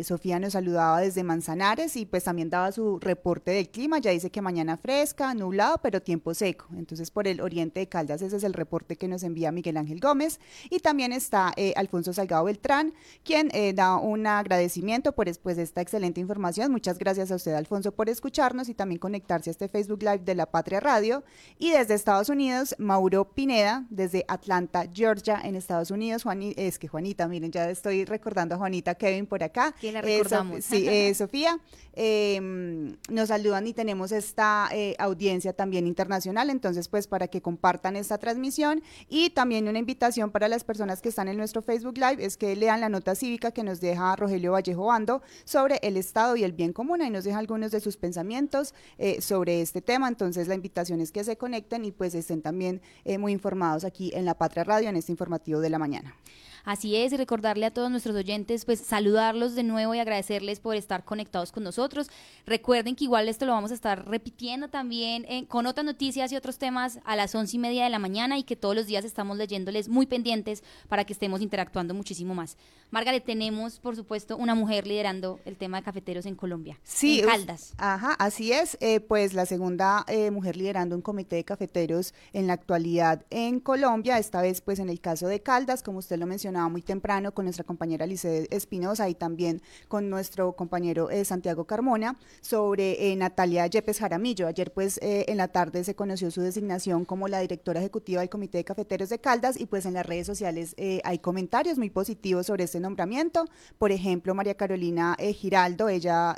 Sofía 0.03 0.39
nos 0.39 0.53
saludaba 0.53 1.01
desde 1.01 1.23
Manzanares 1.23 1.95
y 1.95 2.05
pues 2.05 2.23
también 2.23 2.49
daba 2.49 2.71
su 2.71 2.99
reporte 2.99 3.51
del 3.51 3.69
clima. 3.69 3.99
Ya 3.99 4.11
dice 4.11 4.31
que 4.31 4.41
mañana 4.41 4.77
fresca, 4.77 5.33
nublado, 5.33 5.79
pero 5.81 6.01
tiempo 6.01 6.33
seco. 6.33 6.67
Entonces 6.77 7.11
por 7.11 7.27
el 7.27 7.41
oriente 7.41 7.81
de 7.81 7.87
Caldas 7.87 8.21
ese 8.21 8.37
es 8.37 8.43
el 8.43 8.53
reporte 8.53 8.95
que 8.95 9.07
nos 9.07 9.23
envía 9.23 9.51
Miguel 9.51 9.77
Ángel 9.77 9.99
Gómez. 9.99 10.39
Y 10.69 10.79
también 10.79 11.11
está 11.11 11.53
Alfonso 11.75 12.13
Salgado 12.13 12.45
Beltrán, 12.45 12.93
quien 13.23 13.49
da 13.75 13.97
un 13.97 14.27
agradecimiento 14.27 15.13
por 15.13 15.27
después 15.27 15.57
de 15.57 15.63
esta 15.63 15.81
excelente 15.81 16.21
información. 16.21 16.71
Muchas 16.71 16.97
gracias 16.97 17.31
a 17.31 17.35
usted, 17.35 17.53
Alfonso, 17.53 17.91
por 17.91 18.09
escucharnos 18.09 18.69
y 18.69 18.73
también 18.73 18.99
conectarse 18.99 19.49
a 19.49 19.51
este 19.51 19.67
Facebook 19.67 20.01
Live 20.01 20.19
de 20.19 20.35
La 20.35 20.45
Patria 20.45 20.79
Radio. 20.79 21.23
Y 21.57 21.71
desde 21.71 21.93
Estados 21.93 22.29
Unidos, 22.29 22.75
Mauro 22.77 23.31
Pineda, 23.31 23.85
desde 23.89 24.25
Atlanta, 24.27 24.85
Georgia, 24.93 25.39
en 25.43 25.55
Estados 25.55 25.91
Unidos. 25.91 26.23
Juan, 26.23 26.41
es 26.55 26.79
que 26.79 26.87
Juanita, 26.87 27.27
miren, 27.27 27.51
ya 27.51 27.69
estoy 27.69 28.05
recordando 28.05 28.55
a 28.55 28.57
Juanita 28.57 28.95
Kevin 28.95 29.25
por 29.25 29.43
acá. 29.43 29.73
Que 29.79 29.91
la 29.91 30.01
recordamos. 30.01 30.63
sí, 30.65 30.87
eh, 30.89 31.13
Sofía. 31.13 31.59
Em, 31.95 32.97
nos 33.09 33.27
saludan 33.27 33.67
y 33.67 33.73
tenemos 33.73 34.11
esta 34.11 34.67
eh, 34.71 34.95
audiencia 34.97 35.53
también 35.53 35.85
internacional, 35.85 36.49
entonces 36.49 36.87
pues 36.87 37.05
para 37.05 37.27
que 37.27 37.41
compartan 37.41 37.95
esta 37.95 38.17
transmisión 38.17 38.81
y 39.09 39.29
también 39.29 39.67
una 39.67 39.77
invitación 39.77 40.31
para 40.31 40.47
las 40.47 40.63
personas 40.63 41.01
que 41.01 41.09
están 41.09 41.27
en 41.27 41.37
nuestro 41.37 41.61
Facebook 41.61 41.97
Live 41.97 42.25
es 42.25 42.35
que 42.35 42.55
lean 42.55 42.81
la 42.81 42.89
nota 42.89 43.13
cívica 43.13 43.51
que 43.51 43.62
nos 43.63 43.81
deja 43.81 44.15
Rogelio 44.15 44.51
Vallejo 44.51 44.85
Bando 44.85 45.21
sobre 45.45 45.79
el 45.81 45.97
Estado 45.97 46.35
y 46.35 46.43
el 46.43 46.51
bien 46.51 46.73
común 46.73 47.01
y 47.01 47.09
nos 47.09 47.23
deja 47.23 47.39
algunos 47.39 47.71
de 47.71 47.79
sus 47.79 47.97
pensamientos 47.97 48.75
eh, 48.97 49.21
sobre 49.21 49.61
este 49.61 49.81
tema, 49.81 50.07
entonces 50.07 50.47
la 50.47 50.55
invitación 50.55 51.01
es 51.01 51.11
que 51.11 51.23
se 51.23 51.37
conecten 51.37 51.85
y 51.85 51.91
pues 51.91 52.13
estén 52.15 52.41
también 52.41 52.81
eh, 53.05 53.17
muy 53.17 53.31
informados 53.31 53.83
aquí 53.83 54.11
en 54.13 54.25
La 54.25 54.35
Patria 54.35 54.63
Radio 54.63 54.89
en 54.89 54.95
este 54.95 55.11
informativo 55.11 55.59
de 55.59 55.69
la 55.69 55.79
mañana. 55.79 56.15
Así 56.65 56.95
es, 56.95 57.11
y 57.11 57.17
recordarle 57.17 57.65
a 57.65 57.71
todos 57.71 57.91
nuestros 57.91 58.15
oyentes, 58.15 58.63
pues 58.63 58.79
saludarlos 58.79 59.53
de 59.53 59.63
nuevo 59.63 59.93
y 59.95 59.99
agradecerles 59.99 60.61
por 60.61 60.77
estar 60.77 61.03
conectados 61.03 61.51
con 61.51 61.63
nosotros. 61.63 62.07
Recuerden 62.45 62.95
que 62.95 63.03
igual 63.03 63.27
esto 63.27 63.45
lo 63.45 63.51
vamos 63.51 63.71
a 63.71 63.73
estar 63.73 64.07
repitiendo 64.07 64.69
también 64.69 65.25
eh, 65.27 65.45
con 65.47 65.65
otras 65.65 65.83
noticias 65.83 66.31
y 66.31 66.37
otros 66.37 66.57
temas 66.57 66.99
a 67.03 67.17
las 67.17 67.35
once 67.35 67.57
y 67.57 67.59
media 67.59 67.83
de 67.83 67.89
la 67.89 67.99
mañana 67.99 68.37
y 68.37 68.43
que 68.43 68.55
todos 68.55 68.75
los 68.75 68.87
días 68.87 69.03
estamos 69.03 69.37
leyéndoles 69.37 69.89
muy 69.89 70.05
pendientes 70.05 70.63
para 70.87 71.03
que 71.03 71.11
estemos 71.11 71.41
interactuando 71.41 71.93
muchísimo 71.93 72.33
más. 72.33 72.55
Margaret, 72.91 73.25
tenemos, 73.25 73.79
por 73.79 73.97
supuesto, 73.97 74.37
una 74.37 74.55
mujer 74.55 74.87
liderando 74.87 75.41
el 75.43 75.57
tema 75.57 75.77
de 75.77 75.83
cafeteros 75.83 76.25
en 76.25 76.35
Colombia. 76.35 76.79
Sí. 76.83 77.19
En 77.19 77.25
Caldas. 77.25 77.73
Ajá, 77.77 78.13
así 78.13 78.53
es. 78.53 78.77
Eh, 78.79 79.01
pues 79.01 79.33
la 79.33 79.45
segunda 79.45 80.05
eh, 80.07 80.31
mujer 80.31 80.55
liderando 80.55 80.95
un 80.95 81.01
comité 81.01 81.35
de 81.35 81.43
cafeteros 81.43 82.13
en 82.31 82.47
la 82.47 82.53
actualidad 82.53 83.25
en 83.31 83.59
Colombia, 83.59 84.17
esta 84.17 84.41
vez 84.41 84.61
pues 84.61 84.79
en 84.79 84.89
el 84.89 85.01
caso 85.01 85.27
de 85.27 85.41
Caldas, 85.41 85.83
como 85.83 85.97
usted 85.97 86.17
lo 86.17 86.25
mencionó 86.25 86.52
muy 86.53 86.81
temprano 86.81 87.33
con 87.33 87.45
nuestra 87.45 87.63
compañera 87.63 88.05
Lice 88.05 88.47
Espinosa 88.51 89.09
y 89.09 89.15
también 89.15 89.61
con 89.87 90.09
nuestro 90.09 90.53
compañero 90.53 91.09
eh, 91.09 91.25
Santiago 91.25 91.65
Carmona 91.65 92.17
sobre 92.41 93.11
eh, 93.11 93.15
Natalia 93.15 93.65
Yepes 93.67 93.99
Jaramillo. 93.99 94.47
Ayer 94.47 94.71
pues 94.71 94.99
eh, 95.01 95.25
en 95.27 95.37
la 95.37 95.47
tarde 95.47 95.83
se 95.83 95.95
conoció 95.95 96.29
su 96.31 96.41
designación 96.41 97.05
como 97.05 97.27
la 97.27 97.39
directora 97.39 97.79
ejecutiva 97.79 98.21
del 98.21 98.29
Comité 98.29 98.59
de 98.59 98.63
Cafeteros 98.63 99.09
de 99.09 99.19
Caldas 99.19 99.59
y 99.59 99.65
pues 99.65 99.85
en 99.85 99.93
las 99.93 100.05
redes 100.05 100.27
sociales 100.27 100.75
hay 101.03 101.19
comentarios 101.19 101.77
muy 101.77 101.89
positivos 101.89 102.47
sobre 102.47 102.65
este 102.65 102.79
nombramiento. 102.79 103.45
Por 103.77 103.91
ejemplo, 103.91 104.35
María 104.35 104.55
Carolina 104.55 105.15
Giraldo, 105.19 105.89
ella 105.89 106.35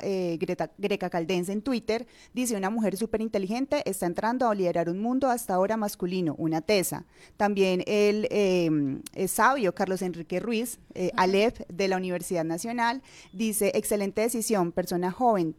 greca 0.78 1.10
caldense 1.10 1.52
en 1.52 1.62
Twitter, 1.62 2.06
dice 2.32 2.56
una 2.56 2.70
mujer 2.70 2.96
súper 2.96 3.20
inteligente 3.20 3.82
está 3.88 4.06
entrando 4.06 4.48
a 4.48 4.54
liderar 4.54 4.88
un 4.88 5.00
mundo 5.00 5.28
hasta 5.28 5.54
ahora 5.54 5.76
masculino, 5.76 6.34
una 6.38 6.60
tesa. 6.60 7.04
También 7.36 7.82
el 7.86 9.02
sabio 9.28 9.74
Carlos 9.74 10.02
Enrique 10.06 10.40
Ruiz, 10.40 10.78
Aleph 11.16 11.60
de 11.68 11.88
la 11.88 11.96
Universidad 11.96 12.44
Nacional, 12.44 13.02
dice 13.32 13.72
excelente 13.74 14.22
decisión, 14.22 14.72
persona 14.72 15.10
joven, 15.10 15.54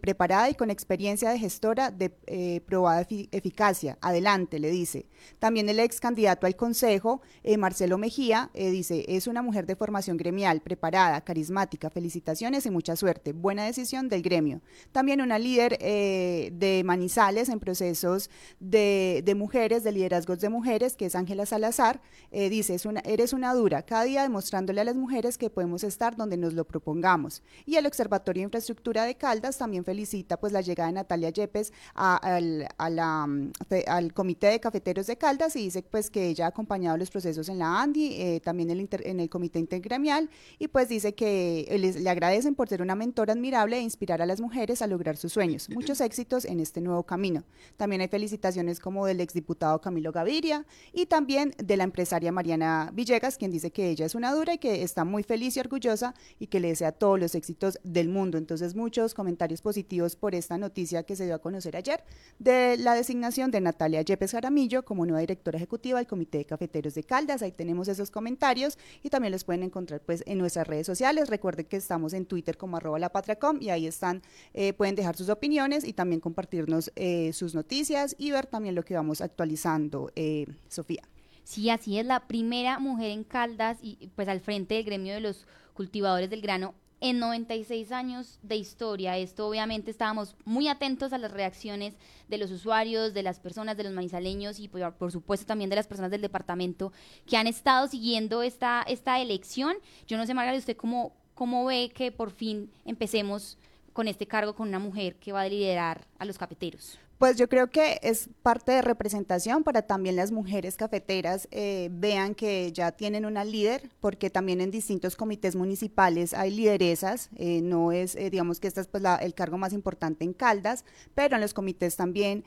preparada 0.00 0.50
y 0.50 0.54
con 0.54 0.70
experiencia 0.70 1.30
de 1.30 1.38
gestora 1.38 1.90
de 1.90 2.12
eh, 2.26 2.60
probada 2.66 3.06
eficacia. 3.30 3.98
Adelante, 4.00 4.58
le 4.58 4.70
dice. 4.70 5.06
También 5.38 5.68
el 5.68 5.80
ex 5.80 6.00
candidato 6.00 6.46
al 6.46 6.56
Consejo, 6.56 7.20
eh, 7.42 7.56
Marcelo 7.56 7.98
Mejía, 7.98 8.50
eh, 8.54 8.70
dice, 8.70 9.04
es 9.08 9.26
una 9.26 9.42
mujer 9.42 9.66
de 9.66 9.76
formación 9.76 10.16
gremial, 10.16 10.60
preparada, 10.60 11.20
carismática, 11.20 11.90
felicitaciones 11.90 12.66
y 12.66 12.70
mucha 12.70 12.96
suerte. 12.96 13.32
Buena 13.32 13.64
decisión 13.64 14.08
del 14.08 14.22
gremio. 14.22 14.60
También 14.92 15.20
una 15.20 15.38
líder 15.38 15.78
de 15.78 16.82
Manizales 16.84 17.48
en 17.48 17.60
procesos 17.60 18.30
de, 18.60 19.34
mujeres, 19.36 19.84
de 19.84 19.92
liderazgos 19.92 20.40
de 20.40 20.48
mujeres, 20.48 20.96
que 20.96 21.06
es 21.06 21.14
Ángela 21.14 21.46
Salazar, 21.46 22.00
dice, 22.30 22.74
es 22.74 22.86
una, 22.86 23.00
eres 23.00 23.32
una 23.32 23.54
dura, 23.54 23.82
cada 23.92 24.04
día 24.04 24.22
demostrándole 24.22 24.80
a 24.80 24.84
las 24.84 24.96
mujeres 24.96 25.36
que 25.36 25.50
podemos 25.50 25.84
estar 25.84 26.16
donde 26.16 26.38
nos 26.38 26.54
lo 26.54 26.64
propongamos. 26.64 27.42
Y 27.66 27.76
el 27.76 27.84
Observatorio 27.84 28.40
de 28.40 28.44
Infraestructura 28.44 29.04
de 29.04 29.16
Caldas 29.16 29.58
también 29.58 29.84
felicita 29.84 30.38
pues 30.38 30.50
la 30.50 30.62
llegada 30.62 30.86
de 30.86 30.94
Natalia 30.94 31.28
Yepes 31.28 31.74
al, 31.92 32.66
al 32.78 34.14
Comité 34.14 34.46
de 34.46 34.60
Cafeteros 34.60 35.08
de 35.08 35.18
Caldas 35.18 35.56
y 35.56 35.64
dice 35.64 35.82
pues 35.82 36.08
que 36.08 36.28
ella 36.28 36.46
ha 36.46 36.48
acompañado 36.48 36.96
los 36.96 37.10
procesos 37.10 37.50
en 37.50 37.58
la 37.58 37.82
ANDI, 37.82 38.14
eh, 38.14 38.40
también 38.42 38.70
el 38.70 38.88
en 39.04 39.20
el 39.20 39.28
Comité 39.28 39.58
Intergremial 39.58 40.30
y 40.58 40.68
pues 40.68 40.88
dice 40.88 41.14
que 41.14 41.66
le 41.78 42.08
agradecen 42.08 42.54
por 42.54 42.70
ser 42.70 42.80
una 42.80 42.94
mentora 42.94 43.34
admirable 43.34 43.76
e 43.76 43.82
inspirar 43.82 44.22
a 44.22 44.26
las 44.26 44.40
mujeres 44.40 44.80
a 44.80 44.86
lograr 44.86 45.18
sus 45.18 45.34
sueños. 45.34 45.68
Muchos 45.68 46.00
éxitos 46.08 46.46
en 46.46 46.60
este 46.60 46.80
nuevo 46.80 47.02
camino. 47.02 47.44
También 47.76 48.00
hay 48.00 48.08
felicitaciones 48.08 48.80
como 48.80 49.04
del 49.04 49.20
exdiputado 49.20 49.82
Camilo 49.82 50.12
Gaviria 50.12 50.64
y 50.94 51.04
también 51.04 51.54
de 51.62 51.76
la 51.76 51.84
empresaria 51.84 52.32
Mariana 52.32 52.90
Villegas, 52.94 53.36
quien 53.36 53.50
dice 53.50 53.70
que 53.70 53.81
ella 53.90 54.06
es 54.06 54.14
una 54.14 54.32
dura 54.32 54.54
y 54.54 54.58
que 54.58 54.82
está 54.82 55.04
muy 55.04 55.22
feliz 55.22 55.56
y 55.56 55.60
orgullosa 55.60 56.14
y 56.38 56.46
que 56.46 56.60
le 56.60 56.68
desea 56.68 56.92
todos 56.92 57.18
los 57.18 57.34
éxitos 57.34 57.78
del 57.84 58.08
mundo. 58.08 58.38
Entonces, 58.38 58.74
muchos 58.74 59.14
comentarios 59.14 59.62
positivos 59.62 60.16
por 60.16 60.34
esta 60.34 60.58
noticia 60.58 61.02
que 61.02 61.16
se 61.16 61.24
dio 61.24 61.34
a 61.34 61.38
conocer 61.38 61.76
ayer 61.76 62.04
de 62.38 62.76
la 62.78 62.94
designación 62.94 63.50
de 63.50 63.60
Natalia 63.60 64.02
Yepes 64.02 64.32
Jaramillo 64.32 64.84
como 64.84 65.04
nueva 65.06 65.20
directora 65.20 65.56
ejecutiva 65.56 65.98
del 65.98 66.06
Comité 66.06 66.38
de 66.38 66.44
Cafeteros 66.44 66.94
de 66.94 67.04
Caldas. 67.04 67.42
Ahí 67.42 67.52
tenemos 67.52 67.88
esos 67.88 68.10
comentarios 68.10 68.78
y 69.02 69.10
también 69.10 69.32
los 69.32 69.44
pueden 69.44 69.62
encontrar 69.62 70.00
pues 70.00 70.22
en 70.26 70.38
nuestras 70.38 70.66
redes 70.66 70.86
sociales. 70.86 71.28
Recuerden 71.28 71.66
que 71.66 71.76
estamos 71.76 72.12
en 72.12 72.26
Twitter 72.26 72.56
como 72.56 72.76
arroba 72.76 72.98
lapatracom 72.98 73.60
y 73.60 73.70
ahí 73.70 73.86
están, 73.86 74.22
eh, 74.54 74.72
pueden 74.72 74.94
dejar 74.94 75.16
sus 75.16 75.28
opiniones 75.28 75.84
y 75.84 75.92
también 75.92 76.20
compartirnos 76.20 76.92
eh, 76.96 77.32
sus 77.32 77.54
noticias 77.54 78.14
y 78.18 78.30
ver 78.30 78.46
también 78.46 78.74
lo 78.74 78.84
que 78.84 78.94
vamos 78.94 79.20
actualizando, 79.20 80.10
eh, 80.16 80.46
Sofía. 80.68 81.11
Sí, 81.44 81.70
así 81.70 81.98
es, 81.98 82.06
la 82.06 82.20
primera 82.20 82.78
mujer 82.78 83.10
en 83.10 83.24
Caldas 83.24 83.78
y 83.82 84.10
pues 84.14 84.28
al 84.28 84.40
frente 84.40 84.74
del 84.74 84.84
gremio 84.84 85.14
de 85.14 85.20
los 85.20 85.46
cultivadores 85.74 86.30
del 86.30 86.40
grano 86.40 86.74
en 87.02 87.18
96 87.18 87.90
años 87.90 88.38
de 88.42 88.56
historia. 88.56 89.18
Esto 89.18 89.48
obviamente 89.48 89.90
estábamos 89.90 90.36
muy 90.44 90.68
atentos 90.68 91.12
a 91.12 91.18
las 91.18 91.32
reacciones 91.32 91.94
de 92.28 92.38
los 92.38 92.52
usuarios, 92.52 93.12
de 93.12 93.24
las 93.24 93.40
personas, 93.40 93.76
de 93.76 93.82
los 93.82 93.92
manizaleños 93.92 94.60
y 94.60 94.68
por, 94.68 94.94
por, 94.94 95.10
supuesto 95.10 95.44
también 95.44 95.68
de 95.68 95.76
las 95.76 95.88
personas 95.88 96.12
del 96.12 96.22
departamento 96.22 96.92
que 97.26 97.36
han 97.36 97.48
estado 97.48 97.88
siguiendo 97.88 98.44
esta, 98.44 98.84
esta 98.86 99.20
elección. 99.20 99.74
Yo 100.06 100.16
no 100.16 100.26
sé, 100.26 100.32
Margarita, 100.32 100.60
usted 100.60 100.76
cómo, 100.76 101.12
cómo 101.34 101.64
ve 101.64 101.90
que 101.92 102.12
por 102.12 102.30
fin 102.30 102.70
empecemos 102.84 103.58
con 103.92 104.06
este 104.06 104.26
cargo 104.26 104.54
con 104.54 104.68
una 104.68 104.78
mujer 104.78 105.16
que 105.16 105.32
va 105.32 105.42
a 105.42 105.48
liderar 105.48 106.06
a 106.18 106.24
los 106.24 106.38
cafeteros. 106.38 106.98
Pues 107.22 107.36
yo 107.36 107.48
creo 107.48 107.70
que 107.70 108.00
es 108.02 108.28
parte 108.42 108.72
de 108.72 108.82
representación 108.82 109.62
para 109.62 109.82
también 109.82 110.16
las 110.16 110.32
mujeres 110.32 110.76
cafeteras 110.76 111.46
eh, 111.52 111.88
vean 111.92 112.34
que 112.34 112.72
ya 112.72 112.90
tienen 112.90 113.24
una 113.24 113.44
líder, 113.44 113.90
porque 114.00 114.28
también 114.28 114.60
en 114.60 114.72
distintos 114.72 115.14
comités 115.14 115.54
municipales 115.54 116.34
hay 116.34 116.50
lideresas, 116.50 117.30
eh, 117.36 117.60
no 117.62 117.92
es, 117.92 118.16
eh, 118.16 118.28
digamos 118.28 118.58
que 118.58 118.66
este 118.66 118.80
es 118.80 118.88
pues 118.88 119.04
el 119.20 119.34
cargo 119.34 119.56
más 119.56 119.72
importante 119.72 120.24
en 120.24 120.32
Caldas, 120.32 120.84
pero 121.14 121.36
en 121.36 121.42
los 121.42 121.54
comités 121.54 121.94
también 121.94 122.42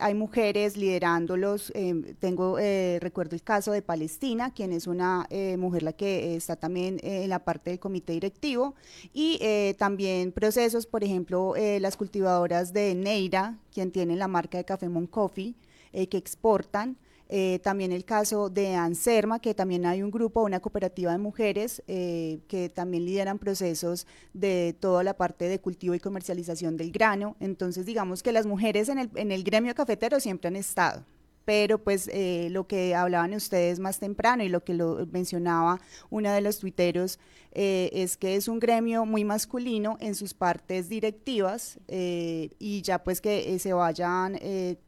hay 0.00 0.14
mujeres 0.14 0.78
liderándolos. 0.78 1.70
tengo, 2.18 2.56
recuerdo 3.00 3.36
el 3.36 3.42
caso 3.42 3.72
de 3.72 3.82
Palestina, 3.82 4.54
quien 4.54 4.72
es 4.72 4.86
una 4.86 5.28
mujer 5.58 5.82
la 5.82 5.92
que 5.92 6.34
está 6.34 6.56
también 6.56 6.98
en 7.02 7.28
la 7.28 7.44
parte 7.44 7.72
del 7.72 7.78
comité 7.78 8.14
directivo, 8.14 8.74
y 9.12 9.38
también 9.76 10.32
procesos, 10.32 10.86
por 10.86 11.04
ejemplo, 11.04 11.52
las 11.78 11.98
cultivadoras 11.98 12.72
de 12.72 12.94
Neira, 12.94 13.58
quien 13.74 13.90
tiene 13.90 14.16
la 14.16 14.28
marca 14.28 14.56
de 14.56 14.64
Café 14.64 14.88
Mon 14.88 15.06
Coffee, 15.06 15.54
eh, 15.92 16.08
que 16.08 16.16
exportan. 16.16 16.96
Eh, 17.28 17.58
también 17.62 17.90
el 17.90 18.04
caso 18.04 18.50
de 18.50 18.74
Anserma, 18.74 19.40
que 19.40 19.54
también 19.54 19.86
hay 19.86 20.02
un 20.02 20.10
grupo, 20.10 20.42
una 20.42 20.60
cooperativa 20.60 21.10
de 21.10 21.18
mujeres 21.18 21.82
eh, 21.88 22.40
que 22.48 22.68
también 22.68 23.04
lideran 23.06 23.38
procesos 23.38 24.06
de 24.34 24.76
toda 24.78 25.02
la 25.02 25.14
parte 25.14 25.48
de 25.48 25.58
cultivo 25.58 25.94
y 25.94 26.00
comercialización 26.00 26.76
del 26.76 26.92
grano. 26.92 27.36
Entonces, 27.40 27.86
digamos 27.86 28.22
que 28.22 28.30
las 28.30 28.46
mujeres 28.46 28.88
en 28.88 28.98
el, 28.98 29.10
en 29.16 29.32
el 29.32 29.42
gremio 29.42 29.74
cafetero 29.74 30.20
siempre 30.20 30.48
han 30.48 30.56
estado 30.56 31.04
pero 31.44 31.78
pues 31.78 32.10
lo 32.50 32.66
que 32.66 32.94
hablaban 32.94 33.34
ustedes 33.34 33.78
más 33.78 33.98
temprano 33.98 34.42
y 34.44 34.48
lo 34.48 34.64
que 34.64 34.74
lo 34.74 35.06
mencionaba 35.12 35.80
una 36.10 36.34
de 36.34 36.40
los 36.40 36.58
tuiteros 36.58 37.18
es 37.52 38.16
que 38.16 38.36
es 38.36 38.48
un 38.48 38.58
gremio 38.58 39.04
muy 39.04 39.24
masculino 39.24 39.96
en 40.00 40.14
sus 40.14 40.34
partes 40.34 40.88
directivas 40.88 41.78
y 41.88 42.82
ya 42.82 43.04
pues 43.04 43.20
que 43.20 43.58
se 43.58 43.72
vayan 43.72 44.38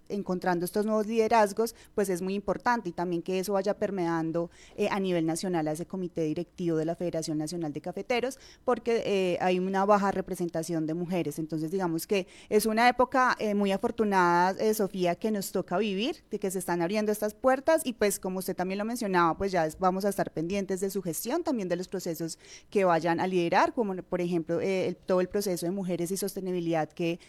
encontrando 0.08 0.64
estos 0.64 0.86
nuevos 0.86 1.06
liderazgos, 1.06 1.74
pues 1.94 2.08
es 2.08 2.22
muy 2.22 2.34
importante 2.34 2.88
y 2.88 2.92
también 2.92 3.22
que 3.22 3.38
eso 3.38 3.54
vaya 3.54 3.74
permeando 3.74 4.50
eh, 4.76 4.88
a 4.90 5.00
nivel 5.00 5.26
nacional 5.26 5.68
a 5.68 5.72
ese 5.72 5.86
comité 5.86 6.22
directivo 6.22 6.76
de 6.76 6.84
la 6.84 6.94
Federación 6.94 7.38
Nacional 7.38 7.72
de 7.72 7.80
Cafeteros, 7.80 8.38
porque 8.64 9.02
eh, 9.04 9.38
hay 9.40 9.58
una 9.58 9.84
baja 9.84 10.10
representación 10.10 10.86
de 10.86 10.94
mujeres. 10.94 11.38
Entonces, 11.38 11.70
digamos 11.70 12.06
que 12.06 12.26
es 12.48 12.66
una 12.66 12.88
época 12.88 13.36
eh, 13.38 13.54
muy 13.54 13.72
afortunada, 13.72 14.54
Sofía, 14.74 15.14
que 15.14 15.30
nos 15.30 15.52
toca 15.52 15.78
vivir, 15.78 16.24
de 16.30 16.38
que 16.38 16.50
se 16.50 16.58
están 16.58 16.82
abriendo 16.82 17.12
estas 17.12 17.34
puertas 17.34 17.82
y 17.84 17.92
pues 17.92 18.18
como 18.18 18.38
usted 18.38 18.56
también 18.56 18.78
lo 18.78 18.84
mencionaba, 18.84 19.36
pues 19.36 19.52
ya 19.52 19.68
vamos 19.78 20.04
a 20.04 20.08
estar 20.08 20.30
pendientes 20.32 20.80
de 20.80 20.90
su 20.90 21.02
gestión, 21.02 21.42
también 21.42 21.68
de 21.68 21.76
los 21.76 21.88
procesos 21.88 22.38
que 22.70 22.84
vayan 22.84 23.20
a 23.20 23.26
liderar, 23.26 23.72
como 23.74 23.94
por 23.96 24.20
ejemplo 24.20 24.60
todo 25.06 25.20
el 25.20 25.28
proceso 25.28 25.66
de 25.66 25.72
mujeres 25.72 26.10
y 26.10 26.16
sostenibilidad 26.16 26.88
que 26.88 27.20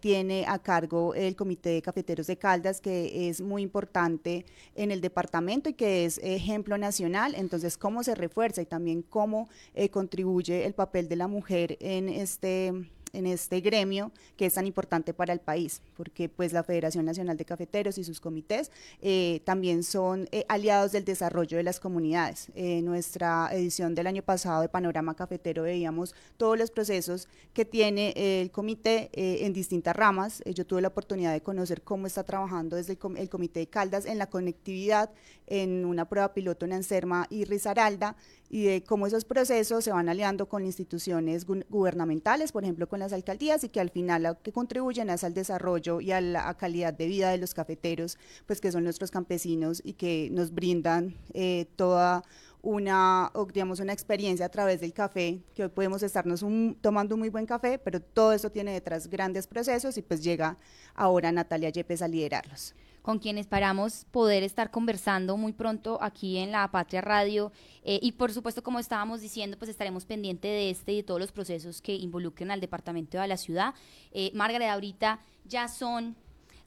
tiene 0.00 0.44
a 0.46 0.58
cargo 0.58 1.14
el 1.14 1.36
Comité 1.36 1.70
de 1.70 1.82
Cafeteros 1.82 2.19
de 2.26 2.36
Caldas, 2.36 2.80
que 2.80 3.28
es 3.28 3.40
muy 3.40 3.62
importante 3.62 4.44
en 4.74 4.90
el 4.90 5.00
departamento 5.00 5.68
y 5.68 5.74
que 5.74 6.04
es 6.04 6.18
ejemplo 6.18 6.78
nacional. 6.78 7.34
Entonces, 7.36 7.76
cómo 7.76 8.02
se 8.02 8.14
refuerza 8.14 8.62
y 8.62 8.66
también 8.66 9.02
cómo 9.02 9.48
eh, 9.74 9.88
contribuye 9.88 10.66
el 10.66 10.74
papel 10.74 11.08
de 11.08 11.16
la 11.16 11.28
mujer 11.28 11.76
en 11.80 12.08
este 12.08 12.90
en 13.12 13.26
este 13.26 13.60
gremio 13.60 14.12
que 14.36 14.46
es 14.46 14.54
tan 14.54 14.66
importante 14.66 15.14
para 15.14 15.32
el 15.32 15.40
país, 15.40 15.82
porque 15.96 16.28
pues 16.28 16.52
la 16.52 16.62
Federación 16.62 17.04
Nacional 17.04 17.36
de 17.36 17.44
Cafeteros 17.44 17.98
y 17.98 18.04
sus 18.04 18.20
comités 18.20 18.70
eh, 19.00 19.40
también 19.44 19.82
son 19.82 20.28
eh, 20.32 20.44
aliados 20.48 20.92
del 20.92 21.04
desarrollo 21.04 21.56
de 21.56 21.62
las 21.62 21.80
comunidades. 21.80 22.48
En 22.54 22.84
nuestra 22.84 23.48
edición 23.52 23.94
del 23.94 24.06
año 24.06 24.22
pasado 24.22 24.62
de 24.62 24.68
Panorama 24.68 25.14
Cafetero 25.14 25.64
veíamos 25.64 26.14
todos 26.36 26.58
los 26.58 26.70
procesos 26.70 27.28
que 27.52 27.64
tiene 27.64 28.12
el 28.16 28.50
comité 28.50 29.10
eh, 29.12 29.46
en 29.46 29.52
distintas 29.52 29.94
ramas. 29.94 30.42
yo 30.54 30.66
tuve 30.66 30.82
la 30.82 30.88
oportunidad 30.88 31.32
de 31.32 31.42
conocer 31.42 31.82
cómo 31.82 32.06
está 32.06 32.24
trabajando 32.24 32.76
desde 32.76 32.98
el, 33.16 33.28
comité 33.28 33.60
de 33.60 33.66
Caldas 33.68 34.06
en 34.06 34.18
la 34.18 34.28
conectividad, 34.28 35.10
en 35.46 35.84
una 35.84 36.08
prueba 36.08 36.32
piloto 36.32 36.64
en 36.64 36.72
Anserma 36.72 37.26
y 37.30 37.44
Risaralda, 37.44 38.16
y 38.50 38.64
de 38.64 38.82
cómo 38.82 39.06
esos 39.06 39.24
procesos 39.24 39.84
se 39.84 39.92
van 39.92 40.08
aliando 40.08 40.48
con 40.48 40.66
instituciones 40.66 41.46
gubernamentales, 41.46 42.50
por 42.50 42.64
ejemplo, 42.64 42.88
con 42.88 42.98
las 42.98 43.12
alcaldías, 43.12 43.62
y 43.62 43.68
que 43.68 43.80
al 43.80 43.90
final 43.90 44.24
lo 44.24 44.42
que 44.42 44.52
contribuyen 44.52 45.08
es 45.08 45.22
al 45.22 45.34
desarrollo 45.34 46.00
y 46.00 46.10
a 46.10 46.20
la 46.20 46.52
calidad 46.54 46.92
de 46.92 47.06
vida 47.06 47.30
de 47.30 47.38
los 47.38 47.54
cafeteros, 47.54 48.18
pues 48.46 48.60
que 48.60 48.72
son 48.72 48.82
nuestros 48.82 49.12
campesinos 49.12 49.80
y 49.84 49.92
que 49.92 50.28
nos 50.32 50.52
brindan 50.52 51.14
eh, 51.32 51.66
toda 51.76 52.24
una, 52.62 53.30
digamos, 53.54 53.78
una 53.78 53.92
experiencia 53.92 54.46
a 54.46 54.50
través 54.50 54.80
del 54.80 54.92
café, 54.92 55.40
que 55.54 55.62
hoy 55.62 55.68
podemos 55.68 56.02
estarnos 56.02 56.44
tomando 56.80 57.14
un 57.14 57.20
muy 57.20 57.30
buen 57.30 57.46
café, 57.46 57.78
pero 57.78 58.00
todo 58.00 58.32
eso 58.32 58.50
tiene 58.50 58.72
detrás 58.72 59.08
grandes 59.08 59.46
procesos 59.46 59.96
y 59.96 60.02
pues 60.02 60.22
llega 60.22 60.58
ahora 60.94 61.30
Natalia 61.32 61.70
Yepes 61.70 62.02
a 62.02 62.08
liderarlos. 62.08 62.74
Con 63.10 63.18
quien 63.18 63.38
esperamos 63.38 64.06
poder 64.12 64.44
estar 64.44 64.70
conversando 64.70 65.36
muy 65.36 65.52
pronto 65.52 65.98
aquí 66.00 66.38
en 66.38 66.52
la 66.52 66.70
Patria 66.70 67.00
Radio. 67.00 67.50
Eh, 67.82 67.98
y 68.00 68.12
por 68.12 68.32
supuesto, 68.32 68.62
como 68.62 68.78
estábamos 68.78 69.20
diciendo, 69.20 69.58
pues 69.58 69.68
estaremos 69.68 70.04
pendientes 70.04 70.48
de 70.48 70.70
este 70.70 70.92
y 70.92 70.96
de 70.98 71.02
todos 71.02 71.18
los 71.18 71.32
procesos 71.32 71.82
que 71.82 71.92
involucren 71.92 72.52
al 72.52 72.60
departamento 72.60 73.18
de 73.18 73.26
la 73.26 73.36
ciudad. 73.36 73.74
Eh, 74.12 74.30
Margaret, 74.32 74.68
ahorita 74.68 75.18
ya 75.44 75.66
son 75.66 76.14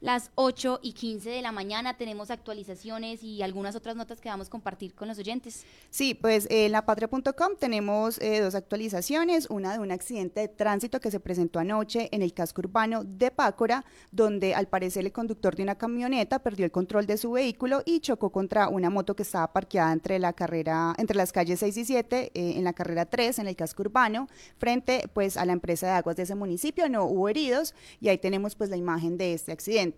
las 0.00 0.30
8 0.34 0.80
y 0.82 0.92
15 0.92 1.30
de 1.30 1.42
la 1.42 1.52
mañana. 1.52 1.96
Tenemos 1.96 2.30
actualizaciones 2.30 3.22
y 3.22 3.42
algunas 3.42 3.74
otras 3.76 3.96
notas 3.96 4.20
que 4.20 4.28
vamos 4.28 4.48
a 4.48 4.50
compartir 4.50 4.94
con 4.94 5.08
los 5.08 5.18
oyentes. 5.18 5.64
Sí, 5.90 6.14
pues 6.14 6.46
en 6.50 6.72
lapatria.com 6.72 7.56
tenemos 7.58 8.20
eh, 8.20 8.40
dos 8.40 8.54
actualizaciones. 8.54 9.48
Una 9.50 9.72
de 9.72 9.78
un 9.78 9.90
accidente 9.90 10.40
de 10.40 10.48
tránsito 10.48 11.00
que 11.00 11.10
se 11.10 11.20
presentó 11.20 11.58
anoche 11.58 12.08
en 12.12 12.22
el 12.22 12.34
casco 12.34 12.60
urbano 12.60 13.04
de 13.04 13.30
Pácora, 13.30 13.84
donde 14.10 14.54
al 14.54 14.68
parecer 14.68 15.04
el 15.04 15.12
conductor 15.12 15.56
de 15.56 15.62
una 15.62 15.76
camioneta 15.76 16.40
perdió 16.40 16.64
el 16.64 16.72
control 16.72 17.06
de 17.06 17.16
su 17.16 17.32
vehículo 17.32 17.82
y 17.84 18.00
chocó 18.00 18.30
contra 18.30 18.68
una 18.68 18.90
moto 18.90 19.14
que 19.16 19.22
estaba 19.22 19.52
parqueada 19.52 19.92
entre 19.92 20.18
la 20.18 20.32
carrera, 20.32 20.94
entre 20.98 21.16
las 21.16 21.32
calles 21.32 21.60
6 21.60 21.76
y 21.76 21.84
7, 21.84 22.32
eh, 22.34 22.54
en 22.56 22.64
la 22.64 22.72
carrera 22.72 23.06
3, 23.06 23.38
en 23.38 23.48
el 23.48 23.56
casco 23.56 23.82
urbano, 23.82 24.28
frente 24.58 25.08
pues 25.12 25.36
a 25.36 25.44
la 25.44 25.52
empresa 25.52 25.86
de 25.86 25.92
aguas 25.92 26.16
de 26.16 26.24
ese 26.24 26.34
municipio. 26.34 26.88
No 26.88 27.04
hubo 27.04 27.28
heridos 27.28 27.74
y 28.00 28.08
ahí 28.08 28.18
tenemos 28.18 28.54
pues 28.54 28.70
la 28.70 28.76
imagen 28.76 29.16
de 29.16 29.34
este 29.34 29.52
accidente. 29.52 29.93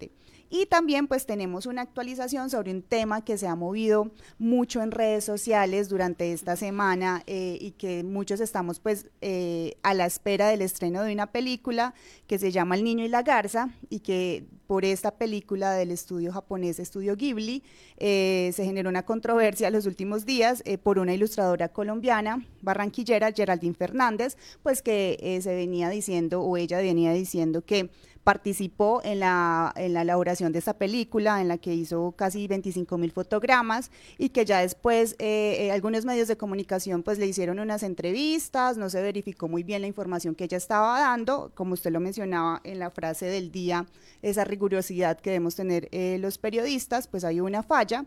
Y 0.49 0.67
también 0.67 1.09
pues 1.09 1.27
tenemos 1.27 1.67
una 1.67 1.83
actualización 1.83 2.51
sobre 2.51 2.71
un 2.71 2.83
tema 2.83 3.25
que 3.25 3.37
se 3.37 3.49
ha 3.49 3.57
movido 3.57 4.13
mucho 4.39 4.81
en 4.81 4.93
redes 4.93 5.25
sociales 5.25 5.89
durante 5.89 6.33
esta 6.33 6.55
semana 6.55 7.25
eh, 7.27 7.59
y 7.61 7.73
que 7.73 8.05
muchos 8.05 8.41
estamos 8.41 8.79
pues 8.79 9.07
eh, 9.21 9.77
a 9.83 9.93
la 9.93 10.07
espera 10.07 10.49
del 10.49 10.63
estreno 10.63 11.03
de 11.03 11.13
una 11.13 11.33
película 11.33 11.95
que 12.29 12.39
se 12.39 12.53
llama 12.53 12.77
El 12.77 12.85
Niño 12.85 13.05
y 13.05 13.09
la 13.09 13.23
Garza 13.23 13.71
y 13.91 14.01
que 14.01 14.45
por 14.69 14.85
esta 14.85 15.13
película 15.13 15.73
del 15.73 15.91
estudio 15.91 16.33
japonés 16.33 16.79
Estudio 16.79 17.17
Ghibli 17.17 17.65
eh, 17.97 18.51
se 18.55 18.65
generó 18.65 18.89
una 18.89 19.05
controversia 19.05 19.67
en 19.67 19.73
los 19.73 19.87
últimos 19.87 20.27
días 20.27 20.63
por 20.83 20.99
una 21.01 21.15
ilustradora 21.15 21.71
colombiana 21.71 22.47
barranquillera 22.63 23.33
Geraldine 23.33 23.75
Fernández 23.75 24.37
pues 24.63 24.81
que 24.83 25.41
se 25.43 25.55
venía 25.55 25.89
diciendo 25.89 26.43
o 26.43 26.57
ella 26.57 26.79
venía 26.79 27.13
diciendo 27.13 27.63
que 27.65 27.91
participó 28.27 29.03
en 29.05 29.21
la, 29.21 29.73
en 29.77 29.93
la 29.93 30.03
elaboración 30.03 30.51
de 30.51 30.59
esta 30.59 30.75
película, 30.75 31.41
en 31.41 31.47
la 31.47 31.59
que 31.59 31.73
hizo 31.73 32.11
casi 32.17 32.49
25 32.49 32.99
mil 32.99 33.13
fotogramas 33.13 33.93
y 34.19 34.31
que 34.31 34.45
ya 34.45 34.63
después 34.63 35.15
eh, 35.21 35.59
eh, 35.61 35.71
algunos 35.71 36.05
medios 36.05 36.27
de 36.27 36.37
comunicación 36.37 37.05
pues 37.05 37.21
le 37.21 37.29
hicieron 37.29 37.61
unas 37.61 37.85
entrevistas, 37.85 38.79
no 38.79 38.91
se 38.91 39.01
verificó 39.01 39.47
muy 39.47 39.63
bien 39.63 39.81
la 39.81 39.87
información 39.87 40.35
que 40.35 40.43
ella 40.43 40.57
estaba 40.57 40.99
dando, 40.99 41.53
como 41.55 41.75
usted 41.75 41.93
lo 41.93 42.01
mencionaba 42.01 42.61
en 42.65 42.81
la 42.81 42.91
frase 42.91 43.27
del 43.27 43.53
día, 43.53 43.87
esa 44.23 44.43
rigurosidad 44.43 45.21
que 45.21 45.31
debemos 45.31 45.55
tener 45.55 45.89
eh, 45.93 46.19
los 46.19 46.37
periodistas, 46.37 47.07
pues 47.07 47.23
hay 47.23 47.39
una 47.39 47.63
falla. 47.63 48.07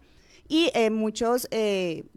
Y 0.51 0.71
muchos 0.89 1.47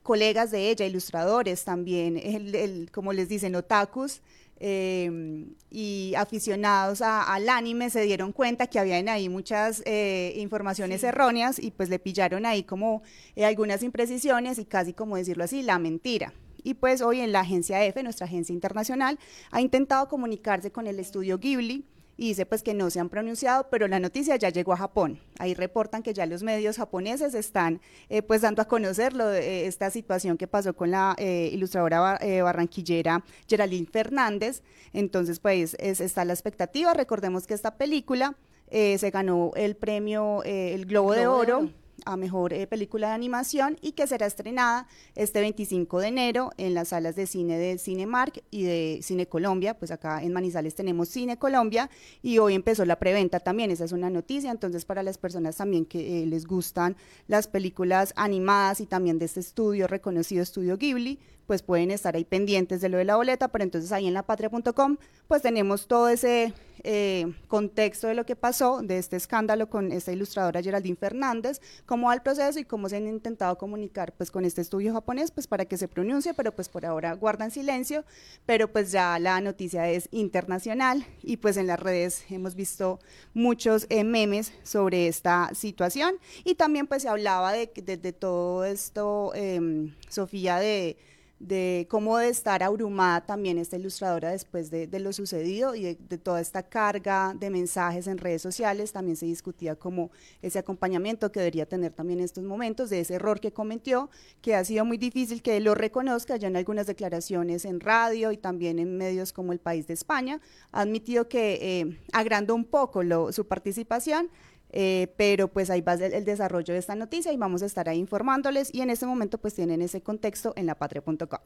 colegas 0.02 0.50
de 0.50 0.70
ella, 0.70 0.86
ilustradores 0.86 1.64
también, 1.64 2.88
como 2.90 3.12
les 3.12 3.28
dicen, 3.28 3.54
otakus, 3.54 4.22
Em, 4.64 5.56
y 5.70 6.14
aficionados 6.16 7.02
al 7.02 7.48
anime 7.48 7.90
se 7.90 8.02
dieron 8.02 8.30
cuenta 8.30 8.68
que 8.68 8.78
habían 8.78 9.09
ahí 9.09 9.28
muchas 9.28 9.82
eh, 9.86 10.34
informaciones 10.36 11.02
erróneas 11.02 11.59
y 11.59 11.72
pues 11.72 11.89
le 11.89 11.98
pillaron 11.98 12.47
ahí 12.47 12.62
como 12.62 13.02
eh, 13.34 13.44
algunas 13.44 13.82
imprecisiones 13.82 14.60
y 14.60 14.64
casi 14.64 14.93
como 14.93 15.16
decirlo 15.16 15.43
así, 15.43 15.62
la 15.62 15.80
mentira. 15.80 16.32
Y 16.62 16.74
pues 16.74 17.02
hoy 17.02 17.18
en 17.18 17.32
la 17.32 17.40
agencia 17.40 17.84
F, 17.84 18.01
nuestra 18.05 18.26
agencia 18.26 18.52
internacional, 18.52 19.18
ha 19.51 19.60
intentado 19.60 20.06
comunicarse 20.06 20.70
con 20.70 20.86
el 20.86 21.01
estudio 21.01 21.39
Ghibli 21.39 21.84
y 22.23 22.28
dice 22.28 22.47
pues 22.47 22.62
que 22.62 22.73
no 22.73 22.89
se 22.89 23.01
han 23.01 23.09
pronunciado, 23.09 23.66
pero 23.69 23.89
la 23.89 23.99
noticia 23.99 24.36
ya 24.36 24.49
llegó 24.49 24.73
a 24.73 24.77
Japón. 24.77 25.19
Ahí 25.40 25.55
reportan 25.55 26.05
que 26.05 26.15
ya 26.15 26.24
los 26.24 26.44
medios 26.44 26.77
japoneses 26.77 27.35
están 27.35 27.81
eh, 28.09 28.23
pues 28.23 28.43
dando 28.43 28.62
a 28.62 28.66
conocer 28.66 29.12
eh, 29.20 29.66
esta 29.66 29.90
situación 29.90 30.39
que 30.39 30.47
pasó 30.47 30.73
con 30.73 30.93
la 30.93 31.16
eh, 31.19 31.51
ilustradora 31.53 32.20
barranquillera 32.44 33.24
Geraldine 33.49 33.89
Fernández. 33.90 34.62
Entonces 34.93 35.40
pues 35.40 35.74
está 35.81 36.24
la 36.24 36.32
expectativa. 36.32 36.94
Recordemos 36.94 37.49
que 37.49 37.55
esta 37.55 37.74
película 37.77 38.36
se 38.70 39.11
ganó 39.11 39.51
el 39.57 39.74
premio, 39.74 40.44
el 40.44 40.86
Globo, 40.86 41.15
De 41.15 41.27
Oro 41.27 41.69
a 42.04 42.16
Mejor 42.16 42.52
eh, 42.52 42.66
Película 42.66 43.08
de 43.08 43.14
Animación 43.14 43.78
y 43.80 43.92
que 43.92 44.06
será 44.06 44.26
estrenada 44.26 44.86
este 45.14 45.40
25 45.40 46.00
de 46.00 46.08
enero 46.08 46.50
en 46.56 46.74
las 46.74 46.88
salas 46.88 47.16
de 47.16 47.26
cine 47.26 47.58
de 47.58 47.78
Cinemark 47.78 48.42
y 48.50 48.64
de 48.64 49.00
Cine 49.02 49.26
Colombia, 49.26 49.78
pues 49.78 49.90
acá 49.90 50.22
en 50.22 50.32
Manizales 50.32 50.74
tenemos 50.74 51.08
Cine 51.08 51.38
Colombia 51.38 51.90
y 52.22 52.38
hoy 52.38 52.54
empezó 52.54 52.84
la 52.84 52.98
preventa 52.98 53.40
también, 53.40 53.70
esa 53.70 53.84
es 53.84 53.92
una 53.92 54.10
noticia, 54.10 54.50
entonces 54.50 54.84
para 54.84 55.02
las 55.02 55.18
personas 55.18 55.56
también 55.56 55.84
que 55.84 56.22
eh, 56.22 56.26
les 56.26 56.46
gustan 56.46 56.96
las 57.28 57.48
películas 57.48 58.12
animadas 58.16 58.80
y 58.80 58.86
también 58.86 59.18
de 59.18 59.26
este 59.26 59.40
estudio, 59.40 59.86
reconocido 59.86 60.42
estudio 60.42 60.76
Ghibli, 60.76 61.18
pues 61.46 61.62
pueden 61.62 61.90
estar 61.90 62.16
ahí 62.16 62.24
pendientes 62.24 62.80
de 62.80 62.88
lo 62.88 62.98
de 62.98 63.04
la 63.04 63.16
boleta, 63.16 63.48
pero 63.48 63.64
entonces 63.64 63.92
ahí 63.92 64.06
en 64.06 64.14
lapatria.com 64.14 64.96
pues 65.28 65.42
tenemos 65.42 65.86
todo 65.86 66.08
ese 66.08 66.52
eh, 66.84 67.32
contexto 67.48 68.09
de 68.09 68.14
lo 68.14 68.26
que 68.26 68.36
pasó, 68.36 68.82
de 68.82 68.98
este 68.98 69.16
escándalo 69.16 69.68
con 69.68 69.92
esta 69.92 70.12
ilustradora 70.12 70.62
Geraldine 70.62 70.96
Fernández, 70.96 71.60
cómo 71.86 72.09
va 72.09 72.14
el 72.14 72.22
proceso 72.22 72.59
y 72.59 72.64
cómo 72.64 72.88
se 72.88 72.96
han 72.96 73.06
intentado 73.06 73.56
comunicar 73.59 74.12
pues 74.12 74.30
con 74.30 74.44
este 74.44 74.60
estudio 74.60 74.92
japonés 74.92 75.30
pues 75.30 75.46
para 75.46 75.64
que 75.64 75.76
se 75.76 75.88
pronuncie, 75.88 76.34
pero 76.34 76.52
pues 76.52 76.68
por 76.68 76.86
ahora 76.86 77.14
guardan 77.14 77.50
silencio, 77.50 78.04
pero 78.46 78.72
pues 78.72 78.92
ya 78.92 79.18
la 79.18 79.40
noticia 79.40 79.88
es 79.88 80.09
internacional 80.10 81.06
y 81.22 81.36
pues 81.38 81.56
en 81.56 81.66
las 81.66 81.80
redes 81.80 82.24
hemos 82.30 82.54
visto 82.54 82.98
muchos 83.34 83.86
eh, 83.88 84.04
memes 84.04 84.52
sobre 84.62 85.09
esta 85.09 85.50
situación. 85.54 86.14
Y 86.44 86.54
también 86.54 86.86
pues 86.86 87.02
se 87.02 87.09
hablaba 87.09 87.52
de, 87.52 87.66
de 87.66 88.12
todo 88.12 88.64
esto, 88.64 89.32
em, 89.34 89.94
Sofía, 90.09 90.59
de 90.59 90.96
de 91.43 91.89
cómo 91.90 92.19
de 92.19 92.28
estar 92.28 92.62
abrumada 92.62 93.27
también 93.27 93.59
esta 93.59 93.77
ilustradora 93.77 94.31
después 94.31 94.70
de, 94.70 94.86
lo 95.01 95.12
sucedido 95.12 95.74
y 95.74 95.97
de, 95.97 96.19
toda 96.19 96.40
esta 96.40 96.62
carga 96.62 97.35
de 97.36 97.51
mensajes 97.51 98.06
en 98.06 98.19
redes 98.19 98.40
sociales. 98.40 98.93
También 98.93 99.16
se 99.16 99.27
discutía 99.27 99.74
como 99.74 100.12
ese 100.40 100.60
acompañamiento 100.60 101.32
que 101.32 101.40
debería 101.40 101.66
tener 101.66 101.93
también 101.93 102.20
en 102.20 102.27
estos 102.27 102.44
momentos, 102.44 102.90
de 102.90 103.01
ese 103.01 103.14
error 103.14 103.40
que 103.40 103.52
cometió, 103.52 104.09
que 104.40 104.55
ha 104.55 104.64
sido 104.64 104.85
muy 104.85 104.98
difícil 104.98 105.43
que 105.43 105.59
lo 105.59 105.74
reconozca, 105.74 106.36
ya 106.36 106.47
en 106.47 106.56
algunas 106.56 106.86
declaraciones 106.86 107.64
en 107.64 107.81
radio 107.81 108.31
y 108.31 108.36
también 108.36 108.78
en 108.78 108.97
medios 108.97 109.32
como 109.32 109.52
El 109.52 109.59
País 109.59 109.89
de 109.89 109.94
España, 109.94 110.40
ha 110.70 110.82
admitido 110.82 111.28
que 111.28 111.59
eh, 111.60 112.01
agrandó 112.12 112.55
un 112.55 112.64
poco 112.64 113.02
su 113.32 113.48
participación 113.48 114.31
eh, 114.73 115.12
pero 115.16 115.49
pues 115.49 115.69
ahí 115.70 115.82
va 115.82 115.94
el, 115.94 116.24
desarrollo 116.24 116.73
de 116.73 116.81
esta 116.81 116.94
noticia 116.94 117.32
y 117.32 117.36
vamos 117.36 117.62
a 117.62 117.66
estar 117.66 117.89
ahí 117.89 117.99
informándoles 117.99 118.74
y 118.74 118.81
en 118.81 118.90
este 118.90 119.07
momento 119.07 119.39
pues 119.39 119.55
tienen 119.55 119.82
ese 119.82 120.01
contexto 120.01 120.55
en 120.57 120.66
lapatria.com. 120.66 121.40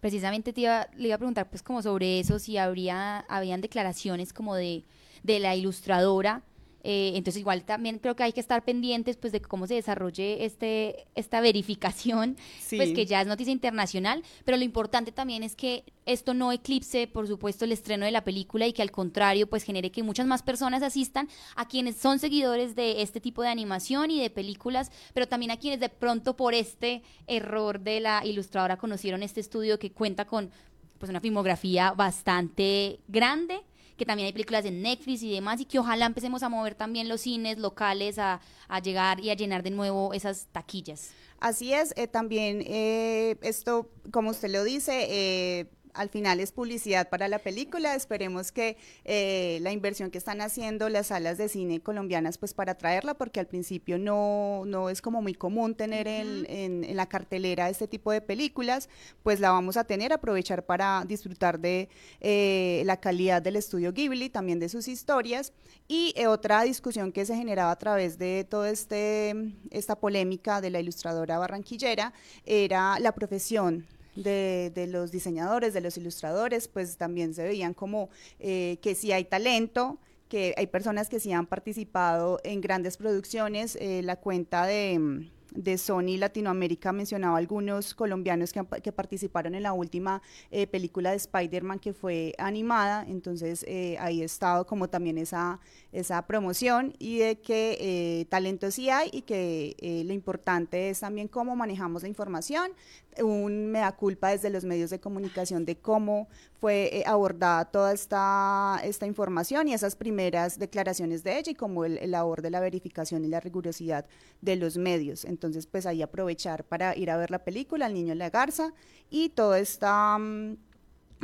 Precisamente 0.00 0.52
te 0.52 0.62
iba, 0.62 0.88
le 0.96 1.08
iba 1.08 1.14
a 1.14 1.18
preguntar 1.18 1.48
pues 1.48 1.62
como 1.62 1.80
sobre 1.82 2.18
eso, 2.18 2.38
si 2.38 2.56
habría, 2.56 3.20
habían 3.28 3.60
declaraciones 3.60 4.32
como 4.32 4.56
de, 4.56 4.84
de 5.22 5.38
la 5.38 5.54
ilustradora 5.54 6.42
eh, 6.84 7.12
entonces 7.14 7.40
igual 7.40 7.64
también 7.64 7.98
creo 7.98 8.16
que 8.16 8.24
hay 8.24 8.32
que 8.32 8.40
estar 8.40 8.64
pendientes 8.64 9.16
pues 9.16 9.32
de 9.32 9.40
cómo 9.40 9.66
se 9.66 9.74
desarrolle 9.74 10.44
este 10.44 11.06
esta 11.14 11.40
verificación, 11.40 12.36
pues 12.70 12.92
que 12.92 13.06
ya 13.06 13.20
es 13.20 13.26
noticia 13.26 13.52
internacional, 13.52 14.22
pero 14.44 14.56
lo 14.56 14.64
importante 14.64 15.12
también 15.12 15.42
es 15.42 15.54
que 15.54 15.84
esto 16.06 16.34
no 16.34 16.50
eclipse, 16.50 17.06
por 17.06 17.28
supuesto, 17.28 17.64
el 17.64 17.72
estreno 17.72 18.04
de 18.04 18.10
la 18.10 18.24
película 18.24 18.66
y 18.66 18.72
que 18.72 18.82
al 18.82 18.90
contrario, 18.90 19.48
pues 19.48 19.62
genere 19.62 19.92
que 19.92 20.02
muchas 20.02 20.26
más 20.26 20.42
personas 20.42 20.82
asistan 20.82 21.28
a 21.54 21.68
quienes 21.68 21.96
son 21.96 22.18
seguidores 22.18 22.74
de 22.74 23.02
este 23.02 23.20
tipo 23.20 23.42
de 23.42 23.48
animación 23.48 24.10
y 24.10 24.20
de 24.20 24.30
películas, 24.30 24.90
pero 25.14 25.28
también 25.28 25.52
a 25.52 25.58
quienes 25.58 25.78
de 25.78 25.88
pronto 25.88 26.34
por 26.34 26.54
este 26.54 27.02
error 27.26 27.80
de 27.80 28.00
la 28.00 28.24
ilustradora 28.24 28.76
conocieron 28.76 29.22
este 29.22 29.40
estudio 29.40 29.78
que 29.78 29.92
cuenta 29.92 30.24
con 30.24 30.50
pues 30.98 31.10
una 31.10 31.20
filmografía 31.20 31.92
bastante 31.92 33.00
grande 33.08 33.60
que 33.96 34.06
también 34.06 34.26
hay 34.26 34.32
películas 34.32 34.64
en 34.64 34.82
Netflix 34.82 35.22
y 35.22 35.32
demás, 35.32 35.60
y 35.60 35.64
que 35.64 35.78
ojalá 35.78 36.06
empecemos 36.06 36.42
a 36.42 36.48
mover 36.48 36.74
también 36.74 37.08
los 37.08 37.22
cines 37.22 37.58
locales 37.58 38.18
a, 38.18 38.40
llegar 38.82 39.20
y 39.20 39.30
a 39.30 39.34
llenar 39.34 39.62
de 39.62 39.70
nuevo 39.70 40.14
esas 40.14 40.46
taquillas. 40.50 41.10
Así 41.40 41.72
es, 41.72 41.92
eh, 41.96 42.06
también 42.06 42.62
eh, 42.66 43.36
esto, 43.42 43.90
como 44.10 44.30
usted 44.30 44.48
lo 44.48 44.64
dice, 44.64 45.06
eh, 45.10 45.66
al 45.94 46.08
final 46.08 46.40
es 46.40 46.52
publicidad 46.52 47.08
para 47.08 47.28
la 47.28 47.38
película. 47.38 47.94
Esperemos 47.94 48.52
que 48.52 48.76
eh, 49.04 49.58
la 49.62 49.72
inversión 49.72 50.10
que 50.10 50.18
están 50.18 50.40
haciendo 50.40 50.88
las 50.88 51.08
salas 51.08 51.38
de 51.38 51.48
cine 51.48 51.80
colombianas, 51.80 52.38
pues 52.38 52.54
para 52.54 52.76
traerla, 52.76 53.14
porque 53.14 53.40
al 53.40 53.46
principio 53.46 53.98
no, 53.98 54.64
no 54.66 54.88
es 54.90 55.02
como 55.02 55.22
muy 55.22 55.34
común 55.34 55.74
tener 55.74 56.08
en, 56.08 56.46
en, 56.48 56.96
la 56.96 57.06
cartelera 57.06 57.68
este 57.68 57.88
tipo 57.88 58.12
de 58.12 58.20
películas, 58.20 58.88
pues 59.22 59.40
la 59.40 59.50
vamos 59.50 59.76
a 59.76 59.84
tener, 59.84 60.12
aprovechar 60.12 60.64
para 60.64 61.04
disfrutar 61.06 61.58
de 61.58 61.88
eh, 62.20 62.82
la 62.84 62.98
calidad 62.98 63.42
del 63.42 63.56
estudio 63.56 63.92
Ghibli, 63.92 64.30
también 64.30 64.58
de 64.58 64.68
sus 64.68 64.88
historias. 64.88 65.52
Y 65.88 66.12
eh, 66.16 66.26
otra 66.26 66.62
discusión 66.62 67.12
que 67.12 67.26
se 67.26 67.36
generaba 67.36 67.70
a 67.70 67.78
través 67.78 68.18
de 68.18 68.46
toda 68.48 68.70
este, 68.70 69.34
esta 69.70 69.96
polémica 69.96 70.60
de 70.60 70.70
la 70.70 70.80
ilustradora 70.80 71.38
barranquillera 71.38 72.12
era 72.44 72.98
la 72.98 73.12
profesión 73.12 73.86
de, 74.14 74.88
los 74.88 75.10
diseñadores, 75.10 75.74
de 75.74 75.80
los 75.80 75.96
ilustradores, 75.96 76.68
pues 76.68 76.96
también 76.96 77.34
se 77.34 77.44
veían 77.44 77.74
como 77.74 78.10
eh, 78.38 78.78
que 78.82 78.94
si 78.94 79.12
hay 79.12 79.24
talento, 79.24 79.98
que 80.28 80.54
hay 80.56 80.66
personas 80.66 81.08
que 81.08 81.20
sí 81.20 81.32
han 81.32 81.46
participado 81.46 82.40
en 82.44 82.60
grandes 82.60 82.96
producciones. 82.96 83.76
Eh, 83.80 84.02
la 84.02 84.16
cuenta 84.16 84.66
de 84.66 85.28
de 85.54 85.78
Sony 85.78 86.16
Latinoamérica 86.18 86.92
mencionaba 86.92 87.38
algunos 87.38 87.94
colombianos 87.94 88.52
que, 88.52 88.64
que 88.82 88.92
participaron 88.92 89.54
en 89.54 89.62
la 89.62 89.72
última 89.72 90.22
eh, 90.50 90.66
película 90.66 91.10
de 91.10 91.16
Spider-Man 91.16 91.78
que 91.78 91.92
fue 91.92 92.34
animada, 92.38 93.04
entonces 93.08 93.64
eh, 93.68 93.96
ahí 94.00 94.22
ha 94.22 94.24
estado 94.24 94.66
como 94.66 94.88
también 94.88 95.18
esa, 95.18 95.60
esa 95.92 96.26
promoción 96.26 96.94
y 96.98 97.18
de 97.18 97.40
que 97.40 97.76
eh, 97.80 98.26
talento 98.26 98.70
sí 98.70 98.90
hay 98.90 99.10
y 99.12 99.22
que 99.22 100.02
lo 100.06 100.12
importante 100.12 100.90
es 100.90 101.00
también 101.00 101.28
cómo 101.28 101.56
manejamos 101.56 102.02
la 102.02 102.08
información, 102.08 102.72
un 103.20 103.66
mea 103.66 103.92
culpa 103.92 104.30
desde 104.30 104.50
los 104.50 104.64
medios 104.64 104.90
de 104.90 105.00
comunicación 105.00 105.64
de 105.64 105.76
cómo 105.76 106.28
fue 106.60 107.02
abordada 107.06 107.64
toda 107.64 107.92
esta, 107.92 108.80
esta 108.84 109.06
información 109.06 109.68
y 109.68 109.74
esas 109.74 109.96
primeras 109.96 110.58
declaraciones 110.58 111.24
de 111.24 111.38
ella 111.38 111.52
y 111.52 111.54
como 111.54 111.84
el, 111.84 111.98
labor 112.10 112.42
de 112.42 112.50
la 112.50 112.60
verificación 112.60 113.24
y 113.24 113.28
la 113.28 113.40
rigurosidad 113.40 114.06
de 114.40 114.56
los 114.56 114.76
medios. 114.76 115.24
Entonces, 115.24 115.66
pues 115.66 115.86
ahí 115.86 116.02
aprovechar 116.02 116.64
para 116.64 116.96
ir 116.96 117.10
a 117.10 117.16
ver 117.16 117.30
la 117.30 117.44
película, 117.44 117.86
El 117.86 117.94
Niño 117.94 118.14
y 118.14 118.16
la 118.16 118.30
Garza 118.30 118.72
y 119.10 119.30
toda 119.30 119.58
esta, 119.58 120.16
mm, 120.18 120.56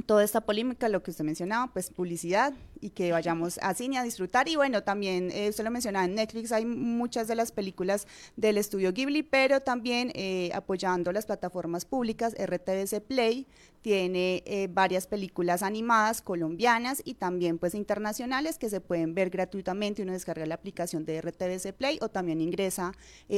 toda 0.06 0.24
esta 0.24 0.40
polémica, 0.40 0.88
lo 0.88 1.02
que 1.02 1.10
usted 1.10 1.24
mencionaba, 1.24 1.72
pues 1.72 1.90
publicidad 1.90 2.52
y 2.80 2.90
que 2.90 3.12
vayamos 3.12 3.58
a 3.62 3.74
cine 3.74 3.98
a 3.98 4.02
disfrutar. 4.02 4.48
Y 4.48 4.56
bueno, 4.56 4.82
también, 4.82 5.30
eh, 5.32 5.48
usted 5.48 5.64
lo 5.64 5.70
mencionaba, 5.70 6.04
en 6.04 6.14
Netflix 6.14 6.52
hay 6.52 6.64
muchas 6.64 7.28
de 7.28 7.34
las 7.34 7.52
películas 7.52 8.06
del 8.36 8.58
estudio 8.58 8.92
Ghibli, 8.92 9.22
pero 9.22 9.60
también 9.60 10.12
eh, 10.14 10.50
apoyando 10.54 11.12
las 11.12 11.26
plataformas 11.26 11.84
públicas, 11.84 12.34
RTBC 12.34 13.00
Play 13.00 13.46
tiene 13.82 14.42
eh, 14.46 14.68
varias 14.70 15.06
películas 15.06 15.62
animadas 15.62 16.22
colombianas 16.22 17.02
y 17.04 17.14
también 17.14 17.58
pues 17.58 17.74
internacionales 17.74 18.58
que 18.58 18.70
se 18.70 18.80
pueden 18.80 19.14
ver 19.14 19.30
gratuitamente. 19.30 20.02
Uno 20.02 20.12
descarga 20.12 20.46
la 20.46 20.54
aplicación 20.54 21.04
de 21.04 21.20
RTBC 21.20 21.72
Play 21.74 21.98
o 22.00 22.08
también 22.08 22.40
ingresa 22.40 22.92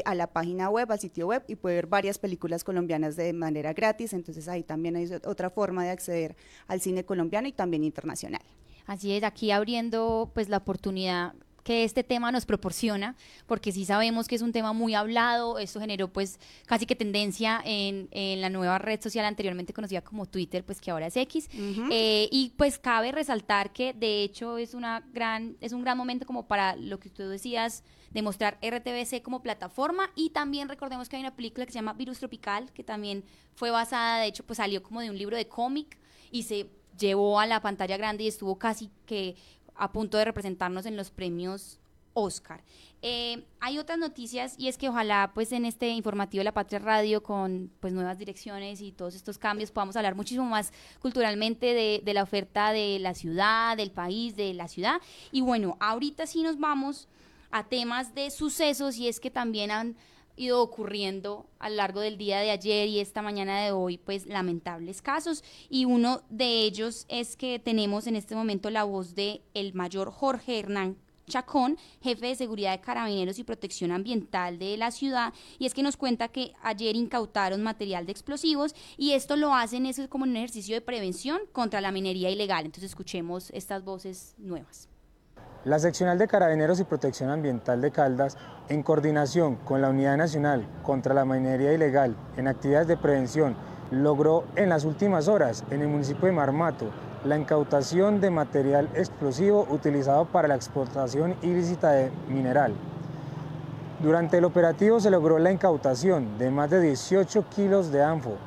a 0.05 0.15
la 0.15 0.27
página 0.29 0.71
web, 0.71 0.91
al 0.91 1.01
sitio 1.01 1.27
web 1.27 1.45
y 1.49 1.57
puede 1.57 1.77
ver 1.77 1.87
varias 1.87 2.19
películas 2.19 2.65
colombianas 2.65 3.17
de 3.17 3.33
manera 3.33 3.73
gratis. 3.73 4.13
Entonces 4.13 4.49
ahí 4.49 4.63
también 4.63 4.97
hay 4.97 5.11
otra 5.25 5.51
forma 5.51 5.85
de 5.85 5.91
acceder 5.91 6.37
al 6.67 6.81
cine 6.81 7.05
colombiano 7.05 7.49
y 7.49 7.53
también 7.53 7.85
internacional. 7.85 8.43
Así 8.87 9.13
es, 9.13 9.23
aquí 9.23 9.51
abriendo 9.51 10.31
pues 10.35 10.49
la 10.49 10.57
oportunidad 10.57 11.35
que 11.71 11.85
este 11.85 12.03
tema 12.03 12.33
nos 12.33 12.47
proporciona, 12.47 13.15
porque 13.47 13.71
sí 13.71 13.85
sabemos 13.85 14.27
que 14.27 14.35
es 14.35 14.43
un 14.43 14.51
tema 14.51 14.73
muy 14.73 14.95
hablado, 14.95 15.57
esto 15.61 15.79
generó 15.79 16.09
pues 16.09 16.41
casi 16.67 16.85
que 16.85 16.97
tendencia 16.97 17.63
en, 17.65 18.09
en 18.11 18.41
la 18.41 18.49
nueva 18.49 18.79
red 18.79 19.01
social 19.01 19.25
anteriormente 19.25 19.73
conocida 19.73 20.03
como 20.03 20.27
Twitter, 20.27 20.65
pues 20.65 20.81
que 20.81 20.91
ahora 20.91 21.07
es 21.07 21.17
X, 21.17 21.49
eh, 21.93 22.29
y 22.33 22.55
pues 22.57 22.81
cabe 22.81 23.13
resaltar 23.13 23.73
que 23.73 23.93
de 23.93 24.25
hecho 24.25 24.59
es, 24.59 24.75
una 24.75 25.07
gran, 25.13 25.57
es 25.61 25.73
un 25.73 25.83
gran 25.83 25.97
momento 25.97 26.27
como 26.27 26.49
para 26.49 26.75
lo 26.75 26.99
que 26.99 27.09
tú 27.09 27.29
decías, 27.29 27.85
demostrar 28.11 28.59
RTBC 28.61 29.23
como 29.23 29.41
plataforma. 29.41 30.11
Y 30.17 30.31
también 30.31 30.69
recordemos 30.69 31.09
que 31.09 31.15
hay 31.15 31.23
una 31.23 31.37
película 31.37 31.67
que 31.67 31.71
se 31.71 31.79
llama 31.79 31.93
Virus 31.93 32.19
Tropical, 32.19 32.73
que 32.73 32.83
también 32.83 33.23
fue 33.55 33.71
basada, 33.71 34.19
de 34.19 34.27
hecho 34.27 34.45
pues 34.45 34.57
salió 34.57 34.83
como 34.83 35.03
de 35.03 35.11
un 35.11 35.17
libro 35.17 35.37
de 35.37 35.47
cómic 35.47 36.01
y 36.33 36.43
se 36.43 36.69
llevó 36.99 37.41
a 37.41 37.47
la 37.47 37.61
pantalla 37.61 37.97
grande 37.97 38.25
y 38.25 38.29
estuvo 38.29 38.59
casi 38.59 38.91
que 39.07 39.37
a 39.81 39.93
punto 39.93 40.19
de 40.19 40.25
representarnos 40.25 40.87
en 40.87 40.97
los 40.97 41.11
premios 41.11 41.81
Oscar. 42.13 42.63
Eh, 43.03 43.45
hay 43.61 43.79
otras 43.79 43.99
noticias 43.99 44.55
y 44.59 44.69
es 44.69 44.77
que 44.77 44.89
ojalá 44.89 45.31
pues 45.33 45.53
en 45.53 45.65
este 45.65 45.89
informativo 45.89 46.41
de 46.41 46.45
la 46.45 46.53
Patria 46.53 46.79
Radio 46.79 47.23
con 47.23 47.71
pues 47.81 47.93
nuevas 47.93 48.19
direcciones 48.19 48.81
y 48.83 48.93
todos 48.93 49.15
estos 49.15 49.39
cambios 49.39 49.71
podamos 49.71 49.97
hablar 49.97 50.15
muchísimo 50.15 50.45
más 50.45 50.73
culturalmente 51.01 51.73
de, 51.73 52.03
de 52.05 52.15
la 52.15 52.23
oferta 52.23 52.73
de 52.73 52.99
la 52.99 53.15
ciudad, 53.15 53.77
del 53.77 53.91
país, 53.91 54.37
de 54.37 54.53
la 54.55 54.69
ciudad. 54.69 55.01
Y 55.33 55.41
bueno, 55.41 55.77
ahorita 55.81 56.27
sí 56.27 56.43
nos 56.43 56.59
vamos 56.59 57.09
a 57.51 57.65
temas 57.65 58.15
de 58.15 58.31
sucesos 58.31 58.97
y 58.97 59.09
es 59.09 59.19
que 59.19 59.31
también 59.31 59.71
han 59.71 59.97
ido 60.41 60.63
ocurriendo 60.63 61.47
a 61.59 61.69
lo 61.69 61.77
largo 61.77 62.01
del 62.01 62.17
día 62.17 62.41
de 62.41 62.51
ayer 62.51 62.89
y 62.89 62.99
esta 62.99 63.21
mañana 63.21 63.61
de 63.61 63.73
hoy, 63.73 63.99
pues 63.99 64.27
lamentables 64.27 65.03
casos. 65.03 65.45
Y 65.69 65.85
uno 65.85 66.23
de 66.31 66.63
ellos 66.63 67.05
es 67.09 67.37
que 67.37 67.59
tenemos 67.59 68.07
en 68.07 68.17
este 68.17 68.35
momento 68.35 68.71
la 68.71 68.85
voz 68.85 69.15
de 69.15 69.43
el 69.55 69.75
mayor 69.75 70.11
Jorge 70.11 70.59
Hernán 70.59 70.97
Chacón, 71.31 71.79
jefe 72.03 72.27
de 72.27 72.35
seguridad 72.35 72.73
de 72.73 72.81
carabineros 72.81 73.39
y 73.39 73.45
protección 73.45 73.93
ambiental 73.93 74.59
de 74.59 74.77
la 74.77 74.91
ciudad, 74.91 75.33
y 75.59 75.67
es 75.67 75.73
que 75.73 75.83
nos 75.83 75.97
cuenta 75.97 76.29
que 76.29 76.53
ayer 76.63 76.97
incautaron 76.97 77.63
material 77.63 78.05
de 78.05 78.13
explosivos 78.13 78.75
y 78.99 79.13
esto 79.13 79.37
lo 79.37 79.55
hacen 79.55 79.87
eso 79.87 80.03
es 80.03 80.09
como 80.09 80.25
un 80.25 80.37
ejercicio 80.37 80.75
de 80.75 80.81
prevención 80.81 81.41
contra 81.53 81.81
la 81.81 81.93
minería 81.93 82.31
ilegal. 82.31 82.67
Entonces 82.67 82.91
escuchemos 82.91 83.51
estas 83.51 83.85
voces 83.85 84.35
nuevas. 84.39 84.90
La 85.67 85.79
Seccional 85.79 86.17
de 86.17 86.27
Carabineros 86.27 86.81
y 86.81 86.85
Protección 86.85 87.29
Ambiental 87.29 87.83
de 87.83 87.91
Caldas, 87.91 88.39
en 88.71 88.83
coordinación 88.83 89.57
con 89.57 89.83
la 89.83 89.91
Unidad 89.91 90.17
Nacional 90.17 90.67
contra 90.83 91.13
la 91.13 91.27
Minería 91.27 91.75
Ilegal 91.75 92.17
en 92.39 92.49
actividades 92.49 92.89
de 92.89 92.97
prevención, 92.97 93.55
logró 93.91 94.45
en 94.57 94.71
las 94.71 94.87
últimas 94.87 95.29
horas 95.29 95.63
en 95.71 95.83
el 95.83 95.89
municipio 95.89 96.25
de 96.25 96.33
Marmato 96.33 96.87
la 97.25 97.37
incautación 97.37 98.23
de 98.23 98.31
material 98.31 98.89
explosivo 98.95 99.67
utilizado 99.69 100.25
para 100.25 100.49
la 100.49 100.55
exportación 100.55 101.37
ilícita 101.43 101.91
de 101.91 102.11
mineral. 102.31 102.73
Durante 104.03 104.39
el 104.39 104.47
operativo 104.47 104.99
se 104.99 105.11
logró 105.11 105.39
la 105.39 105.53
incautación 105.53 106.39
de 106.39 106.51
más 106.51 106.71
de 106.71 106.81
18 106.81 107.45
kilos 107.55 107.93
de 107.93 108.03
anfo, 108.03 108.39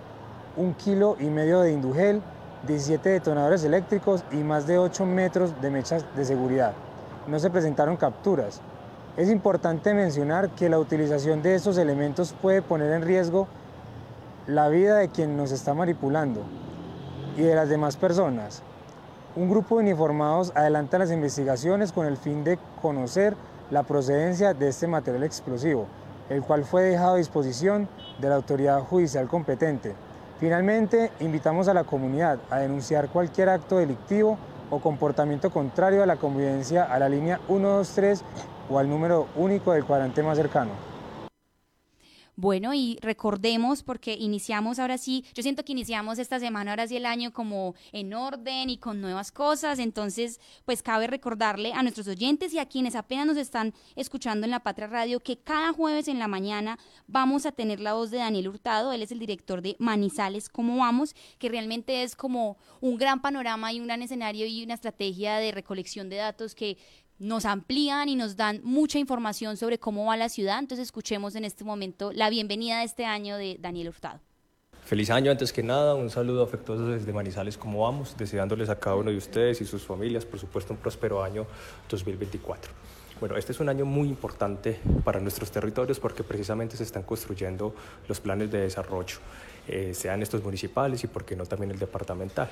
un 0.58 0.74
kilo 0.74 1.16
y 1.20 1.26
medio 1.26 1.62
de 1.62 1.74
indugel, 1.74 2.24
17 2.66 3.08
detonadores 3.08 3.64
eléctricos 3.64 4.24
y 4.32 4.38
más 4.38 4.66
de 4.66 4.80
8 4.80 5.06
metros 5.06 5.62
de 5.62 5.70
mechas 5.70 6.04
de 6.16 6.26
seguridad 6.26 6.74
no 7.28 7.40
se 7.40 7.50
presentaron 7.50 7.98
capturas. 7.98 8.62
Es 9.16 9.30
importante 9.30 9.94
mencionar 9.94 10.50
que 10.52 10.70
la 10.70 10.80
utilización 10.80 11.42
de 11.42 11.56
estos 11.56 11.78
elementos 11.78 12.34
puede 12.42 12.62
poner 12.62 12.92
en 12.94 13.04
riesgo 13.04 13.48
la 14.48 14.68
vida 14.70 14.98
de 14.98 15.10
quien 15.10 15.38
nos 15.38 15.52
está 15.52 15.74
manipulando 15.74 16.42
y 17.38 17.42
de 17.42 17.56
las 17.56 17.70
demás 17.70 17.96
personas. 17.96 18.62
Un 19.36 19.50
grupo 19.50 19.78
de 19.78 19.84
uniformados 19.84 20.52
adelanta 20.56 21.00
las 21.00 21.12
investigaciones 21.12 21.92
con 21.92 22.06
el 22.06 22.18
fin 22.18 22.44
de 22.44 22.60
conocer 22.82 23.36
la 23.72 23.84
procedencia 23.84 24.54
de 24.54 24.68
este 24.68 24.88
material 24.88 25.24
explosivo, 25.24 25.88
el 26.30 26.44
cual 26.44 26.64
fue 26.66 26.84
dejado 26.84 27.16
a 27.16 27.18
disposición 27.18 27.88
de 28.20 28.30
la 28.30 28.36
autoridad 28.36 28.82
judicial 28.82 29.28
competente. 29.28 29.96
Finalmente, 30.40 31.12
invitamos 31.20 31.68
a 31.68 31.74
la 31.74 31.84
comunidad 31.84 32.40
a 32.50 32.60
denunciar 32.60 33.10
cualquier 33.10 33.50
acto 33.50 33.78
delictivo 33.78 34.38
o 34.74 34.80
comportamiento 34.80 35.52
contrario 35.52 36.02
a 36.02 36.06
la 36.08 36.16
convivencia 36.16 36.84
a 36.84 36.98
la 36.98 37.08
línea 37.08 37.40
123 37.48 38.24
o 38.70 38.80
al 38.80 38.90
número 38.90 39.28
único 39.36 39.74
del 39.74 39.86
cuadrante 39.86 40.24
más 40.24 40.38
cercano. 40.38 40.93
Bueno, 42.36 42.74
y 42.74 42.98
recordemos, 43.02 43.84
porque 43.84 44.16
iniciamos 44.16 44.80
ahora 44.80 44.98
sí, 44.98 45.24
yo 45.36 45.44
siento 45.44 45.64
que 45.64 45.72
iniciamos 45.72 46.18
esta 46.18 46.40
semana, 46.40 46.72
ahora 46.72 46.88
sí 46.88 46.98
el 46.98 47.06
año 47.06 47.32
como 47.32 47.76
en 47.92 48.16
orden 48.16 48.72
y 48.72 48.78
con 48.78 49.02
nuevas 49.02 49.32
cosas, 49.32 49.78
entonces 49.78 50.40
pues 50.66 50.82
cabe 50.82 51.06
recordarle 51.06 51.74
a 51.74 51.84
nuestros 51.84 52.08
oyentes 52.08 52.52
y 52.52 52.58
a 52.58 52.66
quienes 52.66 52.96
apenas 52.96 53.28
nos 53.28 53.38
están 53.38 53.76
escuchando 53.96 54.46
en 54.46 54.52
la 54.52 54.62
Patria 54.62 54.88
Radio 54.88 55.20
que 55.20 55.38
cada 55.38 55.74
jueves 55.74 56.08
en 56.08 56.18
la 56.18 56.28
mañana 56.28 56.80
vamos 57.06 57.46
a 57.46 57.52
tener 57.52 57.80
la 57.80 57.94
voz 57.94 58.10
de 58.10 58.18
Daniel 58.18 58.48
Hurtado, 58.48 58.94
él 58.94 59.04
es 59.04 59.12
el 59.12 59.20
director 59.20 59.62
de 59.62 59.76
Manizales, 59.78 60.50
¿cómo 60.50 60.78
vamos? 60.78 61.16
Que 61.38 61.50
realmente 61.50 62.02
es 62.02 62.16
como 62.16 62.58
un 62.82 62.98
gran 62.98 63.22
panorama 63.22 63.72
y 63.72 63.80
un 63.80 63.86
gran 63.86 64.02
escenario 64.02 64.48
y 64.48 64.64
una 64.64 64.74
estrategia 64.74 65.38
de 65.38 65.52
recolección 65.52 66.10
de 66.10 66.16
datos 66.16 66.56
que 66.56 66.80
nos 67.24 67.46
amplían 67.46 68.10
y 68.10 68.16
nos 68.16 68.36
dan 68.36 68.60
mucha 68.64 69.00
información 69.00 69.58
sobre 69.58 69.80
cómo 69.80 70.06
va 70.06 70.18
la 70.18 70.30
ciudad. 70.30 70.60
Entonces 70.60 70.88
escuchemos 70.88 71.36
en 71.36 71.46
este 71.46 71.64
momento 71.64 72.12
la 72.12 72.30
bienvenida 72.30 72.80
de 72.80 72.86
este 72.86 73.06
año 73.06 73.38
de 73.38 73.58
Daniel 73.60 73.90
Hurtado. 73.90 74.20
Feliz 74.86 75.10
año 75.10 75.32
antes 75.32 75.54
que 75.54 75.64
nada, 75.64 75.96
un 75.96 76.10
saludo 76.10 76.44
afectuoso 76.44 76.88
desde 76.88 77.14
Manizales, 77.14 77.58
¿cómo 77.58 77.84
vamos? 77.84 78.18
Deseándoles 78.18 78.68
a 78.70 78.78
cada 78.78 78.98
uno 78.98 79.12
de 79.12 79.18
ustedes 79.18 79.62
y 79.62 79.66
sus 79.66 79.84
familias, 79.84 80.26
por 80.26 80.40
supuesto, 80.40 80.74
un 80.74 80.80
próspero 80.80 81.24
año 81.24 81.48
2024. 81.90 82.70
Bueno, 83.22 83.38
este 83.38 83.54
es 83.54 83.62
un 83.62 83.70
año 83.70 83.86
muy 83.86 84.10
importante 84.10 84.82
para 85.06 85.22
nuestros 85.22 85.50
territorios 85.52 86.02
porque 86.02 86.24
precisamente 86.24 86.76
se 86.76 86.84
están 86.84 87.04
construyendo 87.04 87.74
los 88.10 88.20
planes 88.20 88.52
de 88.52 88.60
desarrollo, 88.60 89.16
eh, 89.70 89.94
sean 89.94 90.22
estos 90.22 90.44
municipales 90.44 91.02
y, 91.06 91.08
por 91.08 91.24
qué 91.24 91.38
no, 91.38 91.46
también 91.46 91.72
el 91.72 91.80
departamental. 91.80 92.50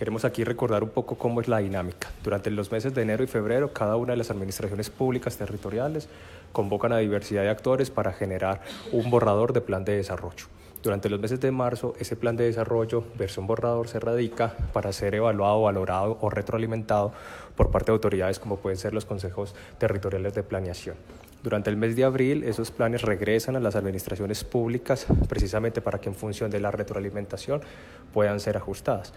Queremos 0.00 0.24
aquí 0.24 0.44
recordar 0.44 0.82
un 0.82 0.88
poco 0.88 1.18
cómo 1.18 1.42
es 1.42 1.48
la 1.48 1.58
dinámica. 1.58 2.10
Durante 2.24 2.50
los 2.50 2.72
meses 2.72 2.94
de 2.94 3.02
enero 3.02 3.22
y 3.22 3.26
febrero, 3.26 3.74
cada 3.74 3.96
una 3.96 4.14
de 4.14 4.16
las 4.16 4.30
administraciones 4.30 4.88
públicas 4.88 5.36
territoriales 5.36 6.08
convocan 6.52 6.94
a 6.94 6.96
diversidad 6.96 7.42
de 7.42 7.50
actores 7.50 7.90
para 7.90 8.14
generar 8.14 8.62
un 8.92 9.10
borrador 9.10 9.52
de 9.52 9.60
plan 9.60 9.84
de 9.84 9.96
desarrollo. 9.96 10.46
Durante 10.82 11.10
los 11.10 11.20
meses 11.20 11.38
de 11.40 11.50
marzo, 11.50 11.92
ese 12.00 12.16
plan 12.16 12.34
de 12.34 12.44
desarrollo, 12.44 13.04
versión 13.18 13.46
borrador, 13.46 13.88
se 13.88 14.00
radica 14.00 14.54
para 14.72 14.90
ser 14.94 15.14
evaluado, 15.14 15.60
valorado 15.60 16.16
o 16.22 16.30
retroalimentado 16.30 17.12
por 17.54 17.70
parte 17.70 17.92
de 17.92 17.96
autoridades 17.96 18.38
como 18.38 18.56
pueden 18.56 18.78
ser 18.78 18.94
los 18.94 19.04
consejos 19.04 19.54
territoriales 19.76 20.32
de 20.32 20.42
planeación. 20.42 20.96
Durante 21.42 21.68
el 21.68 21.76
mes 21.76 21.94
de 21.94 22.04
abril 22.04 22.44
esos 22.44 22.70
planes 22.70 23.02
regresan 23.02 23.54
a 23.54 23.60
las 23.60 23.76
administraciones 23.76 24.44
públicas 24.44 25.06
precisamente 25.28 25.82
para 25.82 25.98
que 25.98 26.08
en 26.08 26.14
función 26.14 26.50
de 26.50 26.60
la 26.60 26.70
retroalimentación 26.70 27.60
puedan 28.14 28.40
ser 28.40 28.56
ajustadas. 28.56 29.12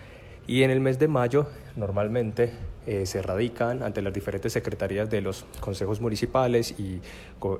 Y 0.45 0.63
en 0.63 0.71
el 0.71 0.81
mes 0.81 0.99
de 0.99 1.07
mayo 1.07 1.47
normalmente 1.75 2.51
eh, 2.85 3.05
se 3.05 3.21
radican 3.21 3.81
ante 3.81 4.01
las 4.01 4.13
diferentes 4.13 4.51
secretarías 4.51 5.09
de 5.09 5.21
los 5.21 5.45
consejos 5.61 6.01
municipales 6.01 6.75
y, 6.77 7.01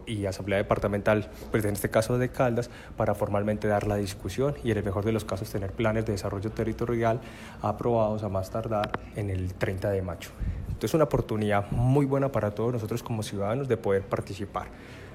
y, 0.06 0.26
asamblea 0.26 0.58
departamental, 0.58 1.30
pues 1.50 1.64
en 1.64 1.74
este 1.74 1.90
caso 1.90 2.18
de 2.18 2.28
Caldas, 2.28 2.70
para 2.98 3.16
formalmente 3.16 3.70
dar 3.70 3.88
la 3.88 3.96
discusión 3.96 4.56
y 4.66 4.72
en 4.72 4.80
el 4.80 4.84
mejor 4.84 5.06
de 5.06 5.14
los 5.14 5.24
casos 5.24 5.50
tener 5.50 5.72
planes 5.72 6.06
de 6.06 6.12
desarrollo 6.12 6.52
territorial 6.52 7.22
aprobados 7.62 8.24
a 8.24 8.30
más 8.30 8.52
tardar 8.52 9.00
en 9.16 9.30
el 9.30 9.54
30 9.54 9.90
de 9.92 10.02
mayo. 10.02 10.32
Entonces 10.68 10.92
es 10.92 10.94
una 10.94 11.06
oportunidad 11.06 11.72
muy 11.72 12.06
buena 12.06 12.34
para 12.34 12.52
todos 12.52 12.74
nosotros 12.74 13.02
como 13.02 13.24
ciudadanos 13.24 13.70
de 13.70 13.78
poder 13.78 14.04
participar 14.04 14.68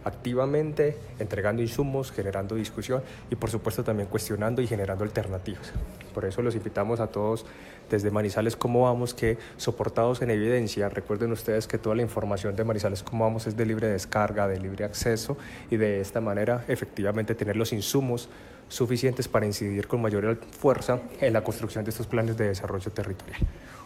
activamente, 0.04 0.96
entregando 1.18 1.62
insumos, 1.62 2.12
generando 2.12 2.54
discusión 2.54 3.02
y 3.30 3.36
por 3.36 3.50
supuesto 3.50 3.84
también 3.84 4.08
cuestionando 4.08 4.62
y 4.62 4.66
generando 4.66 5.04
alternativas. 5.04 5.72
Por 6.14 6.24
eso 6.24 6.42
los 6.42 6.54
invitamos 6.54 7.00
a 7.00 7.08
todos 7.08 7.46
desde 7.90 8.10
Manizales 8.10 8.56
Cómo 8.56 8.82
Vamos 8.82 9.14
que 9.14 9.38
soportados 9.56 10.22
en 10.22 10.30
evidencia, 10.30 10.88
recuerden 10.88 11.32
ustedes 11.32 11.66
que 11.66 11.78
toda 11.78 11.94
la 11.94 12.02
información 12.02 12.54
de 12.56 12.64
Manizales 12.64 13.02
Cómo 13.02 13.24
Vamos 13.24 13.46
es 13.46 13.56
de 13.56 13.66
libre 13.66 13.88
descarga, 13.88 14.46
de 14.48 14.58
libre 14.58 14.84
acceso 14.84 15.36
y 15.70 15.76
de 15.76 16.00
esta 16.00 16.20
manera 16.20 16.64
efectivamente 16.68 17.34
tener 17.34 17.56
los 17.56 17.72
insumos 17.72 18.28
suficientes 18.68 19.28
para 19.28 19.46
incidir 19.46 19.86
con 19.86 20.02
mayor 20.02 20.38
fuerza 20.50 21.00
en 21.20 21.32
la 21.32 21.42
construcción 21.42 21.84
de 21.84 21.90
estos 21.90 22.06
planes 22.06 22.36
de 22.36 22.48
desarrollo 22.48 22.90
territorial. 22.90 23.40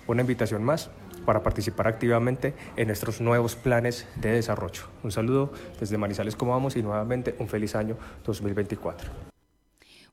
Una 0.06 0.22
invitación 0.22 0.64
más 0.64 0.90
para 1.24 1.43
participar 1.43 1.89
activamente 1.89 2.55
en 2.77 2.89
nuestros 2.89 3.20
nuevos 3.20 3.57
planes 3.57 4.07
de 4.16 4.32
desarrollo. 4.32 4.82
Un 5.03 5.12
saludo 5.12 5.53
desde 5.81 5.99
Manizales 5.99 6.36
como 6.36 6.53
vamos 6.53 6.77
y 6.77 6.82
nuevamente 6.82 7.35
un 7.39 7.49
feliz 7.49 7.74
año 7.74 7.97
2024. 8.24 9.32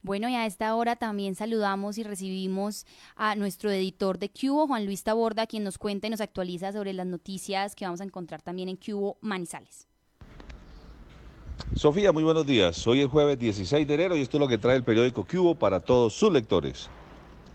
Bueno, 0.02 0.30
y 0.30 0.36
a 0.36 0.46
esta 0.46 0.74
hora 0.76 0.96
también 0.96 1.36
saludamos 1.36 1.98
y 1.98 2.04
recibimos 2.04 2.86
a 3.18 3.36
nuestro 3.36 3.70
editor 3.70 4.18
de 4.18 4.30
Cubo, 4.30 4.66
Juan 4.66 4.86
Luis 4.86 5.04
Taborda, 5.04 5.46
quien 5.46 5.66
nos 5.66 5.78
cuenta 5.78 6.08
y 6.08 6.10
nos 6.10 6.22
actualiza 6.22 6.72
sobre 6.72 6.94
las 6.94 7.06
noticias 7.06 7.76
que 7.76 7.84
vamos 7.84 8.00
a 8.00 8.06
encontrar 8.06 8.42
también 8.42 8.70
en 8.70 8.78
Cubo 8.78 9.18
Manizales. 9.20 9.88
Sofía, 11.76 12.14
muy 12.14 12.24
buenos 12.24 12.46
días. 12.46 12.88
Hoy 12.88 13.02
es 13.02 13.08
jueves 13.08 13.38
16 13.38 13.86
de 13.86 13.94
enero 13.94 14.16
y 14.16 14.22
esto 14.22 14.38
es 14.38 14.42
lo 14.42 14.48
que 14.48 14.58
trae 14.58 14.78
el 14.78 14.84
periódico 14.84 15.26
Cubo 15.30 15.56
para 15.56 15.82
todos 15.82 16.14
sus 16.14 16.32
lectores. 16.32 16.90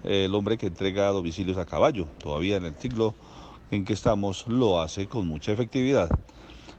El 0.03 0.35
hombre 0.35 0.59
que 0.59 0.67
entrega 0.67 1.09
domicilios 1.09 1.57
a 1.57 1.65
caballo, 1.65 2.07
todavía 2.19 2.59
en 2.59 2.67
el 2.67 2.77
siglo 2.77 3.15
en 3.71 3.85
que 3.85 3.93
estamos 3.93 4.47
lo 4.47 4.81
hace 4.81 5.07
con 5.07 5.27
mucha 5.27 5.53
efectividad. 5.53 6.09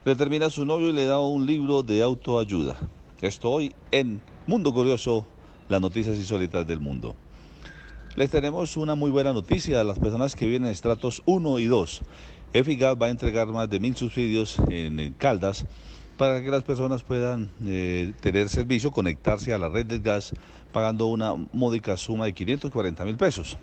Le 0.04 0.16
termina 0.16 0.50
su 0.50 0.66
novio 0.66 0.90
y 0.90 0.94
le 0.94 1.06
da 1.06 1.20
un 1.20 1.46
libro 1.46 1.84
de 1.84 2.02
autoayuda. 2.02 2.78
Estoy 3.22 3.74
en 3.92 4.22
Mundo 4.48 4.74
Curioso, 4.74 5.26
las 5.68 5.82
noticias 5.82 6.16
insólitas 6.18 6.68
del 6.68 6.80
mundo. 6.80 7.16
Les 8.16 8.30
tenemos 8.30 8.78
una 8.78 8.96
muy 8.96 9.12
buena 9.12 9.34
noticia 9.34 9.82
a 9.82 9.84
las 9.84 10.00
personas 10.00 10.36
que 10.36 10.48
vienen 10.48 10.68
en 10.68 10.74
estratos 10.74 11.22
1 11.26 11.60
y 11.60 11.66
2. 11.66 12.02
Eficaz 12.54 12.96
va 13.02 13.08
a 13.08 13.10
entregar 13.10 13.48
más 13.48 13.70
de 13.70 13.80
mil 13.80 13.96
subsidios 13.96 14.58
en 14.70 15.14
Caldas 15.18 15.66
para 16.18 16.42
que 16.42 16.50
las 16.50 16.64
personas 16.64 17.04
puedan 17.04 17.50
eh, 17.66 18.14
tener 18.22 18.48
servicio, 18.48 18.92
conectarse 18.92 19.54
a 19.54 19.58
la 19.58 19.68
red 19.68 19.86
del 19.86 20.02
gas 20.02 20.34
pagando 20.72 21.08
una 21.08 21.34
módica 21.52 21.98
suma 21.98 22.26
de 22.26 22.34
540 22.34 23.06
mil 23.06 23.18
pesos 23.18 23.58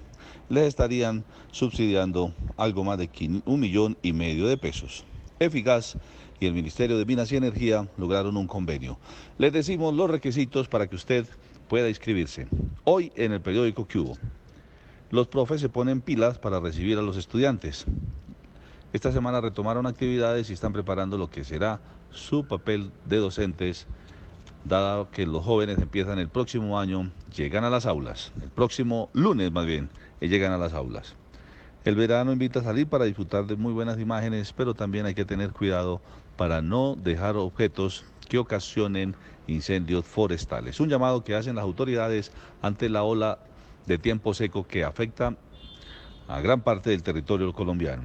les 0.48 0.64
estarían 0.64 1.24
subsidiando 1.50 2.32
algo 2.56 2.84
más 2.84 2.98
de 2.98 3.08
un 3.44 3.60
millón 3.60 3.96
y 4.02 4.12
medio 4.12 4.46
de 4.46 4.56
pesos. 4.56 5.04
Eficaz 5.38 5.96
y 6.40 6.46
el 6.46 6.54
Ministerio 6.54 6.98
de 6.98 7.04
Minas 7.04 7.30
y 7.32 7.36
Energía 7.36 7.88
lograron 7.96 8.36
un 8.36 8.46
convenio. 8.46 8.98
Les 9.38 9.52
decimos 9.52 9.94
los 9.94 10.10
requisitos 10.10 10.68
para 10.68 10.88
que 10.88 10.96
usted 10.96 11.26
pueda 11.68 11.88
inscribirse. 11.88 12.48
Hoy 12.84 13.12
en 13.16 13.32
el 13.32 13.40
periódico 13.40 13.86
Cubo, 13.90 14.16
los 15.10 15.28
profes 15.28 15.60
se 15.60 15.68
ponen 15.68 16.00
pilas 16.00 16.38
para 16.38 16.58
recibir 16.58 16.98
a 16.98 17.02
los 17.02 17.16
estudiantes. 17.16 17.86
Esta 18.92 19.12
semana 19.12 19.40
retomaron 19.40 19.86
actividades 19.86 20.50
y 20.50 20.52
están 20.52 20.72
preparando 20.72 21.16
lo 21.16 21.30
que 21.30 21.44
será 21.44 21.80
su 22.10 22.44
papel 22.46 22.90
de 23.06 23.16
docentes, 23.18 23.86
dado 24.64 25.10
que 25.10 25.26
los 25.26 25.44
jóvenes 25.44 25.78
empiezan 25.78 26.18
el 26.18 26.28
próximo 26.28 26.78
año, 26.78 27.10
llegan 27.34 27.64
a 27.64 27.70
las 27.70 27.86
aulas, 27.86 28.32
el 28.42 28.50
próximo 28.50 29.08
lunes 29.12 29.50
más 29.50 29.66
bien, 29.66 29.88
llegan 30.28 30.52
a 30.52 30.58
las 30.58 30.72
aulas. 30.72 31.14
El 31.84 31.96
verano 31.96 32.32
invita 32.32 32.60
a 32.60 32.62
salir 32.62 32.86
para 32.86 33.04
disfrutar 33.04 33.46
de 33.46 33.56
muy 33.56 33.72
buenas 33.72 33.98
imágenes, 33.98 34.52
pero 34.52 34.74
también 34.74 35.06
hay 35.06 35.14
que 35.14 35.24
tener 35.24 35.50
cuidado 35.50 36.00
para 36.36 36.62
no 36.62 36.96
dejar 36.96 37.36
objetos 37.36 38.04
que 38.28 38.38
ocasionen 38.38 39.16
incendios 39.46 40.04
forestales. 40.04 40.78
Un 40.78 40.88
llamado 40.88 41.24
que 41.24 41.34
hacen 41.34 41.56
las 41.56 41.64
autoridades 41.64 42.30
ante 42.62 42.88
la 42.88 43.02
ola 43.02 43.38
de 43.86 43.98
tiempo 43.98 44.32
seco 44.32 44.66
que 44.66 44.84
afecta 44.84 45.36
a 46.28 46.40
gran 46.40 46.60
parte 46.60 46.90
del 46.90 47.02
territorio 47.02 47.52
colombiano. 47.52 48.04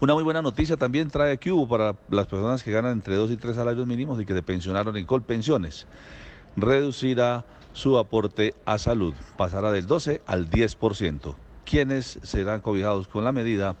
Una 0.00 0.14
muy 0.14 0.24
buena 0.24 0.42
noticia 0.42 0.76
también 0.76 1.08
trae 1.10 1.38
Cubo 1.38 1.68
para 1.68 1.94
las 2.10 2.26
personas 2.26 2.64
que 2.64 2.72
ganan 2.72 2.92
entre 2.92 3.14
2 3.14 3.30
y 3.30 3.36
3 3.36 3.54
salarios 3.54 3.86
mínimos 3.86 4.20
y 4.20 4.26
que 4.26 4.34
se 4.34 4.42
pensionaron 4.42 4.96
en 4.96 5.06
Colpensiones. 5.06 5.86
Reducirá 6.56 7.44
su 7.72 7.98
aporte 7.98 8.54
a 8.64 8.78
salud. 8.78 9.14
Pasará 9.36 9.72
del 9.72 9.86
12 9.86 10.22
al 10.26 10.50
10%. 10.50 11.34
¿Quiénes 11.64 12.18
serán 12.22 12.60
cobijados 12.60 13.08
con 13.08 13.24
la 13.24 13.32
medida? 13.32 13.76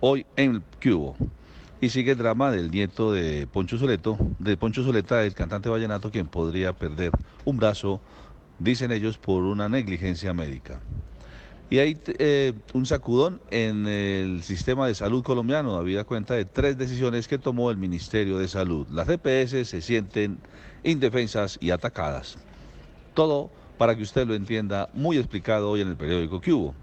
Hoy 0.00 0.26
en 0.36 0.62
Cubo. 0.82 1.16
Y 1.80 1.90
sigue 1.90 2.12
el 2.12 2.18
drama 2.18 2.50
del 2.50 2.70
nieto 2.70 3.12
de 3.12 3.46
Poncho 3.46 3.78
Zuleto, 3.78 4.16
de 4.38 4.56
Poncho 4.56 4.82
Zuleta, 4.82 5.22
el 5.24 5.34
cantante 5.34 5.68
vallenato, 5.68 6.10
quien 6.10 6.26
podría 6.26 6.72
perder 6.72 7.12
un 7.44 7.58
brazo, 7.58 8.00
dicen 8.58 8.92
ellos, 8.92 9.18
por 9.18 9.42
una 9.42 9.68
negligencia 9.68 10.32
médica. 10.32 10.80
Y 11.68 11.78
hay 11.78 11.98
eh, 12.06 12.52
un 12.72 12.86
sacudón 12.86 13.40
en 13.50 13.86
el 13.86 14.42
sistema 14.42 14.86
de 14.86 14.94
salud 14.94 15.22
colombiano, 15.22 15.76
habida 15.76 16.04
cuenta 16.04 16.34
de 16.34 16.44
tres 16.44 16.78
decisiones 16.78 17.28
que 17.28 17.38
tomó 17.38 17.70
el 17.70 17.76
Ministerio 17.76 18.38
de 18.38 18.48
Salud. 18.48 18.86
Las 18.90 19.08
EPS 19.08 19.68
se 19.68 19.82
sienten 19.82 20.38
indefensas 20.84 21.58
y 21.60 21.70
atacadas. 21.70 22.38
Todo 23.16 23.50
para 23.78 23.96
que 23.96 24.02
usted 24.02 24.26
lo 24.26 24.34
entienda 24.34 24.90
muy 24.92 25.16
explicado 25.16 25.70
hoy 25.70 25.80
en 25.80 25.88
el 25.88 25.96
periódico 25.96 26.42
que 26.42 26.52
hubo. 26.52 26.74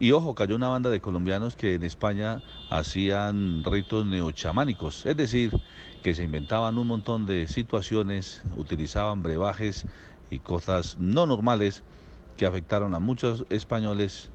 Y 0.00 0.12
ojo, 0.12 0.34
cayó 0.34 0.56
una 0.56 0.68
banda 0.68 0.88
de 0.88 1.02
colombianos 1.02 1.54
que 1.54 1.74
en 1.74 1.82
España 1.82 2.40
hacían 2.70 3.62
ritos 3.62 4.06
neochamánicos, 4.06 5.04
es 5.04 5.18
decir, 5.18 5.52
que 6.02 6.14
se 6.14 6.24
inventaban 6.24 6.78
un 6.78 6.86
montón 6.86 7.26
de 7.26 7.46
situaciones, 7.46 8.40
utilizaban 8.56 9.22
brebajes 9.22 9.84
y 10.30 10.38
cosas 10.38 10.96
no 10.98 11.26
normales 11.26 11.82
que 12.38 12.46
afectaron 12.46 12.94
a 12.94 12.98
muchos 12.98 13.44
españoles 13.50 14.30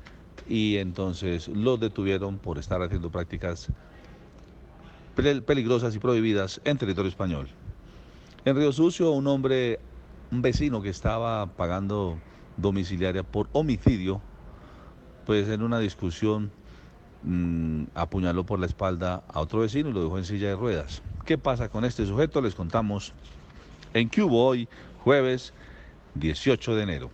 y 0.47 0.77
entonces 0.77 1.47
los 1.47 1.79
detuvieron 1.79 2.37
por 2.37 2.59
estar 2.59 2.83
haciendo 2.83 3.09
prácticas 3.09 3.71
peligrosas 5.15 5.95
y 5.95 5.99
prohibidas 5.99 6.61
en 6.65 6.77
territorio 6.77 7.09
español. 7.09 7.47
En 8.45 8.55
Río 8.55 8.71
Sucio, 8.71 9.09
un 9.09 9.25
hombre 9.25 9.79
un 10.31 10.41
vecino 10.41 10.81
que 10.81 10.89
estaba 10.89 11.45
pagando 11.45 12.17
domiciliaria 12.57 13.23
por 13.23 13.49
homicidio, 13.51 14.21
pues 15.25 15.49
en 15.49 15.61
una 15.61 15.79
discusión 15.79 16.51
mm, 17.23 17.83
apuñaló 17.95 18.45
por 18.45 18.59
la 18.59 18.65
espalda 18.65 19.23
a 19.27 19.41
otro 19.41 19.59
vecino 19.59 19.89
y 19.89 19.93
lo 19.93 20.03
dejó 20.03 20.17
en 20.17 20.25
silla 20.25 20.47
de 20.47 20.55
ruedas. 20.55 21.01
¿Qué 21.25 21.37
pasa 21.37 21.69
con 21.69 21.83
este 21.85 22.05
sujeto? 22.05 22.41
Les 22.41 22.55
contamos 22.55 23.13
en 23.93 24.07
Cubo 24.07 24.45
hoy, 24.45 24.69
jueves 25.03 25.53
18 26.15 26.75
de 26.75 26.83
enero. 26.83 27.11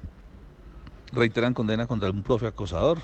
Reiteran 1.12 1.54
condena 1.54 1.88
contra 1.88 2.12
un 2.12 2.22
profe 2.22 2.48
acosador 2.48 3.00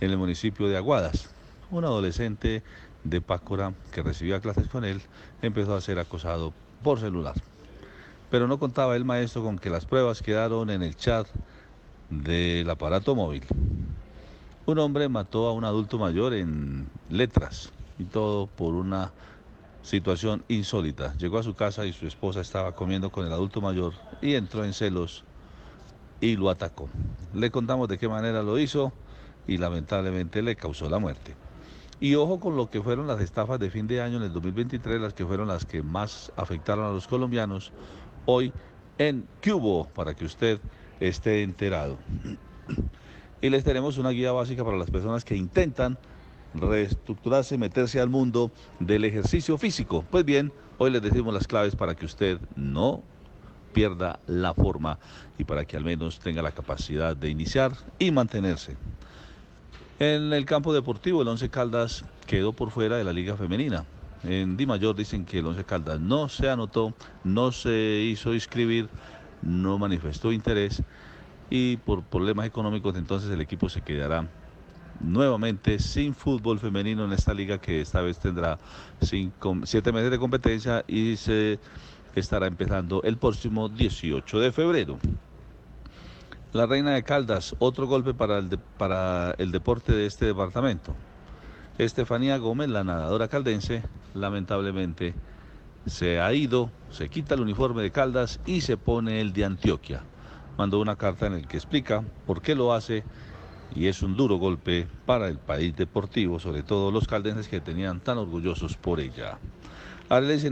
en 0.00 0.10
el 0.10 0.18
municipio 0.18 0.68
de 0.68 0.76
Aguadas. 0.76 1.30
Un 1.70 1.84
adolescente 1.84 2.62
de 3.04 3.20
Pácora 3.20 3.74
que 3.92 4.02
recibía 4.02 4.40
clases 4.40 4.68
con 4.68 4.84
él 4.84 5.02
empezó 5.42 5.74
a 5.74 5.80
ser 5.80 5.98
acosado 5.98 6.52
por 6.82 7.00
celular 7.00 7.34
pero 8.30 8.46
no 8.46 8.58
contaba 8.58 8.96
el 8.96 9.04
maestro 9.04 9.42
con 9.42 9.58
que 9.58 9.70
las 9.70 9.86
pruebas 9.86 10.22
quedaron 10.22 10.70
en 10.70 10.82
el 10.82 10.96
chat 10.96 11.26
del 12.10 12.68
aparato 12.68 13.14
móvil. 13.14 13.44
Un 14.66 14.78
hombre 14.78 15.08
mató 15.08 15.46
a 15.46 15.52
un 15.52 15.64
adulto 15.64 15.98
mayor 15.98 16.34
en 16.34 16.88
letras 17.08 17.70
y 17.98 18.04
todo 18.04 18.46
por 18.46 18.74
una 18.74 19.12
situación 19.82 20.44
insólita. 20.48 21.14
Llegó 21.16 21.38
a 21.38 21.42
su 21.42 21.54
casa 21.54 21.86
y 21.86 21.92
su 21.92 22.06
esposa 22.06 22.40
estaba 22.40 22.72
comiendo 22.72 23.10
con 23.10 23.26
el 23.26 23.32
adulto 23.32 23.60
mayor 23.60 23.94
y 24.20 24.34
entró 24.34 24.64
en 24.64 24.74
celos 24.74 25.24
y 26.20 26.36
lo 26.36 26.50
atacó. 26.50 26.88
Le 27.32 27.50
contamos 27.50 27.88
de 27.88 27.98
qué 27.98 28.08
manera 28.08 28.42
lo 28.42 28.58
hizo 28.58 28.92
y 29.46 29.56
lamentablemente 29.56 30.42
le 30.42 30.56
causó 30.56 30.90
la 30.90 30.98
muerte. 30.98 31.34
Y 32.00 32.14
ojo 32.14 32.38
con 32.38 32.56
lo 32.56 32.70
que 32.70 32.80
fueron 32.80 33.06
las 33.06 33.20
estafas 33.20 33.58
de 33.58 33.70
fin 33.70 33.88
de 33.88 34.00
año 34.00 34.18
en 34.18 34.24
el 34.24 34.32
2023, 34.32 35.00
las 35.00 35.14
que 35.14 35.26
fueron 35.26 35.48
las 35.48 35.64
que 35.64 35.82
más 35.82 36.30
afectaron 36.36 36.84
a 36.84 36.90
los 36.90 37.08
colombianos, 37.08 37.72
hoy 38.30 38.52
en 38.98 39.26
Cubo 39.42 39.88
para 39.94 40.14
que 40.14 40.26
usted 40.26 40.60
esté 41.00 41.42
enterado. 41.42 41.96
Y 43.40 43.48
les 43.48 43.64
tenemos 43.64 43.96
una 43.96 44.10
guía 44.10 44.32
básica 44.32 44.64
para 44.64 44.76
las 44.76 44.90
personas 44.90 45.24
que 45.24 45.34
intentan 45.34 45.96
reestructurarse 46.54 47.54
y 47.54 47.58
meterse 47.58 48.00
al 48.00 48.10
mundo 48.10 48.50
del 48.80 49.06
ejercicio 49.06 49.56
físico. 49.56 50.04
Pues 50.10 50.26
bien, 50.26 50.52
hoy 50.76 50.90
les 50.90 51.00
decimos 51.00 51.32
las 51.32 51.46
claves 51.46 51.74
para 51.74 51.94
que 51.94 52.04
usted 52.04 52.38
no 52.54 53.02
pierda 53.72 54.20
la 54.26 54.52
forma 54.52 54.98
y 55.38 55.44
para 55.44 55.64
que 55.64 55.78
al 55.78 55.84
menos 55.84 56.18
tenga 56.18 56.42
la 56.42 56.52
capacidad 56.52 57.16
de 57.16 57.30
iniciar 57.30 57.72
y 57.98 58.10
mantenerse. 58.10 58.76
En 60.00 60.34
el 60.34 60.44
campo 60.44 60.74
deportivo, 60.74 61.22
el 61.22 61.28
Once 61.28 61.48
Caldas 61.48 62.04
quedó 62.26 62.52
por 62.52 62.72
fuera 62.72 62.98
de 62.98 63.04
la 63.04 63.12
Liga 63.14 63.36
Femenina. 63.36 63.86
En 64.24 64.56
Di 64.56 64.66
Mayor 64.66 64.96
dicen 64.96 65.24
que 65.24 65.38
el 65.38 65.46
Once 65.46 65.64
Caldas 65.64 66.00
no 66.00 66.28
se 66.28 66.50
anotó, 66.50 66.94
no 67.24 67.52
se 67.52 68.00
hizo 68.02 68.34
inscribir, 68.34 68.88
no 69.42 69.78
manifestó 69.78 70.32
interés 70.32 70.82
y 71.50 71.76
por 71.78 72.02
problemas 72.02 72.46
económicos 72.46 72.96
entonces 72.96 73.30
el 73.30 73.40
equipo 73.40 73.68
se 73.68 73.80
quedará 73.80 74.28
nuevamente 75.00 75.78
sin 75.78 76.14
fútbol 76.14 76.58
femenino 76.58 77.04
en 77.04 77.12
esta 77.12 77.32
liga 77.32 77.58
que 77.58 77.80
esta 77.80 78.00
vez 78.00 78.18
tendrá 78.18 78.58
cinco, 79.00 79.56
siete 79.64 79.92
meses 79.92 80.10
de 80.10 80.18
competencia 80.18 80.84
y 80.88 81.16
se 81.16 81.60
estará 82.14 82.46
empezando 82.46 83.02
el 83.04 83.16
próximo 83.16 83.68
18 83.68 84.40
de 84.40 84.52
febrero. 84.52 84.98
La 86.52 86.66
Reina 86.66 86.92
de 86.92 87.02
Caldas, 87.02 87.54
otro 87.58 87.86
golpe 87.86 88.14
para 88.14 88.38
el, 88.38 88.58
para 88.78 89.34
el 89.38 89.52
deporte 89.52 89.92
de 89.92 90.06
este 90.06 90.26
departamento. 90.26 90.94
Estefanía 91.78 92.38
Gómez, 92.38 92.68
la 92.68 92.82
nadadora 92.82 93.28
caldense, 93.28 93.84
lamentablemente 94.12 95.14
se 95.86 96.20
ha 96.20 96.32
ido, 96.32 96.72
se 96.90 97.08
quita 97.08 97.36
el 97.36 97.40
uniforme 97.40 97.82
de 97.82 97.92
Caldas 97.92 98.40
y 98.46 98.62
se 98.62 98.76
pone 98.76 99.20
el 99.20 99.32
de 99.32 99.44
Antioquia. 99.44 100.02
Mandó 100.56 100.80
una 100.80 100.96
carta 100.96 101.28
en 101.28 101.34
la 101.34 101.42
que 101.46 101.56
explica 101.56 102.02
por 102.26 102.42
qué 102.42 102.56
lo 102.56 102.72
hace 102.72 103.04
y 103.76 103.86
es 103.86 104.02
un 104.02 104.16
duro 104.16 104.38
golpe 104.38 104.88
para 105.06 105.28
el 105.28 105.38
país 105.38 105.76
deportivo, 105.76 106.40
sobre 106.40 106.64
todo 106.64 106.90
los 106.90 107.06
caldenses 107.06 107.46
que 107.46 107.60
tenían 107.60 108.00
tan 108.00 108.18
orgullosos 108.18 108.76
por 108.76 108.98
ella. 108.98 109.38
Arely 110.08 110.50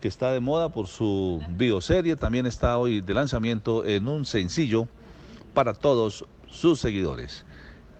que 0.00 0.06
está 0.06 0.30
de 0.30 0.38
moda 0.38 0.68
por 0.68 0.86
su 0.86 1.42
bioserie, 1.48 2.14
también 2.14 2.46
está 2.46 2.78
hoy 2.78 3.00
de 3.00 3.14
lanzamiento 3.14 3.84
en 3.84 4.06
un 4.06 4.24
sencillo 4.24 4.86
para 5.52 5.74
todos 5.74 6.26
sus 6.46 6.78
seguidores. 6.78 7.44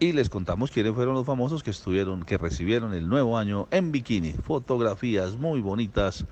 Y 0.04 0.12
les 0.12 0.28
contamos 0.28 0.70
quiénes 0.70 0.92
fueron 0.92 1.14
los 1.14 1.24
famosos 1.24 1.62
que 1.62 1.70
estuvieron, 1.70 2.24
que 2.24 2.36
recibieron 2.36 2.92
el 2.92 3.08
nuevo 3.08 3.38
año 3.38 3.68
en 3.70 3.90
bikini. 3.90 4.34
Fotografías 4.34 5.34
muy 5.34 5.62
bonitas 5.62 6.26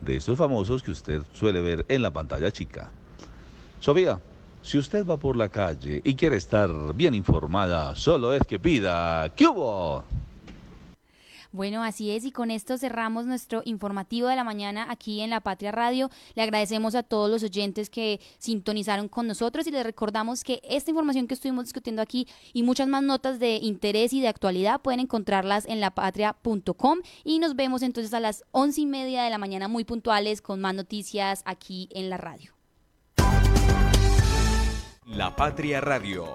de 0.00 0.16
estos 0.16 0.38
famosos 0.38 0.82
que 0.82 0.90
usted 0.90 1.20
suele 1.34 1.60
ver 1.60 1.84
en 1.90 2.00
la 2.00 2.10
pantalla 2.10 2.50
chica. 2.50 2.90
Sofía, 3.78 4.18
si 4.62 4.78
usted 4.78 5.04
va 5.04 5.18
por 5.18 5.36
la 5.36 5.50
calle 5.50 6.00
y 6.02 6.14
quiere 6.14 6.36
estar 6.36 6.70
bien 6.94 7.14
informada, 7.14 7.94
solo 7.94 8.32
es 8.32 8.40
que 8.46 8.58
pida 8.58 9.28
¿Qué 9.36 9.48
hubo? 9.48 10.02
Bueno, 11.54 11.84
así 11.84 12.10
es, 12.10 12.24
y 12.24 12.32
con 12.32 12.50
esto 12.50 12.76
cerramos 12.78 13.26
nuestro 13.26 13.62
informativo 13.64 14.26
de 14.26 14.34
la 14.34 14.42
mañana 14.42 14.88
aquí 14.90 15.20
en 15.20 15.30
La 15.30 15.40
Patria 15.40 15.70
Radio. 15.70 16.10
Le 16.34 16.42
agradecemos 16.42 16.96
a 16.96 17.04
todos 17.04 17.30
los 17.30 17.44
oyentes 17.44 17.90
que 17.90 18.18
sintonizaron 18.38 19.06
con 19.08 19.28
nosotros 19.28 19.64
y 19.68 19.70
les 19.70 19.84
recordamos 19.84 20.42
que 20.42 20.60
esta 20.64 20.90
información 20.90 21.28
que 21.28 21.34
estuvimos 21.34 21.66
discutiendo 21.66 22.02
aquí 22.02 22.26
y 22.52 22.64
muchas 22.64 22.88
más 22.88 23.04
notas 23.04 23.38
de 23.38 23.58
interés 23.62 24.12
y 24.12 24.20
de 24.20 24.26
actualidad 24.26 24.80
pueden 24.80 24.98
encontrarlas 24.98 25.64
en 25.66 25.78
lapatria.com 25.78 26.98
y 27.22 27.38
nos 27.38 27.54
vemos 27.54 27.82
entonces 27.82 28.12
a 28.14 28.18
las 28.18 28.42
once 28.50 28.80
y 28.80 28.86
media 28.86 29.22
de 29.22 29.30
la 29.30 29.38
mañana 29.38 29.68
muy 29.68 29.84
puntuales 29.84 30.42
con 30.42 30.60
más 30.60 30.74
noticias 30.74 31.42
aquí 31.44 31.88
en 31.92 32.10
la 32.10 32.16
radio. 32.16 32.50
La 35.06 35.36
Patria 35.36 35.80
Radio 35.80 36.34